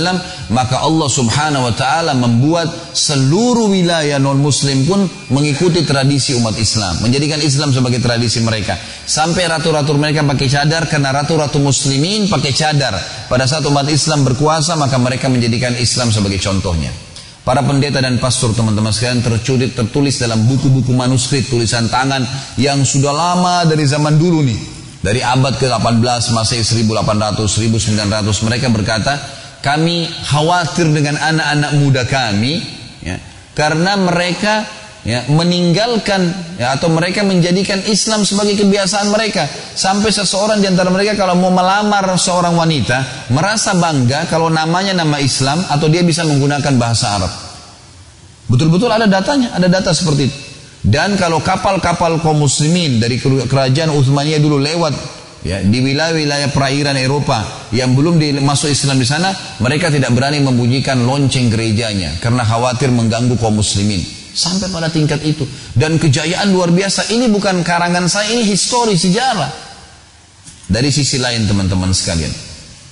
maka 0.53 0.77
Allah 0.77 1.09
subhanahu 1.09 1.65
wa 1.65 1.73
ta'ala 1.73 2.13
membuat 2.13 2.69
seluruh 2.93 3.65
wilayah 3.73 4.21
non-muslim 4.21 4.85
pun 4.85 5.01
mengikuti 5.33 5.81
tradisi 5.89 6.37
umat 6.37 6.53
Islam. 6.53 7.01
Menjadikan 7.01 7.41
Islam 7.41 7.73
sebagai 7.73 7.97
tradisi 7.97 8.45
mereka. 8.45 8.77
Sampai 9.01 9.49
ratu-ratu 9.49 9.97
mereka 9.97 10.21
pakai 10.21 10.45
cadar 10.45 10.85
karena 10.85 11.09
ratu-ratu 11.17 11.57
muslimin 11.57 12.29
pakai 12.29 12.53
cadar. 12.53 12.93
Pada 13.25 13.49
saat 13.49 13.65
umat 13.65 13.89
Islam 13.89 14.21
berkuasa 14.21 14.77
maka 14.77 15.01
mereka 15.01 15.33
menjadikan 15.33 15.73
Islam 15.81 16.13
sebagai 16.13 16.37
contohnya. 16.37 16.93
Para 17.41 17.65
pendeta 17.65 18.05
dan 18.05 18.21
pastor 18.21 18.53
teman-teman 18.53 18.93
sekalian 18.93 19.25
terculit 19.25 19.73
tertulis 19.73 20.21
dalam 20.21 20.45
buku-buku 20.45 20.93
manuskrip 20.93 21.49
tulisan 21.49 21.89
tangan 21.89 22.21
yang 22.61 22.85
sudah 22.85 23.09
lama 23.09 23.65
dari 23.65 23.81
zaman 23.89 24.13
dulu 24.21 24.45
nih. 24.45 24.80
Dari 25.01 25.17
abad 25.25 25.57
ke-18 25.57 26.29
masih 26.29 26.61
1800 26.61 27.49
1900 27.49 28.45
mereka 28.45 28.69
berkata, 28.69 29.17
"Kami 29.65 30.05
khawatir 30.29 30.85
dengan 30.93 31.17
anak-anak 31.17 31.71
muda 31.81 32.05
kami 32.05 32.61
ya, 33.01 33.17
karena 33.57 33.97
mereka 33.97 34.61
ya, 35.01 35.25
meninggalkan 35.25 36.21
ya, 36.61 36.77
atau 36.77 36.93
mereka 36.93 37.25
menjadikan 37.25 37.81
Islam 37.89 38.21
sebagai 38.21 38.61
kebiasaan 38.61 39.09
mereka. 39.09 39.49
Sampai 39.73 40.13
seseorang 40.13 40.61
di 40.61 40.69
antara 40.69 40.93
mereka 40.93 41.17
kalau 41.17 41.33
mau 41.33 41.49
melamar 41.49 42.05
seorang 42.13 42.53
wanita 42.53 43.29
merasa 43.33 43.73
bangga 43.73 44.29
kalau 44.29 44.53
namanya 44.53 44.93
nama 44.93 45.17
Islam 45.17 45.65
atau 45.65 45.89
dia 45.89 46.05
bisa 46.05 46.21
menggunakan 46.29 46.77
bahasa 46.77 47.17
Arab. 47.17 47.33
Betul-betul 48.53 48.93
ada 48.93 49.09
datanya 49.09 49.57
ada 49.57 49.65
data 49.65 49.89
seperti 49.95 50.29
itu 50.29 50.50
dan 50.81 51.13
kalau 51.17 51.41
kapal-kapal 51.45 52.17
kaum 52.21 52.41
muslimin 52.41 52.97
dari 52.97 53.21
kerajaan 53.21 53.93
Utsmaniyah 53.93 54.41
dulu 54.41 54.57
lewat 54.57 54.93
ya 55.45 55.61
di 55.61 55.77
wilayah-wilayah 55.81 56.49
perairan 56.49 56.97
Eropa 56.97 57.69
yang 57.69 57.93
belum 57.93 58.17
masuk 58.41 58.73
Islam 58.73 58.97
di 58.97 59.05
sana 59.05 59.29
mereka 59.61 59.93
tidak 59.93 60.09
berani 60.13 60.41
membunyikan 60.41 61.05
lonceng 61.05 61.53
gerejanya 61.53 62.17
karena 62.17 62.41
khawatir 62.41 62.89
mengganggu 62.89 63.37
kaum 63.37 63.61
muslimin 63.61 64.21
Sampai 64.31 64.71
pada 64.71 64.87
tingkat 64.87 65.19
itu. 65.27 65.43
Dan 65.75 65.99
kejayaan 65.99 66.55
luar 66.55 66.71
biasa. 66.71 67.11
Ini 67.11 67.27
bukan 67.27 67.67
karangan 67.67 68.07
saya, 68.07 68.31
ini 68.31 68.47
histori, 68.47 68.95
sejarah. 68.95 69.51
Dari 70.71 70.87
sisi 70.87 71.19
lain 71.19 71.43
teman-teman 71.51 71.91
sekalian. 71.91 72.31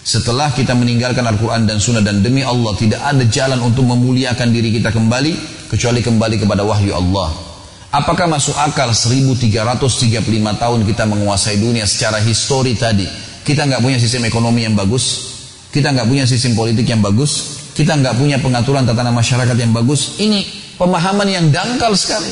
Setelah 0.03 0.51
kita 0.51 0.75
meninggalkan 0.75 1.23
Al-Quran 1.23 1.63
dan 1.63 1.79
Sunnah 1.79 2.03
dan 2.03 2.19
demi 2.19 2.43
Allah 2.43 2.75
tidak 2.75 2.99
ada 3.03 3.23
jalan 3.23 3.59
untuk 3.63 3.87
memuliakan 3.87 4.51
diri 4.51 4.75
kita 4.75 4.91
kembali 4.91 5.31
kecuali 5.71 6.03
kembali 6.03 6.35
kepada 6.43 6.67
wahyu 6.67 6.91
Allah. 6.91 7.48
Apakah 7.89 8.29
masuk 8.29 8.53
akal 8.53 8.93
1335 8.93 10.21
tahun 10.61 10.79
kita 10.85 11.09
menguasai 11.09 11.57
dunia 11.57 11.89
secara 11.89 12.21
histori 12.21 12.77
tadi? 12.77 13.09
Kita 13.41 13.65
nggak 13.65 13.81
punya 13.81 13.97
sistem 13.97 14.29
ekonomi 14.29 14.61
yang 14.61 14.77
bagus, 14.77 15.33
kita 15.73 15.89
nggak 15.89 16.05
punya 16.05 16.29
sistem 16.29 16.53
politik 16.53 16.85
yang 16.85 17.01
bagus, 17.01 17.57
kita 17.73 17.97
nggak 17.97 18.13
punya 18.13 18.37
pengaturan 18.37 18.85
tatanan 18.85 19.17
masyarakat 19.17 19.57
yang 19.57 19.73
bagus. 19.73 20.21
Ini 20.21 20.45
pemahaman 20.77 21.33
yang 21.33 21.49
dangkal 21.49 21.97
sekali. 21.97 22.29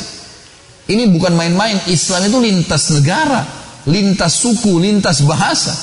Ini 0.93 1.09
bukan 1.09 1.33
main-main. 1.33 1.89
Islam 1.89 2.29
itu 2.29 2.37
lintas 2.37 2.93
negara, 2.93 3.41
lintas 3.89 4.37
suku, 4.37 4.77
lintas 4.77 5.25
bahasa. 5.25 5.73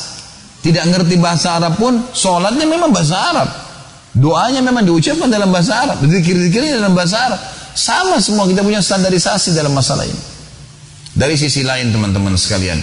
Tidak 0.63 0.87
ngerti 0.87 1.19
bahasa 1.19 1.59
Arab 1.59 1.83
pun, 1.83 1.99
sholatnya 2.15 2.63
memang 2.63 2.95
bahasa 2.95 3.19
Arab. 3.19 3.49
Doanya 4.15 4.63
memang 4.63 4.87
diucapkan 4.87 5.27
dalam 5.27 5.51
bahasa 5.51 5.83
Arab. 5.83 5.99
Zikir-zikirnya 5.99 6.79
dalam 6.79 6.95
bahasa 6.95 7.19
Arab. 7.27 7.41
Sama 7.75 8.23
semua 8.23 8.47
kita 8.47 8.63
punya 8.63 8.79
standarisasi 8.79 9.53
dalam 9.53 9.75
masalah 9.75 10.07
ini. 10.07 10.23
Dari 11.15 11.35
sisi 11.39 11.63
lain 11.63 11.91
teman-teman 11.95 12.35
sekalian, 12.39 12.79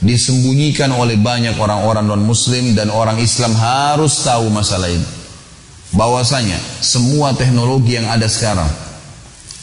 disembunyikan 0.00 0.92
oleh 0.92 1.16
banyak 1.20 1.56
orang-orang 1.60 2.08
non 2.08 2.24
muslim 2.24 2.72
dan 2.76 2.88
orang 2.88 3.20
Islam 3.20 3.52
harus 3.56 4.20
tahu 4.24 4.48
masalah 4.48 4.88
ini. 4.88 5.04
Bahwasanya 5.92 6.56
semua 6.80 7.36
teknologi 7.36 7.98
yang 7.98 8.06
ada 8.08 8.30
sekarang 8.30 8.68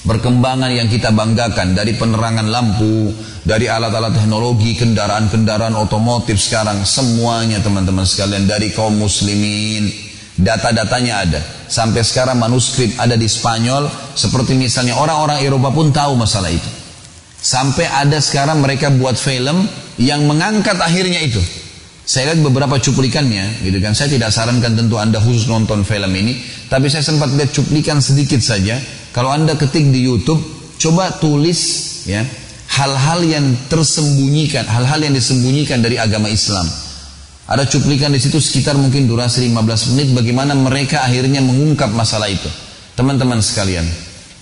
Perkembangan 0.07 0.71
yang 0.71 0.87
kita 0.87 1.11
banggakan 1.11 1.75
dari 1.75 1.91
penerangan 1.99 2.47
lampu, 2.47 3.11
dari 3.43 3.67
alat-alat 3.67 4.15
teknologi, 4.15 4.71
kendaraan-kendaraan 4.79 5.75
otomotif 5.75 6.39
sekarang, 6.39 6.87
semuanya 6.87 7.59
teman-teman 7.59 8.07
sekalian 8.07 8.47
dari 8.47 8.71
kaum 8.71 8.95
muslimin. 8.95 10.06
Data-datanya 10.37 11.13
ada. 11.25 11.41
Sampai 11.67 12.05
sekarang 12.05 12.37
manuskrip 12.37 12.93
ada 13.01 13.17
di 13.17 13.25
Spanyol, 13.25 13.89
seperti 14.13 14.53
misalnya 14.53 14.95
orang-orang 15.01 15.41
Eropa 15.41 15.73
pun 15.73 15.89
tahu 15.89 16.13
masalah 16.13 16.53
itu. 16.53 16.69
Sampai 17.37 17.89
ada 17.89 18.21
sekarang 18.21 18.61
mereka 18.61 18.93
buat 18.93 19.17
film 19.17 19.65
yang 19.97 20.29
mengangkat 20.29 20.77
akhirnya 20.77 21.25
itu. 21.25 21.41
Saya 22.07 22.31
lihat 22.31 22.39
beberapa 22.45 22.79
cuplikannya, 22.79 23.67
gitu 23.67 23.83
kan. 23.83 23.91
Saya 23.91 24.13
tidak 24.13 24.31
sarankan 24.31 24.79
tentu 24.79 24.95
Anda 24.95 25.19
khusus 25.19 25.49
nonton 25.49 25.83
film 25.83 26.13
ini, 26.15 26.39
tapi 26.71 26.87
saya 26.87 27.03
sempat 27.03 27.35
lihat 27.35 27.51
cuplikan 27.51 27.99
sedikit 27.99 28.39
saja 28.39 28.79
kalau 29.17 29.33
Anda 29.33 29.57
ketik 29.57 29.89
di 29.89 30.05
YouTube, 30.05 30.39
coba 30.77 31.09
tulis 31.17 31.59
ya 32.05 32.21
hal-hal 32.77 33.25
yang 33.25 33.45
tersembunyikan, 33.65 34.69
hal-hal 34.69 35.01
yang 35.01 35.17
disembunyikan 35.17 35.81
dari 35.81 35.97
agama 35.97 36.29
Islam. 36.29 36.69
Ada 37.47 37.63
cuplikan 37.63 38.11
di 38.11 38.19
situ 38.19 38.43
sekitar 38.43 38.75
mungkin 38.75 39.07
durasi 39.07 39.47
15 39.47 39.95
menit 39.95 40.07
bagaimana 40.11 40.51
mereka 40.51 41.07
akhirnya 41.07 41.39
mengungkap 41.39 41.95
masalah 41.95 42.27
itu. 42.27 42.51
Teman-teman 42.99 43.39
sekalian, 43.39 43.87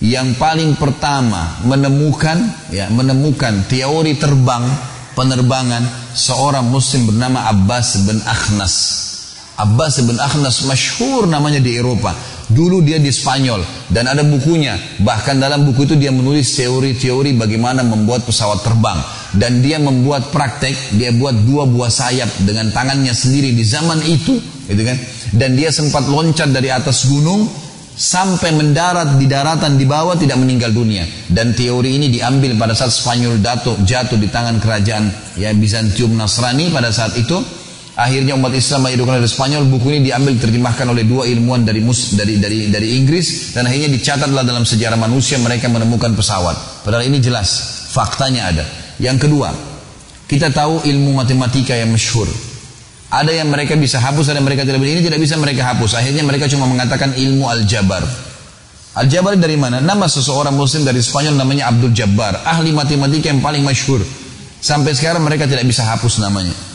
yang 0.02 0.34
paling 0.34 0.74
pertama 0.74 1.62
menemukan 1.62 2.34
ya 2.74 2.90
menemukan 2.90 3.62
teori 3.70 4.18
terbang 4.18 4.66
penerbangan 5.14 5.86
seorang 6.18 6.66
muslim 6.66 7.14
bernama 7.14 7.46
Abbas 7.46 8.04
bin 8.04 8.18
Akhnas. 8.26 8.74
Abbas 9.56 10.02
bin 10.02 10.18
Akhnas 10.18 10.66
masyhur 10.66 11.30
namanya 11.30 11.62
di 11.62 11.78
Eropa 11.78 12.12
Dulu 12.46 12.78
dia 12.78 13.02
di 13.02 13.10
Spanyol 13.10 13.90
dan 13.90 14.06
ada 14.06 14.22
bukunya. 14.22 14.78
Bahkan 15.02 15.42
dalam 15.42 15.66
buku 15.66 15.82
itu 15.82 15.98
dia 15.98 16.14
menulis 16.14 16.54
teori-teori 16.54 17.34
bagaimana 17.34 17.82
membuat 17.82 18.22
pesawat 18.22 18.62
terbang. 18.62 18.98
Dan 19.34 19.60
dia 19.60 19.82
membuat 19.82 20.30
praktek, 20.30 20.94
dia 20.94 21.10
buat 21.10 21.34
dua 21.42 21.66
buah 21.66 21.90
sayap 21.90 22.30
dengan 22.46 22.70
tangannya 22.70 23.10
sendiri 23.12 23.50
di 23.52 23.66
zaman 23.66 23.98
itu, 24.06 24.38
gitu 24.70 24.82
kan? 24.86 24.96
Dan 25.34 25.58
dia 25.58 25.74
sempat 25.74 26.06
loncat 26.06 26.54
dari 26.54 26.70
atas 26.70 27.04
gunung 27.10 27.50
sampai 27.96 28.52
mendarat 28.52 29.16
di 29.16 29.24
daratan 29.24 29.80
di 29.80 29.88
bawah 29.88 30.14
tidak 30.14 30.38
meninggal 30.38 30.70
dunia. 30.70 31.02
Dan 31.26 31.56
teori 31.56 31.96
ini 31.98 32.12
diambil 32.12 32.54
pada 32.54 32.76
saat 32.76 32.92
Spanyol 32.92 33.42
jatuh, 33.42 33.76
jatuh 33.82 34.20
di 34.20 34.28
tangan 34.30 34.60
kerajaan 34.62 35.08
ya 35.40 35.50
Bizantium 35.56 36.14
Nasrani 36.14 36.70
pada 36.70 36.92
saat 36.94 37.16
itu 37.18 37.40
Akhirnya 37.96 38.36
umat 38.36 38.52
Islam 38.52 38.84
menghidupkan 38.84 39.16
dari 39.16 39.30
Spanyol. 39.32 39.72
Buku 39.72 39.88
ini 39.88 40.12
diambil 40.12 40.36
terjemahkan 40.36 40.84
oleh 40.84 41.08
dua 41.08 41.24
ilmuwan 41.24 41.64
dari 41.64 41.80
mus, 41.80 42.12
dari 42.12 42.36
dari 42.36 42.68
dari 42.68 42.92
Inggris 43.00 43.56
dan 43.56 43.64
akhirnya 43.64 43.88
dicatatlah 43.88 44.44
dalam 44.44 44.68
sejarah 44.68 45.00
manusia 45.00 45.40
mereka 45.40 45.72
menemukan 45.72 46.12
pesawat. 46.12 46.84
Padahal 46.84 47.08
ini 47.08 47.24
jelas 47.24 47.48
faktanya 47.96 48.52
ada. 48.52 48.64
Yang 49.00 49.24
kedua, 49.24 49.48
kita 50.28 50.52
tahu 50.52 50.84
ilmu 50.84 51.16
matematika 51.16 51.72
yang 51.72 51.88
masyhur. 51.88 52.28
Ada 53.08 53.32
yang 53.32 53.48
mereka 53.48 53.72
bisa 53.80 53.96
hapus, 53.96 54.28
ada 54.28 54.44
yang 54.44 54.48
mereka 54.48 54.68
tidak 54.68 54.76
bisa. 54.84 54.92
Ini 54.92 55.02
tidak 55.08 55.20
bisa 55.24 55.34
mereka 55.40 55.62
hapus. 55.72 55.96
Akhirnya 55.96 56.20
mereka 56.20 56.52
cuma 56.52 56.68
mengatakan 56.68 57.16
ilmu 57.16 57.48
aljabar. 57.48 58.04
Aljabar 58.92 59.40
dari 59.40 59.56
mana? 59.56 59.80
Nama 59.80 60.04
seseorang 60.04 60.52
muslim 60.52 60.84
dari 60.84 61.00
Spanyol 61.00 61.32
namanya 61.32 61.72
Abdul 61.72 61.96
Jabbar. 61.96 62.44
Ahli 62.44 62.76
matematika 62.76 63.32
yang 63.32 63.40
paling 63.40 63.64
masyhur. 63.64 64.04
Sampai 64.60 64.92
sekarang 64.92 65.24
mereka 65.24 65.48
tidak 65.48 65.64
bisa 65.64 65.80
hapus 65.86 66.20
namanya. 66.20 66.65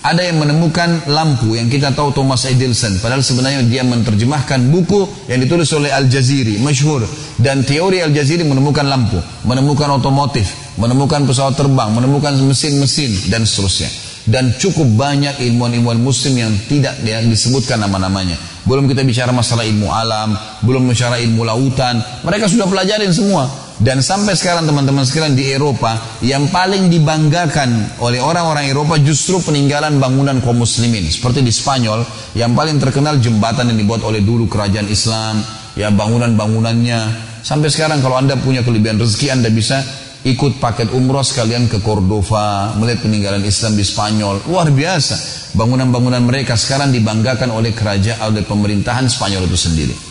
Ada 0.00 0.32
yang 0.32 0.40
menemukan 0.40 1.12
lampu 1.12 1.60
yang 1.60 1.68
kita 1.68 1.92
tahu 1.92 2.16
Thomas 2.16 2.48
Edison. 2.48 2.96
Padahal 3.04 3.20
sebenarnya 3.20 3.60
dia 3.68 3.84
menerjemahkan 3.84 4.72
buku 4.72 5.28
yang 5.28 5.44
ditulis 5.44 5.68
oleh 5.76 5.92
Al-Jaziri, 5.92 6.56
masyhur. 6.56 7.04
Dan 7.36 7.68
teori 7.68 8.00
Al-Jaziri 8.00 8.40
menemukan 8.48 8.88
lampu, 8.88 9.20
menemukan 9.44 10.00
otomotif, 10.00 10.72
menemukan 10.80 11.28
pesawat 11.28 11.52
terbang, 11.52 11.92
menemukan 11.92 12.32
mesin-mesin, 12.40 13.28
dan 13.28 13.44
seterusnya. 13.44 13.92
Dan 14.24 14.56
cukup 14.56 14.88
banyak 14.88 15.36
ilmuwan-ilmuwan 15.36 16.00
muslim 16.00 16.32
yang 16.32 16.52
tidak 16.64 16.96
ya, 17.04 17.20
disebutkan 17.20 17.84
nama-namanya. 17.84 18.40
Belum 18.64 18.88
kita 18.88 19.04
bicara 19.04 19.36
masalah 19.36 19.68
ilmu 19.68 19.92
alam, 19.92 20.32
belum 20.64 20.88
bicara 20.88 21.20
ilmu 21.20 21.44
lautan. 21.44 22.00
Mereka 22.24 22.48
sudah 22.48 22.64
pelajarin 22.64 23.12
semua. 23.12 23.69
Dan 23.80 24.04
sampai 24.04 24.36
sekarang 24.36 24.68
teman-teman 24.68 25.08
sekalian 25.08 25.32
di 25.32 25.56
Eropa 25.56 25.96
yang 26.20 26.52
paling 26.52 26.92
dibanggakan 26.92 27.96
oleh 28.04 28.20
orang-orang 28.20 28.68
Eropa 28.68 29.00
justru 29.00 29.40
peninggalan 29.40 29.96
bangunan 29.96 30.36
kaum 30.44 30.60
muslimin. 30.60 31.08
Seperti 31.08 31.40
di 31.40 31.48
Spanyol 31.48 32.04
yang 32.36 32.52
paling 32.52 32.76
terkenal 32.76 33.16
jembatan 33.16 33.72
yang 33.72 33.80
dibuat 33.80 34.04
oleh 34.04 34.20
dulu 34.20 34.52
kerajaan 34.52 34.84
Islam, 34.84 35.40
ya 35.80 35.88
bangunan-bangunannya. 35.96 37.32
Sampai 37.40 37.72
sekarang 37.72 38.04
kalau 38.04 38.20
Anda 38.20 38.36
punya 38.36 38.60
kelebihan 38.60 39.00
rezeki 39.00 39.32
Anda 39.32 39.48
bisa 39.48 39.80
ikut 40.28 40.60
paket 40.60 40.92
umroh 40.92 41.24
sekalian 41.24 41.64
ke 41.64 41.80
Cordova, 41.80 42.76
melihat 42.76 43.08
peninggalan 43.08 43.40
Islam 43.48 43.80
di 43.80 43.84
Spanyol. 43.88 44.44
Luar 44.44 44.68
biasa. 44.68 45.40
Bangunan-bangunan 45.56 46.20
mereka 46.20 46.52
sekarang 46.52 46.92
dibanggakan 46.92 47.48
oleh 47.48 47.72
kerajaan 47.72 48.28
oleh 48.28 48.44
pemerintahan 48.44 49.08
Spanyol 49.08 49.48
itu 49.48 49.56
sendiri. 49.56 50.09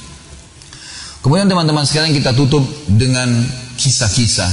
Kemudian 1.19 1.51
teman-teman 1.51 1.83
sekalian 1.83 2.15
kita 2.15 2.31
tutup 2.31 2.63
dengan 2.87 3.27
kisah-kisah. 3.75 4.51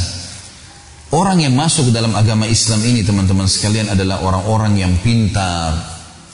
Orang 1.14 1.38
yang 1.38 1.54
masuk 1.54 1.94
dalam 1.94 2.10
agama 2.18 2.50
Islam 2.50 2.82
ini 2.82 3.06
teman-teman 3.06 3.46
sekalian 3.46 3.94
adalah 3.94 4.26
orang-orang 4.26 4.74
yang 4.74 4.92
pintar. 4.98 5.78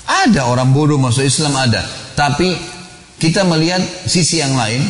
Ada 0.08 0.48
orang 0.48 0.72
bodoh 0.72 0.96
masuk 0.96 1.28
Islam 1.28 1.52
ada. 1.60 1.84
Tapi 2.16 2.56
kita 3.20 3.44
melihat 3.44 3.84
sisi 4.08 4.40
yang 4.40 4.56
lain. 4.56 4.80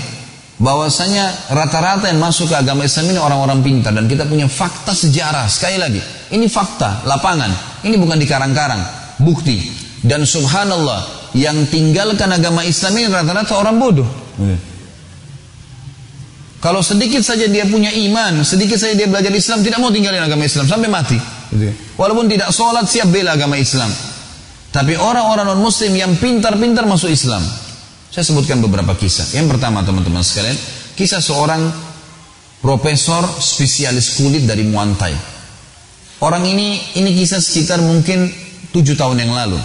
Bahwasanya 0.63 1.51
rata-rata 1.51 2.07
yang 2.07 2.23
masuk 2.23 2.47
ke 2.47 2.55
agama 2.55 2.87
Islam 2.87 3.11
ini 3.11 3.19
orang-orang 3.19 3.59
pintar. 3.67 3.91
Dan 3.91 4.07
kita 4.07 4.31
punya 4.31 4.47
fakta 4.47 4.95
sejarah. 4.95 5.51
Sekali 5.51 5.75
lagi. 5.75 5.99
Ini 6.31 6.47
fakta, 6.47 7.03
lapangan. 7.03 7.83
Ini 7.83 7.99
bukan 7.99 8.23
dikarang-karang. 8.23 8.79
Bukti. 9.19 9.59
Dan 10.07 10.23
subhanallah. 10.23 11.35
Yang 11.35 11.75
tinggalkan 11.75 12.31
agama 12.31 12.63
Islam 12.63 12.95
ini 12.95 13.11
rata-rata 13.11 13.59
orang 13.59 13.83
bodoh. 13.83 14.07
Kalau 16.63 16.79
sedikit 16.79 17.27
saja 17.27 17.51
dia 17.51 17.67
punya 17.67 17.91
iman, 17.91 18.47
sedikit 18.47 18.79
saja 18.79 18.95
dia 18.95 19.11
belajar 19.11 19.35
Islam, 19.35 19.67
tidak 19.67 19.83
mau 19.83 19.91
tinggalin 19.91 20.23
agama 20.23 20.47
Islam 20.47 20.71
sampai 20.71 20.87
mati. 20.87 21.19
Gitu. 21.51 21.75
Walaupun 21.99 22.31
tidak 22.31 22.55
sholat, 22.55 22.87
siap 22.87 23.11
bela 23.11 23.35
agama 23.35 23.59
Islam. 23.59 23.91
Tapi 24.71 24.95
orang-orang 24.95 25.51
non-muslim 25.51 25.91
yang 25.91 26.15
pintar-pintar 26.23 26.87
masuk 26.87 27.11
Islam. 27.11 27.43
Saya 28.15 28.23
sebutkan 28.23 28.63
beberapa 28.63 28.95
kisah. 28.95 29.35
Yang 29.35 29.59
pertama 29.59 29.83
teman-teman 29.83 30.23
sekalian, 30.23 30.55
kisah 30.95 31.19
seorang 31.19 31.67
profesor 32.63 33.27
spesialis 33.43 34.23
kulit 34.23 34.47
dari 34.47 34.63
Muantai. 34.63 35.19
Orang 36.23 36.47
ini, 36.47 36.79
ini 36.95 37.11
kisah 37.11 37.43
sekitar 37.43 37.83
mungkin 37.83 38.31
tujuh 38.71 38.95
tahun 38.95 39.19
yang 39.19 39.35
lalu. 39.35 39.59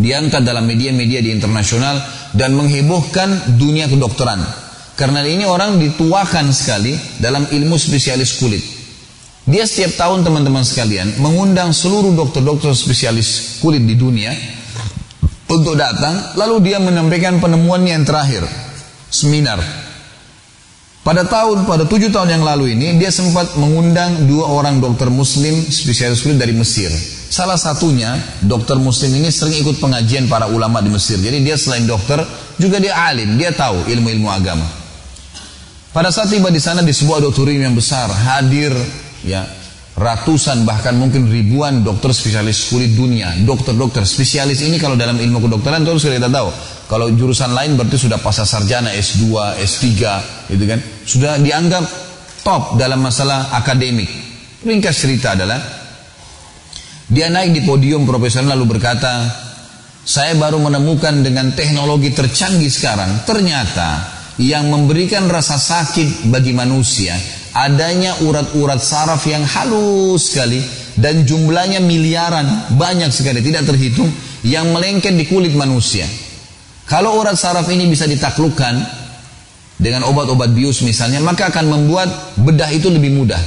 Diangkat 0.00 0.48
dalam 0.48 0.64
media-media 0.64 1.20
di 1.20 1.28
internasional 1.28 2.00
dan 2.32 2.56
menghebohkan 2.56 3.60
dunia 3.60 3.84
kedokteran. 3.84 4.69
Karena 5.00 5.24
ini 5.24 5.48
orang 5.48 5.80
dituakan 5.80 6.52
sekali 6.52 6.92
dalam 7.16 7.48
ilmu 7.48 7.80
spesialis 7.80 8.36
kulit. 8.36 8.60
Dia 9.48 9.64
setiap 9.64 9.96
tahun 9.96 10.28
teman-teman 10.28 10.60
sekalian 10.60 11.16
mengundang 11.24 11.72
seluruh 11.72 12.12
dokter-dokter 12.12 12.76
spesialis 12.76 13.56
kulit 13.64 13.80
di 13.80 13.96
dunia 13.96 14.28
untuk 15.48 15.80
datang, 15.80 16.36
lalu 16.36 16.68
dia 16.68 16.76
menyampaikan 16.76 17.40
penemuannya 17.40 17.96
yang 17.96 18.04
terakhir, 18.04 18.44
seminar. 19.08 19.56
Pada 21.00 21.24
tahun, 21.24 21.64
pada 21.64 21.88
tujuh 21.88 22.12
tahun 22.12 22.36
yang 22.36 22.44
lalu 22.44 22.76
ini, 22.76 23.00
dia 23.00 23.08
sempat 23.08 23.56
mengundang 23.56 24.28
dua 24.28 24.52
orang 24.52 24.84
dokter 24.84 25.08
muslim 25.08 25.64
spesialis 25.72 26.20
kulit 26.20 26.36
dari 26.36 26.52
Mesir. 26.52 26.92
Salah 27.32 27.56
satunya, 27.56 28.20
dokter 28.44 28.76
muslim 28.76 29.16
ini 29.16 29.32
sering 29.32 29.64
ikut 29.64 29.80
pengajian 29.80 30.28
para 30.28 30.44
ulama 30.52 30.84
di 30.84 30.92
Mesir. 30.92 31.16
Jadi 31.16 31.40
dia 31.40 31.56
selain 31.56 31.88
dokter, 31.88 32.20
juga 32.60 32.76
dia 32.76 33.00
alim, 33.00 33.40
dia 33.40 33.48
tahu 33.48 33.88
ilmu-ilmu 33.88 34.28
agama. 34.28 34.79
Pada 35.90 36.14
saat 36.14 36.30
tiba 36.30 36.54
di 36.54 36.62
sana 36.62 36.86
di 36.86 36.94
sebuah 36.94 37.18
auditorium 37.18 37.66
yang 37.66 37.74
besar 37.74 38.06
hadir 38.06 38.70
ya 39.26 39.42
ratusan 39.98 40.62
bahkan 40.62 40.94
mungkin 40.94 41.26
ribuan 41.26 41.82
dokter 41.82 42.14
spesialis 42.14 42.70
kulit 42.70 42.94
dunia, 42.94 43.34
dokter-dokter 43.42 44.06
spesialis 44.06 44.62
ini 44.62 44.78
kalau 44.78 44.94
dalam 44.94 45.18
ilmu 45.18 45.50
kedokteran 45.50 45.82
terus 45.82 46.06
kita 46.06 46.30
tahu. 46.30 46.46
Kalau 46.86 47.10
jurusan 47.10 47.50
lain 47.50 47.74
berarti 47.74 48.06
sudah 48.06 48.22
pasca 48.22 48.46
sarjana 48.46 48.94
S2, 48.94 49.34
S3 49.58 49.86
gitu 50.54 50.64
kan. 50.70 50.78
Sudah 51.02 51.42
dianggap 51.42 51.82
top 52.46 52.78
dalam 52.78 53.02
masalah 53.02 53.50
akademik. 53.58 54.10
Ringkas 54.62 54.94
cerita 54.94 55.34
adalah 55.34 55.58
dia 57.10 57.26
naik 57.26 57.50
di 57.50 57.62
podium 57.66 58.06
profesor 58.06 58.46
lalu 58.46 58.78
berkata, 58.78 59.26
"Saya 60.06 60.38
baru 60.38 60.62
menemukan 60.62 61.18
dengan 61.18 61.50
teknologi 61.50 62.14
tercanggih 62.14 62.70
sekarang, 62.70 63.26
ternyata 63.26 64.19
yang 64.40 64.72
memberikan 64.72 65.28
rasa 65.28 65.60
sakit 65.60 66.32
bagi 66.32 66.56
manusia 66.56 67.12
adanya 67.52 68.16
urat-urat 68.24 68.80
saraf 68.80 69.26
yang 69.26 69.44
halus 69.44 70.32
sekali 70.32 70.62
dan 70.96 71.28
jumlahnya 71.28 71.82
miliaran 71.82 72.72
banyak 72.78 73.12
sekali 73.12 73.44
tidak 73.44 73.68
terhitung 73.68 74.08
yang 74.46 74.72
melengket 74.72 75.12
di 75.12 75.28
kulit 75.28 75.52
manusia. 75.52 76.08
Kalau 76.88 77.20
urat 77.22 77.38
saraf 77.38 77.68
ini 77.70 77.86
bisa 77.86 78.08
ditaklukkan 78.08 78.74
dengan 79.76 80.08
obat-obat 80.08 80.50
bius 80.56 80.82
misalnya 80.82 81.22
maka 81.22 81.52
akan 81.52 81.66
membuat 81.68 82.40
bedah 82.40 82.70
itu 82.72 82.88
lebih 82.88 83.12
mudah. 83.14 83.40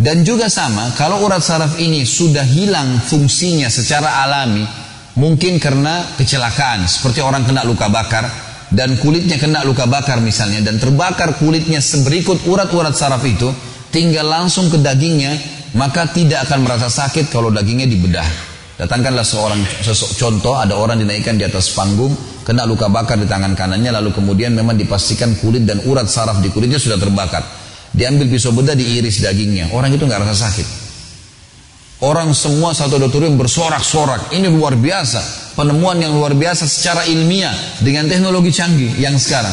Dan 0.00 0.24
juga 0.24 0.48
sama 0.48 0.96
kalau 0.96 1.22
urat 1.28 1.44
saraf 1.44 1.76
ini 1.76 2.08
sudah 2.08 2.44
hilang 2.44 2.98
fungsinya 3.04 3.68
secara 3.68 4.24
alami 4.24 4.64
mungkin 5.20 5.60
karena 5.60 6.16
kecelakaan 6.16 6.88
seperti 6.88 7.20
orang 7.20 7.44
kena 7.44 7.68
luka 7.68 7.92
bakar 7.92 8.49
dan 8.70 8.94
kulitnya 9.02 9.34
kena 9.34 9.66
luka 9.66 9.86
bakar 9.90 10.22
misalnya 10.22 10.62
dan 10.62 10.78
terbakar 10.78 11.34
kulitnya 11.36 11.82
seberikut 11.82 12.46
urat-urat 12.46 12.94
saraf 12.94 13.22
itu 13.26 13.50
tinggal 13.90 14.30
langsung 14.30 14.70
ke 14.70 14.78
dagingnya 14.78 15.34
maka 15.74 16.06
tidak 16.10 16.46
akan 16.46 16.66
merasa 16.66 16.90
sakit 16.90 17.30
kalau 17.30 17.50
dagingnya 17.50 17.86
dibedah. 17.86 18.26
Datangkanlah 18.80 19.26
seorang 19.26 19.60
contoh 20.16 20.56
ada 20.56 20.72
orang 20.72 20.96
dinaikkan 20.96 21.36
di 21.36 21.44
atas 21.44 21.76
panggung 21.76 22.16
kena 22.48 22.64
luka 22.64 22.88
bakar 22.88 23.20
di 23.20 23.28
tangan 23.28 23.52
kanannya 23.52 23.92
lalu 23.92 24.16
kemudian 24.16 24.56
memang 24.56 24.72
dipastikan 24.80 25.36
kulit 25.36 25.68
dan 25.68 25.84
urat 25.84 26.08
saraf 26.08 26.40
di 26.40 26.48
kulitnya 26.48 26.80
sudah 26.80 26.96
terbakar. 26.96 27.44
Diambil 27.90 28.30
pisau 28.30 28.54
bedah 28.54 28.72
diiris 28.72 29.20
dagingnya. 29.20 29.74
Orang 29.74 29.92
itu 29.92 30.06
nggak 30.06 30.24
rasa 30.24 30.48
sakit 30.48 30.79
orang 32.00 32.32
semua 32.32 32.72
satu 32.72 32.96
auditorium 32.96 33.36
bersorak-sorak 33.36 34.32
ini 34.32 34.48
luar 34.48 34.76
biasa 34.76 35.52
penemuan 35.56 36.00
yang 36.00 36.16
luar 36.16 36.32
biasa 36.32 36.64
secara 36.64 37.04
ilmiah 37.04 37.52
dengan 37.80 38.08
teknologi 38.08 38.52
canggih 38.52 38.96
yang 38.96 39.16
sekarang. 39.20 39.52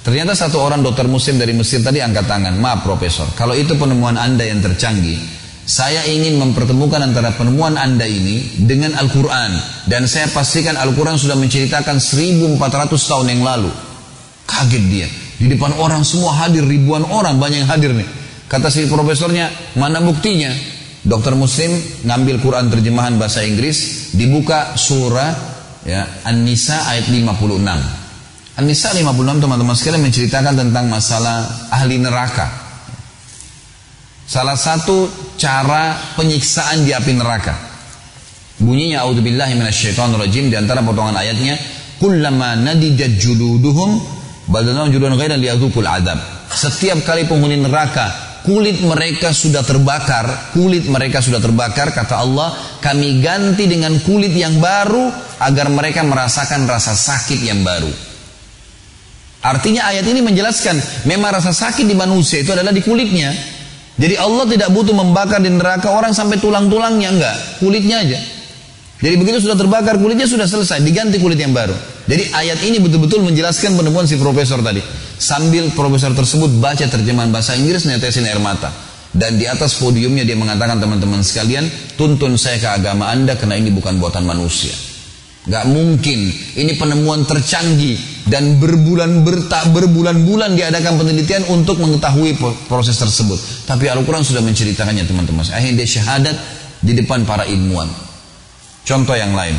Ternyata 0.00 0.32
satu 0.32 0.64
orang 0.64 0.80
dokter 0.80 1.04
muslim 1.04 1.36
dari 1.36 1.52
Mesir 1.52 1.84
tadi 1.84 2.00
angkat 2.00 2.24
tangan, 2.24 2.56
maaf 2.56 2.80
profesor, 2.80 3.28
kalau 3.36 3.52
itu 3.52 3.76
penemuan 3.76 4.16
anda 4.16 4.48
yang 4.48 4.64
tercanggih, 4.64 5.20
saya 5.68 6.08
ingin 6.08 6.40
mempertemukan 6.40 7.04
antara 7.04 7.36
penemuan 7.36 7.76
anda 7.76 8.08
ini 8.08 8.64
dengan 8.64 8.96
Al-Quran. 8.96 9.54
Dan 9.84 10.08
saya 10.08 10.32
pastikan 10.32 10.80
Al-Quran 10.80 11.20
sudah 11.20 11.36
menceritakan 11.36 12.00
1400 12.00 12.56
tahun 12.96 13.26
yang 13.36 13.42
lalu. 13.44 13.70
Kaget 14.48 14.84
dia. 14.88 15.08
Di 15.36 15.46
depan 15.52 15.76
orang 15.76 16.00
semua 16.02 16.32
hadir, 16.42 16.64
ribuan 16.64 17.04
orang 17.06 17.36
banyak 17.36 17.62
yang 17.62 17.70
hadir 17.70 17.92
nih. 17.92 18.08
Kata 18.50 18.66
si 18.72 18.88
profesornya, 18.88 19.76
mana 19.78 20.02
buktinya? 20.02 20.50
Dokter 21.00 21.32
Muslim 21.32 21.72
ngambil 22.04 22.44
Quran 22.44 22.68
terjemahan 22.68 23.16
bahasa 23.16 23.40
Inggris, 23.40 24.12
dibuka 24.12 24.76
surah 24.76 25.32
ya 25.88 26.04
An-Nisa 26.28 26.92
ayat 26.92 27.08
56. 27.08 28.60
An-Nisa 28.60 28.92
56 28.92 29.40
teman-teman 29.40 29.72
sekalian 29.72 30.04
menceritakan 30.04 30.54
tentang 30.60 30.92
masalah 30.92 31.48
ahli 31.72 31.96
neraka. 31.96 32.52
Salah 34.28 34.54
satu 34.54 35.08
cara 35.40 36.14
penyiksaan 36.20 36.84
di 36.84 36.92
api 36.92 37.12
neraka. 37.16 37.56
Bunyinya 38.60 39.08
auzubillahi 39.08 39.56
minasyaitonirrajim 39.56 40.52
di 40.52 40.56
antara 40.60 40.84
potongan 40.84 41.16
ayatnya, 41.16 41.56
"Kullama 41.96 42.60
nadijat 42.60 43.16
juluduhum 43.16 44.04
badalahum 44.52 44.92
juludan 44.92 45.16
ghairan 45.16 45.40
liyadzuqul 45.40 45.88
adab." 45.88 46.20
Setiap 46.52 47.00
kali 47.08 47.24
penghuni 47.24 47.56
neraka 47.56 48.29
kulit 48.44 48.80
mereka 48.80 49.30
sudah 49.30 49.60
terbakar, 49.60 50.52
kulit 50.56 50.88
mereka 50.88 51.20
sudah 51.20 51.38
terbakar, 51.38 51.92
kata 51.92 52.16
Allah, 52.20 52.78
kami 52.80 53.20
ganti 53.20 53.68
dengan 53.68 53.96
kulit 54.00 54.32
yang 54.32 54.58
baru 54.58 55.08
agar 55.40 55.66
mereka 55.72 56.00
merasakan 56.04 56.64
rasa 56.68 56.96
sakit 56.96 57.40
yang 57.44 57.60
baru. 57.60 57.90
Artinya 59.40 59.88
ayat 59.88 60.04
ini 60.04 60.20
menjelaskan 60.20 61.08
memang 61.08 61.32
rasa 61.32 61.56
sakit 61.56 61.88
di 61.88 61.96
manusia 61.96 62.44
itu 62.44 62.52
adalah 62.52 62.76
di 62.76 62.84
kulitnya. 62.84 63.32
Jadi 63.96 64.16
Allah 64.16 64.44
tidak 64.48 64.68
butuh 64.72 64.92
membakar 64.96 65.40
di 65.40 65.48
neraka 65.48 65.92
orang 65.92 66.12
sampai 66.12 66.40
tulang-tulangnya 66.40 67.08
enggak, 67.08 67.36
kulitnya 67.60 68.04
aja. 68.04 68.20
Jadi 69.00 69.16
begitu 69.16 69.40
sudah 69.40 69.56
terbakar 69.56 69.96
kulitnya 69.96 70.28
sudah 70.28 70.44
selesai, 70.44 70.84
diganti 70.84 71.16
kulit 71.16 71.40
yang 71.40 71.56
baru. 71.56 71.72
Jadi 72.04 72.36
ayat 72.36 72.60
ini 72.60 72.84
betul-betul 72.84 73.24
menjelaskan 73.24 73.76
penemuan 73.80 74.04
si 74.04 74.20
profesor 74.20 74.60
tadi. 74.60 74.84
Sambil 75.20 75.68
profesor 75.76 76.16
tersebut 76.16 76.48
baca 76.64 76.80
terjemahan 76.80 77.28
bahasa 77.28 77.52
Inggris 77.52 77.84
netesin 77.84 78.24
air 78.24 78.40
mata. 78.40 78.72
Dan 79.12 79.36
di 79.36 79.44
atas 79.44 79.76
podiumnya 79.76 80.24
dia 80.24 80.32
mengatakan 80.32 80.80
teman-teman 80.80 81.20
sekalian, 81.20 81.68
tuntun 82.00 82.40
saya 82.40 82.56
ke 82.56 82.68
agama 82.80 83.12
anda 83.12 83.36
karena 83.36 83.60
ini 83.60 83.68
bukan 83.68 84.00
buatan 84.00 84.24
manusia. 84.24 84.72
Gak 85.44 85.68
mungkin, 85.68 86.32
ini 86.56 86.72
penemuan 86.72 87.28
tercanggih 87.28 88.24
dan 88.32 88.56
berbulan 88.56 89.20
bertak 89.20 89.68
berbulan-bulan 89.76 90.56
diadakan 90.56 90.96
penelitian 91.04 91.44
untuk 91.52 91.76
mengetahui 91.84 92.40
proses 92.64 92.96
tersebut. 92.96 93.68
Tapi 93.68 93.92
Al-Quran 93.92 94.24
sudah 94.24 94.40
menceritakannya 94.40 95.04
teman-teman. 95.04 95.44
Akhirnya 95.52 95.84
dia 95.84 96.00
syahadat 96.00 96.36
di 96.80 96.96
depan 96.96 97.28
para 97.28 97.44
ilmuwan. 97.44 97.92
Contoh 98.88 99.16
yang 99.18 99.36
lain. 99.36 99.58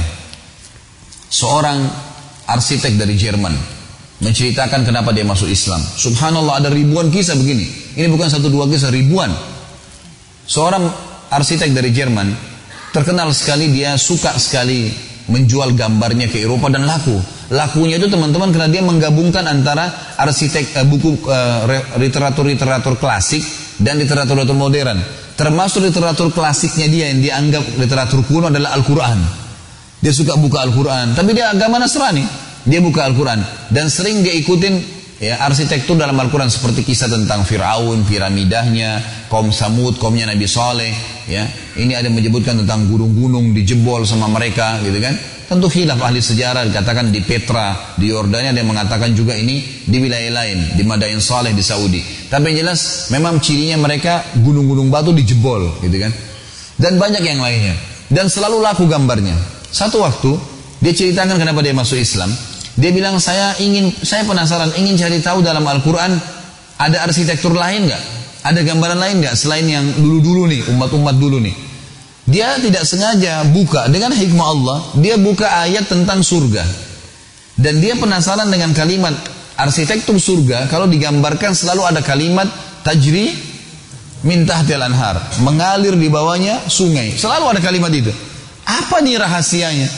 Seorang 1.29 1.85
arsitek 2.49 2.97
dari 2.97 3.13
Jerman 3.13 3.80
menceritakan 4.21 4.85
kenapa 4.85 5.09
dia 5.11 5.25
masuk 5.25 5.49
Islam. 5.49 5.81
Subhanallah 5.81 6.61
ada 6.61 6.69
ribuan 6.69 7.09
kisah 7.09 7.33
begini. 7.35 7.97
Ini 7.97 8.07
bukan 8.07 8.29
satu 8.29 8.47
dua 8.47 8.69
kisah, 8.69 8.93
ribuan. 8.93 9.33
Seorang 10.45 10.85
arsitek 11.33 11.73
dari 11.73 11.89
Jerman 11.89 12.29
terkenal 12.93 13.33
sekali 13.33 13.73
dia 13.73 13.97
suka 13.97 14.37
sekali 14.37 14.91
menjual 15.31 15.73
gambarnya 15.73 16.29
ke 16.29 16.43
Eropa 16.43 16.69
dan 16.69 16.85
laku. 16.85 17.17
Lakunya 17.51 17.99
itu 17.99 18.07
teman-teman 18.07 18.51
karena 18.55 18.69
dia 18.71 18.83
menggabungkan 18.85 19.43
antara 19.43 20.15
arsitek 20.15 20.71
uh, 20.79 20.85
buku 20.87 21.19
literatur-literatur 21.99 22.95
uh, 22.95 22.99
klasik 22.99 23.43
dan 23.81 23.99
literatur-literatur 23.99 24.55
modern. 24.55 24.99
Termasuk 25.35 25.83
literatur 25.83 26.29
klasiknya 26.29 26.87
dia 26.87 27.05
yang 27.09 27.19
dianggap 27.19 27.63
literatur 27.81 28.21
kuno 28.27 28.53
adalah 28.53 28.77
Al-Quran. 28.77 29.19
Dia 30.01 30.13
suka 30.13 30.37
buka 30.37 30.61
Al-Quran. 30.63 31.17
Tapi 31.17 31.31
dia 31.33 31.49
agama 31.49 31.81
Nasrani. 31.81 32.50
Dia 32.65 32.79
buka 32.81 33.05
Al-Quran. 33.07 33.41
Dan 33.69 33.89
sering 33.89 34.21
dia 34.21 34.33
ikutin 34.37 34.73
ya, 35.21 35.41
arsitektur 35.41 35.97
dalam 35.97 36.17
Al-Quran. 36.17 36.49
Seperti 36.49 36.85
kisah 36.85 37.09
tentang 37.09 37.45
Fir'aun, 37.45 38.05
piramidahnya, 38.05 39.01
kaum 39.29 39.49
Samud, 39.49 39.97
kaumnya 39.97 40.29
Nabi 40.29 40.45
Saleh. 40.45 40.93
Ya. 41.25 41.47
Ini 41.77 41.97
ada 41.97 42.09
menyebutkan 42.11 42.59
tentang 42.61 42.89
gunung-gunung 42.91 43.55
dijebol 43.55 44.05
sama 44.05 44.29
mereka 44.29 44.77
gitu 44.83 44.99
kan. 45.01 45.15
Tentu 45.51 45.67
khilaf 45.67 45.99
ahli 45.99 46.23
sejarah 46.23 46.63
dikatakan 46.63 47.11
di 47.11 47.27
Petra, 47.27 47.75
di 47.99 48.07
Yordania 48.07 48.55
yang 48.55 48.71
mengatakan 48.71 49.11
juga 49.11 49.35
ini 49.35 49.83
di 49.83 49.99
wilayah 49.99 50.31
lain, 50.31 50.79
di 50.79 50.83
Madain 50.87 51.19
Saleh 51.19 51.51
di 51.51 51.59
Saudi. 51.59 51.99
Tapi 52.31 52.55
yang 52.55 52.63
jelas 52.63 53.11
memang 53.11 53.43
cirinya 53.43 53.75
mereka 53.75 54.23
gunung-gunung 54.39 54.87
batu 54.87 55.11
dijebol 55.11 55.83
gitu 55.83 55.97
kan. 55.99 56.11
Dan 56.79 56.95
banyak 56.95 57.19
yang 57.19 57.43
lainnya. 57.43 57.75
Dan 58.07 58.31
selalu 58.31 58.63
laku 58.63 58.87
gambarnya. 58.87 59.35
Satu 59.75 59.99
waktu 59.99 60.39
dia 60.79 60.95
ceritakan 60.95 61.35
kenapa 61.35 61.59
dia 61.59 61.75
masuk 61.75 61.99
Islam. 61.99 62.31
Dia 62.79 62.91
bilang 62.95 63.19
saya 63.19 63.55
ingin, 63.59 63.91
saya 63.91 64.23
penasaran 64.23 64.71
ingin 64.79 64.95
cari 64.95 65.19
tahu 65.19 65.43
dalam 65.43 65.63
Al-Quran 65.67 66.15
ada 66.79 66.97
arsitektur 67.03 67.51
lain 67.51 67.91
nggak? 67.91 68.03
Ada 68.41 68.59
gambaran 68.65 68.99
lain 68.99 69.15
nggak 69.21 69.35
selain 69.37 69.67
yang 69.67 69.85
dulu-dulu 69.99 70.49
nih, 70.49 70.61
umat-umat 70.71 71.15
dulu 71.19 71.37
nih? 71.43 71.53
Dia 72.25 72.57
tidak 72.63 72.87
sengaja 72.87 73.43
buka 73.51 73.91
dengan 73.91 74.15
hikmah 74.15 74.47
Allah, 74.47 74.79
dia 74.97 75.19
buka 75.19 75.45
ayat 75.67 75.91
tentang 75.91 76.23
surga. 76.23 76.63
Dan 77.59 77.83
dia 77.83 77.93
penasaran 77.99 78.47
dengan 78.49 78.71
kalimat 78.71 79.13
arsitektur 79.59 80.17
surga 80.17 80.65
kalau 80.71 80.87
digambarkan 80.87 81.53
selalu 81.53 81.85
ada 81.85 82.01
kalimat 82.01 82.47
tajri 82.81 83.35
mintah 84.25 84.61
anhar, 84.63 85.21
mengalir 85.41 85.97
di 85.97 86.07
bawahnya 86.09 86.65
sungai. 86.69 87.13
Selalu 87.13 87.57
ada 87.57 87.61
kalimat 87.61 87.91
itu. 87.93 88.09
Apa 88.65 89.01
nih 89.01 89.17
rahasianya? 89.17 89.89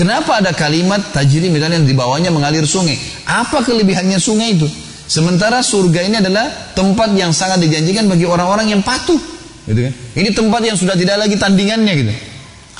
Kenapa 0.00 0.40
ada 0.40 0.56
kalimat 0.56 1.12
tajri 1.12 1.52
misalnya 1.52 1.76
di 1.84 1.92
bawahnya 1.92 2.32
mengalir 2.32 2.64
sungai? 2.64 2.96
Apa 3.28 3.60
kelebihannya 3.60 4.16
sungai 4.16 4.56
itu? 4.56 4.64
Sementara 5.04 5.60
surga 5.60 6.00
ini 6.08 6.24
adalah 6.24 6.72
tempat 6.72 7.12
yang 7.12 7.36
sangat 7.36 7.60
dijanjikan 7.60 8.08
bagi 8.08 8.24
orang-orang 8.24 8.72
yang 8.72 8.80
patuh. 8.80 9.20
Gitu 9.68 9.76
kan? 9.76 9.92
Ini 10.16 10.32
tempat 10.32 10.64
yang 10.64 10.80
sudah 10.80 10.96
tidak 10.96 11.20
lagi 11.20 11.36
tandingannya 11.36 11.92
gitu. 12.00 12.12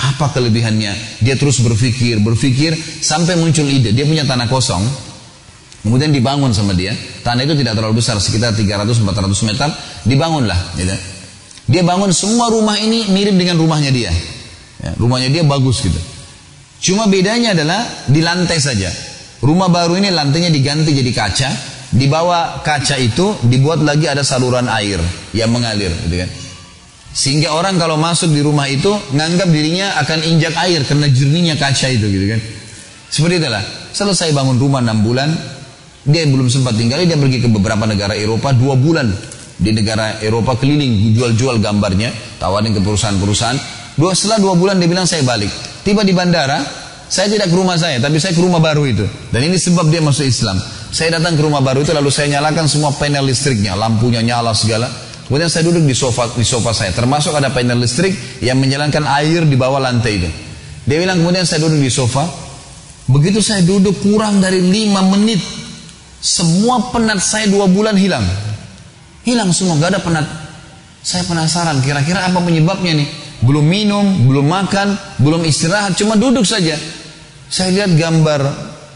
Apa 0.00 0.32
kelebihannya? 0.32 1.20
Dia 1.20 1.36
terus 1.36 1.60
berpikir, 1.60 2.24
berpikir 2.24 2.72
sampai 3.04 3.36
muncul 3.36 3.68
ide. 3.68 3.92
Dia 3.92 4.08
punya 4.08 4.24
tanah 4.24 4.48
kosong, 4.48 4.80
kemudian 5.84 6.16
dibangun 6.16 6.56
sama 6.56 6.72
dia. 6.72 6.96
Tanah 7.20 7.44
itu 7.44 7.52
tidak 7.52 7.76
terlalu 7.76 8.00
besar, 8.00 8.16
sekitar 8.16 8.56
300-400 8.56 9.44
meter. 9.44 9.68
Dibangunlah. 10.08 10.56
Gitu. 10.72 10.96
Dia 11.68 11.84
bangun 11.84 12.16
semua 12.16 12.48
rumah 12.48 12.80
ini 12.80 13.12
mirip 13.12 13.36
dengan 13.36 13.60
rumahnya 13.60 13.92
dia. 13.92 14.08
Ya, 14.80 14.96
rumahnya 14.96 15.28
dia 15.28 15.44
bagus 15.44 15.84
gitu. 15.84 16.00
Cuma 16.80 17.04
bedanya 17.06 17.52
adalah 17.52 18.08
di 18.08 18.24
lantai 18.24 18.56
saja. 18.56 18.88
Rumah 19.40 19.68
baru 19.68 20.00
ini 20.00 20.08
lantainya 20.08 20.48
diganti 20.48 20.96
jadi 20.96 21.12
kaca. 21.12 21.50
Di 21.90 22.06
bawah 22.06 22.64
kaca 22.64 22.96
itu 22.96 23.36
dibuat 23.44 23.82
lagi 23.82 24.06
ada 24.06 24.22
saluran 24.22 24.70
air 24.70 25.02
yang 25.34 25.50
mengalir, 25.50 25.90
gitu 26.06 26.16
kan. 26.22 26.30
Sehingga 27.10 27.50
orang 27.58 27.76
kalau 27.76 27.98
masuk 27.98 28.30
di 28.30 28.40
rumah 28.40 28.70
itu 28.70 28.94
nganggap 29.10 29.50
dirinya 29.50 29.98
akan 29.98 30.22
injak 30.30 30.54
air 30.54 30.86
karena 30.86 31.10
jernihnya 31.10 31.58
kaca 31.58 31.90
itu 31.90 32.06
gitu 32.06 32.26
kan. 32.30 32.40
Seperti 33.10 33.42
itulah. 33.42 33.64
Selesai 33.90 34.30
bangun 34.30 34.62
rumah 34.62 34.78
6 34.78 35.02
bulan, 35.02 35.34
dia 36.06 36.22
belum 36.30 36.46
sempat 36.46 36.78
tinggal, 36.78 37.02
dia 37.02 37.18
pergi 37.18 37.42
ke 37.42 37.48
beberapa 37.50 37.82
negara 37.90 38.14
Eropa 38.14 38.54
dua 38.54 38.78
bulan 38.78 39.10
di 39.58 39.74
negara 39.74 40.22
Eropa 40.22 40.54
keliling 40.54 41.12
jual-jual 41.18 41.58
gambarnya, 41.58 42.14
tawarin 42.38 42.70
ke 42.70 42.80
perusahaan-perusahaan. 42.80 43.79
Dua 44.00 44.16
setelah 44.16 44.40
dua 44.40 44.56
bulan 44.56 44.80
dia 44.80 44.88
bilang 44.88 45.04
saya 45.04 45.20
balik. 45.20 45.52
Tiba 45.84 46.00
di 46.00 46.16
bandara, 46.16 46.64
saya 47.04 47.28
tidak 47.28 47.52
ke 47.52 47.56
rumah 47.60 47.76
saya, 47.76 48.00
tapi 48.00 48.16
saya 48.16 48.32
ke 48.32 48.40
rumah 48.40 48.56
baru 48.56 48.88
itu. 48.88 49.04
Dan 49.28 49.44
ini 49.44 49.60
sebab 49.60 49.92
dia 49.92 50.00
masuk 50.00 50.24
Islam. 50.24 50.56
Saya 50.88 51.20
datang 51.20 51.36
ke 51.36 51.44
rumah 51.44 51.60
baru 51.60 51.84
itu 51.84 51.92
lalu 51.92 52.08
saya 52.08 52.40
nyalakan 52.40 52.64
semua 52.64 52.96
panel 52.96 53.28
listriknya, 53.28 53.76
lampunya 53.76 54.24
nyala 54.24 54.56
segala. 54.56 54.88
Kemudian 55.28 55.52
saya 55.52 55.68
duduk 55.68 55.84
di 55.84 55.92
sofa 55.92 56.32
di 56.32 56.42
sofa 56.48 56.72
saya, 56.72 56.96
termasuk 56.96 57.36
ada 57.36 57.52
panel 57.52 57.76
listrik 57.76 58.40
yang 58.40 58.56
menjalankan 58.56 59.04
air 59.20 59.44
di 59.44 59.54
bawah 59.54 59.78
lantai 59.78 60.16
itu. 60.16 60.30
Dia 60.88 60.96
bilang 60.96 61.20
kemudian 61.20 61.44
saya 61.44 61.60
duduk 61.60 61.78
di 61.78 61.92
sofa. 61.92 62.24
Begitu 63.04 63.44
saya 63.44 63.60
duduk 63.62 64.00
kurang 64.00 64.40
dari 64.40 64.64
lima 64.64 65.04
menit, 65.04 65.38
semua 66.24 66.88
penat 66.88 67.20
saya 67.20 67.52
dua 67.52 67.68
bulan 67.68 68.00
hilang. 68.00 68.24
Hilang 69.28 69.52
semua, 69.52 69.76
gak 69.76 69.92
ada 69.92 70.00
penat. 70.00 70.26
Saya 71.04 71.28
penasaran 71.28 71.84
kira-kira 71.84 72.24
apa 72.24 72.40
penyebabnya 72.40 72.96
nih. 72.96 73.08
Belum 73.40 73.64
minum, 73.64 74.04
belum 74.28 74.44
makan, 74.44 75.16
belum 75.16 75.48
istirahat, 75.48 75.96
cuma 75.96 76.16
duduk 76.20 76.44
saja. 76.44 76.76
Saya 77.48 77.72
lihat 77.72 77.96
gambar 77.96 78.40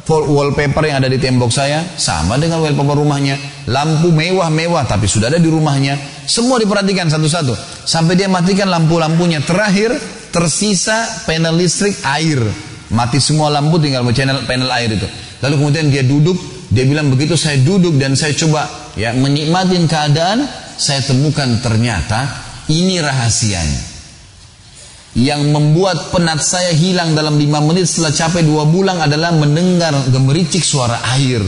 wallpaper 0.06 0.84
yang 0.84 1.00
ada 1.00 1.08
di 1.08 1.16
tembok 1.16 1.48
saya 1.48 1.80
sama 1.96 2.36
dengan 2.36 2.60
wallpaper 2.60 3.00
rumahnya. 3.00 3.40
Lampu 3.72 4.12
mewah-mewah 4.12 4.84
tapi 4.84 5.08
sudah 5.08 5.32
ada 5.32 5.40
di 5.40 5.48
rumahnya. 5.48 5.96
Semua 6.28 6.60
diperhatikan 6.60 7.08
satu-satu. 7.08 7.56
Sampai 7.88 8.20
dia 8.20 8.28
matikan 8.28 8.68
lampu-lampunya. 8.68 9.40
Terakhir 9.40 9.96
tersisa 10.28 11.24
panel 11.24 11.56
listrik 11.56 11.96
air. 12.04 12.38
Mati 12.92 13.16
semua 13.18 13.48
lampu 13.48 13.80
tinggal 13.80 14.04
panel, 14.04 14.44
panel 14.44 14.70
air 14.76 14.92
itu. 14.92 15.08
Lalu 15.40 15.54
kemudian 15.56 15.88
dia 15.88 16.04
duduk. 16.04 16.36
Dia 16.68 16.84
bilang 16.84 17.08
begitu 17.08 17.38
saya 17.38 17.56
duduk 17.64 17.96
dan 17.96 18.12
saya 18.12 18.36
coba 18.36 18.92
ya 18.94 19.16
menikmati 19.16 19.80
keadaan. 19.88 20.44
Saya 20.74 21.00
temukan 21.06 21.62
ternyata 21.62 22.26
ini 22.66 22.98
rahasianya 22.98 23.93
yang 25.14 25.46
membuat 25.54 26.10
penat 26.10 26.42
saya 26.42 26.74
hilang 26.74 27.14
dalam 27.14 27.38
lima 27.38 27.62
menit 27.62 27.86
setelah 27.86 28.10
capek 28.10 28.42
dua 28.42 28.66
bulan 28.66 28.98
adalah 28.98 29.30
mendengar 29.30 29.94
gemericik 30.10 30.66
suara 30.66 30.98
air. 31.14 31.38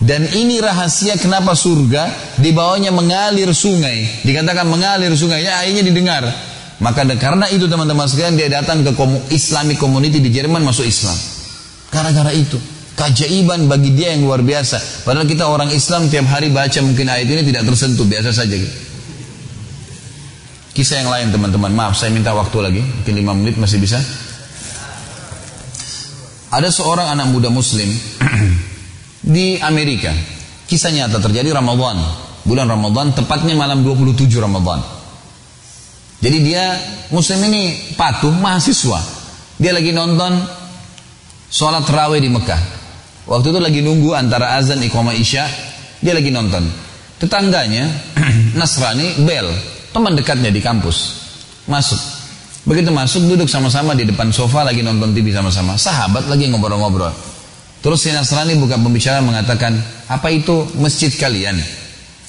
Dan 0.00 0.26
ini 0.32 0.58
rahasia 0.58 1.14
kenapa 1.20 1.54
surga 1.54 2.34
di 2.40 2.50
bawahnya 2.50 2.90
mengalir 2.90 3.52
sungai. 3.54 4.24
Dikatakan 4.26 4.66
mengalir 4.66 5.12
sungai, 5.14 5.46
ya 5.46 5.62
airnya 5.62 5.86
didengar. 5.86 6.24
Maka 6.80 7.04
karena 7.20 7.46
itu 7.52 7.68
teman-teman 7.68 8.08
sekalian 8.08 8.34
dia 8.34 8.48
datang 8.48 8.80
ke 8.80 8.90
Islamic 9.30 9.76
community 9.76 10.18
di 10.18 10.32
Jerman 10.32 10.64
masuk 10.64 10.88
Islam. 10.88 11.14
Gara-gara 11.92 12.32
itu. 12.32 12.56
Keajaiban 12.96 13.68
bagi 13.68 13.92
dia 13.92 14.16
yang 14.16 14.24
luar 14.24 14.40
biasa. 14.40 15.04
Padahal 15.04 15.28
kita 15.28 15.46
orang 15.46 15.68
Islam 15.70 16.08
tiap 16.08 16.26
hari 16.32 16.48
baca 16.48 16.80
mungkin 16.80 17.06
ayat 17.12 17.28
ini 17.28 17.44
tidak 17.44 17.68
tersentuh, 17.68 18.08
biasa 18.08 18.32
saja 18.32 18.56
gitu. 18.56 18.89
Kisah 20.80 21.04
yang 21.04 21.12
lain 21.12 21.28
teman-teman, 21.28 21.76
maaf 21.76 21.92
saya 21.92 22.08
minta 22.08 22.32
waktu 22.32 22.56
lagi, 22.64 22.80
mungkin 22.80 23.12
5 23.12 23.36
menit 23.44 23.60
masih 23.60 23.76
bisa. 23.84 24.00
Ada 26.48 26.72
seorang 26.72 27.12
anak 27.12 27.28
muda 27.28 27.52
muslim 27.52 27.84
di 29.36 29.60
Amerika. 29.60 30.08
Kisah 30.64 30.88
nyata 30.88 31.20
terjadi 31.20 31.52
Ramadan. 31.52 32.00
Bulan 32.48 32.64
Ramadan, 32.64 33.12
tepatnya 33.12 33.52
malam 33.60 33.84
27 33.84 34.24
Ramadan. 34.40 34.80
Jadi 36.24 36.38
dia 36.48 36.80
muslim 37.12 37.44
ini 37.52 37.92
patuh 37.92 38.32
mahasiswa. 38.32 39.04
Dia 39.60 39.76
lagi 39.76 39.92
nonton 39.92 40.32
sholat 41.52 41.84
terawih 41.84 42.24
di 42.24 42.32
Mekah. 42.32 42.62
Waktu 43.28 43.52
itu 43.52 43.60
lagi 43.60 43.80
nunggu 43.84 44.16
antara 44.16 44.56
azan 44.56 44.80
iqamah 44.80 45.12
isya, 45.12 45.44
dia 46.00 46.16
lagi 46.16 46.32
nonton. 46.32 46.64
Tetangganya 47.20 47.84
Nasrani 48.56 49.20
bel, 49.28 49.44
teman 49.90 50.14
dekatnya 50.14 50.50
di 50.50 50.62
kampus. 50.62 51.20
Masuk. 51.66 51.98
Begitu 52.66 52.92
masuk 52.92 53.24
duduk 53.24 53.48
sama-sama 53.48 53.96
di 53.96 54.04
depan 54.04 54.28
sofa 54.30 54.66
lagi 54.66 54.84
nonton 54.84 55.16
TV 55.16 55.32
sama-sama. 55.32 55.74
Sahabat 55.80 56.28
lagi 56.28 56.50
ngobrol-ngobrol. 56.50 57.12
Terus 57.80 58.04
si 58.04 58.12
Nasrani 58.12 58.60
buka 58.60 58.76
pembicaraan 58.76 59.24
mengatakan 59.24 59.72
apa 60.12 60.28
itu 60.28 60.68
masjid 60.76 61.08
kalian? 61.08 61.56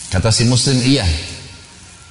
Kata 0.08 0.32
si 0.32 0.48
muslim 0.48 0.80
iya. 0.88 1.04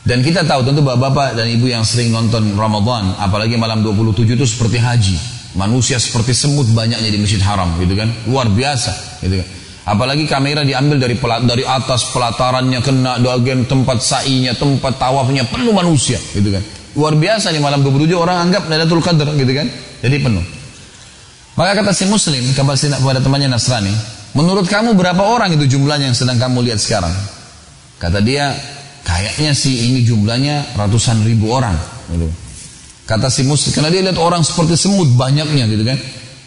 Dan 0.01 0.25
kita 0.25 0.45
tahu 0.45 0.65
tentu 0.65 0.81
bapak-bapak 0.81 1.37
dan 1.37 1.49
ibu 1.49 1.69
yang 1.69 1.85
sering 1.85 2.13
nonton 2.13 2.57
Ramadan 2.57 3.17
apalagi 3.21 3.57
malam 3.57 3.81
27 3.85 4.37
itu 4.37 4.45
seperti 4.45 4.81
haji. 4.81 5.17
Manusia 5.57 5.99
seperti 5.99 6.31
semut 6.31 6.69
banyaknya 6.71 7.11
di 7.11 7.19
masjid 7.19 7.41
haram 7.43 7.75
gitu 7.81 7.97
kan? 7.97 8.09
Luar 8.29 8.47
biasa 8.53 9.21
gitu 9.25 9.41
kan 9.41 9.60
Apalagi 9.91 10.23
kamera 10.31 10.63
diambil 10.63 11.03
dari 11.03 11.19
pelat, 11.19 11.43
dari 11.43 11.67
atas 11.67 12.15
pelatarannya 12.15 12.79
kena 12.79 13.19
bagian 13.19 13.67
tempat 13.67 13.99
sa'inya, 13.99 14.55
tempat 14.55 15.03
tawafnya 15.03 15.43
penuh 15.51 15.75
manusia, 15.75 16.15
gitu 16.31 16.55
kan. 16.55 16.63
Luar 16.95 17.19
biasa 17.19 17.51
nih 17.51 17.59
malam 17.59 17.83
27 17.83 18.15
orang 18.15 18.39
anggap 18.47 18.71
Lailatul 18.71 19.03
Qadar 19.03 19.27
gitu 19.35 19.51
kan. 19.51 19.67
Jadi 19.99 20.17
penuh. 20.23 20.47
Maka 21.59 21.83
kata 21.83 21.91
si 21.91 22.07
muslim 22.07 22.39
kepada 22.55 23.19
temannya 23.19 23.51
Nasrani, 23.51 23.91
menurut 24.39 24.71
kamu 24.71 24.95
berapa 24.95 25.27
orang 25.27 25.59
itu 25.59 25.75
jumlahnya 25.75 26.15
yang 26.15 26.19
sedang 26.19 26.39
kamu 26.39 26.71
lihat 26.71 26.79
sekarang? 26.79 27.11
Kata 27.99 28.23
dia, 28.23 28.55
kayaknya 29.03 29.59
sih 29.59 29.91
ini 29.91 30.07
jumlahnya 30.07 30.79
ratusan 30.79 31.27
ribu 31.27 31.51
orang. 31.51 31.75
Gitu. 32.15 32.31
Kata 33.11 33.27
si 33.27 33.43
muslim, 33.43 33.75
karena 33.75 33.91
dia 33.91 34.07
lihat 34.07 34.23
orang 34.23 34.47
seperti 34.47 34.79
semut 34.79 35.11
banyaknya 35.19 35.67
gitu 35.67 35.83
kan. 35.83 35.99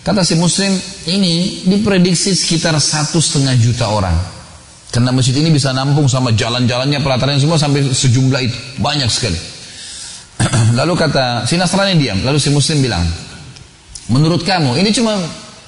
Kata 0.03 0.19
si 0.19 0.35
muslim, 0.35 0.75
ini 1.07 1.63
diprediksi 1.63 2.35
sekitar 2.35 2.75
satu 2.75 3.23
setengah 3.23 3.55
juta 3.55 3.87
orang. 3.87 4.19
Karena 4.91 5.15
masjid 5.15 5.31
ini 5.39 5.47
bisa 5.47 5.71
nampung 5.71 6.11
sama 6.11 6.35
jalan-jalannya, 6.35 6.99
pelataran 6.99 7.39
semua 7.39 7.55
sampai 7.55 7.87
sejumlah 7.87 8.41
itu. 8.43 8.57
Banyak 8.83 9.07
sekali. 9.07 9.39
lalu 10.79 10.93
kata, 10.99 11.47
si 11.47 11.55
Nasrani 11.55 11.95
diam. 11.95 12.19
Lalu 12.19 12.35
si 12.35 12.51
muslim 12.51 12.83
bilang, 12.83 13.07
menurut 14.11 14.43
kamu, 14.43 14.75
ini 14.75 14.91
cuma 14.91 15.15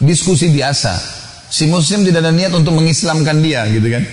diskusi 0.04 0.52
biasa. 0.52 1.00
Si 1.48 1.72
muslim 1.72 2.04
tidak 2.04 2.28
ada 2.28 2.36
niat 2.36 2.52
untuk 2.52 2.76
mengislamkan 2.76 3.40
dia 3.40 3.64
gitu 3.72 3.88
kan. 3.88 4.04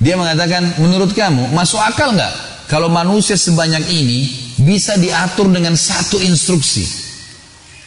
Dia 0.00 0.16
mengatakan, 0.16 0.80
menurut 0.80 1.12
kamu, 1.12 1.52
masuk 1.52 1.76
akal 1.76 2.16
nggak? 2.16 2.34
Kalau 2.72 2.88
manusia 2.88 3.36
sebanyak 3.36 3.84
ini 3.92 4.32
bisa 4.64 4.96
diatur 4.96 5.52
dengan 5.52 5.76
satu 5.76 6.16
instruksi. 6.24 7.07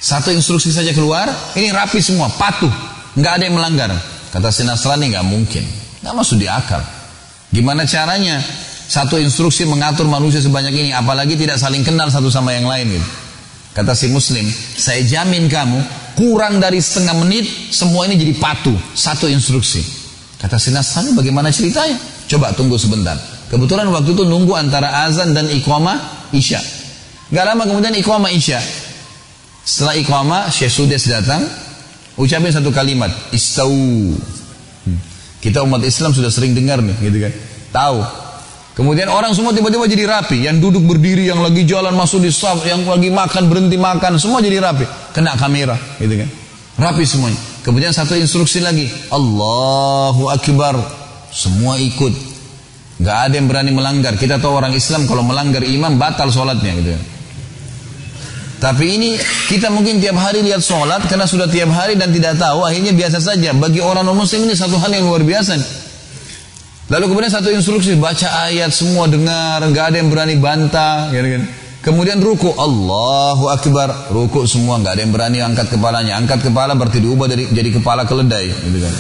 Satu 0.02 0.34
instruksi 0.34 0.74
saja 0.74 0.90
keluar, 0.98 1.30
ini 1.54 1.70
rapi 1.70 2.02
semua, 2.02 2.26
patuh, 2.34 2.74
nggak 3.14 3.34
ada 3.38 3.44
yang 3.46 3.54
melanggar. 3.54 3.94
Kata 4.34 4.50
si 4.50 4.66
Nasrani 4.66 5.14
nggak 5.14 5.28
mungkin, 5.30 5.62
nggak 6.02 6.14
masuk 6.18 6.42
di 6.42 6.50
akal. 6.50 6.82
Gimana 7.54 7.86
caranya? 7.86 8.42
Satu 8.92 9.22
instruksi 9.22 9.64
mengatur 9.70 10.10
manusia 10.10 10.42
sebanyak 10.42 10.74
ini, 10.74 10.90
apalagi 10.90 11.38
tidak 11.38 11.62
saling 11.62 11.86
kenal 11.86 12.10
satu 12.10 12.34
sama 12.34 12.50
yang 12.50 12.66
lain. 12.66 12.98
Gitu. 12.98 13.08
Kata 13.78 13.94
si 13.94 14.10
Muslim, 14.10 14.44
saya 14.74 15.06
jamin 15.06 15.46
kamu 15.46 15.80
kurang 16.18 16.58
dari 16.58 16.82
setengah 16.82 17.22
menit 17.22 17.46
semua 17.70 18.10
ini 18.10 18.18
jadi 18.18 18.36
patuh, 18.42 18.76
satu 18.98 19.30
instruksi. 19.30 19.86
Kata 20.42 20.58
si 20.58 20.74
Nasrani, 20.74 21.14
bagaimana 21.14 21.54
ceritanya? 21.54 21.94
Coba 22.26 22.58
tunggu 22.58 22.74
sebentar. 22.82 23.16
Kebetulan 23.54 23.86
waktu 23.94 24.18
itu 24.18 24.26
nunggu 24.26 24.58
antara 24.58 25.06
azan 25.06 25.38
dan 25.38 25.46
iqamah 25.46 26.34
isya. 26.34 26.58
Gak 27.30 27.46
lama 27.46 27.70
kemudian 27.70 27.94
iqamah 27.96 28.34
isya. 28.34 28.58
Setelah 29.62 29.96
iqamah, 29.98 30.44
Syekh 30.50 30.74
Sudes 30.74 31.06
datang, 31.06 31.46
ucapin 32.18 32.50
satu 32.50 32.74
kalimat, 32.74 33.14
istau. 33.30 33.70
Hmm. 33.70 35.00
Kita 35.38 35.62
umat 35.66 35.86
Islam 35.86 36.14
sudah 36.14 36.34
sering 36.34 36.58
dengar 36.58 36.82
nih, 36.82 36.98
gitu 37.02 37.18
kan. 37.22 37.34
Tahu. 37.72 38.00
Kemudian 38.72 39.12
orang 39.12 39.36
semua 39.36 39.54
tiba-tiba 39.54 39.86
jadi 39.86 40.08
rapi. 40.10 40.48
Yang 40.48 40.58
duduk 40.66 40.84
berdiri, 40.96 41.30
yang 41.30 41.44
lagi 41.44 41.68
jalan 41.68 41.94
masuk 41.94 42.26
di 42.26 42.32
saf, 42.34 42.66
yang 42.66 42.82
lagi 42.88 43.14
makan 43.14 43.52
berhenti 43.52 43.78
makan, 43.78 44.18
semua 44.18 44.42
jadi 44.42 44.58
rapi. 44.64 44.86
Kena 45.14 45.38
kamera, 45.38 45.78
gitu 46.02 46.14
kan. 46.18 46.30
Rapi 46.82 47.04
semuanya. 47.06 47.38
Kemudian 47.62 47.94
satu 47.94 48.18
instruksi 48.18 48.64
lagi, 48.64 48.90
Allahu 49.14 50.34
Akbar. 50.34 50.82
Semua 51.30 51.78
ikut. 51.78 52.12
Gak 53.02 53.18
ada 53.30 53.34
yang 53.38 53.50
berani 53.50 53.74
melanggar. 53.74 54.18
Kita 54.18 54.38
tahu 54.38 54.62
orang 54.62 54.74
Islam 54.74 55.06
kalau 55.10 55.26
melanggar 55.26 55.66
imam 55.66 55.98
batal 55.98 56.30
sholatnya 56.30 56.72
gitu. 56.82 56.92
Tapi 58.62 58.86
ini 58.94 59.18
kita 59.50 59.74
mungkin 59.74 59.98
tiap 59.98 60.22
hari 60.22 60.46
lihat 60.46 60.62
sholat 60.62 61.02
karena 61.10 61.26
sudah 61.26 61.50
tiap 61.50 61.74
hari 61.74 61.98
dan 61.98 62.14
tidak 62.14 62.38
tahu 62.38 62.62
akhirnya 62.62 62.94
biasa 62.94 63.18
saja. 63.18 63.58
Bagi 63.58 63.82
orang 63.82 64.06
non 64.06 64.14
muslim 64.14 64.46
ini 64.46 64.54
satu 64.54 64.78
hal 64.78 64.94
yang 64.94 65.10
luar 65.10 65.26
biasa. 65.26 65.58
Lalu 66.94 67.10
kemudian 67.10 67.34
satu 67.34 67.50
instruksi 67.50 67.98
baca 67.98 68.46
ayat 68.46 68.70
semua 68.70 69.10
dengar, 69.10 69.66
nggak 69.66 69.86
ada 69.90 69.96
yang 69.98 70.14
berani 70.14 70.38
bantah, 70.38 71.10
gitu 71.10 71.26
kan. 71.26 71.44
Kemudian 71.82 72.22
ruku 72.22 72.54
Allahu 72.54 73.50
Akbar, 73.50 74.14
ruku 74.14 74.46
semua 74.46 74.78
nggak 74.78 74.94
ada 74.94 75.02
yang 75.02 75.14
berani 75.16 75.40
angkat 75.42 75.72
kepalanya. 75.72 76.22
Angkat 76.22 76.46
kepala 76.46 76.78
berarti 76.78 77.02
diubah 77.02 77.26
dari 77.32 77.50
jadi 77.50 77.82
kepala 77.82 78.06
keledai, 78.06 78.46
gitu 78.46 78.78
kan. 78.78 78.94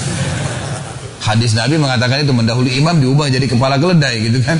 Hadis 1.21 1.53
Nabi 1.53 1.77
mengatakan 1.77 2.25
itu 2.25 2.33
mendahului 2.33 2.73
imam 2.81 2.97
diubah 2.97 3.29
jadi 3.29 3.45
kepala 3.45 3.77
keledai, 3.77 4.25
gitu 4.25 4.41
kan. 4.41 4.57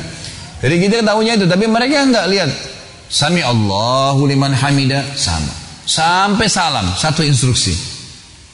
Jadi 0.61 0.75
kita 0.77 1.01
tahunya 1.01 1.41
itu, 1.41 1.49
tapi 1.49 1.65
mereka 1.65 2.05
nggak 2.05 2.25
lihat. 2.29 2.51
Sami 3.11 3.43
Allahu 3.43 4.23
liman 4.23 4.55
hamida 4.55 5.03
sama. 5.19 5.51
Sampai 5.83 6.47
salam, 6.47 6.87
satu 6.95 7.27
instruksi. 7.27 7.75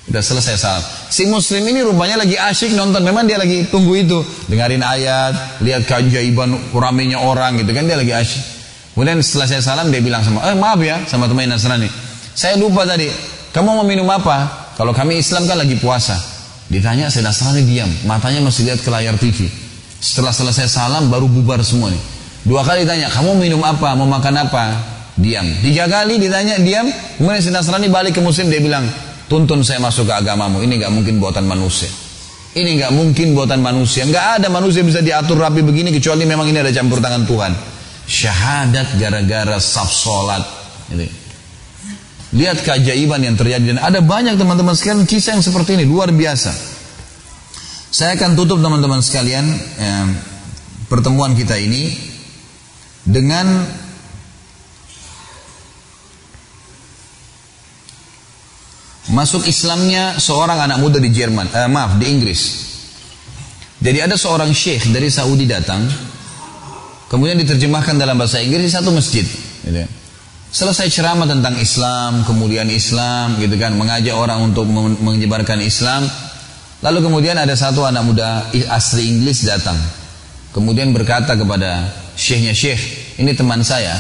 Udah 0.10 0.24
selesai 0.26 0.58
salam. 0.58 0.84
Si 1.14 1.30
muslim 1.30 1.62
ini 1.70 1.86
rupanya 1.86 2.18
lagi 2.26 2.34
asyik 2.34 2.74
nonton. 2.74 3.06
Memang 3.06 3.30
dia 3.30 3.38
lagi 3.38 3.70
tunggu 3.70 3.94
itu. 3.94 4.18
Dengarin 4.50 4.82
ayat, 4.82 5.62
lihat 5.62 5.86
keajaiban 5.86 6.74
ramenya 6.74 7.22
orang 7.22 7.62
gitu 7.62 7.70
kan. 7.70 7.86
Dia 7.86 8.02
lagi 8.02 8.18
asyik. 8.18 8.44
Kemudian 8.98 9.22
setelah 9.22 9.46
saya 9.46 9.62
salam 9.62 9.94
dia 9.94 10.02
bilang 10.02 10.26
sama, 10.26 10.42
eh 10.50 10.58
maaf 10.58 10.82
ya 10.82 11.06
sama 11.06 11.30
teman 11.30 11.46
Nasrani. 11.46 11.86
Saya 12.34 12.58
lupa 12.58 12.82
tadi, 12.82 13.06
kamu 13.54 13.78
mau 13.78 13.86
minum 13.86 14.10
apa? 14.10 14.74
Kalau 14.74 14.90
kami 14.90 15.22
Islam 15.22 15.46
kan 15.46 15.62
lagi 15.62 15.78
puasa. 15.78 16.18
Ditanya 16.66 17.14
saya 17.14 17.30
Nasrani 17.30 17.62
diam, 17.62 17.94
matanya 18.10 18.42
masih 18.42 18.66
lihat 18.66 18.82
ke 18.82 18.90
layar 18.90 19.14
TV. 19.22 19.46
Setelah 20.02 20.34
selesai 20.34 20.66
salam 20.66 21.14
baru 21.14 21.30
bubar 21.30 21.62
semua 21.62 21.94
nih. 21.94 22.17
Dua 22.48 22.64
kali 22.64 22.88
ditanya, 22.88 23.12
kamu 23.12 23.36
minum 23.36 23.60
apa, 23.60 23.92
mau 24.00 24.08
makan 24.08 24.48
apa? 24.48 24.72
Diam. 25.20 25.44
Tiga 25.60 25.92
kali 25.92 26.16
ditanya, 26.16 26.56
diam. 26.64 26.88
Kemudian 27.20 27.44
si 27.44 27.52
Nasrani 27.52 27.92
balik 27.92 28.16
ke 28.16 28.24
muslim, 28.24 28.48
dia 28.48 28.64
bilang, 28.64 28.88
tuntun 29.28 29.68
saya 29.68 29.84
masuk 29.84 30.08
ke 30.08 30.16
agamamu. 30.16 30.64
Ini 30.64 30.80
nggak 30.80 30.92
mungkin 30.96 31.20
buatan 31.20 31.44
manusia. 31.44 31.92
Ini 32.56 32.80
nggak 32.80 32.92
mungkin 32.96 33.36
buatan 33.36 33.60
manusia. 33.60 34.08
Nggak 34.08 34.40
ada 34.40 34.48
manusia 34.48 34.80
bisa 34.82 35.04
diatur 35.04 35.44
rapi 35.44 35.60
begini 35.60 35.92
kecuali 35.92 36.24
memang 36.24 36.48
ini 36.48 36.64
ada 36.64 36.72
campur 36.72 37.04
tangan 37.04 37.28
Tuhan. 37.28 37.52
Syahadat 38.08 38.96
gara-gara 38.96 39.60
saf 39.60 39.92
solat. 39.92 40.42
Ini. 40.96 41.08
Lihat 42.32 42.64
keajaiban 42.64 43.28
yang 43.28 43.36
terjadi 43.36 43.76
dan 43.76 43.80
ada 43.84 44.00
banyak 44.00 44.40
teman-teman 44.40 44.72
sekalian 44.72 45.04
kisah 45.04 45.36
yang 45.36 45.44
seperti 45.44 45.76
ini 45.76 45.84
luar 45.84 46.16
biasa. 46.16 46.52
Saya 47.92 48.16
akan 48.16 48.40
tutup 48.40 48.64
teman-teman 48.64 49.04
sekalian 49.04 49.46
eh, 49.80 50.06
pertemuan 50.88 51.36
kita 51.36 51.56
ini 51.60 52.16
dengan 53.08 53.64
masuk 59.08 59.48
Islamnya 59.48 60.20
seorang 60.20 60.68
anak 60.68 60.78
muda 60.84 61.00
di 61.00 61.08
Jerman, 61.08 61.48
eh, 61.56 61.72
maaf 61.72 61.96
di 61.96 62.06
Inggris. 62.12 62.68
Jadi 63.80 64.04
ada 64.04 64.20
seorang 64.20 64.52
syekh 64.52 64.92
dari 64.92 65.08
Saudi 65.08 65.48
datang, 65.48 65.88
kemudian 67.08 67.40
diterjemahkan 67.40 67.96
dalam 67.96 68.20
bahasa 68.20 68.44
Inggris 68.44 68.68
di 68.68 68.74
satu 68.74 68.92
masjid. 68.92 69.24
Gitu. 69.24 69.72
Ya. 69.72 69.88
Selesai 70.48 70.92
ceramah 70.92 71.28
tentang 71.28 71.60
Islam, 71.60 72.24
kemudian 72.24 72.68
Islam, 72.72 73.36
gitu 73.40 73.56
kan, 73.60 73.76
mengajak 73.76 74.16
orang 74.16 74.52
untuk 74.52 74.68
menyebarkan 75.04 75.60
Islam. 75.60 76.08
Lalu 76.82 77.10
kemudian 77.10 77.36
ada 77.36 77.54
satu 77.54 77.84
anak 77.84 78.04
muda 78.06 78.48
asli 78.72 79.12
Inggris 79.12 79.44
datang, 79.44 79.76
kemudian 80.58 80.90
berkata 80.90 81.38
kepada 81.38 81.86
syekhnya 82.18 82.58
syekh, 82.58 82.82
ini 83.22 83.38
teman 83.38 83.62
saya, 83.62 83.94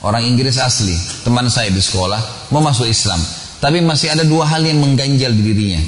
orang 0.00 0.24
Inggris 0.24 0.56
asli, 0.56 0.96
teman 1.20 1.52
saya 1.52 1.68
di 1.68 1.76
sekolah, 1.76 2.48
mau 2.56 2.64
masuk 2.64 2.88
Islam. 2.88 3.20
Tapi 3.60 3.84
masih 3.84 4.16
ada 4.16 4.24
dua 4.24 4.48
hal 4.48 4.64
yang 4.64 4.80
mengganjal 4.80 5.36
di 5.36 5.42
dirinya. 5.44 5.80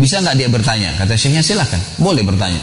Bisa 0.00 0.24
nggak 0.24 0.36
dia 0.40 0.48
bertanya? 0.48 0.96
Kata 0.96 1.12
syekhnya 1.12 1.44
silahkan, 1.44 1.76
boleh 2.00 2.24
bertanya. 2.24 2.56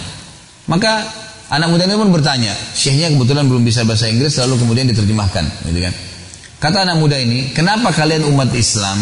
Maka 0.66 1.06
anak 1.54 1.70
muda 1.70 1.86
ini 1.86 1.94
pun 1.94 2.10
bertanya. 2.10 2.58
Syekhnya 2.74 3.14
kebetulan 3.14 3.46
belum 3.46 3.62
bisa 3.62 3.86
bahasa 3.86 4.10
Inggris, 4.10 4.34
lalu 4.42 4.58
kemudian 4.58 4.90
diterjemahkan. 4.90 5.70
Gitu 5.70 5.80
kan. 5.86 5.94
Kata 6.58 6.90
anak 6.90 6.98
muda 6.98 7.22
ini, 7.22 7.54
kenapa 7.54 7.94
kalian 7.94 8.26
umat 8.34 8.50
Islam 8.58 8.98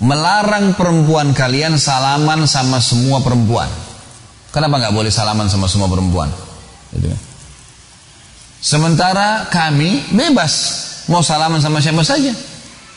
melarang 0.00 0.72
perempuan 0.72 1.36
kalian 1.36 1.76
salaman 1.76 2.48
sama 2.48 2.80
semua 2.80 3.20
perempuan? 3.20 3.68
Kenapa 4.48 4.80
nggak 4.80 4.96
boleh 4.96 5.12
salaman 5.12 5.52
sama 5.52 5.68
semua 5.68 5.92
perempuan? 5.92 6.49
Gitu. 6.94 7.08
Sementara 8.60 9.48
kami 9.48 10.04
bebas 10.12 10.52
mau 11.08 11.24
salaman 11.24 11.58
sama 11.62 11.80
siapa 11.80 12.04
saja. 12.04 12.32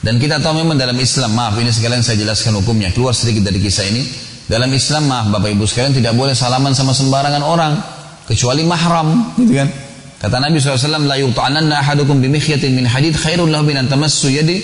Dan 0.03 0.19
kita 0.19 0.43
tahu 0.43 0.59
memang 0.59 0.75
dalam 0.75 0.99
Islam, 0.99 1.31
maaf 1.31 1.55
ini 1.55 1.71
sekalian 1.71 2.03
saya 2.03 2.19
jelaskan 2.19 2.59
hukumnya, 2.59 2.91
keluar 2.91 3.15
sedikit 3.15 3.47
dari 3.47 3.63
kisah 3.63 3.87
ini. 3.87 4.03
Dalam 4.51 4.67
Islam, 4.75 5.07
maaf 5.07 5.31
Bapak 5.31 5.55
Ibu 5.55 5.63
sekalian 5.63 5.95
tidak 5.95 6.11
boleh 6.19 6.35
salaman 6.35 6.75
sama 6.75 6.91
sembarangan 6.91 7.39
orang 7.39 7.79
kecuali 8.27 8.67
mahram, 8.67 9.31
gitu 9.39 9.55
kan? 9.55 9.71
Kata 10.19 10.43
Nabi 10.43 10.59
SAW, 10.59 11.07
La 11.07 11.15
yuta'ananna 11.15 11.79
ahadukum 11.79 12.19
bimikhyatin 12.19 12.75
min 12.75 12.83
hadid 12.83 13.15
khairun 13.15 13.47
lahu 13.47 13.63
bin 13.63 13.79
yadi 13.79 14.55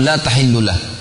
la 0.00 0.14
tahillullah. 0.16 0.97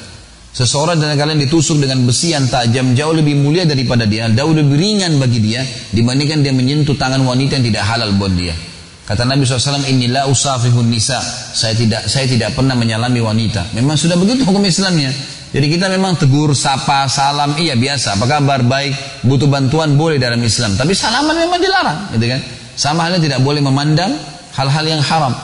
Seseorang 0.58 0.98
dari 0.98 1.14
kalian 1.14 1.38
ditusuk 1.38 1.78
dengan 1.78 2.02
besi 2.02 2.34
yang 2.34 2.50
tajam 2.50 2.98
jauh 2.98 3.14
lebih 3.14 3.38
mulia 3.38 3.62
daripada 3.62 4.10
dia, 4.10 4.26
jauh 4.34 4.58
lebih 4.58 4.74
ringan 4.74 5.22
bagi 5.22 5.38
dia 5.38 5.62
dibandingkan 5.94 6.42
dia 6.42 6.50
menyentuh 6.50 6.98
tangan 6.98 7.22
wanita 7.22 7.62
yang 7.62 7.66
tidak 7.70 7.86
halal 7.86 8.10
buat 8.18 8.34
dia. 8.34 8.58
Kata 9.06 9.22
Nabi 9.22 9.46
SAW, 9.46 9.86
inilah 9.86 10.26
usafihun 10.26 10.90
nisa. 10.90 11.22
Saya 11.54 11.78
tidak 11.78 12.10
saya 12.10 12.26
tidak 12.26 12.58
pernah 12.58 12.74
menyalami 12.74 13.22
wanita. 13.22 13.70
Memang 13.78 14.02
sudah 14.02 14.18
begitu 14.18 14.50
hukum 14.50 14.66
Islamnya. 14.66 15.14
Jadi 15.54 15.78
kita 15.78 15.94
memang 15.94 16.18
tegur, 16.18 16.52
sapa, 16.58 17.06
salam, 17.06 17.54
iya 17.62 17.78
biasa. 17.78 18.18
Apa 18.18 18.26
kabar, 18.26 18.66
baik, 18.66 19.24
butuh 19.30 19.46
bantuan 19.48 19.94
boleh 19.94 20.18
dalam 20.18 20.42
Islam. 20.42 20.74
Tapi 20.74 20.92
salaman 20.98 21.38
memang 21.38 21.62
dilarang, 21.62 22.00
gitu 22.18 22.34
kan? 22.34 22.42
Sama 22.74 23.06
halnya 23.06 23.22
tidak 23.22 23.46
boleh 23.46 23.62
memandang 23.62 24.12
hal-hal 24.58 24.86
yang 24.90 25.00
haram. 25.06 25.38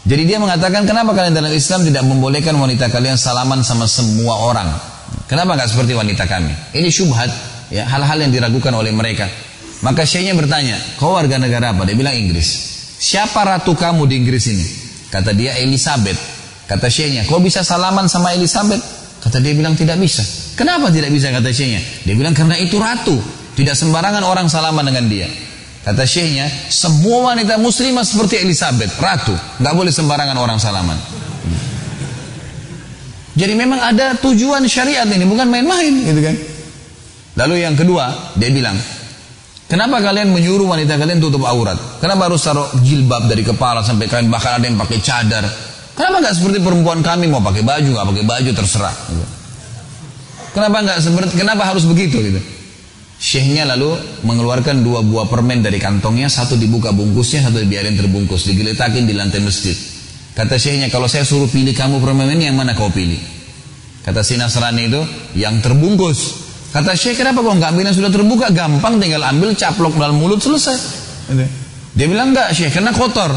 Jadi 0.00 0.22
dia 0.24 0.40
mengatakan, 0.40 0.88
kenapa 0.88 1.12
kalian 1.12 1.36
dalam 1.36 1.52
Islam 1.52 1.84
tidak 1.84 2.08
membolehkan 2.08 2.56
wanita 2.56 2.88
kalian 2.88 3.20
salaman 3.20 3.60
sama 3.60 3.84
semua 3.84 4.40
orang? 4.40 4.68
Kenapa 5.28 5.54
nggak 5.60 5.68
seperti 5.68 5.92
wanita 5.92 6.24
kami? 6.24 6.50
Ini 6.72 6.88
syubhat, 6.88 7.30
ya 7.68 7.84
hal-hal 7.84 8.18
yang 8.24 8.32
diragukan 8.32 8.72
oleh 8.72 8.90
mereka. 8.96 9.28
Maka 9.84 10.08
syekhnya 10.08 10.32
bertanya, 10.36 10.76
kau 10.96 11.16
warga 11.16 11.36
negara 11.36 11.76
apa? 11.76 11.84
Dia 11.84 11.96
bilang 11.96 12.16
Inggris. 12.16 12.48
Siapa 13.00 13.44
ratu 13.44 13.76
kamu 13.76 14.08
di 14.08 14.14
Inggris 14.20 14.44
ini? 14.48 14.66
Kata 15.12 15.36
dia 15.36 15.56
Elizabeth. 15.60 16.16
Kata 16.64 16.88
syekhnya, 16.88 17.28
kau 17.28 17.40
bisa 17.40 17.60
salaman 17.60 18.08
sama 18.08 18.32
Elizabeth? 18.32 18.80
Kata 19.20 19.36
dia 19.40 19.52
bilang 19.52 19.76
tidak 19.76 20.00
bisa. 20.00 20.24
Kenapa 20.56 20.88
tidak 20.88 21.12
bisa 21.12 21.28
kata 21.28 21.52
syekhnya? 21.52 21.80
Dia 22.08 22.14
bilang 22.16 22.32
karena 22.32 22.56
itu 22.56 22.80
ratu. 22.80 23.16
Tidak 23.56 23.76
sembarangan 23.76 24.24
orang 24.24 24.48
salaman 24.48 24.88
dengan 24.88 25.04
dia. 25.08 25.28
Kata 25.80 26.04
syekhnya, 26.04 26.46
semua 26.68 27.32
wanita 27.32 27.56
muslimah 27.56 28.04
seperti 28.04 28.44
Elizabeth, 28.44 28.92
ratu. 29.00 29.32
Gak 29.64 29.74
boleh 29.74 29.88
sembarangan 29.88 30.36
orang 30.36 30.60
salaman. 30.60 30.98
Jadi 33.32 33.56
memang 33.56 33.80
ada 33.80 34.12
tujuan 34.20 34.60
syariat 34.68 35.08
ini, 35.08 35.24
bukan 35.24 35.48
main-main 35.48 35.94
gitu 36.04 36.20
kan. 36.20 36.36
Lalu 37.40 37.64
yang 37.64 37.72
kedua, 37.78 38.36
dia 38.36 38.52
bilang, 38.52 38.76
Kenapa 39.70 40.02
kalian 40.02 40.34
menyuruh 40.34 40.66
wanita 40.66 40.98
kalian 40.98 41.22
tutup 41.22 41.46
aurat? 41.46 41.78
Kenapa 42.02 42.26
harus 42.26 42.42
taruh 42.42 42.66
jilbab 42.82 43.30
dari 43.30 43.46
kepala 43.46 43.86
sampai 43.86 44.10
kain 44.10 44.26
bahkan 44.26 44.58
ada 44.58 44.66
yang 44.66 44.74
pakai 44.74 44.98
cadar? 44.98 45.46
Kenapa 45.94 46.26
nggak 46.26 46.34
seperti 46.34 46.58
perempuan 46.58 47.06
kami 47.06 47.30
mau 47.30 47.38
pakai 47.38 47.62
baju 47.62 47.88
nggak 47.94 48.08
pakai 48.10 48.24
baju 48.26 48.50
terserah. 48.50 48.94
Kenapa 50.50 50.76
nggak 50.82 50.98
seperti 50.98 51.32
kenapa 51.38 51.62
harus 51.70 51.86
begitu 51.86 52.18
gitu? 52.18 52.42
Syekhnya 53.20 53.68
lalu 53.68 54.00
mengeluarkan 54.24 54.80
dua 54.80 55.04
buah 55.04 55.28
permen 55.28 55.60
dari 55.60 55.76
kantongnya, 55.76 56.32
satu 56.32 56.56
dibuka 56.56 56.88
bungkusnya, 56.88 57.44
satu 57.44 57.60
dibiarin 57.60 57.92
terbungkus, 57.92 58.48
digeletakin 58.48 59.04
di 59.04 59.12
lantai 59.12 59.44
masjid. 59.44 59.76
Kata 60.32 60.56
syekhnya, 60.56 60.88
kalau 60.88 61.04
saya 61.04 61.28
suruh 61.28 61.44
pilih 61.44 61.76
kamu 61.76 62.00
permen 62.00 62.32
ini, 62.32 62.48
yang 62.48 62.56
mana 62.56 62.72
kau 62.72 62.88
pilih? 62.88 63.20
Kata 64.00 64.24
si 64.24 64.40
Nasrani 64.40 64.88
itu, 64.88 65.04
yang 65.36 65.60
terbungkus. 65.60 66.48
Kata 66.72 66.96
syekh, 66.96 67.20
kenapa 67.20 67.44
kau 67.44 67.52
nggak 67.52 67.76
ambil 67.76 67.92
yang 67.92 67.96
sudah 68.00 68.08
terbuka? 68.08 68.48
Gampang, 68.56 68.96
tinggal 68.96 69.20
ambil, 69.28 69.52
caplok 69.52 70.00
dalam 70.00 70.16
mulut, 70.16 70.40
selesai. 70.40 70.80
Dia 71.92 72.06
bilang, 72.08 72.32
enggak 72.32 72.56
syekh, 72.56 72.72
karena 72.72 72.96
kotor. 72.96 73.36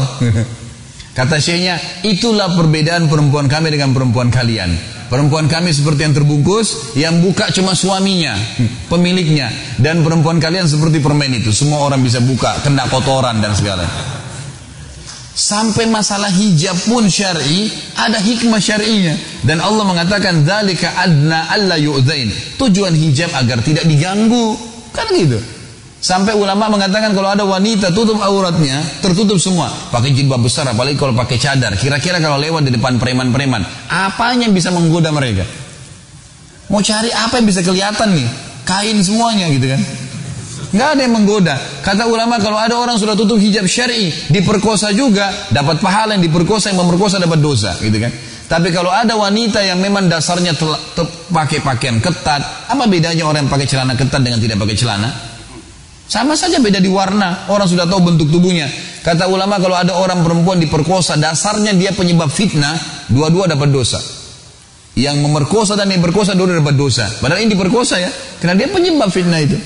Kata 1.18 1.36
syekhnya, 1.36 1.76
itulah 2.00 2.56
perbedaan 2.56 3.04
perempuan 3.12 3.52
kami 3.52 3.68
dengan 3.68 3.92
perempuan 3.92 4.32
kalian. 4.32 4.93
Perempuan 5.04 5.46
kami 5.46 5.70
seperti 5.70 6.08
yang 6.08 6.14
terbungkus, 6.16 6.96
yang 6.96 7.20
buka 7.20 7.52
cuma 7.52 7.76
suaminya, 7.76 8.34
pemiliknya. 8.88 9.52
Dan 9.76 10.00
perempuan 10.00 10.40
kalian 10.40 10.64
seperti 10.64 10.98
permen 11.04 11.30
itu, 11.36 11.52
semua 11.52 11.84
orang 11.84 12.00
bisa 12.00 12.24
buka, 12.24 12.64
kena 12.64 12.88
kotoran 12.88 13.38
dan 13.44 13.52
segala. 13.52 13.84
Sampai 15.34 15.90
masalah 15.90 16.30
hijab 16.30 16.78
pun 16.86 17.10
syar'i, 17.10 17.66
ada 17.98 18.22
hikmah 18.22 18.62
syar'inya. 18.62 19.18
Dan 19.42 19.58
Allah 19.58 19.82
mengatakan, 19.82 20.46
adna 20.46 21.50
alla 21.50 21.74
yu'zain. 21.74 22.30
Tujuan 22.54 22.94
hijab 22.94 23.34
agar 23.34 23.58
tidak 23.60 23.82
diganggu. 23.84 24.54
Kan 24.94 25.10
gitu. 25.10 25.42
Sampai 26.04 26.36
ulama 26.36 26.68
mengatakan 26.68 27.16
kalau 27.16 27.32
ada 27.32 27.48
wanita 27.48 27.88
tutup 27.88 28.20
auratnya, 28.20 28.76
tertutup 29.00 29.40
semua. 29.40 29.72
Pakai 29.88 30.12
jilbab 30.12 30.44
besar, 30.44 30.68
apalagi 30.68 31.00
kalau 31.00 31.16
pakai 31.16 31.40
cadar. 31.40 31.72
Kira-kira 31.80 32.20
kalau 32.20 32.36
lewat 32.36 32.68
di 32.68 32.76
depan 32.76 33.00
preman-preman, 33.00 33.64
apa 33.88 34.36
yang 34.36 34.52
bisa 34.52 34.68
menggoda 34.68 35.08
mereka? 35.08 35.48
Mau 36.68 36.84
cari 36.84 37.08
apa 37.08 37.40
yang 37.40 37.48
bisa 37.48 37.64
kelihatan 37.64 38.20
nih? 38.20 38.28
Kain 38.68 39.00
semuanya 39.00 39.48
gitu 39.48 39.64
kan. 39.64 39.80
Nggak 40.76 40.88
ada 40.92 41.00
yang 41.08 41.14
menggoda. 41.16 41.56
Kata 41.80 42.04
ulama 42.04 42.36
kalau 42.36 42.60
ada 42.60 42.76
orang 42.76 43.00
sudah 43.00 43.16
tutup 43.16 43.40
hijab 43.40 43.64
syari, 43.64 44.12
diperkosa 44.28 44.92
juga, 44.92 45.32
dapat 45.56 45.80
pahala 45.80 46.20
yang 46.20 46.24
diperkosa, 46.28 46.68
yang 46.68 46.84
memerkosa 46.84 47.16
dapat 47.16 47.40
dosa 47.40 47.80
gitu 47.80 47.96
kan. 47.96 48.12
Tapi 48.44 48.68
kalau 48.76 48.92
ada 48.92 49.16
wanita 49.16 49.64
yang 49.64 49.80
memang 49.80 50.12
dasarnya 50.12 50.52
pakai 51.32 51.64
pakaian 51.64 51.96
ketat, 51.96 52.68
apa 52.68 52.84
bedanya 52.92 53.24
orang 53.24 53.48
yang 53.48 53.52
pakai 53.56 53.64
celana 53.64 53.96
ketat 53.96 54.20
dengan 54.20 54.36
tidak 54.36 54.60
pakai 54.60 54.76
celana? 54.76 55.32
Sama 56.14 56.38
saja 56.38 56.62
beda 56.62 56.78
di 56.78 56.86
warna. 56.86 57.50
Orang 57.50 57.66
sudah 57.66 57.90
tahu 57.90 58.14
bentuk 58.14 58.30
tubuhnya. 58.30 58.70
Kata 59.02 59.26
ulama 59.26 59.58
kalau 59.58 59.74
ada 59.74 59.98
orang 59.98 60.22
perempuan 60.22 60.62
diperkosa, 60.62 61.18
dasarnya 61.18 61.74
dia 61.74 61.90
penyebab 61.90 62.30
fitnah, 62.30 62.78
dua-dua 63.10 63.50
dapat 63.50 63.74
dosa. 63.74 63.98
Yang 64.94 65.26
memerkosa 65.26 65.74
dan 65.74 65.90
yang 65.90 66.06
berkosa 66.06 66.38
dua 66.38 66.54
dapat 66.54 66.78
dosa. 66.78 67.10
Padahal 67.18 67.42
ini 67.42 67.58
diperkosa 67.58 67.98
ya, 67.98 68.14
karena 68.38 68.54
dia 68.54 68.70
penyebab 68.70 69.10
fitnah 69.10 69.42
itu. 69.42 69.58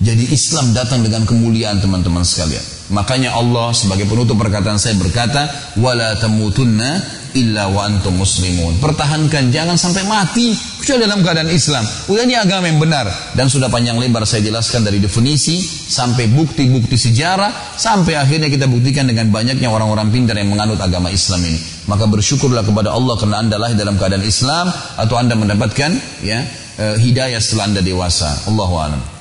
Jadi 0.00 0.32
Islam 0.32 0.72
datang 0.72 1.04
dengan 1.04 1.28
kemuliaan 1.28 1.76
teman-teman 1.84 2.24
sekalian. 2.24 2.64
Makanya 2.96 3.36
Allah 3.36 3.76
sebagai 3.76 4.08
penutup 4.08 4.40
perkataan 4.40 4.80
saya 4.80 4.96
berkata, 4.96 5.46
"Wala 5.76 6.16
tamutunna 6.16 7.04
illa 7.36 7.68
wa 7.68 7.84
antum 7.86 8.16
muslimun. 8.16 8.80
Pertahankan 8.80 9.52
jangan 9.52 9.76
sampai 9.76 10.04
mati 10.08 10.52
kecuali 10.80 11.04
dalam 11.04 11.20
keadaan 11.20 11.50
Islam. 11.52 11.84
Udah 12.08 12.22
ini 12.24 12.34
agama 12.36 12.66
yang 12.68 12.80
benar 12.80 13.06
dan 13.36 13.46
sudah 13.52 13.68
panjang 13.68 14.00
lebar 14.00 14.24
saya 14.24 14.46
jelaskan 14.46 14.82
dari 14.82 14.98
definisi 14.98 15.60
sampai 15.62 16.30
bukti-bukti 16.32 16.96
sejarah 16.96 17.76
sampai 17.76 18.16
akhirnya 18.16 18.48
kita 18.48 18.64
buktikan 18.66 19.04
dengan 19.04 19.28
banyaknya 19.28 19.68
orang-orang 19.68 20.08
pintar 20.08 20.40
yang 20.40 20.48
menganut 20.48 20.80
agama 20.80 21.12
Islam 21.12 21.44
ini. 21.44 21.60
Maka 21.90 22.08
bersyukurlah 22.08 22.64
kepada 22.64 22.94
Allah 22.94 23.14
karena 23.20 23.36
Anda 23.42 23.56
lahir 23.60 23.76
dalam 23.76 24.00
keadaan 24.00 24.24
Islam 24.24 24.70
atau 24.96 25.14
Anda 25.20 25.36
mendapatkan 25.36 25.90
ya 26.24 26.40
eh, 26.78 26.96
hidayah 26.96 27.42
setelah 27.42 27.68
Anda 27.68 27.80
dewasa. 27.84 28.48
Allahu 28.48 28.74
a'lam. 28.80 29.11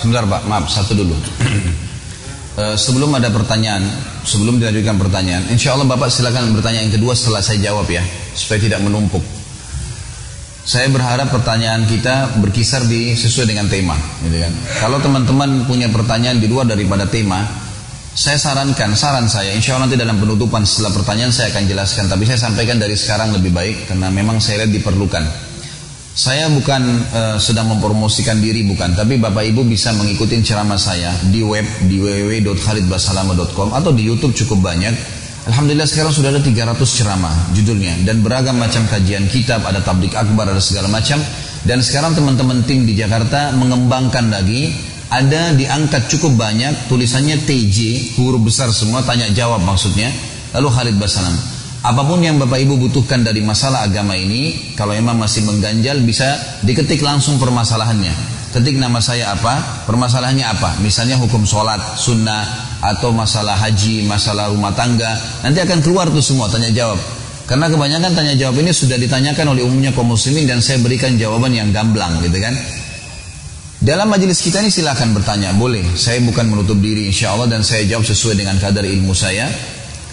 Sebentar 0.00 0.24
Pak, 0.24 0.48
maaf 0.48 0.72
satu 0.72 0.96
dulu. 0.96 1.16
Eh, 2.60 2.74
sebelum 2.74 3.14
ada 3.14 3.30
pertanyaan, 3.30 3.78
sebelum 4.26 4.58
dilanjutkan 4.58 4.98
pertanyaan, 4.98 5.48
insya 5.54 5.78
Allah 5.78 5.86
Bapak 5.86 6.10
silakan 6.10 6.50
bertanya 6.50 6.82
yang 6.82 6.90
kedua 6.90 7.14
setelah 7.14 7.38
saya 7.38 7.62
jawab 7.62 7.86
ya, 7.86 8.02
supaya 8.34 8.58
tidak 8.58 8.82
menumpuk. 8.82 9.22
Saya 10.66 10.90
berharap 10.90 11.30
pertanyaan 11.30 11.86
kita 11.86 12.42
berkisar 12.42 12.84
di 12.90 13.14
sesuai 13.14 13.54
dengan 13.54 13.70
tema, 13.70 13.94
gitu 14.26 14.34
kan. 14.34 14.52
Kalau 14.82 14.98
teman-teman 14.98 15.62
punya 15.64 15.88
pertanyaan 15.94 16.42
di 16.42 16.50
luar 16.50 16.66
daripada 16.66 17.06
tema, 17.06 17.46
saya 18.12 18.36
sarankan, 18.36 18.98
saran 18.98 19.30
saya, 19.30 19.54
insya 19.54 19.78
Allah 19.78 19.86
nanti 19.86 19.96
dalam 19.96 20.18
penutupan 20.18 20.66
setelah 20.66 20.90
pertanyaan 20.90 21.30
saya 21.30 21.54
akan 21.54 21.64
jelaskan, 21.70 22.10
tapi 22.10 22.26
saya 22.26 22.50
sampaikan 22.50 22.82
dari 22.82 22.98
sekarang 22.98 23.30
lebih 23.30 23.54
baik 23.54 23.88
karena 23.88 24.10
memang 24.10 24.42
saya 24.42 24.66
lihat 24.66 24.74
diperlukan. 24.74 25.49
Saya 26.20 26.52
bukan 26.52 26.84
uh, 27.16 27.40
sedang 27.40 27.72
mempromosikan 27.72 28.44
diri 28.44 28.60
bukan, 28.60 28.92
tapi 28.92 29.16
Bapak 29.16 29.40
Ibu 29.40 29.64
bisa 29.64 29.96
mengikuti 29.96 30.36
ceramah 30.44 30.76
saya 30.76 31.16
di 31.32 31.40
web 31.40 31.64
di 31.88 31.96
www.khalidbasalama.com 31.96 33.72
atau 33.72 33.88
di 33.96 34.04
YouTube 34.04 34.36
cukup 34.36 34.68
banyak. 34.68 34.92
Alhamdulillah 35.48 35.88
sekarang 35.88 36.12
sudah 36.12 36.28
ada 36.28 36.44
300 36.44 36.76
ceramah 36.76 37.32
judulnya 37.56 38.04
dan 38.04 38.20
beragam 38.20 38.60
macam 38.60 38.84
kajian 38.84 39.32
kitab, 39.32 39.64
ada 39.64 39.80
tablik 39.80 40.12
akbar, 40.12 40.44
ada 40.44 40.60
segala 40.60 40.92
macam. 40.92 41.24
Dan 41.64 41.80
sekarang 41.80 42.12
teman-teman 42.12 42.68
tim 42.68 42.84
di 42.84 43.00
Jakarta 43.00 43.56
mengembangkan 43.56 44.28
lagi 44.28 44.76
ada 45.08 45.56
diangkat 45.56 46.04
cukup 46.12 46.36
banyak 46.36 46.84
tulisannya 46.92 47.48
TJ 47.48 48.12
huruf 48.20 48.44
besar 48.44 48.68
semua 48.76 49.00
tanya 49.08 49.24
jawab 49.32 49.64
maksudnya 49.64 50.12
lalu 50.52 50.68
Khalid 50.68 50.96
Basalam 51.00 51.59
Apa 51.80 52.04
pun 52.04 52.20
yang 52.20 52.36
Bapak 52.36 52.60
Ibu 52.60 52.76
butuhkan 52.76 53.24
dari 53.24 53.40
masalah 53.40 53.88
agama 53.88 54.12
ini, 54.12 54.76
kalau 54.76 54.92
memang 54.92 55.16
masih 55.16 55.48
mengganjal 55.48 55.96
bisa 56.04 56.60
diketik 56.60 57.00
langsung 57.00 57.40
permasalahannya. 57.40 58.12
Ketik 58.52 58.76
nama 58.76 59.00
saya 59.00 59.32
apa, 59.32 59.86
permasalahannya 59.88 60.44
apa. 60.44 60.76
Misalnya 60.84 61.16
hukum 61.16 61.48
sholat, 61.48 61.80
sunnah, 61.96 62.44
atau 62.84 63.16
masalah 63.16 63.56
haji, 63.56 64.04
masalah 64.04 64.52
rumah 64.52 64.76
tangga. 64.76 65.08
Nanti 65.40 65.64
akan 65.64 65.80
keluar 65.80 66.12
tuh 66.12 66.20
semua 66.20 66.52
tanya 66.52 66.68
jawab. 66.68 67.00
Karena 67.48 67.72
kebanyakan 67.72 68.12
tanya 68.12 68.34
jawab 68.36 68.60
ini 68.60 68.76
sudah 68.76 69.00
ditanyakan 69.00 69.56
oleh 69.56 69.64
umumnya 69.64 69.96
kaum 69.96 70.12
muslimin 70.12 70.44
dan 70.44 70.60
saya 70.60 70.84
berikan 70.84 71.16
jawaban 71.16 71.56
yang 71.56 71.72
gamblang 71.72 72.20
gitu 72.20 72.44
kan. 72.44 72.52
Dalam 73.80 74.12
majelis 74.12 74.44
kita 74.44 74.60
ini 74.60 74.68
silahkan 74.68 75.08
bertanya, 75.16 75.56
boleh. 75.56 75.96
Saya 75.96 76.20
bukan 76.20 76.44
menutup 76.44 76.76
diri 76.76 77.08
insya 77.08 77.32
Allah 77.32 77.48
dan 77.48 77.64
saya 77.64 77.88
jawab 77.88 78.04
sesuai 78.04 78.36
dengan 78.36 78.60
kadar 78.60 78.84
ilmu 78.84 79.16
saya. 79.16 79.48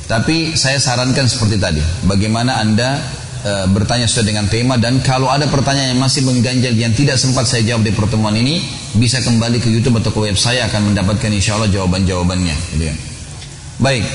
Tapi 0.08 0.56
saya 0.56 0.80
sarankan 0.80 1.28
seperti 1.28 1.60
tadi, 1.60 1.84
bagaimana 2.08 2.64
Anda 2.64 2.96
e, 3.44 3.52
bertanya 3.68 4.08
sesuai 4.08 4.32
dengan 4.32 4.48
tema 4.48 4.80
dan 4.80 5.04
kalau 5.04 5.28
ada 5.28 5.52
pertanyaan 5.52 6.00
yang 6.00 6.02
masih 6.02 6.24
mengganjal 6.24 6.72
yang 6.80 6.96
tidak 6.96 7.20
sempat 7.20 7.44
saya 7.44 7.68
jawab 7.68 7.84
di 7.84 7.92
pertemuan 7.92 8.32
ini, 8.32 8.64
bisa 8.96 9.20
kembali 9.20 9.60
ke 9.60 9.68
YouTube 9.68 10.00
atau 10.00 10.16
ke 10.16 10.32
web 10.32 10.40
saya 10.40 10.64
akan 10.72 10.96
mendapatkan 10.96 11.28
insya 11.28 11.60
Allah 11.60 11.68
jawaban-jawabannya. 11.68 12.56
Gitu 12.72 12.84
ya. 12.88 12.96
Baik, 13.84 14.08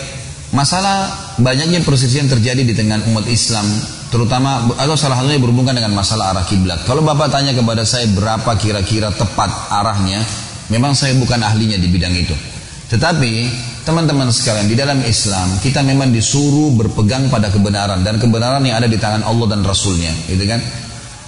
masalah 0.56 1.12
banyaknya 1.36 1.84
persisian 1.84 2.24
terjadi 2.24 2.64
di 2.64 2.72
tengah 2.72 3.04
umat 3.12 3.28
Islam, 3.28 3.68
terutama 4.08 4.72
atau 4.80 4.96
salah 4.96 5.20
satunya 5.20 5.44
berhubungan 5.44 5.76
dengan 5.76 5.92
masalah 5.92 6.32
arah 6.32 6.48
kiblat. 6.48 6.88
Kalau 6.88 7.04
Bapak 7.04 7.28
tanya 7.28 7.52
kepada 7.52 7.84
saya 7.84 8.08
berapa 8.08 8.48
kira-kira 8.56 9.12
tepat 9.12 9.52
arahnya, 9.68 10.24
memang 10.72 10.96
saya 10.96 11.12
bukan 11.20 11.44
ahlinya 11.44 11.76
di 11.76 11.92
bidang 11.92 12.16
itu. 12.16 12.32
Tetapi 12.92 13.32
teman-teman 13.88 14.28
sekalian 14.28 14.68
di 14.68 14.76
dalam 14.76 15.00
Islam 15.00 15.56
kita 15.64 15.80
memang 15.80 16.12
disuruh 16.12 16.76
berpegang 16.76 17.32
pada 17.32 17.48
kebenaran 17.48 18.04
dan 18.04 18.20
kebenaran 18.20 18.60
yang 18.60 18.76
ada 18.76 18.84
di 18.84 19.00
tangan 19.00 19.24
Allah 19.24 19.56
dan 19.56 19.64
Rasulnya, 19.64 20.12
gitu 20.28 20.44
kan? 20.44 20.60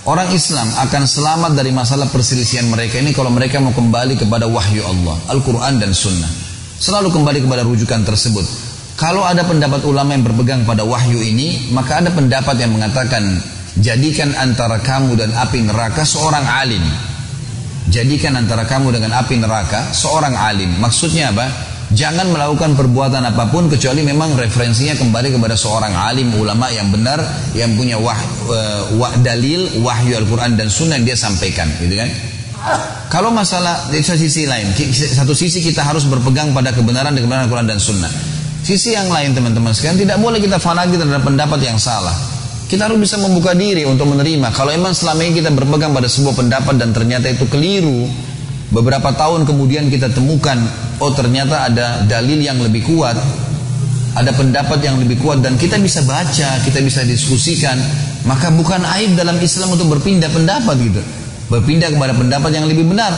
Orang 0.05 0.29
Islam 0.37 0.69
akan 0.69 1.03
selamat 1.09 1.57
dari 1.57 1.73
masalah 1.73 2.05
perselisihan 2.13 2.69
mereka 2.69 3.01
ini 3.01 3.17
kalau 3.17 3.33
mereka 3.33 3.57
mau 3.65 3.73
kembali 3.73 4.21
kepada 4.21 4.45
wahyu 4.45 4.85
Allah, 4.85 5.17
Al-Quran 5.33 5.81
dan 5.81 5.97
Sunnah. 5.97 6.29
Selalu 6.77 7.09
kembali 7.09 7.49
kepada 7.49 7.65
rujukan 7.65 8.05
tersebut. 8.05 8.45
Kalau 9.01 9.25
ada 9.25 9.49
pendapat 9.49 9.81
ulama 9.89 10.13
yang 10.13 10.21
berpegang 10.21 10.69
pada 10.69 10.85
wahyu 10.85 11.17
ini, 11.17 11.73
maka 11.73 12.05
ada 12.05 12.13
pendapat 12.13 12.61
yang 12.61 12.77
mengatakan 12.77 13.41
jadikan 13.81 14.37
antara 14.37 14.85
kamu 14.85 15.17
dan 15.17 15.33
api 15.33 15.65
neraka 15.65 16.05
seorang 16.05 16.45
alim. 16.45 16.85
Jadikan 17.85 18.33
antara 18.41 18.65
kamu 18.65 18.97
dengan 18.97 19.21
api 19.21 19.37
neraka 19.37 19.93
seorang 19.93 20.33
alim. 20.37 20.73
Maksudnya 20.81 21.31
apa? 21.33 21.47
Jangan 21.95 22.33
melakukan 22.33 22.75
perbuatan 22.75 23.23
apa 23.29 23.53
pun 23.53 23.69
kecuali 23.69 24.03
memang 24.03 24.35
referensinya 24.35 24.97
kembali 24.97 25.37
kepada 25.37 25.55
seorang 25.55 25.93
alim 25.93 26.33
ulama 26.35 26.73
yang 26.73 26.89
benar 26.89 27.21
yang 27.53 27.77
punya 27.77 28.01
wah, 28.01 28.17
uh, 28.49 28.99
wah 28.99 29.13
dalil 29.21 29.69
wahyu 29.85 30.17
Al-Qur'an 30.17 30.57
dan 30.57 30.73
sunnah 30.73 30.97
yang 30.99 31.13
dia 31.13 31.19
sampaikan, 31.21 31.69
gitu 31.79 31.95
kan? 31.95 32.11
Kalau 33.13 33.29
masalah 33.29 33.93
di 33.93 34.01
sisi 34.01 34.49
lain, 34.49 34.73
satu 34.97 35.37
sisi 35.37 35.61
kita 35.61 35.85
harus 35.85 36.09
berpegang 36.09 36.51
pada 36.57 36.73
kebenaran 36.73 37.13
kebenaran 37.13 37.47
Al-Quran 37.47 37.69
dan 37.69 37.79
Sunnah. 37.79 38.09
Sisi 38.65 38.97
yang 38.97 39.13
lain 39.13 39.37
teman-teman 39.37 39.77
sekalian 39.77 40.09
tidak 40.09 40.17
boleh 40.17 40.41
kita 40.41 40.57
fanatik 40.57 40.97
terhadap 40.97 41.21
pendapat 41.21 41.61
yang 41.61 41.77
salah. 41.77 42.17
Kita 42.65 42.89
harus 42.89 42.97
bisa 42.97 43.21
membuka 43.21 43.53
diri 43.53 43.85
untuk 43.85 44.09
menerima. 44.09 44.49
Kalau 44.57 44.73
emang 44.73 44.97
selama 44.97 45.21
ini 45.21 45.45
kita 45.45 45.53
berpegang 45.53 45.93
pada 45.93 46.09
sebuah 46.09 46.33
pendapat 46.33 46.75
dan 46.81 46.97
ternyata 46.97 47.29
itu 47.29 47.45
keliru, 47.53 48.09
beberapa 48.73 49.13
tahun 49.13 49.45
kemudian 49.45 49.93
kita 49.93 50.09
temukan, 50.11 50.57
oh 50.99 51.13
ternyata 51.13 51.69
ada 51.69 52.03
dalil 52.09 52.41
yang 52.41 52.57
lebih 52.65 52.89
kuat, 52.89 53.21
ada 54.17 54.31
pendapat 54.33 54.81
yang 54.81 54.97
lebih 54.97 55.21
kuat 55.21 55.45
dan 55.45 55.61
kita 55.61 55.77
bisa 55.77 56.01
baca, 56.09 56.63
kita 56.65 56.81
bisa 56.81 57.05
diskusikan, 57.05 57.77
maka 58.25 58.49
bukan 58.49 58.81
aib 58.97 59.13
dalam 59.13 59.37
Islam 59.43 59.77
untuk 59.77 59.99
berpindah 59.99 60.33
pendapat 60.33 60.77
gitu. 60.81 61.03
Berpindah 61.53 61.93
kepada 61.93 62.17
pendapat 62.17 62.51
yang 62.57 62.65
lebih 62.65 62.89
benar. 62.89 63.13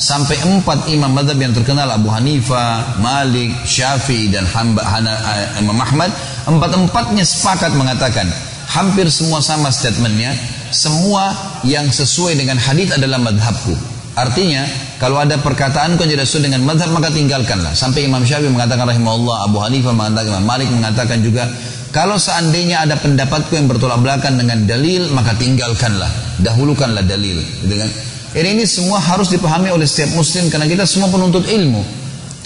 Sampai 0.00 0.40
empat 0.40 0.88
imam 0.88 1.12
madhab 1.12 1.36
yang 1.36 1.52
terkenal 1.52 1.84
Abu 1.92 2.08
Hanifah, 2.08 3.04
Malik, 3.04 3.52
Syafi'i 3.68 4.32
dan 4.32 4.48
Hamba, 4.48 4.80
Hana, 4.80 5.12
eh, 5.12 5.60
Imam 5.60 5.76
Ahmad, 5.76 6.08
empat-empatnya 6.48 7.20
sepakat 7.20 7.76
mengatakan 7.76 8.24
hampir 8.70 9.10
semua 9.10 9.42
sama 9.42 9.74
statementnya. 9.74 10.30
Semua 10.70 11.34
yang 11.66 11.90
sesuai 11.90 12.38
dengan 12.38 12.54
hadis 12.54 12.94
adalah 12.94 13.18
madhabku. 13.18 13.74
Artinya 14.14 14.62
kalau 15.02 15.18
ada 15.18 15.38
perkataan 15.42 15.98
yang 15.98 16.06
tidak 16.06 16.26
sesuai 16.30 16.46
dengan 16.46 16.62
madhab 16.62 16.94
maka 16.94 17.10
tinggalkanlah. 17.10 17.74
Sampai 17.74 18.06
Imam 18.06 18.22
Syafi'i 18.22 18.50
mengatakan 18.54 18.86
rahimahullah. 18.86 19.50
Abu 19.50 19.58
Hanifah 19.58 19.90
mengatakan 19.90 20.46
Malik 20.46 20.70
mengatakan 20.70 21.18
juga 21.26 21.50
kalau 21.90 22.14
seandainya 22.22 22.86
ada 22.86 22.94
pendapatku 22.94 23.50
yang 23.50 23.66
bertolak 23.66 23.98
belakang 23.98 24.38
dengan 24.38 24.62
dalil 24.62 25.10
maka 25.10 25.34
tinggalkanlah. 25.34 26.10
Dahulukanlah 26.38 27.02
dalil. 27.02 27.42
Gitu 27.66 27.74
kan? 27.74 27.90
Ini, 28.30 28.62
semua 28.62 29.02
harus 29.02 29.26
dipahami 29.26 29.74
oleh 29.74 29.90
setiap 29.90 30.14
muslim 30.14 30.46
karena 30.54 30.70
kita 30.70 30.86
semua 30.86 31.10
penuntut 31.10 31.50
ilmu. 31.50 31.82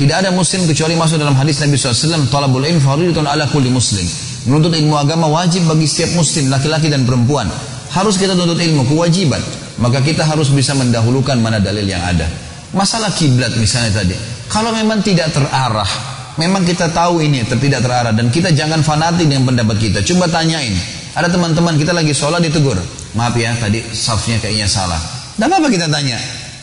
Tidak 0.00 0.16
ada 0.16 0.32
muslim 0.32 0.64
kecuali 0.64 0.96
masuk 0.96 1.20
dalam 1.20 1.36
hadis 1.36 1.60
Nabi 1.60 1.76
SAW 1.76 2.24
talabul 2.32 2.64
ilm 2.64 2.80
faridatun 2.80 3.28
ala 3.28 3.44
kulli 3.52 3.68
muslim 3.68 4.02
Menuntut 4.44 4.76
ilmu 4.76 4.92
agama 5.00 5.24
wajib 5.32 5.64
bagi 5.64 5.88
setiap 5.88 6.20
muslim, 6.20 6.52
laki-laki 6.52 6.92
dan 6.92 7.08
perempuan. 7.08 7.48
Harus 7.88 8.20
kita 8.20 8.36
tuntut 8.36 8.60
ilmu, 8.60 8.84
kewajiban. 8.84 9.40
Maka 9.80 10.04
kita 10.04 10.22
harus 10.22 10.52
bisa 10.52 10.76
mendahulukan 10.76 11.40
mana 11.40 11.56
dalil 11.56 11.88
yang 11.88 12.04
ada. 12.04 12.28
Masalah 12.76 13.08
kiblat 13.16 13.56
misalnya 13.56 14.04
tadi. 14.04 14.12
Kalau 14.52 14.70
memang 14.76 15.00
tidak 15.00 15.32
terarah, 15.32 15.88
memang 16.36 16.66
kita 16.68 16.92
tahu 16.92 17.24
ini 17.24 17.46
tidak 17.46 17.80
terarah 17.80 18.12
dan 18.12 18.28
kita 18.28 18.52
jangan 18.52 18.84
fanatik 18.84 19.24
dengan 19.24 19.48
pendapat 19.48 19.80
kita. 19.80 19.98
Coba 20.04 20.28
tanyain. 20.28 20.76
Ada 21.14 21.30
teman-teman 21.30 21.78
kita 21.78 21.94
lagi 21.94 22.12
sholat 22.12 22.42
ditegur. 22.42 22.76
Maaf 23.14 23.38
ya, 23.38 23.54
tadi 23.56 23.80
safnya 23.94 24.36
kayaknya 24.42 24.66
salah. 24.66 24.98
Dan 25.38 25.48
apa 25.48 25.70
kita 25.70 25.86
tanya? 25.88 26.18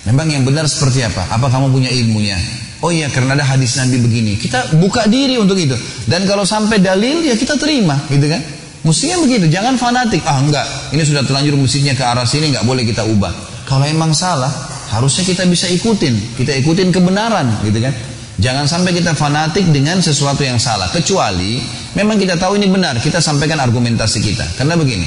Memang 0.06 0.28
yang 0.30 0.44
benar 0.44 0.68
seperti 0.68 1.02
apa? 1.08 1.24
Apa 1.32 1.48
kamu 1.48 1.72
punya 1.72 1.90
ilmunya? 1.90 2.61
Oh 2.82 2.90
iya 2.90 3.14
karena 3.14 3.38
ada 3.38 3.46
hadis 3.46 3.78
Nabi 3.78 4.02
begini. 4.02 4.42
Kita 4.42 4.74
buka 4.82 5.06
diri 5.06 5.38
untuk 5.38 5.54
itu. 5.58 5.78
Dan 6.10 6.26
kalau 6.26 6.42
sampai 6.42 6.82
dalil 6.82 7.22
ya 7.22 7.38
kita 7.38 7.58
terima 7.62 7.94
gitu 8.10 8.26
kan. 8.26 8.42
Mestinya 8.82 9.22
begitu, 9.22 9.46
jangan 9.46 9.78
fanatik. 9.78 10.26
Ah 10.26 10.42
enggak, 10.42 10.66
ini 10.90 11.06
sudah 11.06 11.22
terlanjur 11.22 11.54
musiknya 11.54 11.94
ke 11.94 12.02
arah 12.02 12.26
sini, 12.26 12.50
enggak 12.50 12.66
boleh 12.66 12.82
kita 12.82 13.06
ubah. 13.06 13.30
Kalau 13.70 13.86
emang 13.86 14.18
salah, 14.18 14.50
harusnya 14.90 15.22
kita 15.22 15.46
bisa 15.46 15.70
ikutin. 15.70 16.34
Kita 16.34 16.50
ikutin 16.58 16.90
kebenaran 16.90 17.62
gitu 17.62 17.78
kan. 17.78 17.94
Jangan 18.42 18.66
sampai 18.66 18.98
kita 18.98 19.14
fanatik 19.14 19.70
dengan 19.70 20.02
sesuatu 20.02 20.42
yang 20.42 20.58
salah. 20.58 20.90
Kecuali 20.90 21.62
memang 21.94 22.18
kita 22.18 22.42
tahu 22.42 22.58
ini 22.58 22.66
benar, 22.66 22.98
kita 22.98 23.22
sampaikan 23.22 23.62
argumentasi 23.62 24.18
kita. 24.18 24.58
Karena 24.58 24.74
begini, 24.74 25.06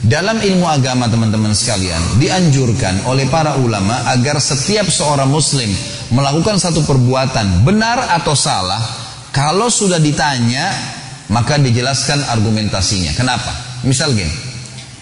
dalam 0.00 0.40
ilmu 0.40 0.64
agama 0.64 1.04
teman-teman 1.04 1.52
sekalian 1.52 2.16
dianjurkan 2.16 3.04
oleh 3.04 3.28
para 3.28 3.60
ulama 3.60 4.08
agar 4.08 4.40
setiap 4.40 4.88
seorang 4.88 5.28
muslim 5.28 5.68
melakukan 6.12 6.60
satu 6.60 6.84
perbuatan 6.84 7.64
benar 7.64 8.12
atau 8.20 8.36
salah, 8.36 8.80
kalau 9.32 9.72
sudah 9.72 9.96
ditanya 9.98 10.70
maka 11.32 11.56
dijelaskan 11.56 12.28
argumentasinya. 12.28 13.16
Kenapa? 13.16 13.80
Misal 13.88 14.12
gini, 14.12 14.30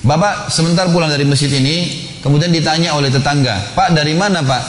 Bapak 0.00 0.48
sebentar 0.48 0.88
pulang 0.88 1.10
dari 1.10 1.26
masjid 1.26 1.50
ini, 1.50 2.08
kemudian 2.22 2.48
ditanya 2.54 2.96
oleh 2.96 3.10
tetangga, 3.12 3.74
Pak 3.74 3.92
dari 3.92 4.14
mana 4.14 4.40
Pak? 4.40 4.62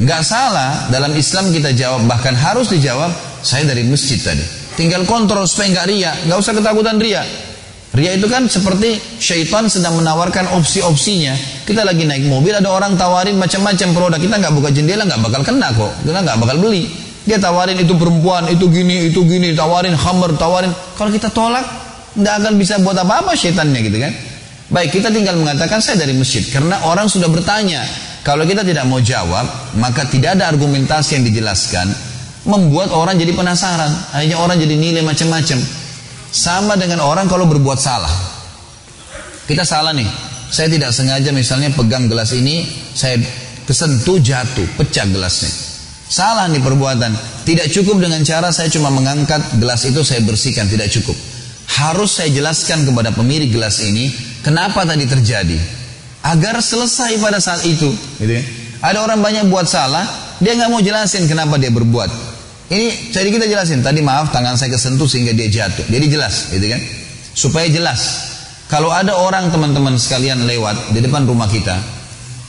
Nggak 0.00 0.22
salah, 0.22 0.88
dalam 0.92 1.12
Islam 1.16 1.50
kita 1.50 1.72
jawab, 1.72 2.06
bahkan 2.06 2.36
harus 2.36 2.70
dijawab, 2.70 3.12
saya 3.42 3.64
dari 3.66 3.84
masjid 3.84 4.20
tadi. 4.20 4.44
Tinggal 4.76 5.08
kontrol 5.08 5.48
supaya 5.48 5.72
nggak 5.72 5.86
ria, 5.88 6.12
nggak 6.28 6.38
usah 6.38 6.52
ketakutan 6.52 6.96
ria. 7.00 7.24
Ria 7.96 8.12
itu 8.12 8.28
kan 8.28 8.44
seperti 8.44 9.00
syaitan 9.16 9.72
sedang 9.72 9.96
menawarkan 9.96 10.52
opsi-opsinya. 10.52 11.32
Kita 11.64 11.80
lagi 11.80 12.04
naik 12.04 12.28
mobil, 12.28 12.52
ada 12.52 12.68
orang 12.68 12.92
tawarin 12.92 13.40
macam-macam 13.40 13.88
produk. 13.96 14.20
Kita 14.20 14.36
nggak 14.36 14.52
buka 14.52 14.68
jendela, 14.68 15.08
nggak 15.08 15.24
bakal 15.24 15.40
kena 15.40 15.72
kok. 15.72 16.04
Kita 16.04 16.20
nggak 16.20 16.36
bakal 16.36 16.60
beli. 16.60 16.92
Dia 17.24 17.40
tawarin 17.40 17.80
itu 17.80 17.96
perempuan, 17.96 18.52
itu 18.52 18.68
gini, 18.68 19.08
itu 19.08 19.24
gini, 19.24 19.56
tawarin 19.56 19.96
hammer, 19.96 20.36
tawarin. 20.36 20.76
Kalau 20.92 21.08
kita 21.08 21.32
tolak, 21.32 21.64
nggak 22.20 22.34
akan 22.44 22.52
bisa 22.60 22.76
buat 22.84 23.00
apa-apa 23.00 23.32
syaitannya 23.32 23.80
gitu 23.88 23.96
kan. 23.96 24.12
Baik, 24.68 25.00
kita 25.00 25.08
tinggal 25.08 25.40
mengatakan 25.40 25.80
saya 25.80 26.04
dari 26.04 26.12
masjid. 26.12 26.44
Karena 26.52 26.84
orang 26.84 27.08
sudah 27.08 27.32
bertanya. 27.32 27.80
Kalau 28.20 28.44
kita 28.44 28.60
tidak 28.60 28.84
mau 28.84 29.00
jawab, 29.00 29.72
maka 29.80 30.04
tidak 30.04 30.36
ada 30.36 30.52
argumentasi 30.52 31.16
yang 31.16 31.24
dijelaskan. 31.24 31.88
Membuat 32.44 32.92
orang 32.92 33.16
jadi 33.16 33.32
penasaran. 33.32 33.88
Akhirnya 34.12 34.36
orang 34.36 34.60
jadi 34.60 34.74
nilai 34.76 35.00
macam-macam. 35.00 35.85
Sama 36.36 36.76
dengan 36.76 37.00
orang 37.00 37.32
kalau 37.32 37.48
berbuat 37.48 37.80
salah. 37.80 38.12
Kita 39.48 39.64
salah 39.64 39.96
nih. 39.96 40.04
Saya 40.52 40.68
tidak 40.68 40.92
sengaja 40.92 41.32
misalnya 41.32 41.72
pegang 41.72 42.12
gelas 42.12 42.36
ini, 42.36 42.60
saya 42.92 43.16
kesentuh 43.64 44.20
jatuh, 44.20 44.68
pecah 44.76 45.08
gelasnya. 45.08 45.48
Salah 46.06 46.44
nih 46.52 46.60
perbuatan. 46.60 47.16
Tidak 47.48 47.72
cukup 47.72 48.04
dengan 48.04 48.20
cara 48.20 48.52
saya 48.52 48.68
cuma 48.68 48.92
mengangkat 48.92 49.56
gelas 49.56 49.88
itu 49.88 50.04
saya 50.04 50.20
bersihkan, 50.22 50.68
tidak 50.68 50.92
cukup. 50.92 51.16
Harus 51.66 52.20
saya 52.20 52.28
jelaskan 52.28 52.84
kepada 52.84 53.16
pemilik 53.16 53.48
gelas 53.48 53.80
ini 53.80 54.12
kenapa 54.44 54.84
tadi 54.84 55.08
terjadi. 55.08 55.56
Agar 56.20 56.60
selesai 56.60 57.16
pada 57.16 57.40
saat 57.40 57.64
itu. 57.64 57.90
Gitu 58.20 58.32
ya. 58.36 58.44
Ada 58.84 59.02
orang 59.02 59.24
banyak 59.24 59.48
buat 59.48 59.64
salah, 59.66 60.04
dia 60.38 60.52
nggak 60.52 60.68
mau 60.68 60.84
jelasin 60.84 61.24
kenapa 61.24 61.56
dia 61.56 61.72
berbuat. 61.72 62.35
Ini 62.66 63.14
jadi 63.14 63.28
kita 63.30 63.46
jelasin. 63.46 63.78
Tadi 63.82 64.02
maaf 64.02 64.34
tangan 64.34 64.58
saya 64.58 64.74
kesentuh 64.74 65.06
sehingga 65.06 65.30
dia 65.30 65.46
jatuh. 65.46 65.86
Jadi 65.86 66.06
jelas, 66.10 66.50
gitu 66.50 66.66
kan? 66.66 66.82
Supaya 67.36 67.66
jelas. 67.70 68.00
Kalau 68.66 68.90
ada 68.90 69.14
orang 69.14 69.54
teman-teman 69.54 69.94
sekalian 69.94 70.42
lewat 70.42 70.90
di 70.90 70.98
depan 70.98 71.22
rumah 71.22 71.46
kita, 71.46 71.78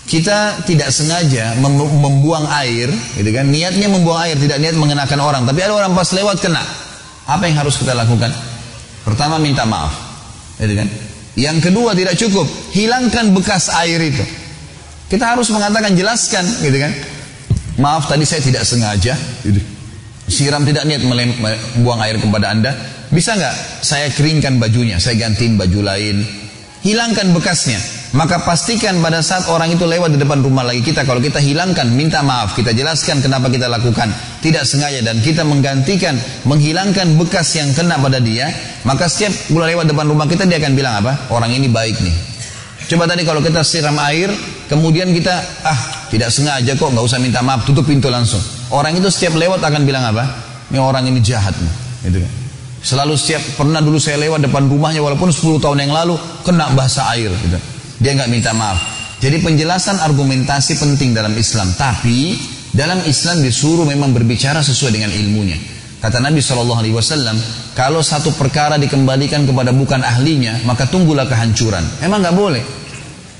kita 0.10 0.66
tidak 0.66 0.90
sengaja 0.90 1.54
mem 1.62 1.78
membuang 1.78 2.50
air, 2.50 2.90
gitu 3.14 3.30
kan? 3.30 3.46
Niatnya 3.46 3.94
membuang 3.94 4.26
air, 4.26 4.34
tidak 4.42 4.58
niat 4.58 4.74
mengenakan 4.74 5.20
orang. 5.22 5.44
Tapi 5.46 5.60
ada 5.62 5.78
orang 5.78 5.94
pas 5.94 6.10
lewat 6.10 6.42
kena. 6.42 6.66
Apa 7.30 7.46
yang 7.46 7.62
harus 7.62 7.78
kita 7.78 7.94
lakukan? 7.94 8.34
Pertama 9.06 9.38
minta 9.38 9.70
maaf, 9.70 9.94
gitu 10.58 10.74
kan? 10.74 10.90
Yang 11.38 11.70
kedua 11.70 11.94
tidak 11.94 12.18
cukup, 12.18 12.50
hilangkan 12.74 13.30
bekas 13.38 13.70
air 13.70 14.02
itu. 14.02 14.26
Kita 15.14 15.38
harus 15.38 15.54
mengatakan 15.54 15.94
jelaskan, 15.94 16.42
gitu 16.66 16.82
kan? 16.82 16.90
Maaf 17.78 18.10
tadi 18.10 18.26
saya 18.26 18.42
tidak 18.42 18.66
sengaja, 18.66 19.14
gitu 19.46 19.77
siram 20.28 20.68
tidak 20.68 20.84
niat 20.84 21.02
buang 21.80 22.04
air 22.04 22.20
kepada 22.20 22.52
anda, 22.52 22.72
bisa 23.08 23.34
nggak 23.40 23.56
saya 23.80 24.12
keringkan 24.12 24.60
bajunya, 24.60 25.00
saya 25.00 25.16
gantiin 25.16 25.56
baju 25.56 25.80
lain, 25.88 26.22
hilangkan 26.84 27.32
bekasnya. 27.32 27.80
Maka 28.16 28.40
pastikan 28.48 29.04
pada 29.04 29.20
saat 29.20 29.52
orang 29.52 29.76
itu 29.76 29.84
lewat 29.84 30.16
di 30.16 30.20
depan 30.20 30.40
rumah 30.40 30.64
lagi 30.64 30.80
kita, 30.80 31.04
kalau 31.04 31.20
kita 31.20 31.44
hilangkan, 31.44 31.92
minta 31.92 32.24
maaf, 32.24 32.56
kita 32.56 32.72
jelaskan 32.72 33.20
kenapa 33.20 33.52
kita 33.52 33.68
lakukan, 33.68 34.08
tidak 34.40 34.64
sengaja 34.64 35.04
dan 35.04 35.20
kita 35.20 35.44
menggantikan, 35.44 36.16
menghilangkan 36.48 37.20
bekas 37.20 37.60
yang 37.60 37.68
kena 37.76 38.00
pada 38.00 38.24
dia, 38.24 38.48
maka 38.88 39.12
setiap 39.12 39.36
mulai 39.52 39.76
lewat 39.76 39.92
depan 39.92 40.08
rumah 40.08 40.24
kita 40.24 40.48
dia 40.48 40.56
akan 40.64 40.74
bilang 40.76 41.04
apa? 41.04 41.28
Orang 41.36 41.52
ini 41.52 41.68
baik 41.68 42.00
nih. 42.00 42.16
Coba 42.88 43.12
tadi 43.12 43.28
kalau 43.28 43.44
kita 43.44 43.60
siram 43.68 44.00
air, 44.00 44.32
kemudian 44.72 45.12
kita 45.12 45.36
ah 45.68 46.08
tidak 46.08 46.32
sengaja 46.32 46.80
kok, 46.80 46.88
nggak 46.88 47.04
usah 47.04 47.20
minta 47.20 47.44
maaf, 47.44 47.68
tutup 47.68 47.84
pintu 47.84 48.08
langsung. 48.08 48.57
Orang 48.74 49.00
itu 49.00 49.08
setiap 49.08 49.40
lewat 49.40 49.64
akan 49.64 49.88
bilang 49.88 50.04
apa? 50.04 50.28
Ini 50.72 50.80
orang 50.80 51.08
ini 51.08 51.24
jahat. 51.24 51.56
Gitu 52.04 52.20
kan. 52.20 52.32
Selalu 52.84 53.14
setiap 53.20 53.44
pernah 53.58 53.82
dulu 53.82 53.98
saya 53.98 54.22
lewat 54.22 54.48
depan 54.48 54.70
rumahnya 54.70 55.02
walaupun 55.02 55.34
10 55.34 55.60
tahun 55.60 55.88
yang 55.88 55.94
lalu 55.96 56.16
kena 56.46 56.72
bahasa 56.72 57.10
air 57.16 57.32
gitu. 57.32 57.58
Dia 58.00 58.14
nggak 58.14 58.30
minta 58.30 58.54
maaf. 58.54 58.78
Jadi 59.18 59.42
penjelasan 59.42 59.98
argumentasi 59.98 60.78
penting 60.78 61.12
dalam 61.18 61.34
Islam. 61.34 61.74
Tapi 61.74 62.38
dalam 62.70 63.02
Islam 63.10 63.42
disuruh 63.42 63.84
memang 63.84 64.14
berbicara 64.14 64.62
sesuai 64.62 64.94
dengan 64.94 65.10
ilmunya. 65.10 65.58
Kata 65.98 66.22
Nabi 66.22 66.46
Wasallam, 66.46 67.34
kalau 67.74 68.06
satu 68.06 68.30
perkara 68.38 68.78
dikembalikan 68.78 69.50
kepada 69.50 69.74
bukan 69.74 70.06
ahlinya, 70.06 70.62
maka 70.62 70.86
tunggulah 70.86 71.26
kehancuran. 71.26 71.82
Emang 72.06 72.22
nggak 72.22 72.38
boleh. 72.38 72.62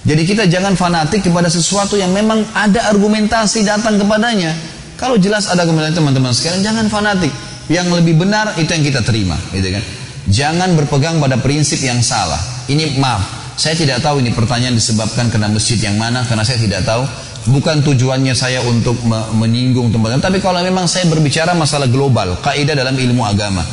Jadi 0.02 0.24
kita 0.26 0.50
jangan 0.50 0.74
fanatik 0.74 1.22
kepada 1.22 1.54
sesuatu 1.54 1.94
yang 1.94 2.10
memang 2.10 2.42
ada 2.58 2.90
argumentasi 2.90 3.62
datang 3.62 4.02
kepadanya. 4.02 4.56
Kalau 4.98 5.16
jelas 5.22 5.46
ada 5.46 5.62
kemudian 5.62 5.94
teman-teman 5.94 6.34
sekalian, 6.34 6.66
jangan 6.66 6.90
fanatik. 6.90 7.30
Yang 7.70 8.02
lebih 8.02 8.18
benar 8.18 8.58
itu 8.58 8.66
yang 8.66 8.82
kita 8.82 9.06
terima, 9.06 9.38
gitu 9.54 9.70
kan? 9.70 9.84
Jangan 10.28 10.74
berpegang 10.74 11.22
pada 11.22 11.38
prinsip 11.38 11.80
yang 11.86 12.02
salah. 12.02 12.40
Ini 12.66 12.98
maaf, 12.98 13.54
saya 13.56 13.78
tidak 13.78 14.02
tahu 14.02 14.26
ini 14.26 14.34
pertanyaan 14.34 14.74
disebabkan 14.74 15.30
karena 15.30 15.54
masjid 15.54 15.78
yang 15.78 15.96
mana, 16.02 16.26
karena 16.26 16.42
saya 16.42 16.58
tidak 16.58 16.82
tahu. 16.82 17.06
Bukan 17.48 17.80
tujuannya 17.80 18.36
saya 18.36 18.60
untuk 18.66 19.00
menyinggung 19.38 19.94
teman-teman, 19.94 20.20
tapi 20.20 20.44
kalau 20.44 20.60
memang 20.60 20.84
saya 20.84 21.08
berbicara 21.08 21.56
masalah 21.56 21.88
global, 21.88 22.36
kaidah 22.44 22.76
dalam 22.76 22.98
ilmu 22.98 23.24
agama. 23.24 23.64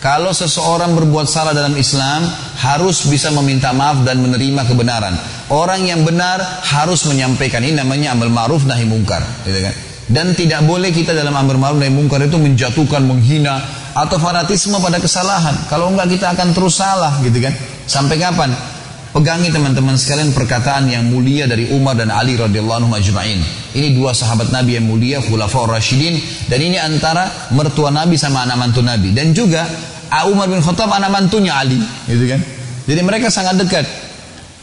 Kalau 0.00 0.32
seseorang 0.32 0.96
berbuat 0.96 1.28
salah 1.28 1.52
dalam 1.52 1.76
Islam, 1.76 2.24
harus 2.64 3.04
bisa 3.10 3.28
meminta 3.36 3.76
maaf 3.76 4.00
dan 4.08 4.24
menerima 4.24 4.64
kebenaran. 4.64 5.12
Orang 5.52 5.84
yang 5.84 6.00
benar 6.06 6.40
harus 6.64 7.04
menyampaikan 7.04 7.60
ini 7.60 7.76
namanya 7.76 8.16
amal 8.16 8.32
ma'ruf 8.32 8.64
nahi 8.64 8.88
mungkar, 8.88 9.20
gitu 9.44 9.60
kan? 9.60 9.89
Dan 10.10 10.34
tidak 10.34 10.66
boleh 10.66 10.90
kita 10.90 11.14
dalam 11.14 11.30
amar 11.38 11.54
ma'ruf 11.54 11.78
nahi 11.78 11.94
mungkar 11.94 12.18
itu 12.26 12.34
menjatuhkan, 12.34 13.06
menghina 13.06 13.62
atau 13.94 14.18
fanatisme 14.18 14.74
pada 14.82 14.98
kesalahan. 14.98 15.54
Kalau 15.70 15.94
enggak 15.94 16.10
kita 16.18 16.34
akan 16.34 16.50
terus 16.50 16.82
salah 16.82 17.14
gitu 17.22 17.38
kan. 17.38 17.54
Sampai 17.86 18.18
kapan? 18.18 18.50
Pegangi 19.10 19.50
teman-teman 19.50 19.98
sekalian 19.98 20.30
perkataan 20.30 20.86
yang 20.86 21.02
mulia 21.10 21.46
dari 21.46 21.70
Umar 21.74 21.98
dan 21.98 22.14
Ali 22.14 22.38
radhiyallahu 22.38 22.90
anhu. 22.90 22.94
Ini 23.74 23.94
dua 23.94 24.14
sahabat 24.14 24.54
Nabi 24.54 24.78
yang 24.78 24.86
mulia, 24.86 25.18
khulafaur 25.18 25.66
rasyidin 25.66 26.14
dan 26.46 26.58
ini 26.62 26.78
antara 26.78 27.26
mertua 27.54 27.90
Nabi 27.90 28.14
sama 28.14 28.46
anak 28.46 28.58
mantu 28.58 28.86
Nabi 28.86 29.10
dan 29.10 29.34
juga 29.34 29.66
Umar 30.10 30.50
bin 30.50 30.58
Khattab 30.58 30.90
anak 30.90 31.10
mantunya 31.10 31.54
Ali, 31.54 31.78
gitu 32.10 32.26
kan. 32.26 32.42
Jadi 32.86 33.00
mereka 33.06 33.30
sangat 33.30 33.62
dekat. 33.62 33.86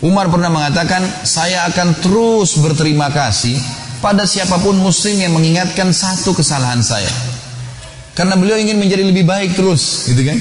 Umar 0.04 0.28
pernah 0.28 0.52
mengatakan, 0.52 1.04
"Saya 1.24 1.64
akan 1.72 2.04
terus 2.04 2.60
berterima 2.60 3.08
kasih 3.12 3.56
pada 4.00 4.24
siapa 4.24 4.62
pun 4.62 4.78
muslim 4.78 5.18
yang 5.18 5.34
mengingatkan 5.34 5.90
satu 5.90 6.34
kesalahan 6.36 6.82
saya. 6.82 7.10
Karena 8.18 8.34
beliau 8.34 8.58
ingin 8.58 8.82
menjadi 8.82 9.06
lebih 9.06 9.30
baik 9.30 9.54
terus, 9.54 10.10
gitu 10.10 10.26
kan? 10.26 10.38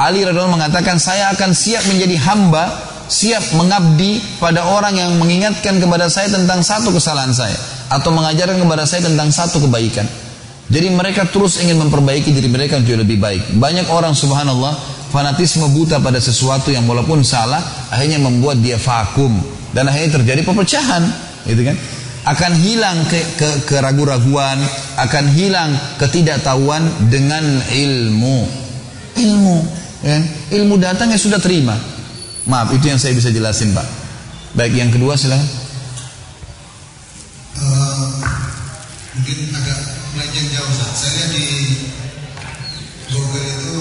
Ali 0.00 0.24
radhiallahu 0.26 0.56
mengatakan 0.56 0.96
saya 0.98 1.30
akan 1.36 1.52
siap 1.52 1.84
menjadi 1.86 2.16
hamba, 2.18 2.64
siap 3.06 3.44
mengabdi 3.54 4.18
pada 4.40 4.66
orang 4.66 4.96
yang 4.96 5.12
mengingatkan 5.20 5.78
kepada 5.78 6.08
saya 6.08 6.32
tentang 6.32 6.64
satu 6.64 6.90
kesalahan 6.90 7.30
saya 7.30 7.54
atau 7.92 8.10
mengajarkan 8.10 8.56
kepada 8.58 8.88
saya 8.88 9.06
tentang 9.06 9.28
satu 9.28 9.60
kebaikan. 9.68 10.08
Jadi 10.72 10.88
mereka 10.88 11.28
terus 11.28 11.60
ingin 11.60 11.76
memperbaiki 11.76 12.32
diri 12.32 12.48
mereka 12.48 12.80
untuk 12.80 12.96
lebih 12.96 13.20
baik. 13.20 13.60
Banyak 13.60 13.92
orang 13.92 14.16
subhanallah 14.16 14.72
fanatisme 15.12 15.68
buta 15.70 16.00
pada 16.00 16.16
sesuatu 16.16 16.72
yang 16.72 16.88
walaupun 16.88 17.20
salah 17.20 17.60
akhirnya 17.92 18.16
membuat 18.18 18.64
dia 18.64 18.80
vakum 18.80 19.30
dan 19.76 19.92
akhirnya 19.92 20.18
terjadi 20.18 20.40
perpecahan, 20.40 21.02
gitu 21.44 21.68
kan? 21.68 21.76
Akan 22.24 22.52
hilang 22.56 23.04
ke, 23.04 23.20
ke 23.36 23.48
keraguan-raguan, 23.68 24.56
akan 24.96 25.24
hilang 25.36 25.76
ketidaktahuan 26.00 26.80
dengan 27.12 27.44
ilmu. 27.68 28.48
Ilmu, 29.14 29.56
ya. 30.00 30.18
ilmu 30.56 30.74
datang 30.80 31.12
ya 31.12 31.20
sudah 31.20 31.36
terima. 31.36 31.76
Maaf, 32.48 32.72
itu 32.72 32.88
yang 32.88 33.00
saya 33.00 33.12
bisa 33.12 33.28
jelasin, 33.28 33.76
Pak. 33.76 33.84
Baik, 34.56 34.76
yang 34.76 34.88
kedua 34.88 35.16
silakan. 35.20 35.44
Uh, 37.54 38.08
mungkin 39.14 39.38
agak 39.54 39.78
melenceng 40.16 40.48
jauh, 40.52 40.72
Saya 40.96 41.12
lihat 41.12 41.30
di 41.32 41.46
Google 43.12 43.46
itu 43.46 43.76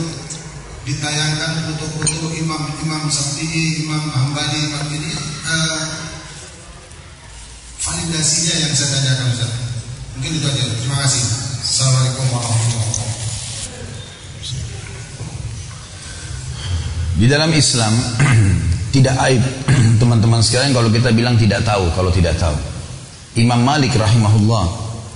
ditayangkan 0.83 1.51
foto-foto 1.71 2.27
imam 2.35 2.63
imam 2.83 3.03
Syafi'i, 3.07 3.87
imam 3.87 4.03
Hambali, 4.11 4.59
imam 4.67 4.87
ini 4.91 5.11
uh, 5.47 5.79
validasinya 7.83 8.55
yang 8.63 8.73
saya 8.73 8.89
tanyakan 8.95 9.27
Ustaz. 9.35 9.51
Mungkin 10.15 10.31
itu 10.39 10.45
aja. 10.47 10.63
Terima 10.79 10.97
kasih. 11.03 11.23
Assalamualaikum 11.63 12.25
warahmatullahi 12.31 12.87
wabarakatuh. 12.87 13.21
Di 17.13 17.25
dalam 17.29 17.51
Islam 17.51 17.93
tidak 18.95 19.15
aib 19.29 19.43
teman-teman 20.01 20.39
sekalian 20.39 20.71
kalau 20.71 20.89
kita 20.89 21.11
bilang 21.11 21.35
tidak 21.35 21.67
tahu 21.67 21.91
kalau 21.91 22.11
tidak 22.11 22.39
tahu. 22.39 22.55
Imam 23.35 23.59
Malik 23.65 23.91
rahimahullah 23.97 24.65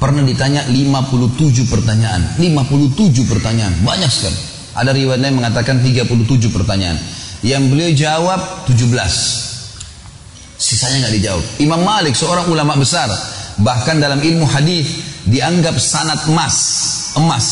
pernah 0.01 0.25
ditanya 0.27 0.67
57 0.67 1.71
pertanyaan. 1.71 2.35
57 2.35 3.31
pertanyaan, 3.31 3.73
banyak 3.85 4.11
sekali. 4.11 4.39
Ada 4.77 4.93
riwayat 4.93 5.21
yang 5.23 5.37
mengatakan 5.39 5.81
37 5.81 6.51
pertanyaan. 6.51 6.97
Yang 7.45 7.63
beliau 7.69 7.91
jawab 7.93 8.39
17. 8.65 9.46
Sisanya 10.57 11.05
nggak 11.05 11.13
dijawab. 11.21 11.45
Imam 11.61 11.81
Malik 11.85 12.17
seorang 12.17 12.49
ulama 12.49 12.73
besar, 12.73 13.05
bahkan 13.61 14.01
dalam 14.01 14.17
ilmu 14.17 14.49
hadis 14.49 15.05
dianggap 15.29 15.77
sanat 15.77 16.25
emas, 16.25 16.55
emas. 17.13 17.45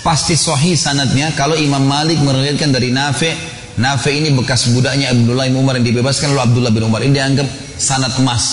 Pasti 0.00 0.34
sahih 0.34 0.74
sanatnya 0.74 1.30
kalau 1.38 1.54
Imam 1.54 1.84
Malik 1.84 2.18
meriwayatkan 2.18 2.74
dari 2.74 2.90
Nafi, 2.90 3.30
Nafi 3.78 4.18
ini 4.18 4.34
bekas 4.34 4.72
budaknya 4.74 5.14
Abdullah 5.14 5.46
bin 5.46 5.60
Umar 5.62 5.78
yang 5.78 5.86
dibebaskan 5.86 6.34
oleh 6.34 6.42
Abdullah 6.42 6.72
bin 6.74 6.84
Umar. 6.88 7.06
Ini 7.06 7.12
dianggap 7.14 7.46
sanat 7.78 8.18
emas. 8.18 8.44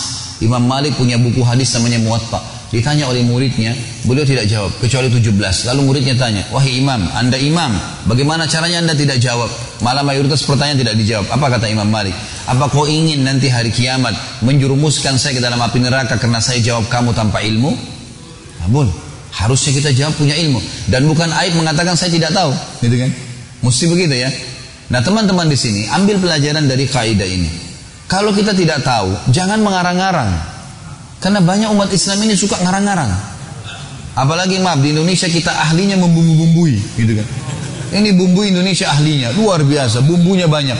Imam 0.45 0.61
Malik 0.61 0.93
punya 0.93 1.17
buku 1.17 1.41
hadis 1.41 1.73
namanya 1.73 1.97
Muwatta. 2.03 2.56
Ditanya 2.77 3.09
oleh 3.09 3.25
muridnya, 3.25 3.73
beliau 4.05 4.21
tidak 4.21 4.45
jawab, 4.45 4.69
kecuali 4.77 5.09
17. 5.09 5.65
Lalu 5.65 5.81
muridnya 5.81 6.13
tanya, 6.13 6.45
wahai 6.53 6.77
imam, 6.77 7.09
anda 7.17 7.33
imam, 7.33 7.73
bagaimana 8.05 8.45
caranya 8.45 8.85
anda 8.85 8.93
tidak 8.93 9.17
jawab? 9.17 9.49
Malah 9.81 10.05
mayoritas 10.05 10.45
pertanyaan 10.45 10.77
tidak 10.85 10.93
dijawab. 11.01 11.25
Apa 11.33 11.57
kata 11.57 11.73
Imam 11.73 11.89
Malik? 11.89 12.13
Apa 12.45 12.69
kau 12.69 12.85
ingin 12.85 13.25
nanti 13.25 13.49
hari 13.49 13.73
kiamat 13.73 14.13
menjurumuskan 14.45 15.17
saya 15.17 15.33
ke 15.33 15.41
dalam 15.41 15.57
api 15.57 15.81
neraka 15.81 16.21
karena 16.21 16.37
saya 16.37 16.61
jawab 16.61 16.85
kamu 16.85 17.17
tanpa 17.17 17.41
ilmu? 17.41 17.73
Namun, 18.61 18.93
harusnya 19.33 19.73
kita 19.73 19.89
jawab 19.97 20.13
punya 20.13 20.37
ilmu. 20.37 20.61
Dan 20.85 21.09
bukan 21.09 21.33
aib 21.33 21.57
mengatakan 21.57 21.97
saya 21.97 22.13
tidak 22.13 22.29
tahu. 22.29 22.53
Gitu 22.85 22.93
kan? 22.93 23.09
Mesti 23.65 23.83
begitu 23.89 24.21
ya. 24.21 24.29
Nah 24.93 25.01
teman-teman 25.01 25.49
di 25.49 25.57
sini, 25.57 25.89
ambil 25.89 26.21
pelajaran 26.21 26.69
dari 26.69 26.85
kaidah 26.85 27.25
ini. 27.25 27.49
Kalau 28.05 28.37
kita 28.37 28.53
tidak 28.53 28.85
tahu, 28.85 29.17
jangan 29.33 29.65
mengarang-arang. 29.65 30.56
Karena 31.17 31.41
banyak 31.41 31.73
umat 31.73 31.89
Islam 31.89 32.21
ini 32.25 32.37
suka 32.37 32.61
ngarang-ngarang. 32.61 33.09
Apalagi 34.17 34.57
maaf 34.61 34.81
di 34.81 34.93
Indonesia 34.93 35.29
kita 35.29 35.53
ahlinya 35.69 35.97
membumbu-bumbui, 36.01 36.97
gitu 36.97 37.13
kan. 37.21 37.27
Ini 37.87 38.17
bumbu 38.17 38.43
Indonesia 38.43 38.89
ahlinya, 38.91 39.31
luar 39.37 39.63
biasa, 39.63 40.03
bumbunya 40.03 40.49
banyak. 40.49 40.75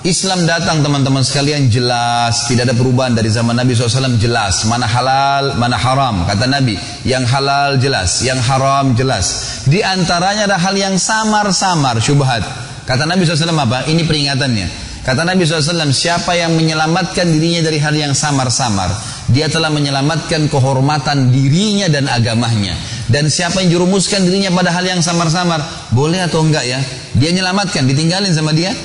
Islam 0.00 0.48
datang 0.48 0.80
teman-teman 0.80 1.20
sekalian 1.20 1.68
jelas, 1.68 2.48
tidak 2.48 2.72
ada 2.72 2.74
perubahan 2.74 3.12
dari 3.12 3.28
zaman 3.28 3.52
Nabi 3.52 3.76
SAW 3.76 4.16
jelas. 4.16 4.64
Mana 4.64 4.88
halal, 4.88 5.60
mana 5.60 5.76
haram. 5.76 6.24
Kata 6.24 6.48
Nabi, 6.48 6.72
yang 7.04 7.28
halal 7.28 7.76
jelas, 7.76 8.24
yang 8.24 8.40
haram 8.40 8.96
jelas. 8.96 9.60
Di 9.68 9.84
antaranya 9.84 10.48
ada 10.48 10.56
hal 10.56 10.72
yang 10.72 10.96
samar-samar, 10.96 12.00
syubhat. 12.00 12.40
Kata 12.88 13.04
Nabi 13.04 13.28
SAW 13.28 13.52
apa? 13.52 13.84
Ini 13.92 14.08
peringatannya. 14.08 14.89
Kata 15.00 15.24
Nabi 15.24 15.48
SAW, 15.48 15.96
siapa 15.96 16.36
yang 16.36 16.52
menyelamatkan 16.60 17.24
dirinya 17.24 17.64
dari 17.64 17.80
hal 17.80 17.96
yang 17.96 18.12
samar-samar, 18.12 18.92
dia 19.32 19.48
telah 19.48 19.72
menyelamatkan 19.72 20.44
kehormatan 20.52 21.32
dirinya 21.32 21.88
dan 21.88 22.04
agamanya. 22.04 22.76
Dan 23.08 23.32
siapa 23.32 23.64
yang 23.64 23.80
jurumuskan 23.80 24.28
dirinya 24.28 24.52
pada 24.52 24.76
hal 24.76 24.84
yang 24.84 25.00
samar-samar, 25.00 25.88
boleh 25.96 26.20
atau 26.20 26.44
enggak 26.44 26.68
ya? 26.68 26.80
Dia 27.16 27.32
menyelamatkan, 27.32 27.88
ditinggalin 27.88 28.28
sama 28.36 28.52
dia, 28.52 28.76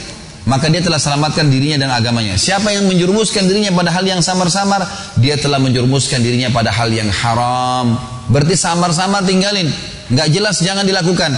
maka 0.48 0.72
dia 0.72 0.80
telah 0.80 1.04
selamatkan 1.04 1.52
dirinya 1.52 1.84
dan 1.84 1.92
agamanya. 1.92 2.40
Siapa 2.40 2.72
yang 2.72 2.88
menjerumuskan 2.88 3.52
dirinya 3.52 3.76
pada 3.76 3.92
hal 3.92 4.08
yang 4.08 4.24
samar-samar, 4.24 4.88
dia 5.20 5.36
telah 5.36 5.60
menjerumuskan 5.60 6.24
dirinya 6.24 6.48
pada 6.48 6.72
hal 6.72 6.96
yang 6.96 7.12
haram. 7.12 8.00
Berarti 8.32 8.56
samar-samar 8.56 9.28
tinggalin, 9.28 9.68
nggak 10.08 10.28
jelas 10.32 10.64
jangan 10.64 10.88
dilakukan. 10.88 11.36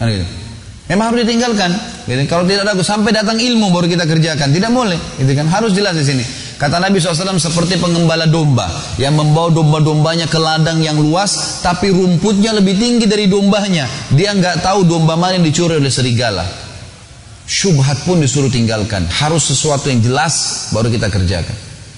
Kan 0.00 0.08
gitu. 0.08 0.45
Memang 0.86 1.10
harus 1.10 1.26
ditinggalkan. 1.26 1.70
Gitu. 2.06 2.22
Kalau 2.30 2.46
tidak 2.46 2.70
ragu 2.70 2.82
sampai 2.86 3.10
datang 3.10 3.42
ilmu 3.42 3.74
baru 3.74 3.90
kita 3.90 4.06
kerjakan, 4.06 4.54
tidak 4.54 4.70
boleh. 4.70 4.94
Gitu 5.18 5.34
kan 5.34 5.50
harus 5.50 5.74
jelas 5.74 5.98
di 5.98 6.06
sini. 6.06 6.24
Kata 6.56 6.80
Nabi 6.80 7.02
SAW 7.02 7.36
seperti 7.36 7.76
pengembala 7.76 8.24
domba 8.24 8.70
yang 8.96 9.12
membawa 9.18 9.52
domba-dombanya 9.52 10.24
ke 10.30 10.38
ladang 10.40 10.80
yang 10.80 10.96
luas, 10.96 11.60
tapi 11.60 11.92
rumputnya 11.92 12.54
lebih 12.54 12.78
tinggi 12.78 13.04
dari 13.04 13.26
dombanya. 13.26 13.84
Dia 14.14 14.32
nggak 14.32 14.62
tahu 14.62 14.86
domba 14.86 15.18
mana 15.18 15.36
yang 15.36 15.44
dicuri 15.44 15.76
oleh 15.76 15.90
serigala. 15.92 16.46
Syubhat 17.44 18.06
pun 18.06 18.22
disuruh 18.22 18.48
tinggalkan. 18.48 19.04
Harus 19.10 19.52
sesuatu 19.52 19.90
yang 19.90 20.00
jelas 20.00 20.70
baru 20.70 20.88
kita 20.88 21.10
kerjakan. 21.10 21.54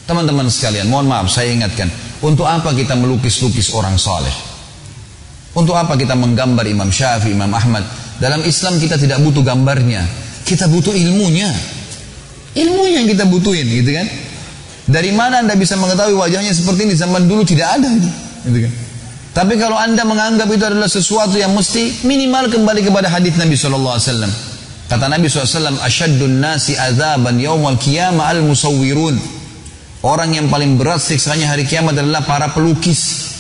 Teman-teman 0.08 0.48
sekalian, 0.48 0.88
mohon 0.88 1.04
maaf 1.04 1.28
saya 1.28 1.52
ingatkan. 1.52 1.92
Untuk 2.24 2.48
apa 2.48 2.72
kita 2.72 2.96
melukis-lukis 2.96 3.70
orang 3.76 4.00
soleh? 4.00 4.32
Untuk 5.52 5.76
apa 5.76 5.94
kita 6.00 6.16
menggambar 6.16 6.64
Imam 6.64 6.88
Syafi'i, 6.88 7.36
Imam 7.36 7.52
Ahmad? 7.52 8.07
Dalam 8.18 8.42
Islam 8.42 8.82
kita 8.82 8.98
tidak 8.98 9.22
butuh 9.22 9.46
gambarnya. 9.46 10.02
Kita 10.42 10.66
butuh 10.66 10.90
ilmunya. 10.94 11.50
Ilmunya 12.58 13.02
yang 13.02 13.08
kita 13.10 13.24
butuhin 13.30 13.66
gitu 13.66 13.94
kan. 13.94 14.06
Dari 14.88 15.12
mana 15.12 15.44
anda 15.44 15.52
bisa 15.54 15.76
mengetahui 15.76 16.16
wajahnya 16.16 16.50
seperti 16.50 16.88
ini? 16.88 16.94
Zaman 16.96 17.28
dulu 17.28 17.44
tidak 17.44 17.76
ada 17.76 17.88
gitu, 17.92 18.58
kan. 18.64 18.72
Tapi 19.36 19.54
kalau 19.60 19.76
anda 19.76 20.02
menganggap 20.02 20.48
itu 20.50 20.64
adalah 20.64 20.88
sesuatu 20.88 21.36
yang 21.36 21.52
mesti 21.52 22.02
minimal 22.08 22.48
kembali 22.48 22.80
kepada 22.82 23.06
hadis 23.12 23.36
Nabi 23.36 23.54
Shallallahu 23.54 23.94
Alaihi 23.94 24.08
Wasallam. 24.10 24.32
Kata 24.88 25.04
Nabi 25.04 25.28
SAW, 25.28 25.84
Asyadun 25.84 26.40
nasi 26.40 26.72
azaban 26.72 27.36
yawmal 27.36 27.76
qiyamah 27.76 28.32
al 28.32 28.40
musawwirun. 28.40 29.20
Orang 30.00 30.32
yang 30.32 30.48
paling 30.48 30.80
berat 30.80 31.04
siksanya 31.04 31.52
hari 31.52 31.68
kiamat 31.68 31.92
adalah 31.92 32.24
para 32.24 32.48
pelukis. 32.56 33.36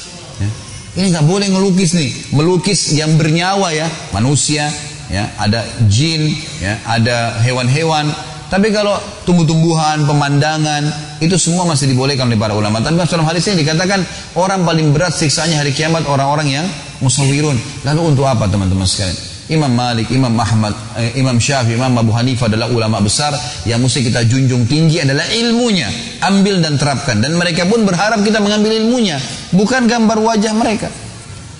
Ini 0.98 1.14
nggak 1.14 1.26
boleh 1.30 1.46
ngelukis 1.54 1.94
nih, 1.94 2.10
melukis 2.34 2.90
yang 2.90 3.14
bernyawa 3.14 3.70
ya, 3.70 3.86
manusia, 4.10 4.66
ya, 5.06 5.30
ada 5.38 5.62
jin, 5.86 6.34
ya, 6.58 6.74
ada 6.90 7.38
hewan-hewan. 7.38 8.10
Tapi 8.50 8.74
kalau 8.74 8.98
tumbuh-tumbuhan, 9.22 10.08
pemandangan, 10.08 10.90
itu 11.22 11.38
semua 11.38 11.68
masih 11.68 11.86
dibolehkan 11.86 12.26
oleh 12.26 12.40
para 12.40 12.56
ulama. 12.56 12.82
Tapi 12.82 12.98
dalam 12.98 13.28
hadis 13.28 13.46
ini 13.46 13.62
dikatakan 13.62 14.02
orang 14.34 14.66
paling 14.66 14.90
berat 14.90 15.14
siksanya 15.14 15.62
hari 15.62 15.70
kiamat 15.70 16.02
orang-orang 16.08 16.50
yang 16.50 16.66
musawirun. 16.98 17.54
Lalu 17.86 18.00
untuk 18.02 18.26
apa 18.26 18.50
teman-teman 18.50 18.88
sekalian? 18.88 19.27
Imam 19.48 19.72
Malik, 19.72 20.12
Imam 20.12 20.36
Ahmad, 20.36 20.76
eh, 21.00 21.16
Imam 21.16 21.40
Syafi'i, 21.40 21.80
Imam 21.80 21.96
Abu 21.96 22.12
Hanifah 22.12 22.52
adalah 22.52 22.68
ulama 22.68 23.00
besar 23.00 23.32
yang 23.64 23.80
mesti 23.80 24.04
kita 24.04 24.28
junjung 24.28 24.68
tinggi 24.68 25.00
adalah 25.00 25.24
ilmunya. 25.24 25.88
Ambil 26.20 26.60
dan 26.60 26.76
terapkan. 26.76 27.24
Dan 27.24 27.40
mereka 27.40 27.64
pun 27.64 27.88
berharap 27.88 28.20
kita 28.20 28.44
mengambil 28.44 28.76
ilmunya. 28.76 29.16
Bukan 29.56 29.88
gambar 29.88 30.20
wajah 30.20 30.52
mereka. 30.52 30.92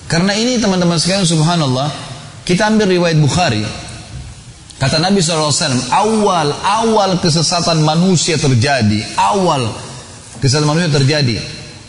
Karena 0.05 0.37
ini 0.37 0.61
teman-teman 0.61 1.01
sekalian 1.01 1.25
subhanallah. 1.25 1.89
Kita 2.45 2.69
ambil 2.69 2.93
riwayat 2.93 3.17
Bukhari. 3.17 3.65
Kata 4.79 4.95
Nabi 5.01 5.19
SAW, 5.19 5.91
awal, 5.91 6.55
awal 6.61 7.17
kesesatan 7.19 7.81
manusia 7.81 8.37
terjadi. 8.37 9.01
Awal 9.17 9.65
kesesatan 10.39 10.69
manusia 10.69 10.93
terjadi. 10.93 11.35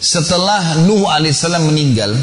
Setelah 0.00 0.80
Nuh 0.88 1.06
alaihissalam 1.06 1.68
meninggal, 1.68 2.16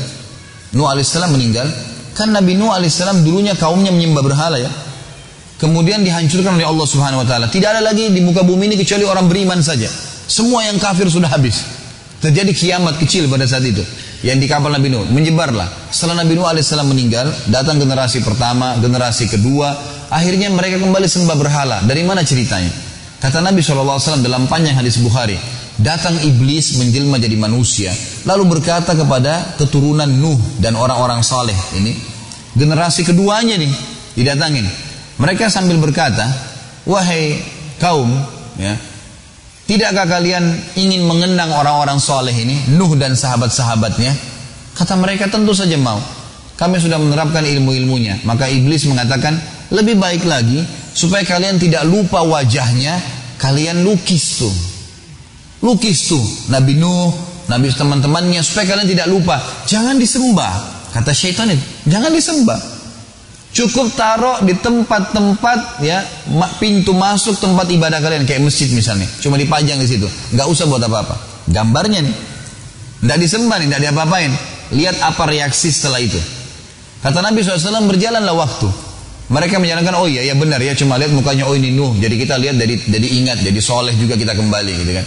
Nuh 0.73 0.89
alaihissalam 0.89 1.29
meninggal, 1.29 1.69
Kan 2.18 2.34
Nabi 2.34 2.57
Nuh 2.57 2.73
alaihissalam 2.73 3.22
dulunya 3.22 3.53
kaumnya 3.53 3.94
menyembah 3.94 4.26
berhala 4.26 4.57
ya. 4.57 4.73
Kemudian 5.61 6.02
dihancurkan 6.02 6.57
oleh 6.57 6.65
Allah 6.65 6.88
Subhanahu 6.89 7.22
wa 7.22 7.27
taala. 7.30 7.45
Tidak 7.45 7.69
ada 7.69 7.81
lagi 7.81 8.10
di 8.10 8.26
muka 8.26 8.41
bumi 8.41 8.73
ini 8.73 8.76
kecuali 8.81 9.06
orang 9.06 9.30
beriman 9.30 9.61
saja. 9.61 9.85
Semua 10.26 10.65
yang 10.65 10.81
kafir 10.81 11.06
sudah 11.06 11.30
habis. 11.30 11.61
Terjadi 12.18 12.49
kiamat 12.57 12.98
kecil 12.98 13.30
pada 13.30 13.45
saat 13.45 13.61
itu. 13.61 13.85
Yang 14.26 14.38
di 14.41 14.48
kapal 14.49 14.73
Nabi 14.73 14.89
Nuh 14.89 15.06
menyebarlah. 15.06 15.94
Setelah 15.94 16.26
Nabi 16.26 16.34
Nuh 16.34 16.49
alaihissalam 16.49 16.89
meninggal, 16.89 17.30
datang 17.53 17.77
generasi 17.77 18.26
pertama, 18.26 18.73
generasi 18.81 19.30
kedua, 19.30 19.77
akhirnya 20.10 20.49
mereka 20.49 20.81
kembali 20.81 21.06
sembah 21.06 21.38
berhala. 21.38 21.77
Dari 21.85 22.02
mana 22.02 22.26
ceritanya? 22.26 22.73
Kata 23.22 23.45
Nabi 23.45 23.61
SAW 23.61 24.22
dalam 24.26 24.49
panjang 24.49 24.77
hadis 24.77 24.98
Bukhari, 25.02 25.38
datang 25.77 26.17
iblis 26.25 26.77
menjelma 26.81 27.21
jadi 27.21 27.37
manusia, 27.37 27.93
lalu 28.25 28.57
berkata 28.57 28.97
kepada 28.97 29.57
keturunan 29.61 30.09
Nuh 30.09 30.37
dan 30.57 30.73
orang-orang 30.73 31.21
saleh 31.21 31.55
ini, 31.77 31.93
generasi 32.57 33.05
keduanya 33.05 33.57
nih 33.61 33.73
didatangin. 34.17 34.65
Mereka 35.17 35.49
sambil 35.49 35.77
berkata, 35.81 36.25
wahai 36.85 37.41
kaum, 37.81 38.09
ya, 38.57 38.77
tidakkah 39.65 40.05
kalian 40.05 40.45
ingin 40.77 41.05
mengenang 41.05 41.53
orang-orang 41.53 42.01
saleh 42.01 42.33
ini, 42.33 42.73
Nuh 42.77 42.93
dan 42.97 43.13
sahabat-sahabatnya? 43.13 44.13
Kata 44.77 44.93
mereka 44.93 45.25
tentu 45.25 45.57
saja 45.57 45.73
mau. 45.77 45.97
Kami 46.57 46.81
sudah 46.81 46.97
menerapkan 46.97 47.45
ilmu-ilmunya. 47.45 48.25
Maka 48.25 48.49
iblis 48.49 48.85
mengatakan, 48.89 49.37
lebih 49.73 49.97
baik 49.97 50.25
lagi 50.25 50.65
supaya 50.93 51.21
kalian 51.21 51.61
tidak 51.61 51.85
lupa 51.85 52.25
wajahnya, 52.25 52.97
kalian 53.37 53.85
lukis 53.85 54.41
tuh. 54.41 54.76
Lukis 55.61 56.05
tuh 56.05 56.21
Nabi 56.53 56.77
Nuh, 56.77 57.09
Nabi 57.49 57.71
teman-temannya 57.73 58.43
supaya 58.45 58.75
kalian 58.75 58.88
tidak 58.88 59.07
lupa. 59.09 59.41
Jangan 59.65 59.97
disembah. 59.97 60.53
Kata 60.93 61.11
syaitan 61.13 61.49
itu, 61.49 61.63
jangan 61.89 62.11
disembah. 62.13 62.59
Cukup 63.57 63.89
taruh 63.97 64.45
di 64.45 64.53
tempat-tempat 64.53 65.81
ya 65.81 66.05
pintu 66.61 66.93
masuk 66.93 67.41
tempat 67.41 67.65
ibadah 67.73 67.97
kalian 67.97 68.27
kayak 68.27 68.45
masjid 68.45 68.69
misalnya. 68.69 69.09
Cuma 69.17 69.34
dipajang 69.34 69.81
di 69.81 69.88
situ. 69.89 70.05
Nggak 70.35 70.45
usah 70.45 70.69
buat 70.69 70.84
apa-apa. 70.84 71.15
Gambarnya 71.49 72.05
nih. 72.05 72.15
Nggak 73.01 73.17
disembah 73.17 73.57
nih, 73.57 73.65
nggak 73.73 73.81
diapa-apain. 73.89 74.31
Lihat 74.77 75.01
apa 75.01 75.23
reaksi 75.25 75.73
setelah 75.73 75.97
itu. 75.97 76.19
Kata 77.01 77.23
Nabi 77.23 77.41
SAW 77.41 77.89
berjalanlah 77.89 78.35
waktu. 78.35 78.69
Mereka 79.27 79.59
menjalankan 79.59 79.95
oh 79.99 80.07
iya 80.07 80.23
ya 80.23 80.39
benar 80.39 80.61
ya 80.63 80.71
cuma 80.71 80.95
lihat 80.95 81.11
mukanya 81.11 81.49
oh 81.49 81.55
ini 81.57 81.73
Nuh. 81.73 81.97
Jadi 81.97 82.15
kita 82.15 82.38
lihat 82.38 82.61
jadi 82.61 82.75
jadi 82.77 83.07
ingat 83.09 83.38
jadi 83.41 83.59
soleh 83.59 83.97
juga 83.97 84.15
kita 84.21 84.38
kembali 84.38 84.71
gitu 84.85 84.91
kan. 85.01 85.05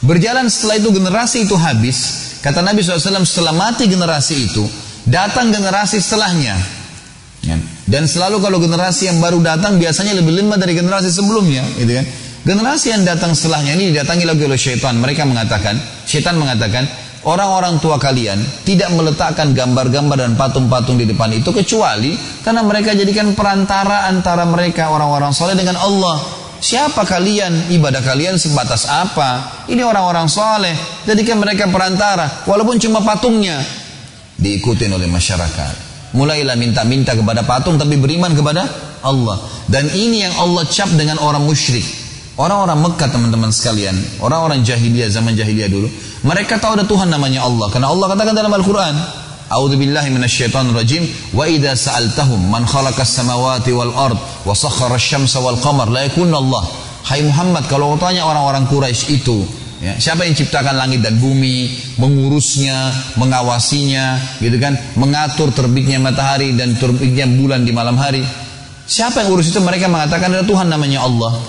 Berjalan 0.00 0.48
setelah 0.48 0.80
itu 0.80 0.88
generasi 0.92 1.44
itu 1.44 1.56
habis. 1.60 1.98
Kata 2.40 2.64
Nabi 2.64 2.80
SAW 2.80 3.20
setelah 3.28 3.52
mati 3.52 3.84
generasi 3.84 4.48
itu 4.48 4.64
datang 5.04 5.52
generasi 5.52 6.00
setelahnya. 6.00 6.56
Ya. 7.44 7.56
Dan 7.84 8.08
selalu 8.08 8.40
kalau 8.40 8.56
generasi 8.60 9.12
yang 9.12 9.20
baru 9.20 9.40
datang 9.44 9.76
biasanya 9.76 10.16
lebih 10.16 10.40
lemah 10.40 10.56
dari 10.56 10.72
generasi 10.72 11.10
sebelumnya, 11.12 11.64
gitu 11.76 12.00
kan? 12.00 12.06
Generasi 12.40 12.96
yang 12.96 13.02
datang 13.04 13.36
setelahnya 13.36 13.76
ini 13.76 13.92
didatangi 13.92 14.24
lagi 14.24 14.42
oleh 14.46 14.56
syaitan. 14.56 14.96
Mereka 14.96 15.28
mengatakan, 15.28 15.76
syaitan 16.08 16.40
mengatakan, 16.40 16.88
orang-orang 17.28 17.76
tua 17.84 18.00
kalian 18.00 18.40
tidak 18.64 18.88
meletakkan 18.96 19.52
gambar-gambar 19.52 20.16
dan 20.16 20.32
patung-patung 20.40 20.96
di 20.96 21.04
depan 21.04 21.28
itu 21.36 21.52
kecuali 21.52 22.16
karena 22.40 22.64
mereka 22.64 22.96
jadikan 22.96 23.36
perantara 23.36 24.08
antara 24.08 24.48
mereka 24.48 24.88
orang-orang 24.88 25.36
soleh 25.36 25.52
dengan 25.52 25.76
Allah. 25.76 26.39
Siapa 26.60 27.08
kalian? 27.08 27.72
Ibadah 27.72 28.04
kalian 28.04 28.36
sebatas 28.36 28.84
apa? 28.84 29.64
Ini 29.66 29.80
orang-orang 29.80 30.28
soleh. 30.28 30.76
Jadikan 31.08 31.40
mereka 31.40 31.66
perantara. 31.72 32.44
Walaupun 32.44 32.76
cuma 32.76 33.00
patungnya. 33.00 33.64
Diikutin 34.36 34.92
oleh 34.92 35.08
masyarakat. 35.08 35.88
Mulailah 36.12 36.54
minta-minta 36.60 37.16
kepada 37.16 37.48
patung 37.48 37.80
tapi 37.80 37.96
beriman 37.96 38.36
kepada 38.36 38.68
Allah. 39.00 39.40
Dan 39.66 39.88
ini 39.96 40.28
yang 40.28 40.36
Allah 40.36 40.68
cap 40.68 40.92
dengan 40.92 41.16
orang 41.24 41.42
musyrik. 41.48 41.84
Orang-orang 42.36 42.76
Mekah 42.76 43.08
teman-teman 43.08 43.50
sekalian. 43.52 43.96
Orang-orang 44.20 44.60
jahiliyah 44.60 45.08
zaman 45.08 45.32
jahiliyah 45.32 45.68
dulu 45.72 45.88
mereka 46.20 46.60
tahu 46.60 46.76
ada 46.76 46.84
Tuhan 46.84 47.08
namanya 47.08 47.48
Allah. 47.48 47.72
Karena 47.72 47.88
Allah 47.88 48.06
katakan 48.12 48.34
dalam 48.36 48.52
Al-Quran. 48.52 48.94
A'udhu 49.50 49.82
billahi 49.82 50.14
minasyaitanir 50.14 50.78
rajim. 50.78 51.02
Wa 51.34 51.42
idha 51.50 51.74
sa'altahum 51.74 52.38
man 52.38 52.62
khalaqas 52.62 53.18
samawati 53.18 53.74
wal 53.74 53.90
ard 53.90 54.14
wa 54.46 54.54
sakhara 54.54 54.94
syamsa 54.94 55.42
wal 55.42 55.58
qamar 55.58 55.90
la 55.90 56.06
Allah. 56.06 56.62
Hai 57.02 57.26
Muhammad, 57.26 57.66
kalau 57.66 57.98
tanya 57.98 58.22
orang-orang 58.30 58.70
Quraisy 58.70 59.10
itu, 59.18 59.42
ya, 59.82 59.98
siapa 59.98 60.22
yang 60.22 60.38
ciptakan 60.38 60.78
langit 60.78 61.02
dan 61.02 61.18
bumi, 61.18 61.74
mengurusnya, 61.98 62.94
mengawasinya, 63.18 64.38
gitu 64.38 64.54
kan, 64.62 64.78
mengatur 64.94 65.50
terbitnya 65.50 65.98
matahari 65.98 66.54
dan 66.54 66.78
terbitnya 66.78 67.26
bulan 67.26 67.66
di 67.66 67.72
malam 67.74 67.98
hari. 67.98 68.22
Siapa 68.86 69.26
yang 69.26 69.34
urus 69.34 69.50
itu? 69.50 69.58
Mereka 69.58 69.90
mengatakan 69.90 70.30
ada 70.30 70.46
Tuhan 70.46 70.70
namanya 70.70 71.02
Allah. 71.02 71.40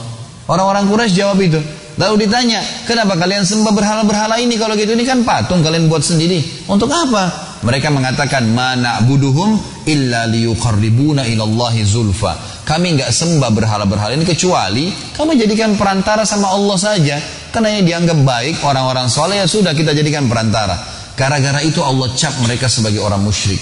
Orang-orang 0.49 0.89
Quraisy 0.89 1.13
jawab 1.13 1.37
itu. 1.37 1.61
Lalu 1.99 2.25
ditanya, 2.25 2.65
kenapa 2.89 3.13
kalian 3.19 3.45
sembah 3.45 3.75
berhala-berhala 3.75 4.41
ini 4.41 4.57
kalau 4.57 4.73
gitu 4.73 4.95
ini 4.95 5.05
kan 5.05 5.21
patung 5.21 5.61
kalian 5.61 5.85
buat 5.91 6.01
sendiri. 6.01 6.65
Untuk 6.65 6.89
apa? 6.89 7.50
Mereka 7.61 7.93
mengatakan 7.93 8.49
mana 8.49 9.05
buduhum 9.05 9.53
illa 9.85 10.25
liyuqarribuna 10.25 11.29
ilallahi 11.29 11.85
zulfa. 11.85 12.65
Kami 12.65 12.97
nggak 12.97 13.13
sembah 13.13 13.49
berhala-berhala 13.53 14.17
ini 14.17 14.25
kecuali 14.25 14.89
kami 15.13 15.37
jadikan 15.37 15.77
perantara 15.77 16.25
sama 16.25 16.49
Allah 16.49 16.77
saja. 16.81 17.21
Karena 17.53 17.77
yang 17.77 17.85
dianggap 17.85 18.17
baik 18.25 18.65
orang-orang 18.65 19.11
soleh 19.11 19.37
ya 19.37 19.45
sudah 19.45 19.77
kita 19.77 19.93
jadikan 19.93 20.25
perantara. 20.25 20.73
Gara-gara 21.13 21.61
itu 21.61 21.85
Allah 21.85 22.09
cap 22.17 22.33
mereka 22.41 22.65
sebagai 22.65 22.97
orang 22.97 23.21
musyrik. 23.21 23.61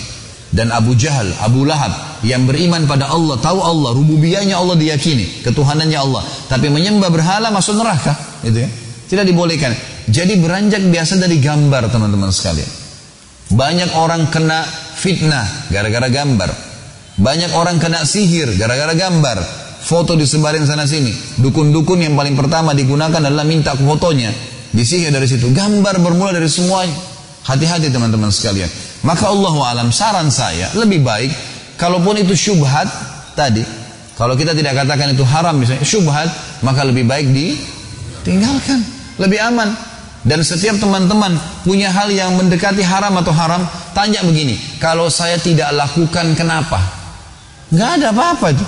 Dan 0.49 0.73
Abu 0.73 0.95
Jahal, 0.97 1.29
Abu 1.43 1.61
Lahab 1.67 2.23
yang 2.25 2.49
beriman 2.49 2.89
pada 2.89 3.11
Allah, 3.13 3.37
tahu 3.37 3.61
Allah, 3.61 3.93
rububiyahnya 3.93 4.57
Allah 4.57 4.73
diyakini, 4.79 5.45
ketuhanannya 5.45 5.99
Allah. 5.99 6.25
Tapi 6.49 6.73
menyembah 6.73 7.13
berhala 7.13 7.53
masuk 7.53 7.77
neraka, 7.77 8.17
gitu 8.41 8.65
ya. 8.65 8.69
Tidak 9.09 9.25
dibolehkan. 9.29 9.77
Jadi 10.09 10.41
beranjak 10.41 10.81
biasa 10.89 11.21
dari 11.21 11.37
gambar 11.37 11.93
teman-teman 11.93 12.33
sekalian. 12.33 12.78
Banyak 13.49 13.97
orang 13.97 14.29
kena 14.29 14.61
fitnah 14.97 15.69
gara-gara 15.73 16.09
gambar. 16.09 16.49
Banyak 17.19 17.51
orang 17.57 17.81
kena 17.81 18.05
sihir 18.05 18.53
gara-gara 18.55 18.93
gambar. 18.93 19.37
Foto 19.79 20.13
disebarin 20.13 20.69
sana 20.69 20.85
sini. 20.85 21.09
Dukun-dukun 21.41 22.05
yang 22.05 22.13
paling 22.13 22.37
pertama 22.37 22.77
digunakan 22.77 23.17
adalah 23.17 23.43
minta 23.43 23.73
fotonya. 23.73 24.29
Disihir 24.69 25.09
dari 25.09 25.25
situ. 25.25 25.49
Gambar 25.49 25.97
bermula 25.97 26.29
dari 26.29 26.45
semuanya. 26.45 26.93
Hati-hati 27.49 27.89
teman-teman 27.89 28.29
sekalian. 28.29 28.69
Maka 29.01 29.31
Allah 29.31 29.55
alam 29.73 29.89
saran 29.89 30.29
saya 30.29 30.69
lebih 30.77 31.01
baik 31.01 31.31
kalaupun 31.79 32.19
itu 32.19 32.35
syubhat 32.35 32.85
tadi 33.31 33.63
kalau 34.19 34.35
kita 34.35 34.51
tidak 34.51 34.75
katakan 34.75 35.15
itu 35.15 35.23
haram 35.23 35.55
misalnya 35.55 35.87
syubhat 35.87 36.27
maka 36.59 36.83
lebih 36.83 37.07
baik 37.07 37.31
ditinggalkan 37.31 38.83
lebih 39.15 39.39
aman 39.39 39.71
dan 40.27 40.43
setiap 40.43 40.75
teman-teman 40.79 41.39
punya 41.63 41.87
hal 41.95 42.11
yang 42.11 42.35
mendekati 42.35 42.83
haram 42.83 43.15
atau 43.19 43.31
haram 43.31 43.63
tanya 43.95 44.19
begini 44.27 44.59
kalau 44.83 45.07
saya 45.07 45.39
tidak 45.39 45.71
lakukan 45.71 46.35
kenapa? 46.35 46.79
Nggak 47.71 47.89
ada 48.01 48.07
apa-apa 48.11 48.45
itu. 48.51 48.65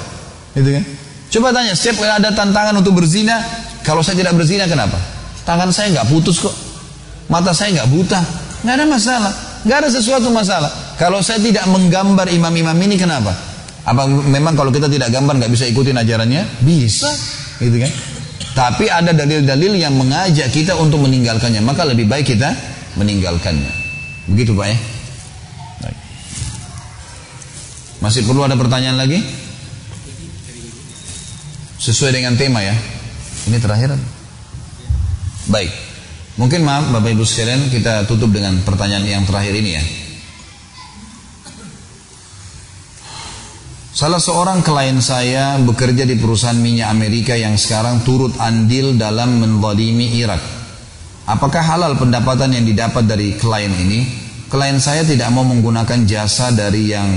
Gitu 0.55 0.69
kan? 0.79 0.83
Coba 1.31 1.47
tanya 1.55 1.73
setiap 1.75 2.03
kali 2.03 2.11
ada 2.11 2.29
tantangan 2.31 2.75
untuk 2.79 2.99
berzina? 2.99 3.39
Kalau 3.81 4.05
saya 4.05 4.19
tidak 4.19 4.37
berzina 4.37 4.67
kenapa? 4.67 4.99
Tangan 5.43 5.73
saya 5.73 5.91
nggak 5.99 6.07
putus 6.07 6.39
kok. 6.39 6.53
Mata 7.27 7.51
saya 7.51 7.81
nggak 7.81 7.89
buta. 7.89 8.19
Nggak 8.61 8.75
ada 8.77 8.85
masalah. 8.85 9.33
Gak 9.61 9.77
ada 9.85 9.89
sesuatu 9.93 10.33
masalah. 10.33 10.69
Kalau 10.97 11.21
saya 11.21 11.37
tidak 11.37 11.69
menggambar 11.69 12.29
imam-imam 12.33 12.73
ini 12.81 12.97
kenapa? 12.97 13.29
Apa 13.85 14.09
memang 14.09 14.57
kalau 14.57 14.73
kita 14.73 14.89
tidak 14.89 15.13
gambar 15.13 15.37
nggak 15.37 15.53
bisa 15.53 15.69
ikutin 15.69 15.97
ajarannya? 16.01 16.65
Bisa, 16.65 17.09
gitu 17.61 17.77
kan? 17.81 17.91
Tapi 18.51 18.91
ada 18.91 19.15
dalil-dalil 19.15 19.79
yang 19.79 19.95
mengajak 19.95 20.51
kita 20.51 20.75
untuk 20.75 21.03
meninggalkannya. 21.07 21.63
Maka 21.63 21.87
lebih 21.87 22.07
baik 22.07 22.35
kita 22.35 22.51
meninggalkannya. 22.99 23.71
Begitu 24.27 24.51
Pak 24.51 24.67
ya? 24.67 24.77
Baik. 25.81 25.97
Masih 28.03 28.21
perlu 28.27 28.43
ada 28.43 28.59
pertanyaan 28.59 28.99
lagi? 28.99 29.23
Sesuai 31.79 32.11
dengan 32.11 32.35
tema 32.35 32.59
ya. 32.61 32.75
Ini 33.47 33.57
terakhir. 33.57 33.95
Baik. 35.49 35.71
Mungkin 36.39 36.63
maaf 36.63 36.91
Bapak 36.91 37.11
Ibu 37.11 37.23
sekalian 37.27 37.67
kita 37.71 38.07
tutup 38.07 38.31
dengan 38.31 38.59
pertanyaan 38.63 39.03
yang 39.03 39.23
terakhir 39.27 39.55
ini 39.55 39.71
ya. 39.79 39.83
Salah 43.91 44.23
seorang 44.23 44.63
klien 44.63 45.03
saya 45.03 45.59
bekerja 45.59 46.07
di 46.07 46.15
perusahaan 46.15 46.55
minyak 46.55 46.95
Amerika 46.95 47.35
yang 47.35 47.59
sekarang 47.59 48.07
turut 48.07 48.31
andil 48.39 48.95
dalam 48.95 49.43
menzalimi 49.43 50.15
Irak. 50.15 50.39
Apakah 51.27 51.59
halal 51.59 51.99
pendapatan 51.99 52.55
yang 52.55 52.63
didapat 52.63 53.03
dari 53.03 53.35
klien 53.35 53.67
ini? 53.67 54.07
Klien 54.47 54.79
saya 54.79 55.03
tidak 55.03 55.27
mau 55.35 55.43
menggunakan 55.43 56.07
jasa 56.07 56.55
dari 56.55 56.87
yang 56.87 57.07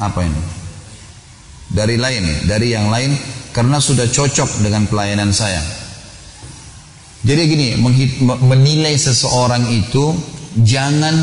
apa 0.00 0.20
ini? 0.24 0.42
Dari 1.68 2.00
lain, 2.00 2.24
dari 2.48 2.72
yang 2.72 2.88
lain 2.88 3.12
karena 3.52 3.76
sudah 3.76 4.08
cocok 4.08 4.64
dengan 4.64 4.88
pelayanan 4.88 5.28
saya. 5.28 5.60
Jadi 7.20 7.42
gini, 7.52 7.68
menilai 8.24 8.96
seseorang 8.96 9.68
itu 9.68 10.16
jangan 10.56 11.20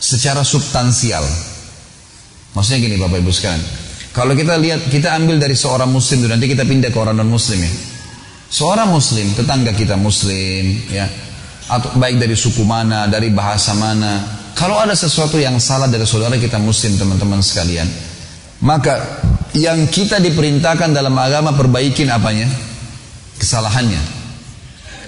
secara 0.00 0.48
substansial. 0.48 1.49
Maksudnya 2.54 2.78
gini 2.82 2.96
Bapak 2.98 3.22
Ibu 3.22 3.30
sekalian. 3.30 3.62
Kalau 4.10 4.34
kita 4.34 4.58
lihat, 4.58 4.90
kita 4.90 5.14
ambil 5.14 5.38
dari 5.38 5.54
seorang 5.54 5.86
muslim, 5.86 6.26
nanti 6.26 6.50
kita 6.50 6.66
pindah 6.66 6.90
ke 6.90 6.98
orang 6.98 7.14
non 7.14 7.30
muslim 7.30 7.62
ya. 7.62 7.70
Seorang 8.50 8.90
muslim, 8.90 9.30
tetangga 9.38 9.70
kita 9.70 9.94
muslim, 9.94 10.90
ya, 10.90 11.06
atau 11.70 11.94
baik 11.94 12.18
dari 12.18 12.34
suku 12.34 12.66
mana, 12.66 13.06
dari 13.06 13.30
bahasa 13.30 13.70
mana. 13.78 14.26
Kalau 14.58 14.82
ada 14.82 14.98
sesuatu 14.98 15.38
yang 15.38 15.62
salah 15.62 15.86
dari 15.86 16.02
saudara 16.02 16.34
kita 16.34 16.58
muslim 16.58 16.98
teman-teman 16.98 17.38
sekalian, 17.38 17.86
maka 18.66 19.22
yang 19.54 19.86
kita 19.86 20.18
diperintahkan 20.18 20.90
dalam 20.90 21.14
agama 21.14 21.54
perbaikin 21.54 22.10
apanya? 22.10 22.50
Kesalahannya. 23.38 24.18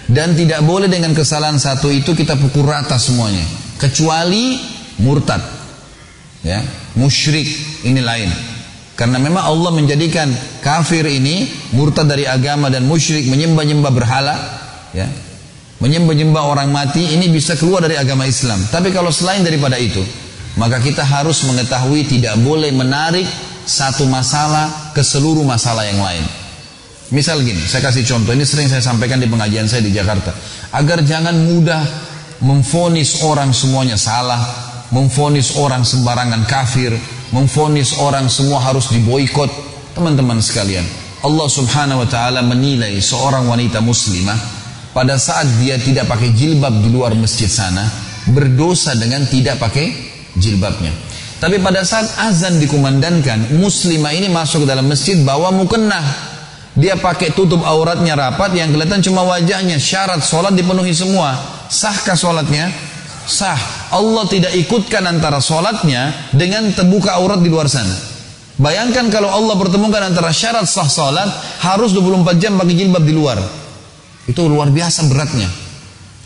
Dan 0.07 0.39
tidak 0.39 0.63
boleh 0.63 0.87
dengan 0.87 1.11
kesalahan 1.11 1.59
satu 1.59 1.91
itu 1.91 2.15
kita 2.15 2.39
pukul 2.39 2.71
rata 2.71 2.95
semuanya. 3.03 3.43
Kecuali 3.83 4.63
murtad. 5.03 5.62
Ya, 6.43 6.59
musyrik 6.99 7.47
ini 7.87 8.03
lain. 8.03 8.27
Karena 8.99 9.17
memang 9.23 9.47
Allah 9.47 9.71
menjadikan 9.73 10.29
kafir 10.61 11.07
ini 11.07 11.49
murtad 11.73 12.11
dari 12.11 12.27
agama 12.27 12.69
dan 12.69 12.85
musyrik 12.85 13.31
menyembah-nyembah 13.31 13.93
berhala, 13.95 14.37
ya. 14.91 15.07
Menyembah-nyembah 15.83 16.43
orang 16.47 16.71
mati 16.71 17.15
ini 17.15 17.27
bisa 17.27 17.59
keluar 17.59 17.83
dari 17.83 17.99
agama 17.99 18.23
Islam. 18.23 18.63
Tapi 18.71 18.95
kalau 18.95 19.11
selain 19.11 19.43
daripada 19.43 19.75
itu, 19.79 19.99
maka 20.55 20.79
kita 20.79 21.03
harus 21.03 21.43
mengetahui 21.43 22.07
tidak 22.07 22.39
boleh 22.39 22.71
menarik 22.71 23.27
satu 23.67 24.07
masalah 24.07 24.95
ke 24.95 25.03
seluruh 25.03 25.43
masalah 25.43 25.83
yang 25.83 25.99
lain. 25.99 26.23
Misal 27.11 27.43
gini, 27.43 27.61
saya 27.67 27.91
kasih 27.91 28.07
contoh, 28.09 28.33
ini 28.33 28.47
sering 28.47 28.71
saya 28.71 28.81
sampaikan 28.81 29.19
di 29.19 29.29
pengajian 29.29 29.67
saya 29.67 29.83
di 29.83 29.93
Jakarta. 29.93 30.33
Agar 30.73 31.03
jangan 31.03 31.35
mudah 31.35 31.83
memfonis 32.41 33.21
orang 33.27 33.51
semuanya 33.53 34.01
salah, 34.01 34.72
memfonis 34.93 35.57
orang 35.57 35.83
sembarangan 35.83 36.45
kafir, 36.45 36.93
memfonis 37.33 37.97
orang 37.99 38.29
semua 38.29 38.61
harus 38.61 38.93
diboikot. 38.93 39.49
Teman-teman 39.93 40.41
sekalian, 40.41 40.85
Allah 41.25 41.49
subhanahu 41.49 42.05
wa 42.05 42.09
ta'ala 42.09 42.41
menilai 42.41 42.97
seorang 43.01 43.45
wanita 43.49 43.85
muslimah 43.85 44.37
pada 44.93 45.17
saat 45.17 45.49
dia 45.61 45.77
tidak 45.81 46.09
pakai 46.09 46.33
jilbab 46.33 46.73
di 46.81 46.89
luar 46.93 47.13
masjid 47.17 47.49
sana, 47.49 47.85
berdosa 48.33 48.97
dengan 48.97 49.25
tidak 49.29 49.61
pakai 49.61 49.93
jilbabnya. 50.37 50.93
Tapi 51.41 51.59
pada 51.59 51.83
saat 51.83 52.07
azan 52.23 52.63
dikumandangkan, 52.63 53.59
muslimah 53.59 54.15
ini 54.15 54.31
masuk 54.31 54.65
ke 54.65 54.67
dalam 54.71 54.87
masjid 54.87 55.19
bawa 55.21 55.51
mukennah 55.51 56.33
dia 56.73 56.97
pakai 56.97 57.37
tutup 57.37 57.61
auratnya 57.69 58.17
rapat 58.17 58.57
yang 58.57 58.73
kelihatan 58.73 59.05
cuma 59.05 59.29
wajahnya. 59.29 59.77
Syarat 59.77 60.25
sholat 60.25 60.57
dipenuhi 60.57 60.97
semua. 60.97 61.37
Sahkah 61.69 62.17
sholatnya? 62.17 62.73
Sah. 63.27 63.91
Allah 63.93 64.25
tidak 64.27 64.53
ikutkan 64.57 65.05
antara 65.05 65.39
sholatnya 65.39 66.33
dengan 66.35 66.73
terbuka 66.73 67.19
aurat 67.21 67.39
di 67.39 67.49
luar 67.53 67.69
sana. 67.69 68.13
Bayangkan 68.59 69.09
kalau 69.09 69.33
Allah 69.33 69.57
pertemukan 69.57 70.01
antara 70.05 70.29
syarat 70.31 70.69
sah 70.69 70.87
sholat 70.87 71.29
harus 71.65 71.97
24 71.97 72.37
jam 72.37 72.55
pakai 72.61 72.75
jilbab 72.77 73.03
di 73.03 73.15
luar. 73.17 73.41
Itu 74.29 74.47
luar 74.47 74.69
biasa 74.71 75.09
beratnya. 75.09 75.49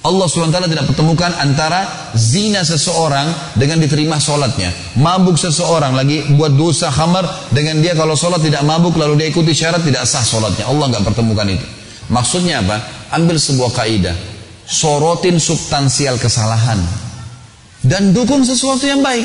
Allah 0.07 0.31
SWT 0.31 0.71
tidak 0.71 0.87
pertemukan 0.87 1.35
antara 1.43 2.13
zina 2.15 2.63
seseorang 2.63 3.57
dengan 3.59 3.83
diterima 3.83 4.23
sholatnya. 4.23 4.71
Mabuk 5.03 5.35
seseorang 5.35 5.99
lagi 5.99 6.23
buat 6.39 6.55
dosa 6.55 6.95
khamar 6.95 7.51
dengan 7.51 7.83
dia 7.83 7.99
kalau 7.99 8.15
sholat 8.15 8.39
tidak 8.39 8.63
mabuk 8.63 8.95
lalu 8.95 9.19
dia 9.19 9.27
ikuti 9.35 9.51
syarat 9.51 9.83
tidak 9.83 10.07
sah 10.07 10.23
sholatnya. 10.23 10.71
Allah 10.71 10.95
nggak 10.95 11.11
pertemukan 11.11 11.47
itu. 11.51 11.67
Maksudnya 12.07 12.63
apa? 12.63 12.79
Ambil 13.19 13.35
sebuah 13.35 13.75
kaidah. 13.75 14.36
Sorotin 14.67 15.39
substansial 15.39 16.19
kesalahan. 16.19 16.83
Dan 17.87 18.11
dukung 18.11 18.43
sesuatu 18.43 18.83
yang 18.83 18.99
baik. 18.99 19.25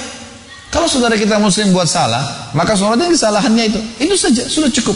Kalau 0.72 0.88
saudara 0.88 1.18
kita 1.20 1.36
muslim 1.42 1.76
buat 1.76 1.90
salah, 1.90 2.54
maka 2.56 2.78
sorotin 2.78 3.12
kesalahannya 3.12 3.74
itu. 3.74 3.80
Itu 4.00 4.16
saja, 4.16 4.46
sudah 4.48 4.72
cukup. 4.72 4.96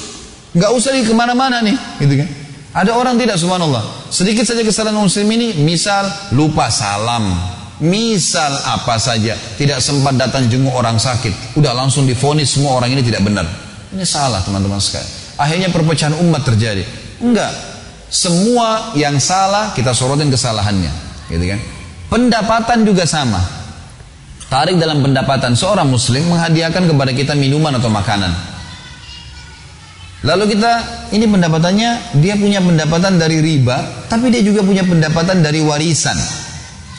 Nggak 0.56 0.72
usah 0.72 0.96
di 0.96 1.04
ke 1.04 1.12
mana-mana 1.12 1.60
nih. 1.60 1.76
Gitu 2.00 2.16
kan? 2.24 2.30
Ada 2.76 2.92
orang 2.96 3.20
tidak 3.20 3.36
subhanallah. 3.36 4.08
Sedikit 4.08 4.48
saja 4.48 4.64
kesalahan 4.64 4.96
muslim 4.96 5.28
ini, 5.36 5.52
misal 5.66 6.08
lupa 6.32 6.72
salam. 6.72 7.36
Misal 7.76 8.56
apa 8.64 8.96
saja, 8.96 9.36
tidak 9.60 9.84
sempat 9.84 10.16
datang 10.16 10.48
jenguk 10.48 10.72
orang 10.72 10.96
sakit. 10.96 11.60
Udah 11.60 11.76
langsung 11.76 12.08
difonis 12.08 12.56
semua 12.56 12.80
orang 12.80 12.96
ini 12.96 13.04
tidak 13.04 13.28
benar. 13.28 13.44
Ini 13.92 14.04
salah 14.08 14.40
teman-teman 14.48 14.80
sekalian. 14.80 15.12
Akhirnya 15.36 15.68
perpecahan 15.76 16.16
umat 16.24 16.48
terjadi. 16.48 16.88
Enggak. 17.20 17.75
Semua 18.16 18.96
yang 18.96 19.20
salah 19.20 19.76
kita 19.76 19.92
sorotin 19.92 20.32
kesalahannya. 20.32 20.88
Gitu 21.28 21.52
kan? 21.52 21.60
Pendapatan 22.08 22.88
juga 22.88 23.04
sama. 23.04 23.44
Tarik 24.48 24.80
dalam 24.80 25.04
pendapatan 25.04 25.52
seorang 25.52 25.92
muslim 25.92 26.24
menghadiahkan 26.32 26.88
kepada 26.88 27.12
kita 27.12 27.36
minuman 27.36 27.76
atau 27.76 27.92
makanan. 27.92 28.32
Lalu 30.24 30.56
kita 30.56 30.72
ini 31.12 31.28
pendapatannya 31.28 32.18
dia 32.24 32.40
punya 32.40 32.64
pendapatan 32.64 33.20
dari 33.20 33.44
riba, 33.44 34.08
tapi 34.08 34.32
dia 34.32 34.42
juga 34.48 34.64
punya 34.64 34.88
pendapatan 34.88 35.44
dari 35.44 35.60
warisan. 35.60 36.16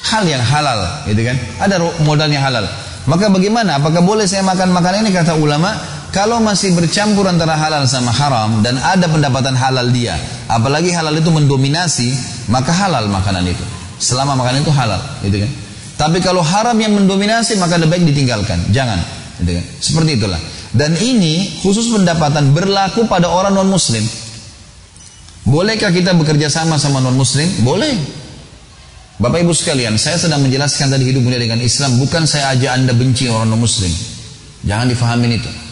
Hal 0.07 0.23
yang 0.29 0.45
halal, 0.45 1.03
gitu 1.09 1.25
kan? 1.25 1.35
Ada 1.65 1.83
modalnya 2.05 2.45
halal. 2.45 2.69
Maka 3.09 3.33
bagaimana? 3.33 3.81
Apakah 3.81 4.05
boleh 4.05 4.29
saya 4.29 4.45
makan 4.45 4.71
makanan 4.71 5.07
ini? 5.07 5.11
Kata 5.11 5.35
ulama, 5.35 5.75
kalau 6.17 6.41
masih 6.41 6.73
bercampur 6.73 7.29
antara 7.29 7.53
halal 7.61 7.85
sama 7.85 8.09
haram 8.09 8.65
dan 8.65 8.81
ada 8.81 9.05
pendapatan 9.05 9.53
halal 9.53 9.93
dia, 9.93 10.17
apalagi 10.49 10.89
halal 10.89 11.13
itu 11.13 11.29
mendominasi, 11.29 12.09
maka 12.49 12.73
halal 12.73 13.05
makanan 13.13 13.45
itu. 13.45 13.61
Selama 14.01 14.33
makanan 14.33 14.65
itu 14.65 14.73
halal, 14.73 14.97
gitu 15.21 15.45
kan? 15.45 15.53
Tapi 16.01 16.25
kalau 16.25 16.41
haram 16.41 16.73
yang 16.81 16.97
mendominasi, 16.97 17.61
maka 17.61 17.77
lebih 17.77 18.01
baik 18.01 18.17
ditinggalkan. 18.17 18.65
Jangan, 18.73 18.97
gitu 19.45 19.61
kan? 19.61 19.65
Seperti 19.77 20.11
itulah. 20.17 20.41
Dan 20.73 20.97
ini 20.97 21.61
khusus 21.61 21.93
pendapatan 21.93 22.57
berlaku 22.57 23.05
pada 23.05 23.29
orang 23.29 23.53
non 23.53 23.69
muslim. 23.69 24.01
Bolehkah 25.45 25.93
kita 25.93 26.17
bekerja 26.17 26.49
sama 26.49 26.81
sama 26.81 27.05
non 27.05 27.13
muslim? 27.13 27.45
Boleh. 27.61 27.93
Bapak 29.21 29.45
ibu 29.45 29.53
sekalian, 29.53 30.01
saya 30.01 30.17
sedang 30.17 30.41
menjelaskan 30.41 30.97
tadi 30.97 31.13
hidup 31.13 31.29
mulia 31.29 31.41
dengan 31.41 31.61
Islam, 31.61 32.01
bukan 32.01 32.25
saya 32.25 32.57
ajak 32.57 32.73
anda 32.73 32.97
benci 32.97 33.29
orang 33.29 33.53
non 33.53 33.61
muslim. 33.61 33.93
Jangan 34.65 34.89
difahamin 34.89 35.37
itu. 35.37 35.66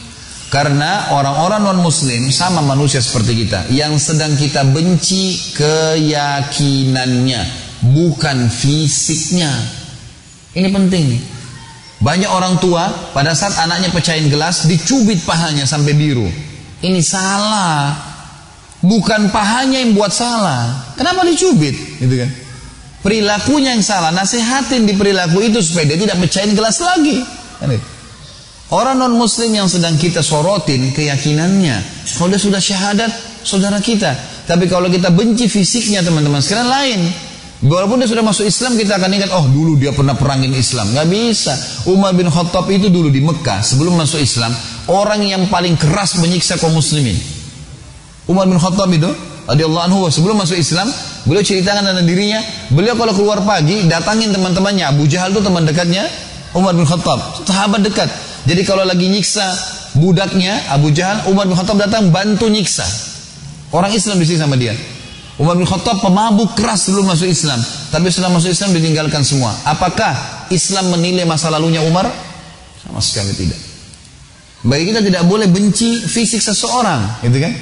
Karena 0.55 1.11
orang-orang 1.11 1.67
non 1.67 1.83
muslim 1.83 2.31
sama 2.31 2.63
manusia 2.63 3.03
seperti 3.03 3.43
kita, 3.43 3.67
yang 3.75 3.99
sedang 3.99 4.39
kita 4.39 4.63
benci 4.63 5.51
keyakinannya, 5.51 7.43
bukan 7.91 8.47
fisiknya. 8.47 9.51
Ini 10.55 10.71
penting 10.71 11.03
nih. 11.11 11.23
Banyak 11.99 12.31
orang 12.31 12.63
tua 12.63 12.87
pada 13.11 13.35
saat 13.35 13.59
anaknya 13.67 13.91
pecahin 13.91 14.31
gelas 14.31 14.71
dicubit 14.71 15.27
pahanya 15.27 15.67
sampai 15.67 15.91
biru. 15.91 16.31
Ini 16.87 17.03
salah. 17.03 17.91
Bukan 18.79 19.35
pahanya 19.35 19.83
yang 19.83 19.99
buat 19.99 20.15
salah. 20.15 20.95
Kenapa 20.95 21.27
dicubit? 21.27 21.75
Gitu 21.99 22.15
kan. 22.15 22.31
Perilakunya 23.03 23.75
yang 23.75 23.83
salah. 23.83 24.15
Nasihatin 24.15 24.87
di 24.87 24.95
perilaku 24.95 25.43
itu 25.43 25.59
supaya 25.67 25.91
dia 25.91 25.99
tidak 25.99 26.23
pecahin 26.23 26.55
gelas 26.55 26.79
lagi. 26.79 27.27
Kan 27.59 27.75
orang 28.73 28.97
non 28.97 29.13
muslim 29.19 29.53
yang 29.53 29.69
sedang 29.69 29.99
kita 29.99 30.25
sorotin 30.25 30.95
keyakinannya. 30.95 32.07
Kalau 32.17 32.31
dia 32.33 32.41
sudah 32.41 32.63
syahadat, 32.63 33.11
saudara 33.45 33.83
kita. 33.83 34.17
Tapi 34.49 34.69
kalau 34.69 34.89
kita 34.89 35.13
benci 35.13 35.49
fisiknya 35.49 36.01
teman-teman 36.01 36.41
sekarang 36.41 36.69
lain. 36.69 37.01
Walaupun 37.65 37.97
dia 37.97 38.09
sudah 38.11 38.21
masuk 38.21 38.45
Islam 38.45 38.77
kita 38.77 39.01
akan 39.01 39.09
ingat 39.09 39.33
oh 39.33 39.49
dulu 39.49 39.81
dia 39.81 39.97
pernah 39.97 40.13
perangin 40.13 40.53
Islam. 40.53 40.93
Nggak 40.93 41.09
bisa. 41.09 41.55
Umar 41.89 42.13
bin 42.13 42.29
Khattab 42.29 42.69
itu 42.69 42.93
dulu 42.93 43.09
di 43.09 43.25
Mekah 43.25 43.65
sebelum 43.65 43.97
masuk 43.97 44.21
Islam 44.21 44.53
orang 44.93 45.25
yang 45.25 45.49
paling 45.49 45.73
keras 45.81 46.21
menyiksa 46.21 46.61
kaum 46.61 46.77
muslimin. 46.77 47.17
Umar 48.29 48.45
bin 48.53 48.61
Khattab 48.61 48.93
itu 48.93 49.09
radhiyallahu 49.49 49.85
anhu 49.89 49.99
sebelum 50.09 50.41
masuk 50.41 50.57
Islam 50.57 50.89
beliau 51.25 51.45
ceritakan 51.45 51.85
tentang 51.85 52.09
dirinya 52.09 52.41
beliau 52.73 52.97
kalau 52.97 53.13
keluar 53.13 53.45
pagi 53.45 53.85
datangin 53.89 54.33
teman-temannya 54.33 54.85
Abu 54.89 55.05
Jahal 55.09 55.33
itu 55.37 55.45
teman 55.45 55.69
dekatnya 55.69 56.09
Umar 56.57 56.73
bin 56.73 56.89
Khattab 56.89 57.45
sahabat 57.45 57.85
dekat 57.85 58.09
jadi 58.45 58.63
kalau 58.65 58.85
lagi 58.85 59.09
nyiksa 59.09 59.45
budaknya 59.97 60.73
Abu 60.73 60.93
Jahal 60.93 61.29
Umar 61.33 61.49
bin 61.49 61.57
Khattab 61.57 61.81
datang 61.81 62.09
bantu 62.13 62.49
nyiksa 62.49 62.85
orang 63.73 63.91
Islam 63.93 64.21
di 64.21 64.27
sini 64.29 64.39
sama 64.41 64.57
dia 64.57 64.77
Umar 65.35 65.59
bin 65.59 65.67
Khattab 65.67 65.99
pemabuk 65.99 66.55
keras 66.55 66.87
sebelum 66.87 67.11
masuk 67.11 67.27
Islam. 67.27 67.59
Tapi 67.91 68.07
setelah 68.07 68.39
masuk 68.39 68.55
Islam 68.55 68.71
ditinggalkan 68.71 69.27
semua. 69.27 69.51
Apakah 69.67 70.47
Islam 70.55 70.95
menilai 70.95 71.27
masa 71.27 71.51
lalunya 71.51 71.83
Umar? 71.83 72.07
Sama 72.79 73.03
sekali 73.03 73.35
tidak. 73.35 73.59
Bagi 74.63 74.95
kita 74.95 75.03
tidak 75.03 75.27
boleh 75.27 75.51
benci 75.51 76.01
fisik 76.07 76.39
seseorang, 76.41 77.21
gitu 77.27 77.37
kan? 77.37 77.53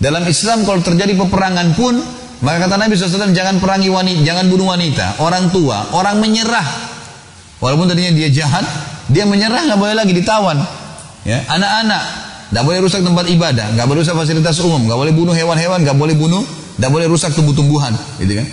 Dalam 0.00 0.24
Islam 0.26 0.64
kalau 0.64 0.80
terjadi 0.80 1.14
peperangan 1.14 1.76
pun, 1.76 2.00
maka 2.42 2.66
kata 2.66 2.74
Nabi 2.80 2.98
SAW 2.98 3.30
jangan 3.30 3.62
perangi 3.62 3.92
wanita, 3.92 4.26
jangan 4.26 4.48
bunuh 4.50 4.66
wanita, 4.72 5.22
orang 5.22 5.52
tua, 5.54 5.94
orang 5.94 6.18
menyerah. 6.18 6.66
Walaupun 7.62 7.92
tadinya 7.92 8.10
dia 8.10 8.30
jahat, 8.32 8.66
dia 9.08 9.24
menyerah 9.24 9.64
nggak 9.68 9.80
boleh 9.80 9.96
lagi 9.96 10.12
ditawan. 10.12 10.60
Ya, 11.26 11.44
anak-anak 11.50 12.02
nggak 12.48 12.64
boleh 12.64 12.78
rusak 12.80 13.04
tempat 13.04 13.28
ibadah, 13.28 13.76
nggak 13.76 13.86
boleh 13.88 14.00
rusak 14.00 14.16
fasilitas 14.16 14.56
umum, 14.64 14.88
nggak 14.88 14.96
boleh 14.96 15.12
bunuh 15.12 15.34
hewan-hewan, 15.36 15.84
nggak 15.84 15.98
boleh 15.98 16.16
bunuh 16.16 16.40
tidak 16.78 16.94
boleh 16.94 17.06
rusak 17.10 17.34
tumbuh-tumbuhan, 17.34 17.90
gitu 18.22 18.38
kan? 18.38 18.46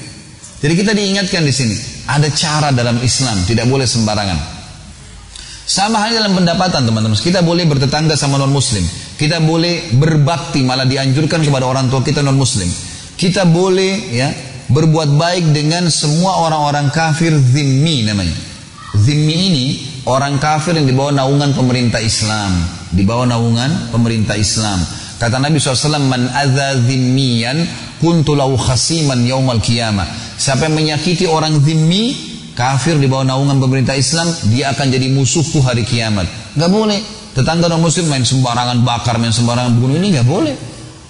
Jadi 0.65 0.73
kita 0.73 0.91
diingatkan 0.97 1.45
di 1.45 1.53
sini, 1.53 1.77
ada 2.09 2.25
cara 2.33 2.73
dalam 2.73 2.97
Islam, 3.05 3.37
tidak 3.45 3.69
boleh 3.69 3.85
sembarangan. 3.85 4.55
Sama 5.65 6.01
halnya 6.01 6.25
dalam 6.25 6.37
pendapatan 6.37 6.85
teman-teman. 6.85 7.17
Kita 7.17 7.41
boleh 7.41 7.65
bertetangga 7.65 8.13
sama 8.13 8.37
non 8.37 8.53
muslim. 8.53 8.85
Kita 9.17 9.41
boleh 9.41 9.93
berbakti 9.97 10.61
malah 10.61 10.85
dianjurkan 10.85 11.41
kepada 11.41 11.65
orang 11.65 11.89
tua 11.89 12.05
kita 12.05 12.21
non 12.21 12.37
muslim. 12.37 12.69
Kita 13.17 13.49
boleh 13.49 13.93
ya 14.13 14.29
berbuat 14.69 15.17
baik 15.17 15.53
dengan 15.53 15.89
semua 15.89 16.37
orang-orang 16.45 16.93
kafir 16.93 17.33
zimmi 17.33 18.05
namanya. 18.05 18.37
Zimmi 18.93 19.35
ini 19.37 19.65
orang 20.05 20.37
kafir 20.37 20.77
yang 20.77 20.85
dibawa 20.85 21.11
naungan 21.13 21.53
pemerintah 21.57 22.01
Islam, 22.01 22.53
dibawa 22.93 23.25
naungan 23.25 23.89
pemerintah 23.89 24.37
Islam. 24.37 24.81
Kata 25.15 25.39
Nabi 25.39 25.57
SAW, 25.57 26.01
Man 26.05 26.27
adha 26.29 26.75
zimmiyan 26.75 27.63
kuntu 28.03 28.35
lau 28.35 28.53
khasiman 28.59 29.23
yaumal 29.25 29.63
qiyamah. 29.63 30.05
Siapa 30.35 30.67
yang 30.67 30.75
menyakiti 30.75 31.25
orang 31.25 31.57
zimmi, 31.63 32.15
kafir 32.53 32.99
di 32.99 33.07
bawah 33.07 33.23
naungan 33.23 33.57
pemerintah 33.57 33.95
Islam, 33.95 34.27
dia 34.51 34.75
akan 34.75 34.91
jadi 34.91 35.07
musuhku 35.11 35.63
hari 35.63 35.87
kiamat. 35.87 36.27
Gak 36.55 36.71
boleh. 36.71 36.99
Tetangga 37.35 37.67
non 37.67 37.83
muslim 37.83 38.07
main 38.07 38.23
sembarangan 38.23 38.79
bakar, 38.87 39.19
main 39.19 39.35
sembarangan 39.35 39.75
bunuh 39.75 39.99
ini 39.99 40.15
gak 40.15 40.27
boleh. 40.27 40.55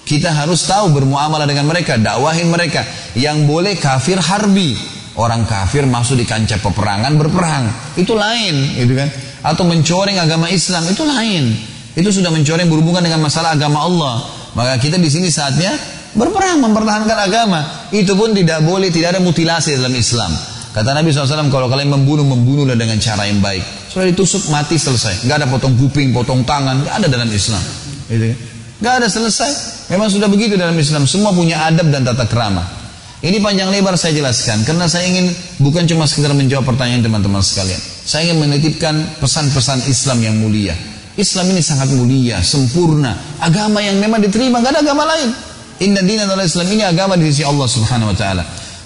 Kita 0.05 0.33
harus 0.33 0.69
tahu 0.69 0.93
bermuamalah 0.93 1.49
dengan 1.49 1.65
mereka, 1.65 1.97
dakwahin 1.97 2.49
mereka. 2.49 2.85
Yang 3.17 3.49
boleh 3.49 3.73
kafir 3.77 4.21
harbi. 4.21 4.77
Orang 5.15 5.47
kafir 5.47 5.87
masuk 5.87 6.19
di 6.19 6.27
kancah 6.27 6.59
peperangan 6.59 7.15
berperang. 7.15 7.71
Itu 7.95 8.19
lain, 8.19 8.75
gitu 8.75 8.99
kan? 8.99 9.07
Atau 9.47 9.63
mencoreng 9.63 10.19
agama 10.19 10.51
Islam, 10.51 10.83
itu 10.91 11.07
lain. 11.07 11.55
Itu 11.95 12.11
sudah 12.11 12.27
mencoreng 12.35 12.67
berhubungan 12.67 12.99
dengan 12.99 13.23
masalah 13.23 13.55
agama 13.55 13.79
Allah. 13.87 14.27
Maka 14.51 14.75
kita 14.75 14.99
di 14.99 15.07
sini 15.07 15.31
saatnya 15.31 15.71
berperang 16.11 16.59
mempertahankan 16.59 17.15
agama. 17.15 17.87
Itu 17.95 18.19
pun 18.19 18.35
tidak 18.35 18.63
boleh, 18.67 18.91
tidak 18.91 19.15
ada 19.15 19.21
mutilasi 19.23 19.79
dalam 19.79 19.95
Islam. 19.95 20.31
Kata 20.75 20.91
Nabi 20.91 21.15
SAW, 21.15 21.47
kalau 21.47 21.71
kalian 21.71 21.87
membunuh, 21.87 22.27
membunuhlah 22.27 22.75
dengan 22.75 22.99
cara 22.99 23.23
yang 23.23 23.39
baik. 23.39 23.63
Sudah 23.87 24.11
ditusuk, 24.11 24.51
mati, 24.51 24.75
selesai. 24.75 25.23
Gak 25.23 25.39
ada 25.39 25.47
potong 25.47 25.71
kuping, 25.79 26.11
potong 26.11 26.43
tangan, 26.43 26.83
gak 26.83 26.99
ada 26.99 27.07
dalam 27.07 27.31
Islam. 27.31 27.63
Gitu. 28.11 28.35
Gak 28.83 28.99
ada 28.99 29.07
selesai. 29.07 29.51
Memang 29.95 30.11
sudah 30.11 30.27
begitu 30.27 30.59
dalam 30.59 30.75
Islam. 30.75 31.07
Semua 31.07 31.31
punya 31.31 31.63
adab 31.63 31.87
dan 31.87 32.03
tata 32.03 32.27
kerama. 32.27 32.84
Ini 33.25 33.41
panjang 33.41 33.73
lebar 33.73 33.97
saya 33.97 34.13
jelaskan. 34.13 34.61
Karena 34.61 34.85
saya 34.85 35.09
ingin 35.09 35.33
bukan 35.57 35.89
cuma 35.89 36.05
sekedar 36.05 36.29
menjawab 36.37 36.69
pertanyaan 36.69 37.01
teman-teman 37.01 37.41
sekalian. 37.41 37.81
Saya 37.81 38.29
ingin 38.29 38.37
menitipkan 38.45 39.01
pesan-pesan 39.17 39.89
Islam 39.89 40.21
yang 40.21 40.37
mulia. 40.37 40.77
Islam 41.17 41.49
ini 41.49 41.65
sangat 41.65 41.89
mulia, 41.89 42.37
sempurna. 42.45 43.17
Agama 43.41 43.81
yang 43.81 43.97
memang 43.97 44.21
diterima, 44.21 44.61
gak 44.61 44.77
ada 44.77 44.85
agama 44.85 45.09
lain. 45.09 45.33
Inna 45.81 46.05
dina 46.05 46.29
adalah 46.29 46.45
Islam 46.45 46.69
ini 46.69 46.85
agama 46.85 47.17
di 47.17 47.25
sisi 47.33 47.41
Allah 47.41 47.65
subhanahu 47.65 48.13
wa 48.13 48.17
ta'ala. 48.17 48.43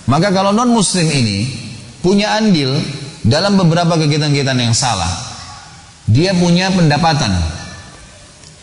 Maka 0.08 0.32
kalau 0.32 0.56
non 0.56 0.72
muslim 0.72 1.06
ini 1.12 1.44
punya 2.00 2.40
andil 2.40 2.80
dalam 3.28 3.60
beberapa 3.60 4.00
kegiatan-kegiatan 4.00 4.56
yang 4.56 4.72
salah. 4.72 5.10
Dia 6.08 6.32
punya 6.32 6.72
pendapatan. 6.72 7.36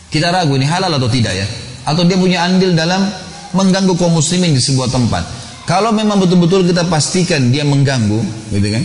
Kita 0.08 0.32
ragu 0.32 0.56
ini 0.56 0.64
halal 0.64 0.96
atau 0.96 1.10
tidak 1.12 1.36
ya. 1.36 1.46
Atau 1.84 2.08
dia 2.08 2.16
punya 2.16 2.48
andil 2.48 2.72
dalam 2.72 3.04
mengganggu 3.52 3.92
kaum 3.94 4.16
muslimin 4.16 4.56
di 4.56 4.62
sebuah 4.62 4.88
tempat. 4.88 5.45
Kalau 5.66 5.90
memang 5.90 6.22
betul-betul 6.22 6.62
kita 6.62 6.86
pastikan 6.86 7.50
dia 7.50 7.66
mengganggu, 7.66 8.22
gitu 8.54 8.68
kan? 8.70 8.84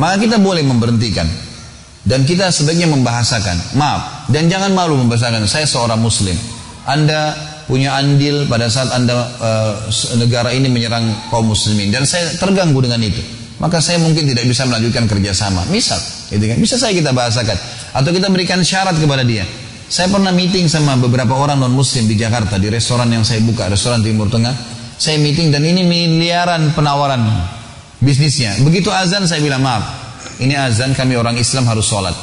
Maka 0.00 0.14
kita 0.24 0.40
boleh 0.40 0.64
memberhentikan. 0.64 1.28
Dan 2.04 2.24
kita 2.28 2.52
sebaiknya 2.52 2.88
membahasakan, 2.88 3.76
maaf, 3.80 4.28
dan 4.28 4.48
jangan 4.48 4.72
malu 4.76 4.96
membahasakan, 5.00 5.44
saya 5.48 5.64
seorang 5.64 6.00
muslim. 6.00 6.36
Anda 6.84 7.32
punya 7.64 7.96
andil 7.96 8.44
pada 8.44 8.68
saat 8.68 8.92
Anda 8.92 9.16
uh, 9.40 9.72
negara 10.20 10.52
ini 10.52 10.68
menyerang 10.68 11.32
kaum 11.32 11.48
muslimin 11.48 11.88
dan 11.88 12.04
saya 12.04 12.28
terganggu 12.36 12.76
dengan 12.84 13.00
itu. 13.00 13.24
Maka 13.56 13.80
saya 13.80 13.96
mungkin 14.02 14.28
tidak 14.28 14.44
bisa 14.44 14.68
melanjutkan 14.68 15.08
kerjasama. 15.08 15.64
Misal, 15.72 15.96
gitu 16.28 16.44
kan? 16.44 16.60
Bisa 16.60 16.76
saya 16.76 16.92
kita 16.92 17.16
bahasakan 17.16 17.56
atau 17.96 18.10
kita 18.12 18.28
berikan 18.28 18.60
syarat 18.60 18.98
kepada 19.00 19.24
dia. 19.24 19.48
Saya 19.88 20.10
pernah 20.12 20.32
meeting 20.34 20.68
sama 20.68 20.96
beberapa 21.00 21.32
orang 21.36 21.60
non 21.60 21.72
muslim 21.72 22.04
di 22.04 22.16
Jakarta 22.18 22.60
di 22.60 22.68
restoran 22.68 23.08
yang 23.08 23.24
saya 23.24 23.40
buka, 23.40 23.68
restoran 23.68 24.04
Timur 24.04 24.28
Tengah. 24.28 24.73
Saya 24.96 25.18
meeting 25.18 25.50
dan 25.50 25.66
ini 25.66 25.82
miliaran 25.82 26.70
penawaran 26.72 27.22
bisnisnya. 27.98 28.58
Begitu 28.62 28.92
azan 28.94 29.26
saya 29.26 29.42
bilang 29.42 29.64
maaf, 29.64 29.82
ini 30.38 30.54
azan 30.54 30.94
kami 30.94 31.18
orang 31.18 31.38
Islam 31.38 31.66
harus 31.66 31.86
sholat. 31.86 32.14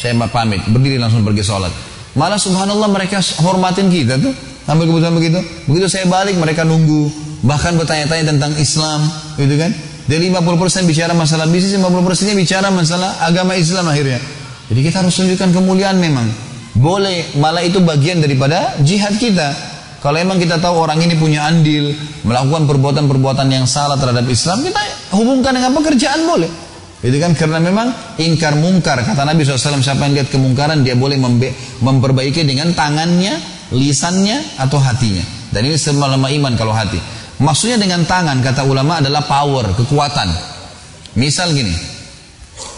Saya 0.00 0.16
pamit, 0.32 0.64
berdiri 0.70 0.96
langsung 0.96 1.20
pergi 1.20 1.44
sholat. 1.44 1.72
Malah 2.16 2.40
subhanallah 2.40 2.88
mereka 2.90 3.22
hormatin 3.44 3.92
kita 3.92 4.18
tuh. 4.18 4.32
Sampai 4.64 4.86
keputusan 4.88 5.12
begitu. 5.14 5.38
Begitu 5.68 5.86
saya 5.86 6.06
balik 6.08 6.40
mereka 6.40 6.66
nunggu. 6.66 7.10
Bahkan 7.44 7.76
bertanya-tanya 7.78 8.34
tentang 8.34 8.52
Islam. 8.58 9.06
Gitu 9.36 9.54
kan. 9.60 9.70
Dari 10.10 10.26
50% 10.32 10.90
bicara 10.90 11.12
masalah 11.14 11.46
bisnis, 11.46 11.76
50% 11.78 12.26
nya 12.26 12.34
bicara 12.34 12.68
masalah 12.72 13.22
agama 13.22 13.54
Islam 13.54 13.86
akhirnya. 13.86 14.18
Jadi 14.72 14.80
kita 14.82 15.04
harus 15.04 15.14
tunjukkan 15.14 15.54
kemuliaan 15.54 16.00
memang. 16.02 16.26
Boleh, 16.74 17.30
malah 17.38 17.62
itu 17.62 17.78
bagian 17.82 18.18
daripada 18.18 18.78
jihad 18.82 19.14
kita. 19.20 19.54
Kalau 20.00 20.16
emang 20.16 20.40
kita 20.40 20.56
tahu 20.56 20.80
orang 20.80 20.96
ini 21.04 21.12
punya 21.20 21.44
andil, 21.44 21.92
melakukan 22.24 22.64
perbuatan-perbuatan 22.64 23.52
yang 23.52 23.68
salah 23.68 24.00
terhadap 24.00 24.24
Islam, 24.32 24.64
kita 24.64 24.80
hubungkan 25.12 25.52
dengan 25.52 25.76
pekerjaan 25.76 26.24
boleh. 26.24 26.48
Itu 27.04 27.16
kan 27.20 27.32
karena 27.36 27.60
memang 27.60 28.16
ingkar 28.20 28.56
mungkar 28.60 29.00
kata 29.00 29.24
Nabi 29.24 29.44
SAW 29.44 29.80
siapa 29.80 30.04
yang 30.08 30.20
lihat 30.20 30.28
kemungkaran 30.32 30.84
dia 30.84 30.96
boleh 30.96 31.20
memperbaiki 31.80 32.44
dengan 32.44 32.72
tangannya, 32.72 33.36
lisannya 33.76 34.60
atau 34.60 34.80
hatinya. 34.80 35.24
Dan 35.52 35.68
ini 35.68 35.76
semua 35.76 36.08
lemah 36.12 36.32
iman 36.32 36.52
kalau 36.56 36.72
hati. 36.72 37.00
Maksudnya 37.40 37.80
dengan 37.80 38.04
tangan 38.04 38.40
kata 38.44 38.64
ulama 38.68 39.00
adalah 39.00 39.24
power, 39.24 39.72
kekuatan. 39.76 40.28
Misal 41.16 41.52
gini, 41.52 41.72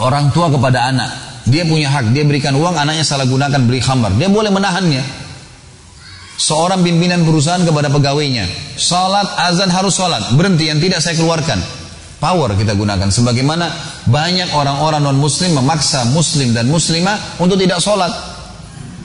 orang 0.02 0.30
tua 0.30 0.50
kepada 0.50 0.90
anak, 0.90 1.10
dia 1.46 1.66
punya 1.66 1.90
hak, 1.90 2.14
dia 2.14 2.22
berikan 2.26 2.54
uang, 2.54 2.78
anaknya 2.78 3.02
salah 3.02 3.26
gunakan 3.26 3.58
beli 3.62 3.82
khamar, 3.82 4.14
dia 4.18 4.30
boleh 4.30 4.54
menahannya. 4.54 5.21
Seorang 6.32 6.80
pimpinan 6.80 7.22
perusahaan 7.28 7.60
kepada 7.60 7.92
pegawainya, 7.92 8.48
salat 8.80 9.28
azan 9.46 9.68
harus 9.68 9.94
salat, 9.94 10.32
berhenti 10.32 10.72
yang 10.72 10.80
tidak 10.80 11.04
saya 11.04 11.14
keluarkan. 11.14 11.60
Power 12.22 12.54
kita 12.54 12.78
gunakan. 12.78 13.10
Sebagaimana 13.10 13.66
banyak 14.06 14.54
orang-orang 14.54 15.02
non 15.02 15.18
muslim 15.18 15.58
memaksa 15.58 16.06
muslim 16.14 16.54
dan 16.54 16.70
muslimah 16.70 17.42
untuk 17.42 17.58
tidak 17.58 17.82
sholat. 17.82 18.14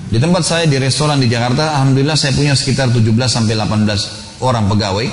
Di 0.08 0.22
tempat 0.22 0.46
saya 0.46 0.70
di 0.70 0.78
restoran 0.78 1.18
di 1.18 1.26
Jakarta, 1.26 1.82
Alhamdulillah 1.82 2.14
saya 2.14 2.38
punya 2.38 2.54
sekitar 2.54 2.94
17 2.94 3.10
sampai 3.26 3.58
18 3.58 4.46
orang 4.46 4.70
pegawai. 4.70 5.08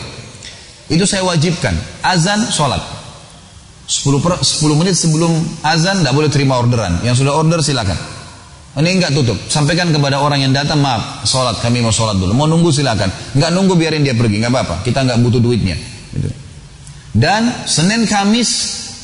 Itu 0.93 1.09
saya 1.09 1.24
wajibkan. 1.24 1.73
Azan, 2.05 2.45
sholat. 2.53 2.85
10, 3.89 4.20
per, 4.20 4.36
10 4.41 4.81
menit 4.81 4.97
sebelum 4.97 5.32
azan 5.65 6.05
tidak 6.05 6.12
boleh 6.12 6.28
terima 6.28 6.61
orderan. 6.61 7.01
Yang 7.05 7.24
sudah 7.24 7.32
order 7.36 7.61
silakan. 7.65 7.97
Ini 8.74 8.90
enggak 8.98 9.14
tutup. 9.14 9.38
Sampaikan 9.46 9.94
kepada 9.94 10.18
orang 10.18 10.42
yang 10.42 10.51
datang, 10.51 10.82
maaf, 10.82 11.22
sholat, 11.22 11.62
kami 11.62 11.78
mau 11.78 11.94
sholat 11.94 12.18
dulu. 12.18 12.34
Mau 12.34 12.51
nunggu 12.51 12.74
silakan. 12.74 13.06
Enggak 13.38 13.51
nunggu 13.55 13.78
biarin 13.78 14.02
dia 14.02 14.18
pergi, 14.18 14.42
enggak 14.42 14.51
apa-apa. 14.51 14.74
Kita 14.82 15.06
enggak 15.06 15.22
butuh 15.22 15.38
duitnya. 15.38 15.78
Gitu. 16.10 16.28
Dan 17.14 17.70
Senin 17.70 18.10
Kamis 18.10 18.51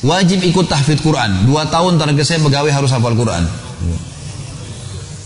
wajib 0.03 0.43
ikut 0.43 0.67
tahfidz 0.67 0.99
Quran. 0.99 1.47
Dua 1.47 1.71
tahun 1.71 1.95
target 1.95 2.25
saya 2.27 2.39
pegawai 2.43 2.67
harus 2.67 2.91
hafal 2.91 3.15
Quran. 3.15 3.47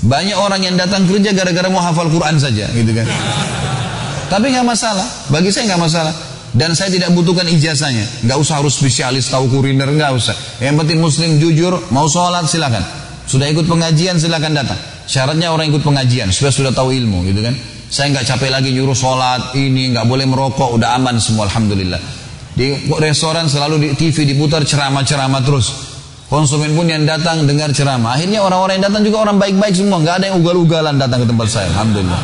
Banyak 0.06 0.38
orang 0.38 0.62
yang 0.62 0.78
datang 0.78 1.10
kerja 1.10 1.34
gara-gara 1.34 1.66
mau 1.66 1.82
hafal 1.82 2.06
Quran 2.14 2.38
saja, 2.38 2.70
gitu 2.70 2.94
kan. 2.94 3.10
Tapi 4.30 4.54
nggak 4.54 4.66
masalah, 4.66 5.06
bagi 5.34 5.50
saya 5.50 5.74
nggak 5.74 5.82
masalah. 5.82 6.14
Dan 6.56 6.72
saya 6.72 6.88
tidak 6.88 7.12
butuhkan 7.12 7.50
ijazahnya, 7.50 8.06
nggak 8.24 8.38
usah 8.40 8.62
harus 8.62 8.78
spesialis 8.78 9.28
tahu 9.28 9.50
kuliner, 9.50 9.90
nggak 9.92 10.12
usah. 10.16 10.38
Yang 10.62 10.86
penting 10.86 10.98
Muslim 11.02 11.30
jujur, 11.42 11.74
mau 11.90 12.06
sholat 12.08 12.46
silakan. 12.48 12.86
Sudah 13.26 13.50
ikut 13.50 13.66
pengajian 13.66 14.22
silakan 14.22 14.54
datang. 14.54 14.78
Syaratnya 15.06 15.54
orang 15.54 15.70
ikut 15.70 15.82
pengajian, 15.82 16.30
sudah 16.34 16.54
sudah 16.54 16.72
tahu 16.74 16.94
ilmu, 16.94 17.26
gitu 17.30 17.42
kan. 17.42 17.54
Saya 17.90 18.14
nggak 18.14 18.26
capek 18.26 18.50
lagi 18.50 18.70
nyuruh 18.74 18.98
sholat, 18.98 19.54
ini 19.54 19.94
nggak 19.94 20.06
boleh 20.10 20.26
merokok, 20.26 20.78
udah 20.78 20.98
aman 20.98 21.22
semua, 21.22 21.46
alhamdulillah. 21.46 22.02
Di 22.56 22.90
restoran 22.98 23.46
selalu 23.52 23.76
di 23.82 23.88
TV 24.00 24.26
diputar 24.26 24.64
ceramah-ceramah 24.64 25.42
terus. 25.44 25.68
Konsumen 26.26 26.74
pun 26.74 26.90
yang 26.90 27.06
datang 27.06 27.46
dengar 27.46 27.70
ceramah. 27.70 28.18
Akhirnya 28.18 28.42
orang-orang 28.42 28.82
yang 28.82 28.86
datang 28.90 29.04
juga 29.06 29.30
orang 29.30 29.38
baik-baik 29.38 29.78
semua. 29.78 30.02
Nggak 30.02 30.16
ada 30.18 30.26
yang 30.34 30.38
ugal-ugalan 30.42 30.96
datang 30.98 31.22
ke 31.22 31.28
tempat 31.30 31.48
saya. 31.52 31.68
Alhamdulillah. 31.70 32.22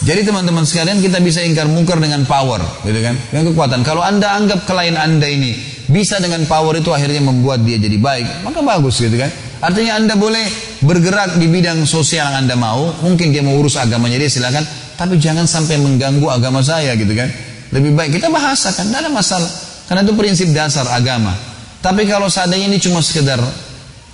Jadi 0.00 0.20
teman-teman 0.24 0.64
sekalian 0.64 1.02
kita 1.02 1.18
bisa 1.20 1.42
ingkar 1.42 1.66
mungkar 1.66 1.98
dengan 1.98 2.22
power, 2.24 2.62
gitu 2.86 3.00
kan? 3.02 3.18
Dengan 3.34 3.52
kekuatan. 3.52 3.80
Kalau 3.82 4.00
anda 4.00 4.32
anggap 4.32 4.64
klien 4.64 4.94
anda 4.94 5.26
ini 5.26 5.79
bisa 5.90 6.22
dengan 6.22 6.46
power 6.46 6.78
itu 6.78 6.94
akhirnya 6.94 7.18
membuat 7.18 7.66
dia 7.66 7.76
jadi 7.76 7.98
baik, 7.98 8.46
maka 8.46 8.62
bagus, 8.62 9.02
gitu 9.02 9.18
kan? 9.18 9.28
Artinya 9.60 9.98
anda 9.98 10.14
boleh 10.14 10.46
bergerak 10.80 11.36
di 11.36 11.50
bidang 11.50 11.82
sosial 11.84 12.30
yang 12.30 12.46
anda 12.46 12.54
mau. 12.54 12.94
Mungkin 13.02 13.34
dia 13.34 13.42
mau 13.42 13.58
urus 13.58 13.76
agamanya 13.76 14.16
dia 14.22 14.30
silakan, 14.30 14.62
tapi 14.94 15.18
jangan 15.18 15.44
sampai 15.44 15.76
mengganggu 15.82 16.24
agama 16.30 16.62
saya, 16.62 16.94
gitu 16.94 17.10
kan? 17.12 17.28
Lebih 17.74 17.92
baik 17.98 18.10
kita 18.22 18.30
bahasakan, 18.30 18.88
tidak 18.88 19.00
ada 19.04 19.10
masalah. 19.10 19.50
Karena 19.90 20.06
itu 20.06 20.14
prinsip 20.14 20.48
dasar 20.54 20.86
agama. 20.94 21.34
Tapi 21.82 22.06
kalau 22.06 22.30
seandainya 22.30 22.70
ini 22.70 22.78
cuma 22.78 23.02
sekedar 23.02 23.42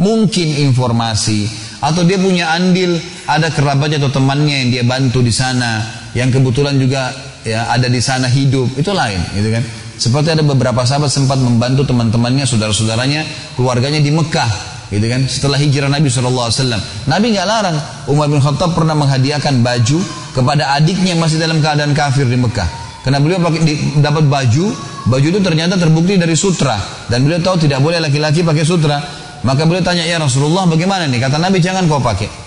mungkin 0.00 0.48
informasi 0.64 1.48
atau 1.80 2.04
dia 2.04 2.16
punya 2.16 2.52
andil 2.52 2.96
ada 3.28 3.52
kerabatnya 3.52 4.00
atau 4.00 4.12
temannya 4.12 4.64
yang 4.64 4.68
dia 4.72 4.84
bantu 4.84 5.20
di 5.24 5.32
sana 5.32 5.84
yang 6.12 6.28
kebetulan 6.32 6.76
juga 6.76 7.12
ya 7.44 7.68
ada 7.72 7.88
di 7.88 8.00
sana 8.00 8.28
hidup 8.28 8.76
itu 8.76 8.92
lain 8.92 9.20
gitu 9.36 9.48
kan 9.52 9.64
seperti 9.96 10.36
ada 10.36 10.42
beberapa 10.44 10.84
sahabat 10.84 11.08
sempat 11.08 11.40
membantu 11.40 11.88
teman-temannya 11.88 12.44
saudara-saudaranya 12.44 13.24
keluarganya 13.56 14.00
di 14.00 14.12
Mekah 14.12 14.76
gitu 14.92 15.06
kan 15.10 15.26
setelah 15.26 15.58
hijrah 15.58 15.90
Nabi 15.90 16.06
SAW 16.06 16.52
Nabi 17.10 17.26
nggak 17.34 17.46
larang 17.48 17.76
Umar 18.06 18.30
bin 18.30 18.38
Khattab 18.38 18.76
pernah 18.76 18.94
menghadiahkan 18.94 19.64
baju 19.64 19.98
kepada 20.30 20.76
adiknya 20.78 21.18
masih 21.18 21.42
dalam 21.42 21.58
keadaan 21.58 21.90
kafir 21.96 22.28
di 22.28 22.38
Mekah 22.38 22.86
karena 23.06 23.22
beliau 23.22 23.38
pakai 23.38 23.62
dapat 24.02 24.26
baju, 24.26 24.74
baju 25.06 25.26
itu 25.30 25.38
ternyata 25.38 25.78
terbukti 25.78 26.18
dari 26.18 26.34
sutra 26.34 26.74
dan 27.06 27.22
beliau 27.22 27.38
tahu 27.38 27.62
tidak 27.62 27.78
boleh 27.78 28.02
laki-laki 28.02 28.42
pakai 28.42 28.66
sutra. 28.66 28.98
Maka 29.46 29.62
beliau 29.62 29.78
tanya 29.78 30.02
ya 30.02 30.18
Rasulullah 30.18 30.66
bagaimana 30.66 31.06
nih? 31.06 31.22
Kata 31.22 31.38
Nabi 31.38 31.62
jangan 31.62 31.86
kau 31.86 32.02
pakai. 32.02 32.45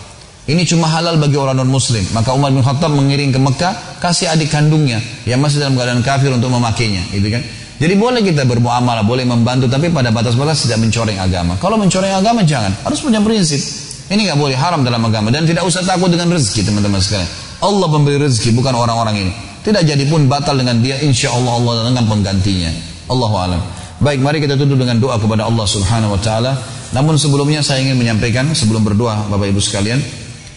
Ini 0.50 0.66
cuma 0.66 0.90
halal 0.90 1.22
bagi 1.22 1.38
orang 1.38 1.62
non 1.62 1.70
muslim. 1.70 2.02
Maka 2.10 2.34
Umar 2.34 2.50
bin 2.50 2.66
Khattab 2.66 2.90
mengiring 2.90 3.30
ke 3.30 3.38
Mekah 3.38 4.02
kasih 4.02 4.34
adik 4.34 4.50
kandungnya 4.50 4.98
yang 5.30 5.38
masih 5.38 5.62
dalam 5.62 5.78
keadaan 5.78 6.02
kafir 6.02 6.34
untuk 6.34 6.50
memakainya, 6.50 7.06
gitu 7.14 7.30
kan? 7.30 7.46
Jadi 7.78 7.94
boleh 7.94 8.26
kita 8.26 8.50
bermuamalah, 8.50 9.06
boleh 9.06 9.30
membantu, 9.30 9.70
tapi 9.70 9.94
pada 9.94 10.10
batas-batas 10.10 10.66
tidak 10.66 10.82
mencoreng 10.82 11.22
agama. 11.22 11.54
Kalau 11.62 11.78
mencoreng 11.78 12.18
agama 12.18 12.42
jangan, 12.42 12.74
harus 12.82 12.98
punya 12.98 13.22
prinsip. 13.22 13.62
Ini 14.10 14.26
nggak 14.26 14.40
boleh 14.42 14.58
haram 14.58 14.82
dalam 14.82 15.06
agama 15.06 15.30
dan 15.30 15.46
tidak 15.46 15.70
usah 15.70 15.86
takut 15.86 16.10
dengan 16.10 16.34
rezeki 16.34 16.66
teman-teman 16.66 16.98
sekalian. 16.98 17.30
Allah 17.62 17.88
memberi 17.94 18.18
rezeki 18.18 18.58
bukan 18.58 18.74
orang-orang 18.74 19.30
ini. 19.30 19.32
Tidak 19.62 19.86
jadi 19.86 20.02
pun 20.10 20.26
batal 20.26 20.58
dengan 20.58 20.82
dia, 20.82 20.98
insya 20.98 21.30
Allah 21.30 21.62
Allah 21.62 21.94
dengan 21.94 22.10
penggantinya. 22.10 22.74
Allahu 23.06 23.36
alam. 23.38 23.62
Baik, 24.02 24.18
mari 24.18 24.42
kita 24.42 24.58
tutup 24.58 24.82
dengan 24.82 24.98
doa 24.98 25.22
kepada 25.22 25.46
Allah 25.46 25.66
Subhanahu 25.70 26.18
wa 26.18 26.22
taala. 26.26 26.58
Namun 26.90 27.22
sebelumnya 27.22 27.62
saya 27.62 27.86
ingin 27.86 28.02
menyampaikan 28.02 28.50
sebelum 28.58 28.82
berdoa 28.82 29.30
Bapak 29.30 29.46
Ibu 29.54 29.62
sekalian, 29.62 30.02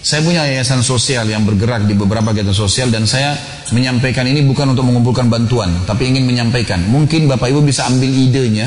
saya 0.03 0.19
punya 0.27 0.43
yayasan 0.43 0.83
sosial 0.83 1.31
yang 1.31 1.47
bergerak 1.47 1.87
di 1.87 1.95
beberapa 1.95 2.35
kegiatan 2.35 2.51
sosial 2.51 2.91
dan 2.91 3.07
saya 3.07 3.39
menyampaikan 3.71 4.27
ini 4.27 4.43
bukan 4.43 4.75
untuk 4.75 4.83
mengumpulkan 4.83 5.31
bantuan, 5.31 5.71
tapi 5.87 6.11
ingin 6.11 6.27
menyampaikan. 6.27 6.83
Mungkin 6.91 7.31
Bapak 7.31 7.47
Ibu 7.47 7.63
bisa 7.63 7.87
ambil 7.87 8.11
idenya, 8.11 8.67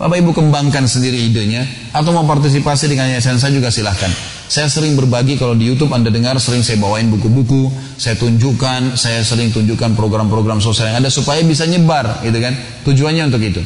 Bapak 0.00 0.24
Ibu 0.24 0.32
kembangkan 0.32 0.88
sendiri 0.88 1.20
idenya, 1.20 1.68
atau 1.92 2.16
mau 2.16 2.24
partisipasi 2.24 2.88
dengan 2.88 3.12
yayasan 3.12 3.36
saya 3.36 3.52
juga 3.52 3.68
silahkan. 3.68 4.08
Saya 4.48 4.72
sering 4.72 4.96
berbagi 4.96 5.36
kalau 5.36 5.52
di 5.52 5.68
YouTube 5.68 5.92
Anda 5.92 6.08
dengar 6.08 6.40
sering 6.40 6.64
saya 6.64 6.80
bawain 6.80 7.12
buku-buku, 7.12 7.68
saya 8.00 8.16
tunjukkan, 8.16 8.96
saya 8.96 9.20
sering 9.20 9.52
tunjukkan 9.52 9.92
program-program 9.92 10.64
sosial 10.64 10.96
yang 10.96 11.04
ada 11.04 11.12
supaya 11.12 11.44
bisa 11.44 11.68
nyebar, 11.68 12.24
gitu 12.24 12.40
kan? 12.40 12.56
Tujuannya 12.88 13.28
untuk 13.28 13.44
itu. 13.44 13.60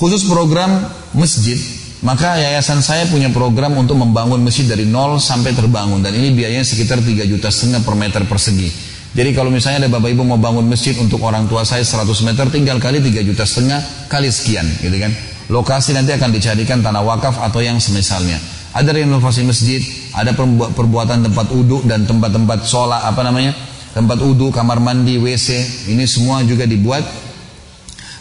Khusus 0.00 0.24
program 0.32 0.80
masjid, 1.12 1.60
maka 2.04 2.36
yayasan 2.36 2.84
saya 2.84 3.08
punya 3.08 3.32
program 3.32 3.74
untuk 3.80 3.96
membangun 3.96 4.44
masjid 4.44 4.68
dari 4.68 4.84
nol 4.84 5.16
sampai 5.16 5.56
terbangun 5.56 6.04
dan 6.04 6.12
ini 6.12 6.36
biayanya 6.36 6.60
sekitar 6.60 7.00
3 7.00 7.24
juta 7.24 7.48
setengah 7.48 7.80
per 7.80 7.96
meter 7.96 8.22
persegi. 8.28 8.92
Jadi 9.14 9.30
kalau 9.30 9.48
misalnya 9.48 9.86
ada 9.86 9.90
bapak 9.94 10.10
ibu 10.10 10.26
mau 10.26 10.36
bangun 10.36 10.66
masjid 10.66 10.92
untuk 11.00 11.22
orang 11.24 11.46
tua 11.48 11.62
saya 11.62 11.86
100 11.86 12.04
meter 12.26 12.50
tinggal 12.50 12.76
kali 12.82 12.98
3 12.98 13.24
juta 13.24 13.46
setengah 13.46 13.80
kali 14.10 14.28
sekian, 14.28 14.66
gitu 14.82 14.98
kan? 15.00 15.14
Lokasi 15.48 15.94
nanti 15.94 16.12
akan 16.12 16.34
dicarikan 16.34 16.82
tanah 16.82 17.00
wakaf 17.00 17.40
atau 17.40 17.62
yang 17.62 17.78
semisalnya. 17.78 18.36
Ada 18.74 18.90
renovasi 18.90 19.46
masjid, 19.46 19.78
ada 20.18 20.34
perbuatan 20.74 21.30
tempat 21.30 21.46
uduk 21.54 21.86
dan 21.86 22.10
tempat-tempat 22.10 22.66
sholat 22.66 23.06
apa 23.06 23.22
namanya, 23.22 23.54
tempat 23.94 24.18
uduk, 24.18 24.50
kamar 24.50 24.82
mandi, 24.82 25.14
WC, 25.14 25.62
ini 25.94 26.04
semua 26.10 26.42
juga 26.42 26.66
dibuat. 26.66 27.06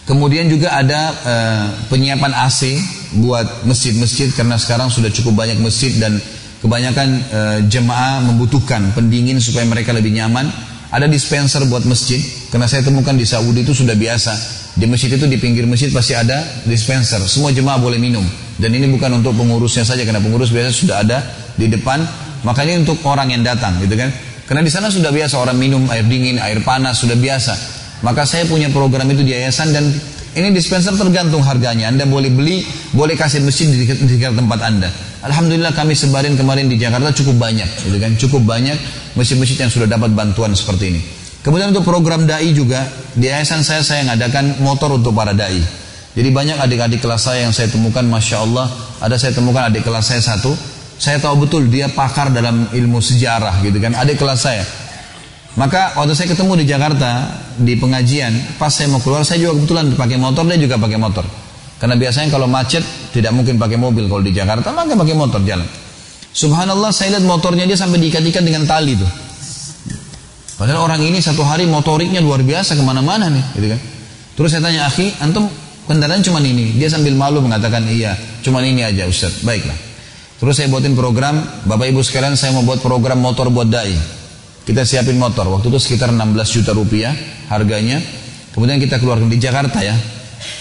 Kemudian 0.04 0.52
juga 0.52 0.76
ada 0.76 1.16
uh, 1.24 1.66
penyiapan 1.88 2.36
AC 2.36 2.76
buat 3.24 3.64
masjid-masjid 3.64 4.28
karena 4.36 4.60
sekarang 4.60 4.92
sudah 4.92 5.08
cukup 5.08 5.48
banyak 5.48 5.56
masjid 5.64 5.96
dan 5.96 6.20
kebanyakan 6.60 7.08
uh, 7.32 7.60
jemaah 7.72 8.20
membutuhkan 8.20 8.92
pendingin 8.92 9.40
supaya 9.40 9.64
mereka 9.64 9.96
lebih 9.96 10.12
nyaman. 10.12 10.52
Ada 10.94 11.08
dispenser 11.08 11.64
buat 11.72 11.88
masjid 11.88 12.20
karena 12.52 12.68
saya 12.68 12.84
temukan 12.84 13.16
di 13.16 13.24
Saudi 13.24 13.64
itu 13.64 13.72
sudah 13.72 13.96
biasa. 13.96 14.36
Di 14.76 14.86
masjid 14.92 15.08
itu 15.08 15.24
di 15.24 15.40
pinggir 15.40 15.64
masjid 15.64 15.88
pasti 15.88 16.14
ada 16.14 16.44
dispenser. 16.68 17.24
Semua 17.24 17.56
jemaah 17.56 17.80
boleh 17.80 17.98
minum. 17.98 18.28
Dan 18.60 18.76
ini 18.76 18.86
bukan 18.92 19.24
untuk 19.24 19.34
pengurusnya 19.34 19.88
saja 19.88 20.04
karena 20.04 20.20
pengurus 20.20 20.52
biasa 20.52 20.70
sudah 20.70 21.00
ada 21.00 21.24
di 21.56 21.72
depan. 21.72 22.04
Makanya 22.44 22.84
untuk 22.84 23.00
orang 23.08 23.32
yang 23.32 23.42
datang 23.42 23.80
gitu 23.80 23.96
kan. 23.96 24.12
Karena 24.44 24.62
di 24.62 24.70
sana 24.70 24.92
sudah 24.92 25.16
biasa 25.16 25.40
orang 25.40 25.56
minum 25.56 25.88
air 25.88 26.04
dingin, 26.04 26.38
air 26.44 26.60
panas 26.60 27.00
sudah 27.00 27.16
biasa. 27.16 27.83
Maka 28.04 28.28
saya 28.28 28.44
punya 28.44 28.68
program 28.68 29.08
itu 29.10 29.24
di 29.24 29.32
yayasan 29.32 29.72
dan 29.72 29.88
ini 30.36 30.52
dispenser 30.52 30.92
tergantung 31.00 31.40
harganya. 31.40 31.88
Anda 31.88 32.04
boleh 32.04 32.28
beli, 32.28 32.68
boleh 32.92 33.16
kasih 33.16 33.40
mesin 33.48 33.72
di 33.72 33.88
dekat 33.88 34.36
tempat 34.36 34.60
Anda. 34.60 34.92
Alhamdulillah 35.24 35.72
kami 35.72 35.96
sebarin 35.96 36.36
kemarin 36.36 36.68
di 36.68 36.76
Jakarta 36.76 37.16
cukup 37.16 37.40
banyak, 37.40 37.70
gitu 37.88 37.96
kan? 37.96 38.12
Cukup 38.20 38.44
banyak 38.44 38.76
mesin-mesin 39.16 39.70
yang 39.70 39.72
sudah 39.72 39.88
dapat 39.88 40.12
bantuan 40.12 40.52
seperti 40.52 40.92
ini. 40.92 41.02
Kemudian 41.44 41.72
untuk 41.72 41.88
program 41.88 42.28
dai 42.28 42.52
juga 42.52 42.84
di 43.16 43.32
yayasan 43.32 43.64
saya 43.64 43.80
saya 43.84 44.04
mengadakan 44.04 44.60
motor 44.60 45.00
untuk 45.00 45.16
para 45.16 45.32
dai. 45.32 45.64
Jadi 46.14 46.30
banyak 46.30 46.58
adik-adik 46.60 47.00
kelas 47.00 47.24
saya 47.24 47.48
yang 47.48 47.56
saya 47.56 47.72
temukan, 47.72 48.04
masya 48.04 48.44
Allah, 48.44 48.68
ada 49.00 49.16
saya 49.16 49.32
temukan 49.32 49.66
adik 49.66 49.82
kelas 49.88 50.12
saya 50.12 50.22
satu, 50.22 50.52
saya 51.00 51.18
tahu 51.24 51.48
betul 51.48 51.72
dia 51.72 51.90
pakar 51.90 52.30
dalam 52.30 52.68
ilmu 52.70 53.00
sejarah 53.00 53.64
gitu 53.64 53.80
kan, 53.80 53.96
adik 53.96 54.20
kelas 54.20 54.40
saya. 54.44 54.64
Maka 55.54 55.94
waktu 55.94 56.18
saya 56.18 56.34
ketemu 56.34 56.58
di 56.62 56.66
Jakarta 56.66 57.30
di 57.62 57.78
pengajian, 57.78 58.58
pas 58.58 58.74
saya 58.74 58.90
mau 58.90 58.98
keluar 58.98 59.22
saya 59.22 59.38
juga 59.38 59.62
kebetulan 59.62 59.94
pakai 59.94 60.18
motor, 60.18 60.50
dia 60.50 60.58
juga 60.58 60.82
pakai 60.82 60.98
motor. 60.98 61.26
Karena 61.78 61.94
biasanya 61.94 62.34
kalau 62.34 62.50
macet 62.50 62.82
tidak 63.14 63.30
mungkin 63.38 63.62
pakai 63.62 63.78
mobil 63.78 64.10
kalau 64.10 64.26
di 64.26 64.34
Jakarta, 64.34 64.74
maka 64.74 64.98
pakai 64.98 65.14
motor 65.14 65.46
jalan. 65.46 65.68
Subhanallah 66.34 66.90
saya 66.90 67.14
lihat 67.14 67.26
motornya 67.30 67.70
dia 67.70 67.78
sampai 67.78 68.02
diikat-ikat 68.02 68.42
dengan 68.42 68.66
tali 68.66 68.98
tuh. 68.98 69.12
Padahal 70.58 70.90
orang 70.90 71.06
ini 71.06 71.22
satu 71.22 71.46
hari 71.46 71.70
motoriknya 71.70 72.18
luar 72.18 72.42
biasa 72.42 72.74
ke 72.74 72.82
mana-mana 72.82 73.30
nih, 73.30 73.46
gitu 73.54 73.68
kan. 73.78 73.82
Terus 74.34 74.50
saya 74.50 74.62
tanya, 74.66 74.90
akhi, 74.90 75.14
antum 75.22 75.46
kendaraan 75.86 76.26
cuma 76.26 76.42
ini? 76.42 76.74
Dia 76.74 76.90
sambil 76.90 77.14
malu 77.14 77.46
mengatakan, 77.46 77.86
iya, 77.86 78.18
cuma 78.42 78.66
ini 78.66 78.82
aja 78.82 79.06
Ustaz. 79.06 79.46
Baiklah. 79.46 79.78
Terus 80.42 80.58
saya 80.58 80.66
buatin 80.74 80.98
program, 80.98 81.46
Bapak 81.70 81.94
Ibu 81.94 82.02
sekalian 82.02 82.34
saya 82.34 82.58
mau 82.58 82.66
buat 82.66 82.82
program 82.82 83.22
motor 83.22 83.54
buat 83.54 83.70
da'i. 83.70 84.23
Kita 84.64 84.88
siapin 84.88 85.20
motor. 85.20 85.52
Waktu 85.52 85.68
itu 85.68 85.80
sekitar 85.80 86.16
16 86.16 86.56
juta 86.56 86.72
rupiah 86.72 87.12
harganya. 87.52 88.00
Kemudian 88.56 88.80
kita 88.80 88.96
keluarkan 88.96 89.28
di 89.28 89.36
Jakarta 89.36 89.84
ya. 89.84 89.92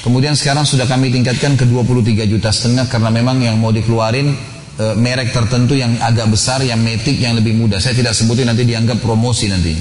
Kemudian 0.03 0.35
sekarang 0.35 0.67
sudah 0.67 0.91
kami 0.91 1.15
tingkatkan 1.15 1.55
ke 1.55 1.63
23 1.67 2.27
juta 2.27 2.51
setengah 2.51 2.91
karena 2.91 3.11
memang 3.15 3.39
yang 3.39 3.59
mau 3.63 3.71
dikeluarin 3.71 4.35
e, 4.79 4.85
merek 4.99 5.31
tertentu 5.31 5.79
yang 5.79 5.95
agak 6.03 6.31
besar, 6.31 6.63
yang 6.67 6.83
metik, 6.83 7.19
yang 7.19 7.39
lebih 7.39 7.55
mudah. 7.55 7.79
Saya 7.79 7.95
tidak 7.95 8.15
sebutin 8.19 8.51
nanti 8.51 8.67
dianggap 8.67 8.99
promosi 8.99 9.47
nanti. 9.47 9.75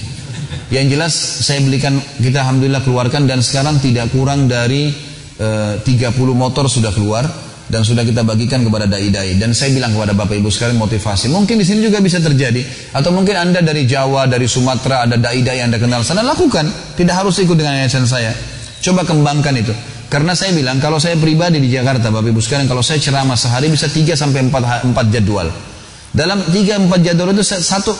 Yang 0.69 0.85
jelas 0.97 1.13
saya 1.41 1.59
belikan 1.65 1.97
kita 2.21 2.45
alhamdulillah 2.45 2.85
keluarkan 2.85 3.25
dan 3.25 3.41
sekarang 3.41 3.81
tidak 3.81 4.13
kurang 4.13 4.45
dari 4.45 4.93
e, 5.37 5.49
30 5.81 6.13
motor 6.37 6.69
sudah 6.69 6.93
keluar 6.93 7.25
dan 7.71 7.87
sudah 7.87 8.03
kita 8.03 8.27
bagikan 8.27 8.67
kepada 8.67 8.83
dai-dai. 8.83 9.39
Dan 9.39 9.55
saya 9.55 9.71
bilang 9.71 9.95
kepada 9.95 10.11
Bapak 10.11 10.35
Ibu 10.35 10.51
sekalian 10.51 10.75
motivasi. 10.75 11.31
Mungkin 11.31 11.55
di 11.55 11.63
sini 11.63 11.79
juga 11.79 12.03
bisa 12.03 12.19
terjadi. 12.19 12.91
Atau 12.91 13.15
mungkin 13.15 13.39
Anda 13.39 13.63
dari 13.63 13.87
Jawa, 13.87 14.27
dari 14.27 14.45
Sumatera, 14.45 15.07
ada 15.07 15.15
dai-dai 15.15 15.63
yang 15.63 15.71
Anda 15.71 15.79
kenal 15.79 16.03
sana, 16.03 16.19
lakukan. 16.19 16.67
Tidak 16.99 17.15
harus 17.15 17.39
ikut 17.39 17.55
dengan 17.55 17.79
yayasan 17.79 18.03
saya. 18.03 18.35
Coba 18.83 19.07
kembangkan 19.07 19.55
itu. 19.55 19.71
Karena 20.11 20.35
saya 20.35 20.51
bilang, 20.51 20.83
kalau 20.83 20.99
saya 20.99 21.15
pribadi 21.15 21.63
di 21.63 21.71
Jakarta, 21.71 22.11
Bapak 22.11 22.35
Ibu 22.35 22.43
sekalian, 22.43 22.67
kalau 22.67 22.83
saya 22.83 22.99
ceramah 22.99 23.39
sehari 23.39 23.71
bisa 23.71 23.87
3 23.87 24.11
sampai 24.19 24.43
4, 24.51 24.91
4 24.91 25.07
jadwal. 25.07 25.47
Dalam 26.11 26.43
3-4 26.43 26.99
jadwal 26.99 27.31
itu 27.31 27.47
satu 27.47 27.95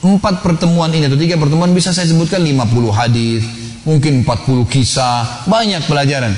empat 0.00 0.40
pertemuan 0.40 0.88
ini 0.96 1.12
atau 1.12 1.20
tiga 1.20 1.36
pertemuan 1.36 1.76
bisa 1.76 1.92
saya 1.92 2.08
sebutkan 2.08 2.40
50 2.40 2.88
hadis, 2.88 3.44
mungkin 3.84 4.24
40 4.24 4.64
kisah, 4.64 5.44
banyak 5.44 5.84
pelajaran. 5.84 6.32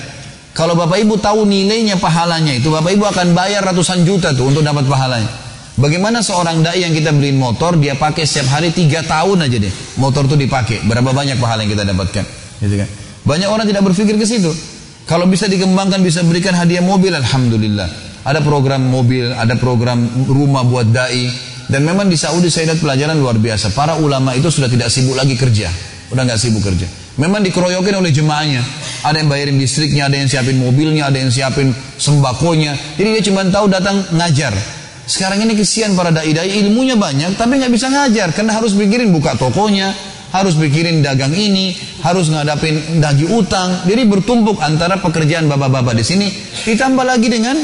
Kalau 0.53 0.77
Bapak 0.77 1.01
Ibu 1.01 1.17
tahu 1.17 1.49
nilainya 1.49 1.97
pahalanya 1.97 2.53
itu, 2.53 2.69
Bapak 2.69 2.93
Ibu 2.93 3.09
akan 3.09 3.33
bayar 3.33 3.65
ratusan 3.65 4.05
juta 4.05 4.37
tuh 4.37 4.53
untuk 4.53 4.61
dapat 4.61 4.85
pahalanya. 4.85 5.29
Bagaimana 5.81 6.21
seorang 6.21 6.61
dai 6.61 6.85
yang 6.85 6.93
kita 6.93 7.09
beliin 7.17 7.41
motor, 7.41 7.81
dia 7.81 7.97
pakai 7.97 8.29
setiap 8.29 8.61
hari 8.61 8.69
tiga 8.77 9.01
tahun 9.01 9.49
aja 9.49 9.57
deh. 9.57 9.73
Motor 9.97 10.29
tuh 10.29 10.37
dipakai, 10.37 10.85
berapa 10.85 11.17
banyak 11.17 11.41
pahala 11.41 11.65
yang 11.65 11.73
kita 11.73 11.89
dapatkan. 11.89 12.25
Gitu 12.61 12.75
kan? 12.77 12.89
Banyak 13.25 13.49
orang 13.49 13.65
tidak 13.65 13.83
berpikir 13.89 14.21
ke 14.21 14.27
situ. 14.29 14.53
Kalau 15.09 15.25
bisa 15.25 15.49
dikembangkan, 15.49 16.05
bisa 16.05 16.21
berikan 16.21 16.53
hadiah 16.53 16.85
mobil, 16.85 17.17
Alhamdulillah. 17.17 17.89
Ada 18.23 18.45
program 18.45 18.85
mobil, 18.85 19.33
ada 19.33 19.57
program 19.57 20.05
rumah 20.29 20.69
buat 20.69 20.93
dai. 20.93 21.33
Dan 21.73 21.89
memang 21.89 22.13
di 22.13 22.21
Saudi 22.21 22.53
saya 22.53 22.71
lihat 22.71 22.85
pelajaran 22.85 23.17
luar 23.17 23.41
biasa. 23.41 23.73
Para 23.73 23.97
ulama 23.97 24.37
itu 24.37 24.53
sudah 24.53 24.69
tidak 24.69 24.93
sibuk 24.93 25.17
lagi 25.17 25.41
kerja. 25.41 25.73
Udah 26.13 26.29
nggak 26.29 26.37
sibuk 26.37 26.61
kerja. 26.61 27.02
Memang 27.21 27.45
dikeroyokin 27.45 27.93
oleh 27.93 28.09
jemaahnya. 28.09 28.65
Ada 29.03 29.21
yang 29.21 29.29
bayarin 29.29 29.57
listriknya, 29.61 30.09
ada 30.09 30.17
yang 30.17 30.31
siapin 30.31 30.57
mobilnya, 30.57 31.11
ada 31.13 31.19
yang 31.19 31.29
siapin 31.29 31.75
sembakonya. 32.01 32.73
Jadi 32.97 33.09
dia 33.19 33.23
cuma 33.29 33.45
tahu 33.45 33.69
datang 33.69 34.01
ngajar. 34.15 34.55
Sekarang 35.03 35.43
ini 35.43 35.59
kesian 35.59 35.99
para 35.99 36.15
dai-dai 36.15 36.63
ilmunya 36.63 36.95
banyak 36.95 37.35
tapi 37.35 37.59
nggak 37.59 37.75
bisa 37.75 37.91
ngajar 37.91 38.31
karena 38.31 38.55
harus 38.55 38.73
pikirin 38.79 39.11
buka 39.11 39.35
tokonya, 39.35 39.91
harus 40.31 40.55
pikirin 40.55 41.03
dagang 41.03 41.35
ini, 41.35 41.75
harus 42.07 42.31
ngadapin 42.31 43.03
dagi 43.03 43.27
utang. 43.27 43.83
Jadi 43.85 44.03
bertumpuk 44.07 44.63
antara 44.63 45.03
pekerjaan 45.03 45.51
bapak-bapak 45.51 45.99
di 45.99 46.05
sini 46.07 46.27
ditambah 46.65 47.03
lagi 47.03 47.29
dengan 47.29 47.59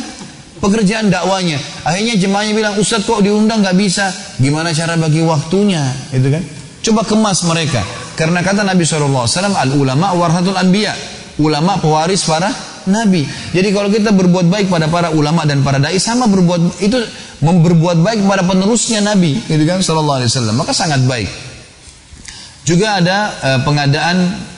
pekerjaan 0.59 1.09
dakwanya. 1.09 1.57
Akhirnya 1.87 2.19
jemaahnya 2.19 2.53
bilang, 2.53 2.75
Ustadz 2.77 3.07
kok 3.07 3.23
diundang 3.23 3.63
nggak 3.63 3.79
bisa? 3.79 4.11
Gimana 4.43 4.75
cara 4.75 4.99
bagi 4.99 5.23
waktunya? 5.23 5.87
Itu 6.11 6.29
kan? 6.29 6.43
Coba 6.83 7.07
kemas 7.07 7.47
mereka. 7.47 8.08
Karena 8.19 8.43
kata 8.43 8.67
Nabi 8.67 8.83
SAW, 8.83 9.31
al 9.55 9.71
ulama 9.79 10.11
warhatul 10.19 10.59
anbiya 10.59 10.91
ulama 11.39 11.79
pewaris 11.79 12.27
para 12.27 12.51
nabi. 12.91 13.23
Jadi 13.55 13.69
kalau 13.71 13.89
kita 13.89 14.11
berbuat 14.11 14.51
baik 14.51 14.67
pada 14.67 14.91
para 14.91 15.15
ulama 15.15 15.47
dan 15.47 15.63
para 15.63 15.79
dai 15.79 15.97
sama 16.03 16.27
berbuat 16.27 16.83
itu 16.83 16.99
berbuat 17.39 18.03
baik 18.03 18.27
kepada 18.27 18.43
penerusnya 18.43 18.99
nabi, 19.05 19.39
gitu 19.47 19.63
kan 19.63 19.79
sallallahu 19.79 20.19
alaihi 20.19 20.31
wasallam. 20.35 20.55
Maka 20.59 20.73
sangat 20.75 21.01
baik. 21.07 21.31
Juga 22.67 23.01
ada 23.01 23.33
uh, 23.41 23.59
pengadaan 23.65 24.17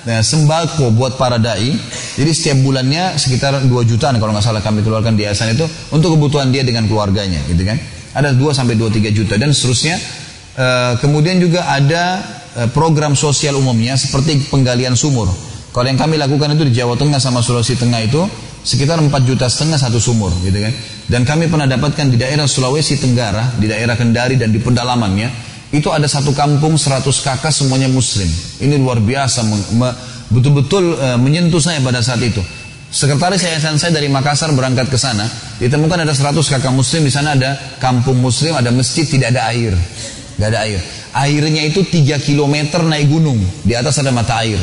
uh, 0.09 0.23
sembako 0.24 0.91
buat 0.97 1.15
para 1.15 1.39
dai. 1.39 1.77
Jadi 2.19 2.31
setiap 2.35 2.59
bulannya 2.65 3.15
sekitar 3.15 3.62
2 3.62 3.70
jutaan 3.87 4.19
kalau 4.19 4.35
nggak 4.35 4.43
salah 4.43 4.65
kami 4.65 4.82
keluarkan 4.82 5.15
di 5.15 5.28
yayasan 5.28 5.55
itu 5.55 5.62
untuk 5.95 6.19
kebutuhan 6.19 6.51
dia 6.51 6.66
dengan 6.66 6.91
keluarganya, 6.91 7.39
gitu 7.47 7.62
kan. 7.62 7.78
Ada 8.11 8.35
2 8.35 8.41
sampai 8.51 8.74
2 8.74 8.89
3 8.91 9.15
juta 9.15 9.39
dan 9.39 9.55
seterusnya. 9.55 10.01
Uh, 10.59 10.99
kemudian 10.99 11.39
juga 11.39 11.62
ada 11.70 12.19
program 12.74 13.14
sosial 13.14 13.59
umumnya 13.59 13.94
seperti 13.94 14.51
penggalian 14.51 14.98
sumur. 14.98 15.31
Kalau 15.70 15.86
yang 15.86 15.98
kami 15.98 16.18
lakukan 16.18 16.51
itu 16.59 16.66
di 16.66 16.74
Jawa 16.74 16.98
Tengah 16.98 17.22
sama 17.22 17.47
Sulawesi 17.47 17.78
Tengah 17.78 18.02
itu 18.02 18.18
sekitar 18.66 18.98
4 18.98 19.06
juta 19.22 19.47
setengah 19.47 19.78
satu 19.78 20.02
sumur 20.02 20.35
gitu 20.43 20.59
kan. 20.59 20.74
Dan 21.06 21.22
kami 21.22 21.47
pernah 21.47 21.70
dapatkan 21.70 22.10
di 22.10 22.18
daerah 22.18 22.51
Sulawesi 22.51 22.98
Tenggara, 22.98 23.55
di 23.55 23.70
daerah 23.70 23.94
Kendari 23.94 24.35
dan 24.35 24.51
di 24.51 24.59
pedalamannya 24.59 25.51
itu 25.70 25.86
ada 25.94 26.10
satu 26.10 26.35
kampung 26.35 26.74
100 26.74 27.06
kakak 27.06 27.55
semuanya 27.55 27.86
muslim. 27.86 28.27
Ini 28.59 28.74
luar 28.82 28.98
biasa 28.98 29.47
betul-betul 30.31 30.98
uh, 30.98 31.18
menyentuh 31.18 31.62
saya 31.62 31.78
pada 31.78 32.02
saat 32.02 32.18
itu. 32.22 32.43
Sekretaris 32.90 33.47
yayasan 33.47 33.78
saya 33.78 33.94
dari 33.94 34.10
Makassar 34.10 34.51
berangkat 34.51 34.90
ke 34.90 34.98
sana, 34.98 35.22
ditemukan 35.62 36.02
ada 36.02 36.10
100 36.10 36.35
kakak 36.43 36.74
muslim 36.74 37.06
di 37.06 37.12
sana 37.14 37.39
ada 37.39 37.55
kampung 37.78 38.18
muslim, 38.18 38.59
ada 38.59 38.74
masjid 38.74 39.06
tidak 39.06 39.31
ada 39.31 39.47
air. 39.55 39.78
Tidak 40.35 40.47
ada 40.51 40.59
air. 40.66 40.82
Airnya 41.11 41.66
itu 41.66 41.82
3 41.82 42.23
km 42.23 42.87
naik 42.87 43.11
gunung, 43.11 43.39
di 43.66 43.74
atas 43.74 43.99
ada 43.99 44.15
mata 44.15 44.39
air. 44.41 44.59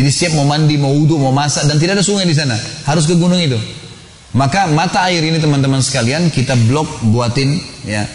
Jadi 0.00 0.08
setiap 0.08 0.40
mau 0.40 0.48
mandi, 0.48 0.80
mau 0.80 0.88
wudhu, 0.96 1.20
mau 1.20 1.34
masak 1.34 1.68
dan 1.68 1.76
tidak 1.76 2.00
ada 2.00 2.04
sungai 2.04 2.24
di 2.24 2.32
sana. 2.32 2.56
Harus 2.88 3.04
ke 3.04 3.12
gunung 3.20 3.36
itu. 3.36 3.60
Maka 4.32 4.70
mata 4.70 5.04
air 5.10 5.20
ini 5.20 5.42
teman-teman 5.42 5.82
sekalian 5.82 6.30
kita 6.30 6.54
blok 6.70 6.86
buatin 7.10 7.58
ya 7.82 8.06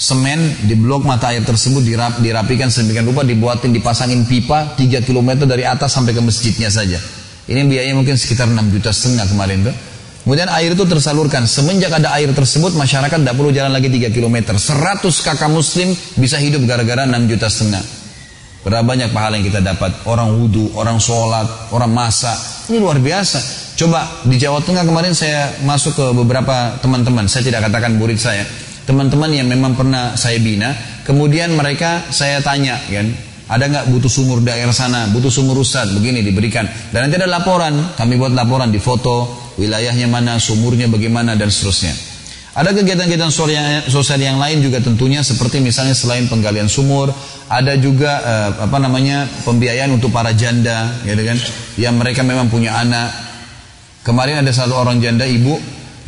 semen 0.00 0.40
di 0.64 0.74
blok 0.74 1.04
mata 1.04 1.30
air 1.30 1.44
tersebut 1.44 1.84
dirap, 1.84 2.18
dirapikan 2.24 2.72
sedemikian 2.72 3.04
rupa 3.04 3.22
dibuatin 3.22 3.70
dipasangin 3.70 4.24
pipa 4.24 4.74
3 4.74 5.04
km 5.04 5.44
dari 5.44 5.68
atas 5.68 5.92
sampai 5.92 6.16
ke 6.16 6.20
masjidnya 6.24 6.72
saja. 6.72 6.98
Ini 7.46 7.68
biayanya 7.68 7.96
mungkin 7.96 8.16
sekitar 8.16 8.48
6 8.48 8.56
juta 8.72 8.90
setengah 8.90 9.28
kemarin 9.28 9.58
tuh. 9.68 9.76
Kemudian 10.22 10.52
air 10.52 10.76
itu 10.76 10.84
tersalurkan. 10.84 11.48
Semenjak 11.48 11.96
ada 11.96 12.12
air 12.16 12.28
tersebut, 12.30 12.76
masyarakat 12.76 13.18
tidak 13.24 13.34
perlu 13.34 13.50
jalan 13.50 13.72
lagi 13.72 13.88
3 13.88 14.12
km. 14.12 14.54
100 14.56 15.00
kakak 15.00 15.50
muslim 15.50 15.96
bisa 16.20 16.36
hidup 16.36 16.62
gara-gara 16.68 17.08
6 17.08 17.30
juta 17.30 17.48
setengah. 17.48 17.84
Berapa 18.60 18.84
banyak 18.84 19.16
pahala 19.16 19.40
yang 19.40 19.48
kita 19.48 19.64
dapat? 19.64 20.04
Orang 20.04 20.36
wudhu, 20.36 20.76
orang 20.76 21.00
sholat, 21.00 21.72
orang 21.72 21.88
masak. 21.88 22.36
Ini 22.68 22.76
luar 22.76 23.00
biasa. 23.00 23.72
Coba 23.80 24.04
di 24.28 24.36
Jawa 24.36 24.60
Tengah 24.60 24.84
kemarin 24.84 25.16
saya 25.16 25.48
masuk 25.64 25.96
ke 25.96 26.04
beberapa 26.12 26.76
teman-teman. 26.84 27.24
Saya 27.24 27.48
tidak 27.48 27.72
katakan 27.72 27.96
murid 27.96 28.20
saya. 28.20 28.44
Teman-teman 28.84 29.32
yang 29.32 29.48
memang 29.48 29.72
pernah 29.78 30.12
saya 30.18 30.36
bina 30.42 30.76
Kemudian 31.10 31.56
mereka 31.58 32.06
saya 32.14 32.38
tanya 32.38 32.78
kan 32.86 33.10
ada 33.50 33.66
nggak 33.66 33.90
butuh 33.90 34.06
sumur 34.06 34.38
daerah 34.46 34.70
sana, 34.70 35.10
butuh 35.10 35.26
sumur 35.26 35.58
rusat, 35.58 35.90
begini 35.90 36.22
diberikan. 36.22 36.62
Dan 36.94 37.10
nanti 37.10 37.18
ada 37.18 37.26
laporan, 37.26 37.98
kami 37.98 38.14
buat 38.14 38.30
laporan 38.30 38.70
di 38.70 38.78
foto, 38.78 39.49
wilayahnya 39.60 40.08
mana, 40.08 40.40
sumurnya 40.40 40.88
bagaimana, 40.88 41.36
dan 41.36 41.52
seterusnya. 41.52 41.92
Ada 42.50 42.74
kegiatan-kegiatan 42.74 43.30
sosial 43.86 44.18
yang 44.18 44.42
lain 44.42 44.58
juga 44.58 44.82
tentunya 44.82 45.22
seperti 45.22 45.62
misalnya 45.62 45.94
selain 45.94 46.26
penggalian 46.26 46.66
sumur, 46.66 47.14
ada 47.46 47.78
juga 47.78 48.10
eh, 48.26 48.50
apa 48.66 48.78
namanya 48.82 49.28
pembiayaan 49.46 49.94
untuk 49.94 50.10
para 50.10 50.34
janda, 50.34 50.90
gitu 51.06 51.22
kan, 51.22 51.38
yang 51.78 51.94
mereka 51.94 52.26
memang 52.26 52.50
punya 52.50 52.74
anak. 52.74 53.12
Kemarin 54.02 54.42
ada 54.42 54.50
satu 54.50 54.74
orang 54.74 54.98
janda 54.98 55.28
ibu, 55.28 55.54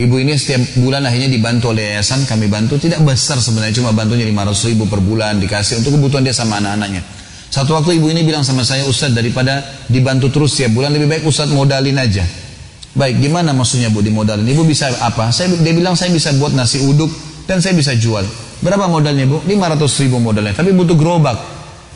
ibu 0.01 0.15
ini 0.19 0.35
setiap 0.35 0.83
bulan 0.83 1.07
akhirnya 1.07 1.31
dibantu 1.31 1.71
oleh 1.71 1.95
yayasan, 1.95 2.27
kami 2.27 2.51
bantu 2.51 2.75
tidak 2.81 3.05
besar 3.07 3.39
sebenarnya 3.39 3.79
cuma 3.79 3.95
bantunya 3.95 4.27
500 4.27 4.69
ribu 4.75 4.91
per 4.91 4.99
bulan 4.99 5.39
dikasih 5.39 5.79
untuk 5.85 5.95
kebutuhan 6.01 6.27
dia 6.27 6.35
sama 6.35 6.59
anak-anaknya. 6.59 7.05
Satu 7.53 7.77
waktu 7.77 8.01
ibu 8.01 8.09
ini 8.09 8.25
bilang 8.25 8.43
sama 8.43 8.65
saya, 8.65 8.83
Ustadz 8.89 9.15
daripada 9.15 9.61
dibantu 9.87 10.33
terus 10.33 10.57
setiap 10.57 10.73
bulan 10.75 10.91
lebih 10.91 11.07
baik 11.07 11.23
Ustadz 11.23 11.55
modalin 11.55 12.01
aja. 12.01 12.42
Baik, 12.93 13.25
gimana 13.25 13.57
maksudnya 13.57 13.89
Bu 13.89 14.05
dimodalin? 14.05 14.45
Ibu 14.45 14.69
bisa 14.69 14.93
apa? 15.01 15.33
Saya, 15.33 15.49
dia 15.65 15.73
bilang 15.73 15.97
saya 15.97 16.13
bisa 16.13 16.29
buat 16.37 16.53
nasi 16.53 16.85
uduk 16.85 17.09
dan 17.49 17.65
saya 17.65 17.73
bisa 17.73 17.97
jual. 17.97 18.21
Berapa 18.61 18.85
modalnya 18.85 19.25
Bu? 19.25 19.41
500 19.49 20.03
ribu 20.05 20.21
modalnya, 20.21 20.53
tapi 20.53 20.77
butuh 20.77 20.93
gerobak. 20.93 21.41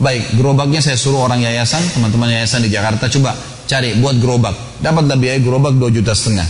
Baik, 0.01 0.33
gerobaknya 0.37 0.81
saya 0.81 0.97
suruh 0.97 1.25
orang 1.25 1.41
yayasan, 1.41 1.81
teman-teman 1.93 2.33
yayasan 2.33 2.65
di 2.65 2.69
Jakarta 2.73 3.09
coba 3.09 3.37
cari 3.69 3.93
buat 4.01 4.17
gerobak. 4.17 4.81
Dapatlah 4.81 5.17
biaya 5.21 5.37
gerobak 5.37 5.77
2 5.77 5.89
juta 6.01 6.17
setengah. 6.17 6.45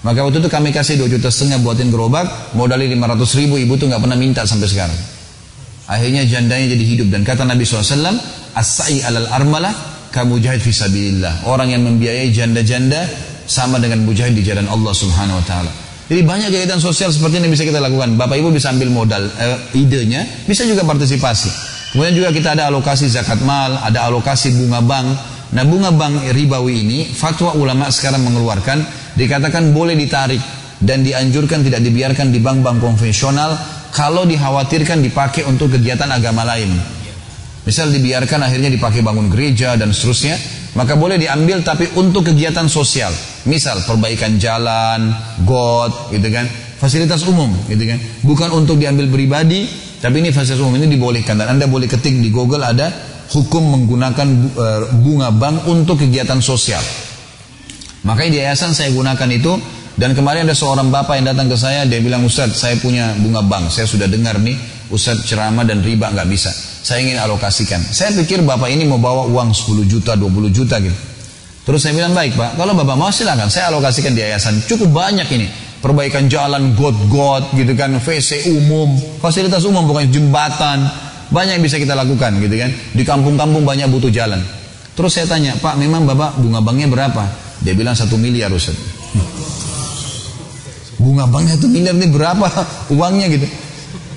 Maka 0.00 0.22
waktu 0.22 0.38
itu 0.38 0.48
kami 0.48 0.70
kasih 0.70 0.94
2 0.96 1.10
juta 1.10 1.28
setengah 1.28 1.58
buatin 1.58 1.90
gerobak, 1.90 2.54
modalnya 2.54 2.86
500 2.94 3.38
ribu, 3.42 3.58
ibu 3.58 3.74
tuh 3.74 3.90
nggak 3.90 4.00
pernah 4.00 4.18
minta 4.18 4.46
sampai 4.46 4.70
sekarang. 4.70 4.98
Akhirnya 5.90 6.22
jandanya 6.22 6.70
jadi 6.78 6.84
hidup 6.86 7.10
dan 7.10 7.26
kata 7.26 7.42
Nabi 7.42 7.66
SAW, 7.66 8.14
as-sa'i 8.54 9.02
alal 9.02 9.26
armalah 9.34 9.74
kamu 10.14 10.38
mujahid 10.38 10.62
fisabilillah. 10.62 11.50
Orang 11.50 11.74
yang 11.74 11.82
membiayai 11.82 12.30
janda-janda 12.30 13.29
sama 13.50 13.82
dengan 13.82 14.06
mujahid 14.06 14.38
di 14.38 14.46
jalan 14.46 14.70
Allah 14.70 14.94
Subhanahu 14.94 15.42
wa 15.42 15.44
taala. 15.44 15.72
Jadi 16.06 16.22
banyak 16.22 16.50
kegiatan 16.54 16.78
sosial 16.78 17.10
seperti 17.10 17.42
ini 17.42 17.50
bisa 17.50 17.66
kita 17.66 17.82
lakukan. 17.82 18.14
Bapak 18.14 18.38
Ibu 18.38 18.54
bisa 18.54 18.70
ambil 18.70 18.90
modal 18.90 19.26
eh, 19.26 19.78
idenya, 19.78 20.22
bisa 20.46 20.62
juga 20.66 20.86
partisipasi. 20.86 21.50
Kemudian 21.90 22.14
juga 22.14 22.30
kita 22.30 22.54
ada 22.54 22.70
alokasi 22.70 23.10
zakat 23.10 23.42
mal, 23.42 23.74
ada 23.82 24.06
alokasi 24.06 24.54
bunga 24.54 24.78
bank. 24.82 25.08
Nah 25.50 25.66
bunga 25.66 25.90
bank 25.90 26.30
ribawi 26.30 26.86
ini 26.86 26.98
fatwa 27.10 27.58
ulama 27.58 27.90
sekarang 27.90 28.22
mengeluarkan 28.22 28.86
dikatakan 29.18 29.74
boleh 29.74 29.98
ditarik 29.98 30.38
dan 30.78 31.02
dianjurkan 31.02 31.66
tidak 31.66 31.82
dibiarkan 31.82 32.30
di 32.30 32.38
bank-bank 32.38 32.78
konvensional 32.78 33.58
kalau 33.90 34.22
dikhawatirkan 34.22 35.02
dipakai 35.02 35.42
untuk 35.50 35.74
kegiatan 35.74 36.06
agama 36.06 36.46
lain. 36.46 36.70
Misal 37.66 37.90
dibiarkan 37.90 38.46
akhirnya 38.46 38.70
dipakai 38.72 39.02
bangun 39.02 39.28
gereja 39.28 39.76
dan 39.76 39.92
seterusnya, 39.92 40.38
maka 40.78 40.94
boleh 40.94 41.18
diambil 41.18 41.62
tapi 41.66 41.90
untuk 41.98 42.30
kegiatan 42.30 42.66
sosial. 42.70 43.10
Misal 43.48 43.82
perbaikan 43.82 44.36
jalan, 44.36 45.10
got, 45.42 46.12
gitu 46.14 46.28
kan, 46.30 46.46
fasilitas 46.78 47.24
umum, 47.26 47.50
gitu 47.66 47.82
kan. 47.88 47.98
Bukan 48.22 48.48
untuk 48.54 48.76
diambil 48.76 49.10
pribadi, 49.10 49.66
tapi 49.98 50.22
ini 50.22 50.30
fasilitas 50.30 50.62
umum 50.62 50.78
ini 50.78 50.86
dibolehkan 50.88 51.36
dan 51.36 51.58
Anda 51.58 51.66
boleh 51.66 51.90
ketik 51.90 52.14
di 52.20 52.30
Google 52.32 52.64
ada 52.64 52.88
hukum 53.30 53.62
menggunakan 53.78 54.28
eh, 54.54 54.80
bunga 54.98 55.30
bank 55.30 55.66
untuk 55.70 56.02
kegiatan 56.02 56.38
sosial. 56.42 56.82
Makanya 58.00 58.30
di 58.32 58.38
yayasan 58.40 58.72
saya 58.72 58.88
gunakan 58.96 59.28
itu 59.28 59.52
dan 60.00 60.16
kemarin 60.16 60.48
ada 60.48 60.56
seorang 60.56 60.88
bapak 60.88 61.20
yang 61.20 61.28
datang 61.34 61.52
ke 61.52 61.56
saya 61.60 61.84
dia 61.84 62.00
bilang 62.00 62.24
Ustaz 62.24 62.56
saya 62.56 62.80
punya 62.80 63.12
bunga 63.20 63.44
bank 63.44 63.68
saya 63.68 63.84
sudah 63.84 64.08
dengar 64.08 64.40
nih 64.40 64.56
Ustaz 64.90 65.22
ceramah 65.22 65.62
dan 65.62 65.86
riba 65.86 66.10
nggak 66.10 66.26
bisa. 66.26 66.50
Saya 66.82 67.06
ingin 67.06 67.22
alokasikan. 67.22 67.78
Saya 67.78 68.10
pikir 68.18 68.42
bapak 68.42 68.74
ini 68.74 68.82
mau 68.82 68.98
bawa 68.98 69.30
uang 69.30 69.54
10 69.54 69.86
juta 69.86 70.18
20 70.18 70.50
juta 70.50 70.82
gitu. 70.82 70.98
Terus 71.62 71.86
saya 71.86 71.94
bilang 71.94 72.10
baik 72.10 72.34
pak. 72.34 72.58
Kalau 72.58 72.74
bapak 72.74 72.96
mau 72.98 73.14
silakan. 73.14 73.46
Saya 73.46 73.70
alokasikan 73.70 74.10
di 74.10 74.26
yayasan. 74.26 74.58
Cukup 74.66 74.90
banyak 74.90 75.30
ini. 75.30 75.46
Perbaikan 75.78 76.26
jalan 76.26 76.74
got-got 76.74 77.54
gitu 77.54 77.72
kan. 77.78 77.94
WC 78.02 78.50
umum 78.50 78.98
fasilitas 79.22 79.62
umum 79.62 79.86
bukan 79.86 80.10
jembatan. 80.10 80.82
Banyak 81.30 81.62
yang 81.62 81.64
bisa 81.64 81.78
kita 81.78 81.94
lakukan 81.94 82.42
gitu 82.42 82.58
kan. 82.58 82.74
Di 82.90 83.06
kampung-kampung 83.06 83.62
banyak 83.62 83.86
butuh 83.86 84.10
jalan. 84.10 84.42
Terus 84.98 85.14
saya 85.14 85.30
tanya 85.30 85.54
pak 85.62 85.78
memang 85.78 86.02
bapak 86.02 86.42
bunga 86.42 86.58
banknya 86.58 86.90
berapa? 86.90 87.22
Dia 87.62 87.78
bilang 87.78 87.94
satu 87.94 88.18
miliar 88.18 88.50
Ustaz. 88.50 88.74
Bunga 91.00 91.24
banknya 91.24 91.56
itu 91.56 91.64
miliar 91.70 91.96
ini 91.96 92.12
berapa 92.12 92.44
uangnya 92.98 93.32
gitu 93.32 93.46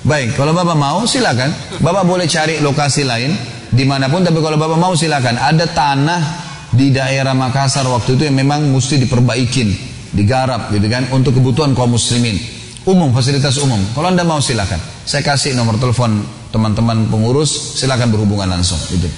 baik 0.04 0.36
kalau 0.36 0.52
bapak 0.52 0.76
mau 0.76 1.02
silakan. 1.08 1.50
Bapak 1.80 2.04
boleh 2.04 2.28
cari 2.28 2.60
lokasi 2.60 3.02
lain 3.02 3.32
di 3.72 3.82
mana 3.88 4.06
pun 4.06 4.22
tapi 4.22 4.38
kalau 4.38 4.60
bapak 4.60 4.78
mau 4.78 4.94
silakan. 4.94 5.40
Ada 5.40 5.66
tanah 5.72 6.20
di 6.70 6.92
daerah 6.92 7.32
Makassar 7.32 7.88
waktu 7.88 8.14
itu 8.14 8.28
yang 8.28 8.36
memang 8.38 8.68
mesti 8.70 9.00
diperbaikin 9.00 9.68
digarap 10.14 10.70
gitu 10.70 10.86
kan 10.86 11.10
untuk 11.10 11.34
kebutuhan 11.34 11.74
kaum 11.74 11.96
muslimin. 11.96 12.38
Umum 12.84 13.16
fasilitas 13.16 13.56
umum. 13.64 13.80
Kalau 13.96 14.12
anda 14.12 14.22
mau 14.28 14.38
silakan. 14.44 14.78
Saya 15.08 15.24
kasih 15.24 15.56
nomor 15.56 15.80
telepon 15.80 16.20
teman-teman 16.52 17.08
pengurus 17.08 17.80
silakan 17.80 18.12
berhubungan 18.12 18.46
langsung 18.46 18.78
gitu. 18.92 19.08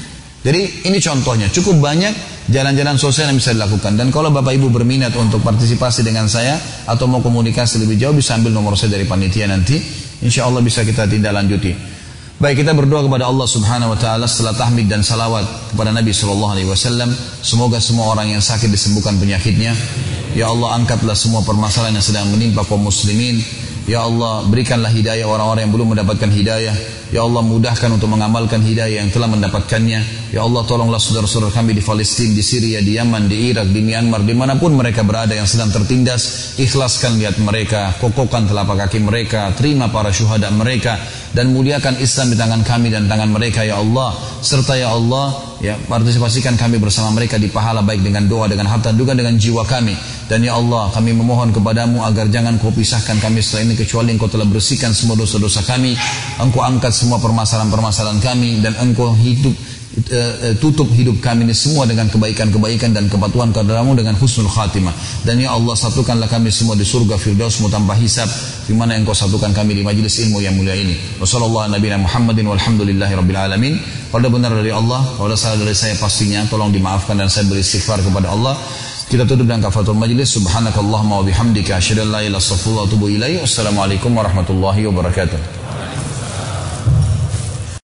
Jadi 0.46 0.86
ini 0.86 1.02
contohnya. 1.02 1.50
Cukup 1.50 1.82
banyak 1.82 2.14
jalan-jalan 2.46 2.94
sosial 2.94 3.34
yang 3.34 3.42
bisa 3.42 3.50
dilakukan. 3.50 3.98
Dan 3.98 4.14
kalau 4.14 4.30
bapak 4.30 4.54
ibu 4.54 4.70
berminat 4.70 5.10
untuk 5.18 5.42
partisipasi 5.42 6.06
dengan 6.06 6.30
saya 6.30 6.54
atau 6.86 7.10
mau 7.10 7.18
komunikasi 7.18 7.82
lebih 7.82 7.98
jauh 7.98 8.14
bisa 8.14 8.38
ambil 8.38 8.54
nomor 8.54 8.78
saya 8.78 8.94
dari 8.94 9.02
panitia 9.02 9.50
nanti 9.50 10.05
insya 10.24 10.48
Allah 10.48 10.62
bisa 10.64 10.84
kita 10.84 11.08
tindak 11.08 11.32
lanjuti 11.34 11.96
Baik 12.36 12.60
kita 12.60 12.76
berdoa 12.76 13.00
kepada 13.00 13.32
Allah 13.32 13.48
Subhanahu 13.48 13.96
wa 13.96 13.98
taala 13.98 14.28
setelah 14.28 14.52
tahmid 14.52 14.92
dan 14.92 15.00
salawat 15.00 15.72
kepada 15.72 15.88
Nabi 15.88 16.12
sallallahu 16.12 16.52
alaihi 16.52 16.68
wasallam, 16.68 17.08
semoga 17.40 17.80
semua 17.80 18.12
orang 18.12 18.36
yang 18.36 18.44
sakit 18.44 18.68
disembuhkan 18.68 19.16
penyakitnya. 19.16 19.72
Ya 20.36 20.52
Allah 20.52 20.76
angkatlah 20.76 21.16
semua 21.16 21.40
permasalahan 21.40 21.96
yang 21.96 22.04
sedang 22.04 22.28
menimpa 22.28 22.60
kaum 22.68 22.84
muslimin. 22.84 23.40
Ya 23.88 24.04
Allah 24.04 24.44
berikanlah 24.52 24.92
hidayah 24.92 25.24
orang-orang 25.24 25.64
yang 25.64 25.72
belum 25.80 25.96
mendapatkan 25.96 26.28
hidayah. 26.28 26.76
Ya 27.14 27.22
Allah 27.22 27.38
mudahkan 27.38 27.86
untuk 27.86 28.10
mengamalkan 28.10 28.66
hidayah 28.66 29.02
yang 29.06 29.14
telah 29.14 29.30
mendapatkannya. 29.30 30.32
Ya 30.34 30.42
Allah 30.42 30.66
tolonglah 30.66 30.98
saudara-saudara 30.98 31.54
kami 31.54 31.78
di 31.78 31.82
Palestina, 31.82 32.34
di 32.34 32.42
Syria, 32.42 32.82
di 32.82 32.98
Yaman, 32.98 33.30
di 33.30 33.54
Irak, 33.54 33.70
di 33.70 33.78
Myanmar, 33.78 34.26
di 34.26 34.34
mana 34.34 34.58
pun 34.58 34.74
mereka 34.74 35.06
berada 35.06 35.30
yang 35.30 35.46
sedang 35.46 35.70
tertindas. 35.70 36.54
Ikhlaskan 36.58 37.22
lihat 37.22 37.38
mereka, 37.38 37.94
kokohkan 38.02 38.50
telapak 38.50 38.86
kaki 38.86 38.98
mereka, 39.06 39.54
terima 39.54 39.86
para 39.86 40.10
syuhada 40.10 40.50
mereka 40.50 40.98
dan 41.36 41.52
muliakan 41.52 42.00
Islam 42.00 42.32
di 42.32 42.36
tangan 42.40 42.64
kami 42.64 42.88
dan 42.88 43.04
tangan 43.04 43.28
mereka 43.28 43.60
ya 43.60 43.76
Allah 43.76 44.16
serta 44.40 44.72
ya 44.72 44.96
Allah 44.96 45.36
ya 45.60 45.76
partisipasikan 45.84 46.56
kami 46.56 46.80
bersama 46.80 47.12
mereka 47.12 47.36
di 47.36 47.52
pahala 47.52 47.84
baik 47.84 48.00
dengan 48.00 48.24
doa 48.24 48.48
dengan 48.48 48.72
harta 48.72 48.96
juga 48.96 49.12
dengan 49.12 49.36
jiwa 49.36 49.68
kami 49.68 49.92
dan 50.32 50.40
ya 50.40 50.56
Allah 50.56 50.88
kami 50.96 51.12
memohon 51.12 51.52
kepadamu 51.52 52.00
agar 52.08 52.32
jangan 52.32 52.56
kau 52.56 52.72
pisahkan 52.72 53.20
kami 53.20 53.44
setelah 53.44 53.68
ini 53.68 53.74
kecuali 53.76 54.16
engkau 54.16 54.32
telah 54.32 54.48
bersihkan 54.48 54.96
semua 54.96 55.12
dosa-dosa 55.12 55.60
kami 55.68 55.92
engkau 56.40 56.64
angkat 56.64 56.95
semua 56.96 57.20
permasalahan-permasalahan 57.20 58.24
kami 58.24 58.64
dan 58.64 58.72
engkau 58.80 59.12
hidup 59.12 59.52
Eh, 59.96 60.52
eh, 60.52 60.54
tutup 60.60 60.92
hidup 60.92 61.24
kami 61.24 61.48
ini 61.48 61.56
semua 61.56 61.88
dengan 61.88 62.04
kebaikan-kebaikan 62.12 62.92
dan 62.92 63.08
kepatuhan 63.08 63.48
kepadamu 63.48 63.96
dengan 63.96 64.12
husnul 64.20 64.44
khatimah. 64.44 64.92
Dan 65.24 65.40
ya 65.40 65.56
Allah 65.56 65.72
satukanlah 65.72 66.28
kami 66.28 66.52
semua 66.52 66.76
di 66.76 66.84
surga 66.84 67.16
firdausmu 67.16 67.72
tanpa 67.72 67.96
hisab 67.96 68.28
di 68.68 68.76
mana 68.76 68.92
engkau 68.92 69.16
satukan 69.16 69.56
kami 69.56 69.72
di 69.72 69.80
majlis 69.80 70.20
ilmu 70.28 70.44
yang 70.44 70.52
mulia 70.52 70.76
ini. 70.76 70.92
Wassalamualaikum 71.16 71.80
Nabi 71.80 71.88
Muhammadin 71.96 72.44
walhamdulillahi 72.44 73.12
rabbil 73.16 73.40
alamin. 73.40 73.74
Kalau 74.12 74.28
benar 74.28 74.52
dari 74.52 74.68
Allah, 74.68 75.00
kalau 75.16 75.32
salah 75.32 75.64
dari 75.64 75.72
saya 75.72 75.96
pastinya 75.96 76.44
tolong 76.44 76.76
dimaafkan 76.76 77.16
dan 77.16 77.32
saya 77.32 77.48
beristighfar 77.48 78.04
kepada 78.04 78.36
Allah. 78.36 78.52
Kita 79.08 79.24
tutup 79.24 79.48
dengan 79.48 79.64
kafatul 79.64 79.96
majlis. 79.96 80.28
Subhanakallahumma 80.36 81.18
wa 81.18 81.24
bihamdika 81.24 81.80
asyhadu 81.80 82.04
an 82.04 82.08
la 82.12 82.20
ilaha 82.20 82.36
illa 82.36 82.36
anta 82.36 82.52
astaghfiruka 82.52 82.84
wa 82.84 82.84
atubu 82.84 83.06
ilaik. 83.08 83.40
Wassalamualaikum 83.48 84.12
warahmatullahi 84.12 84.84
wabarakatuh. 84.92 85.65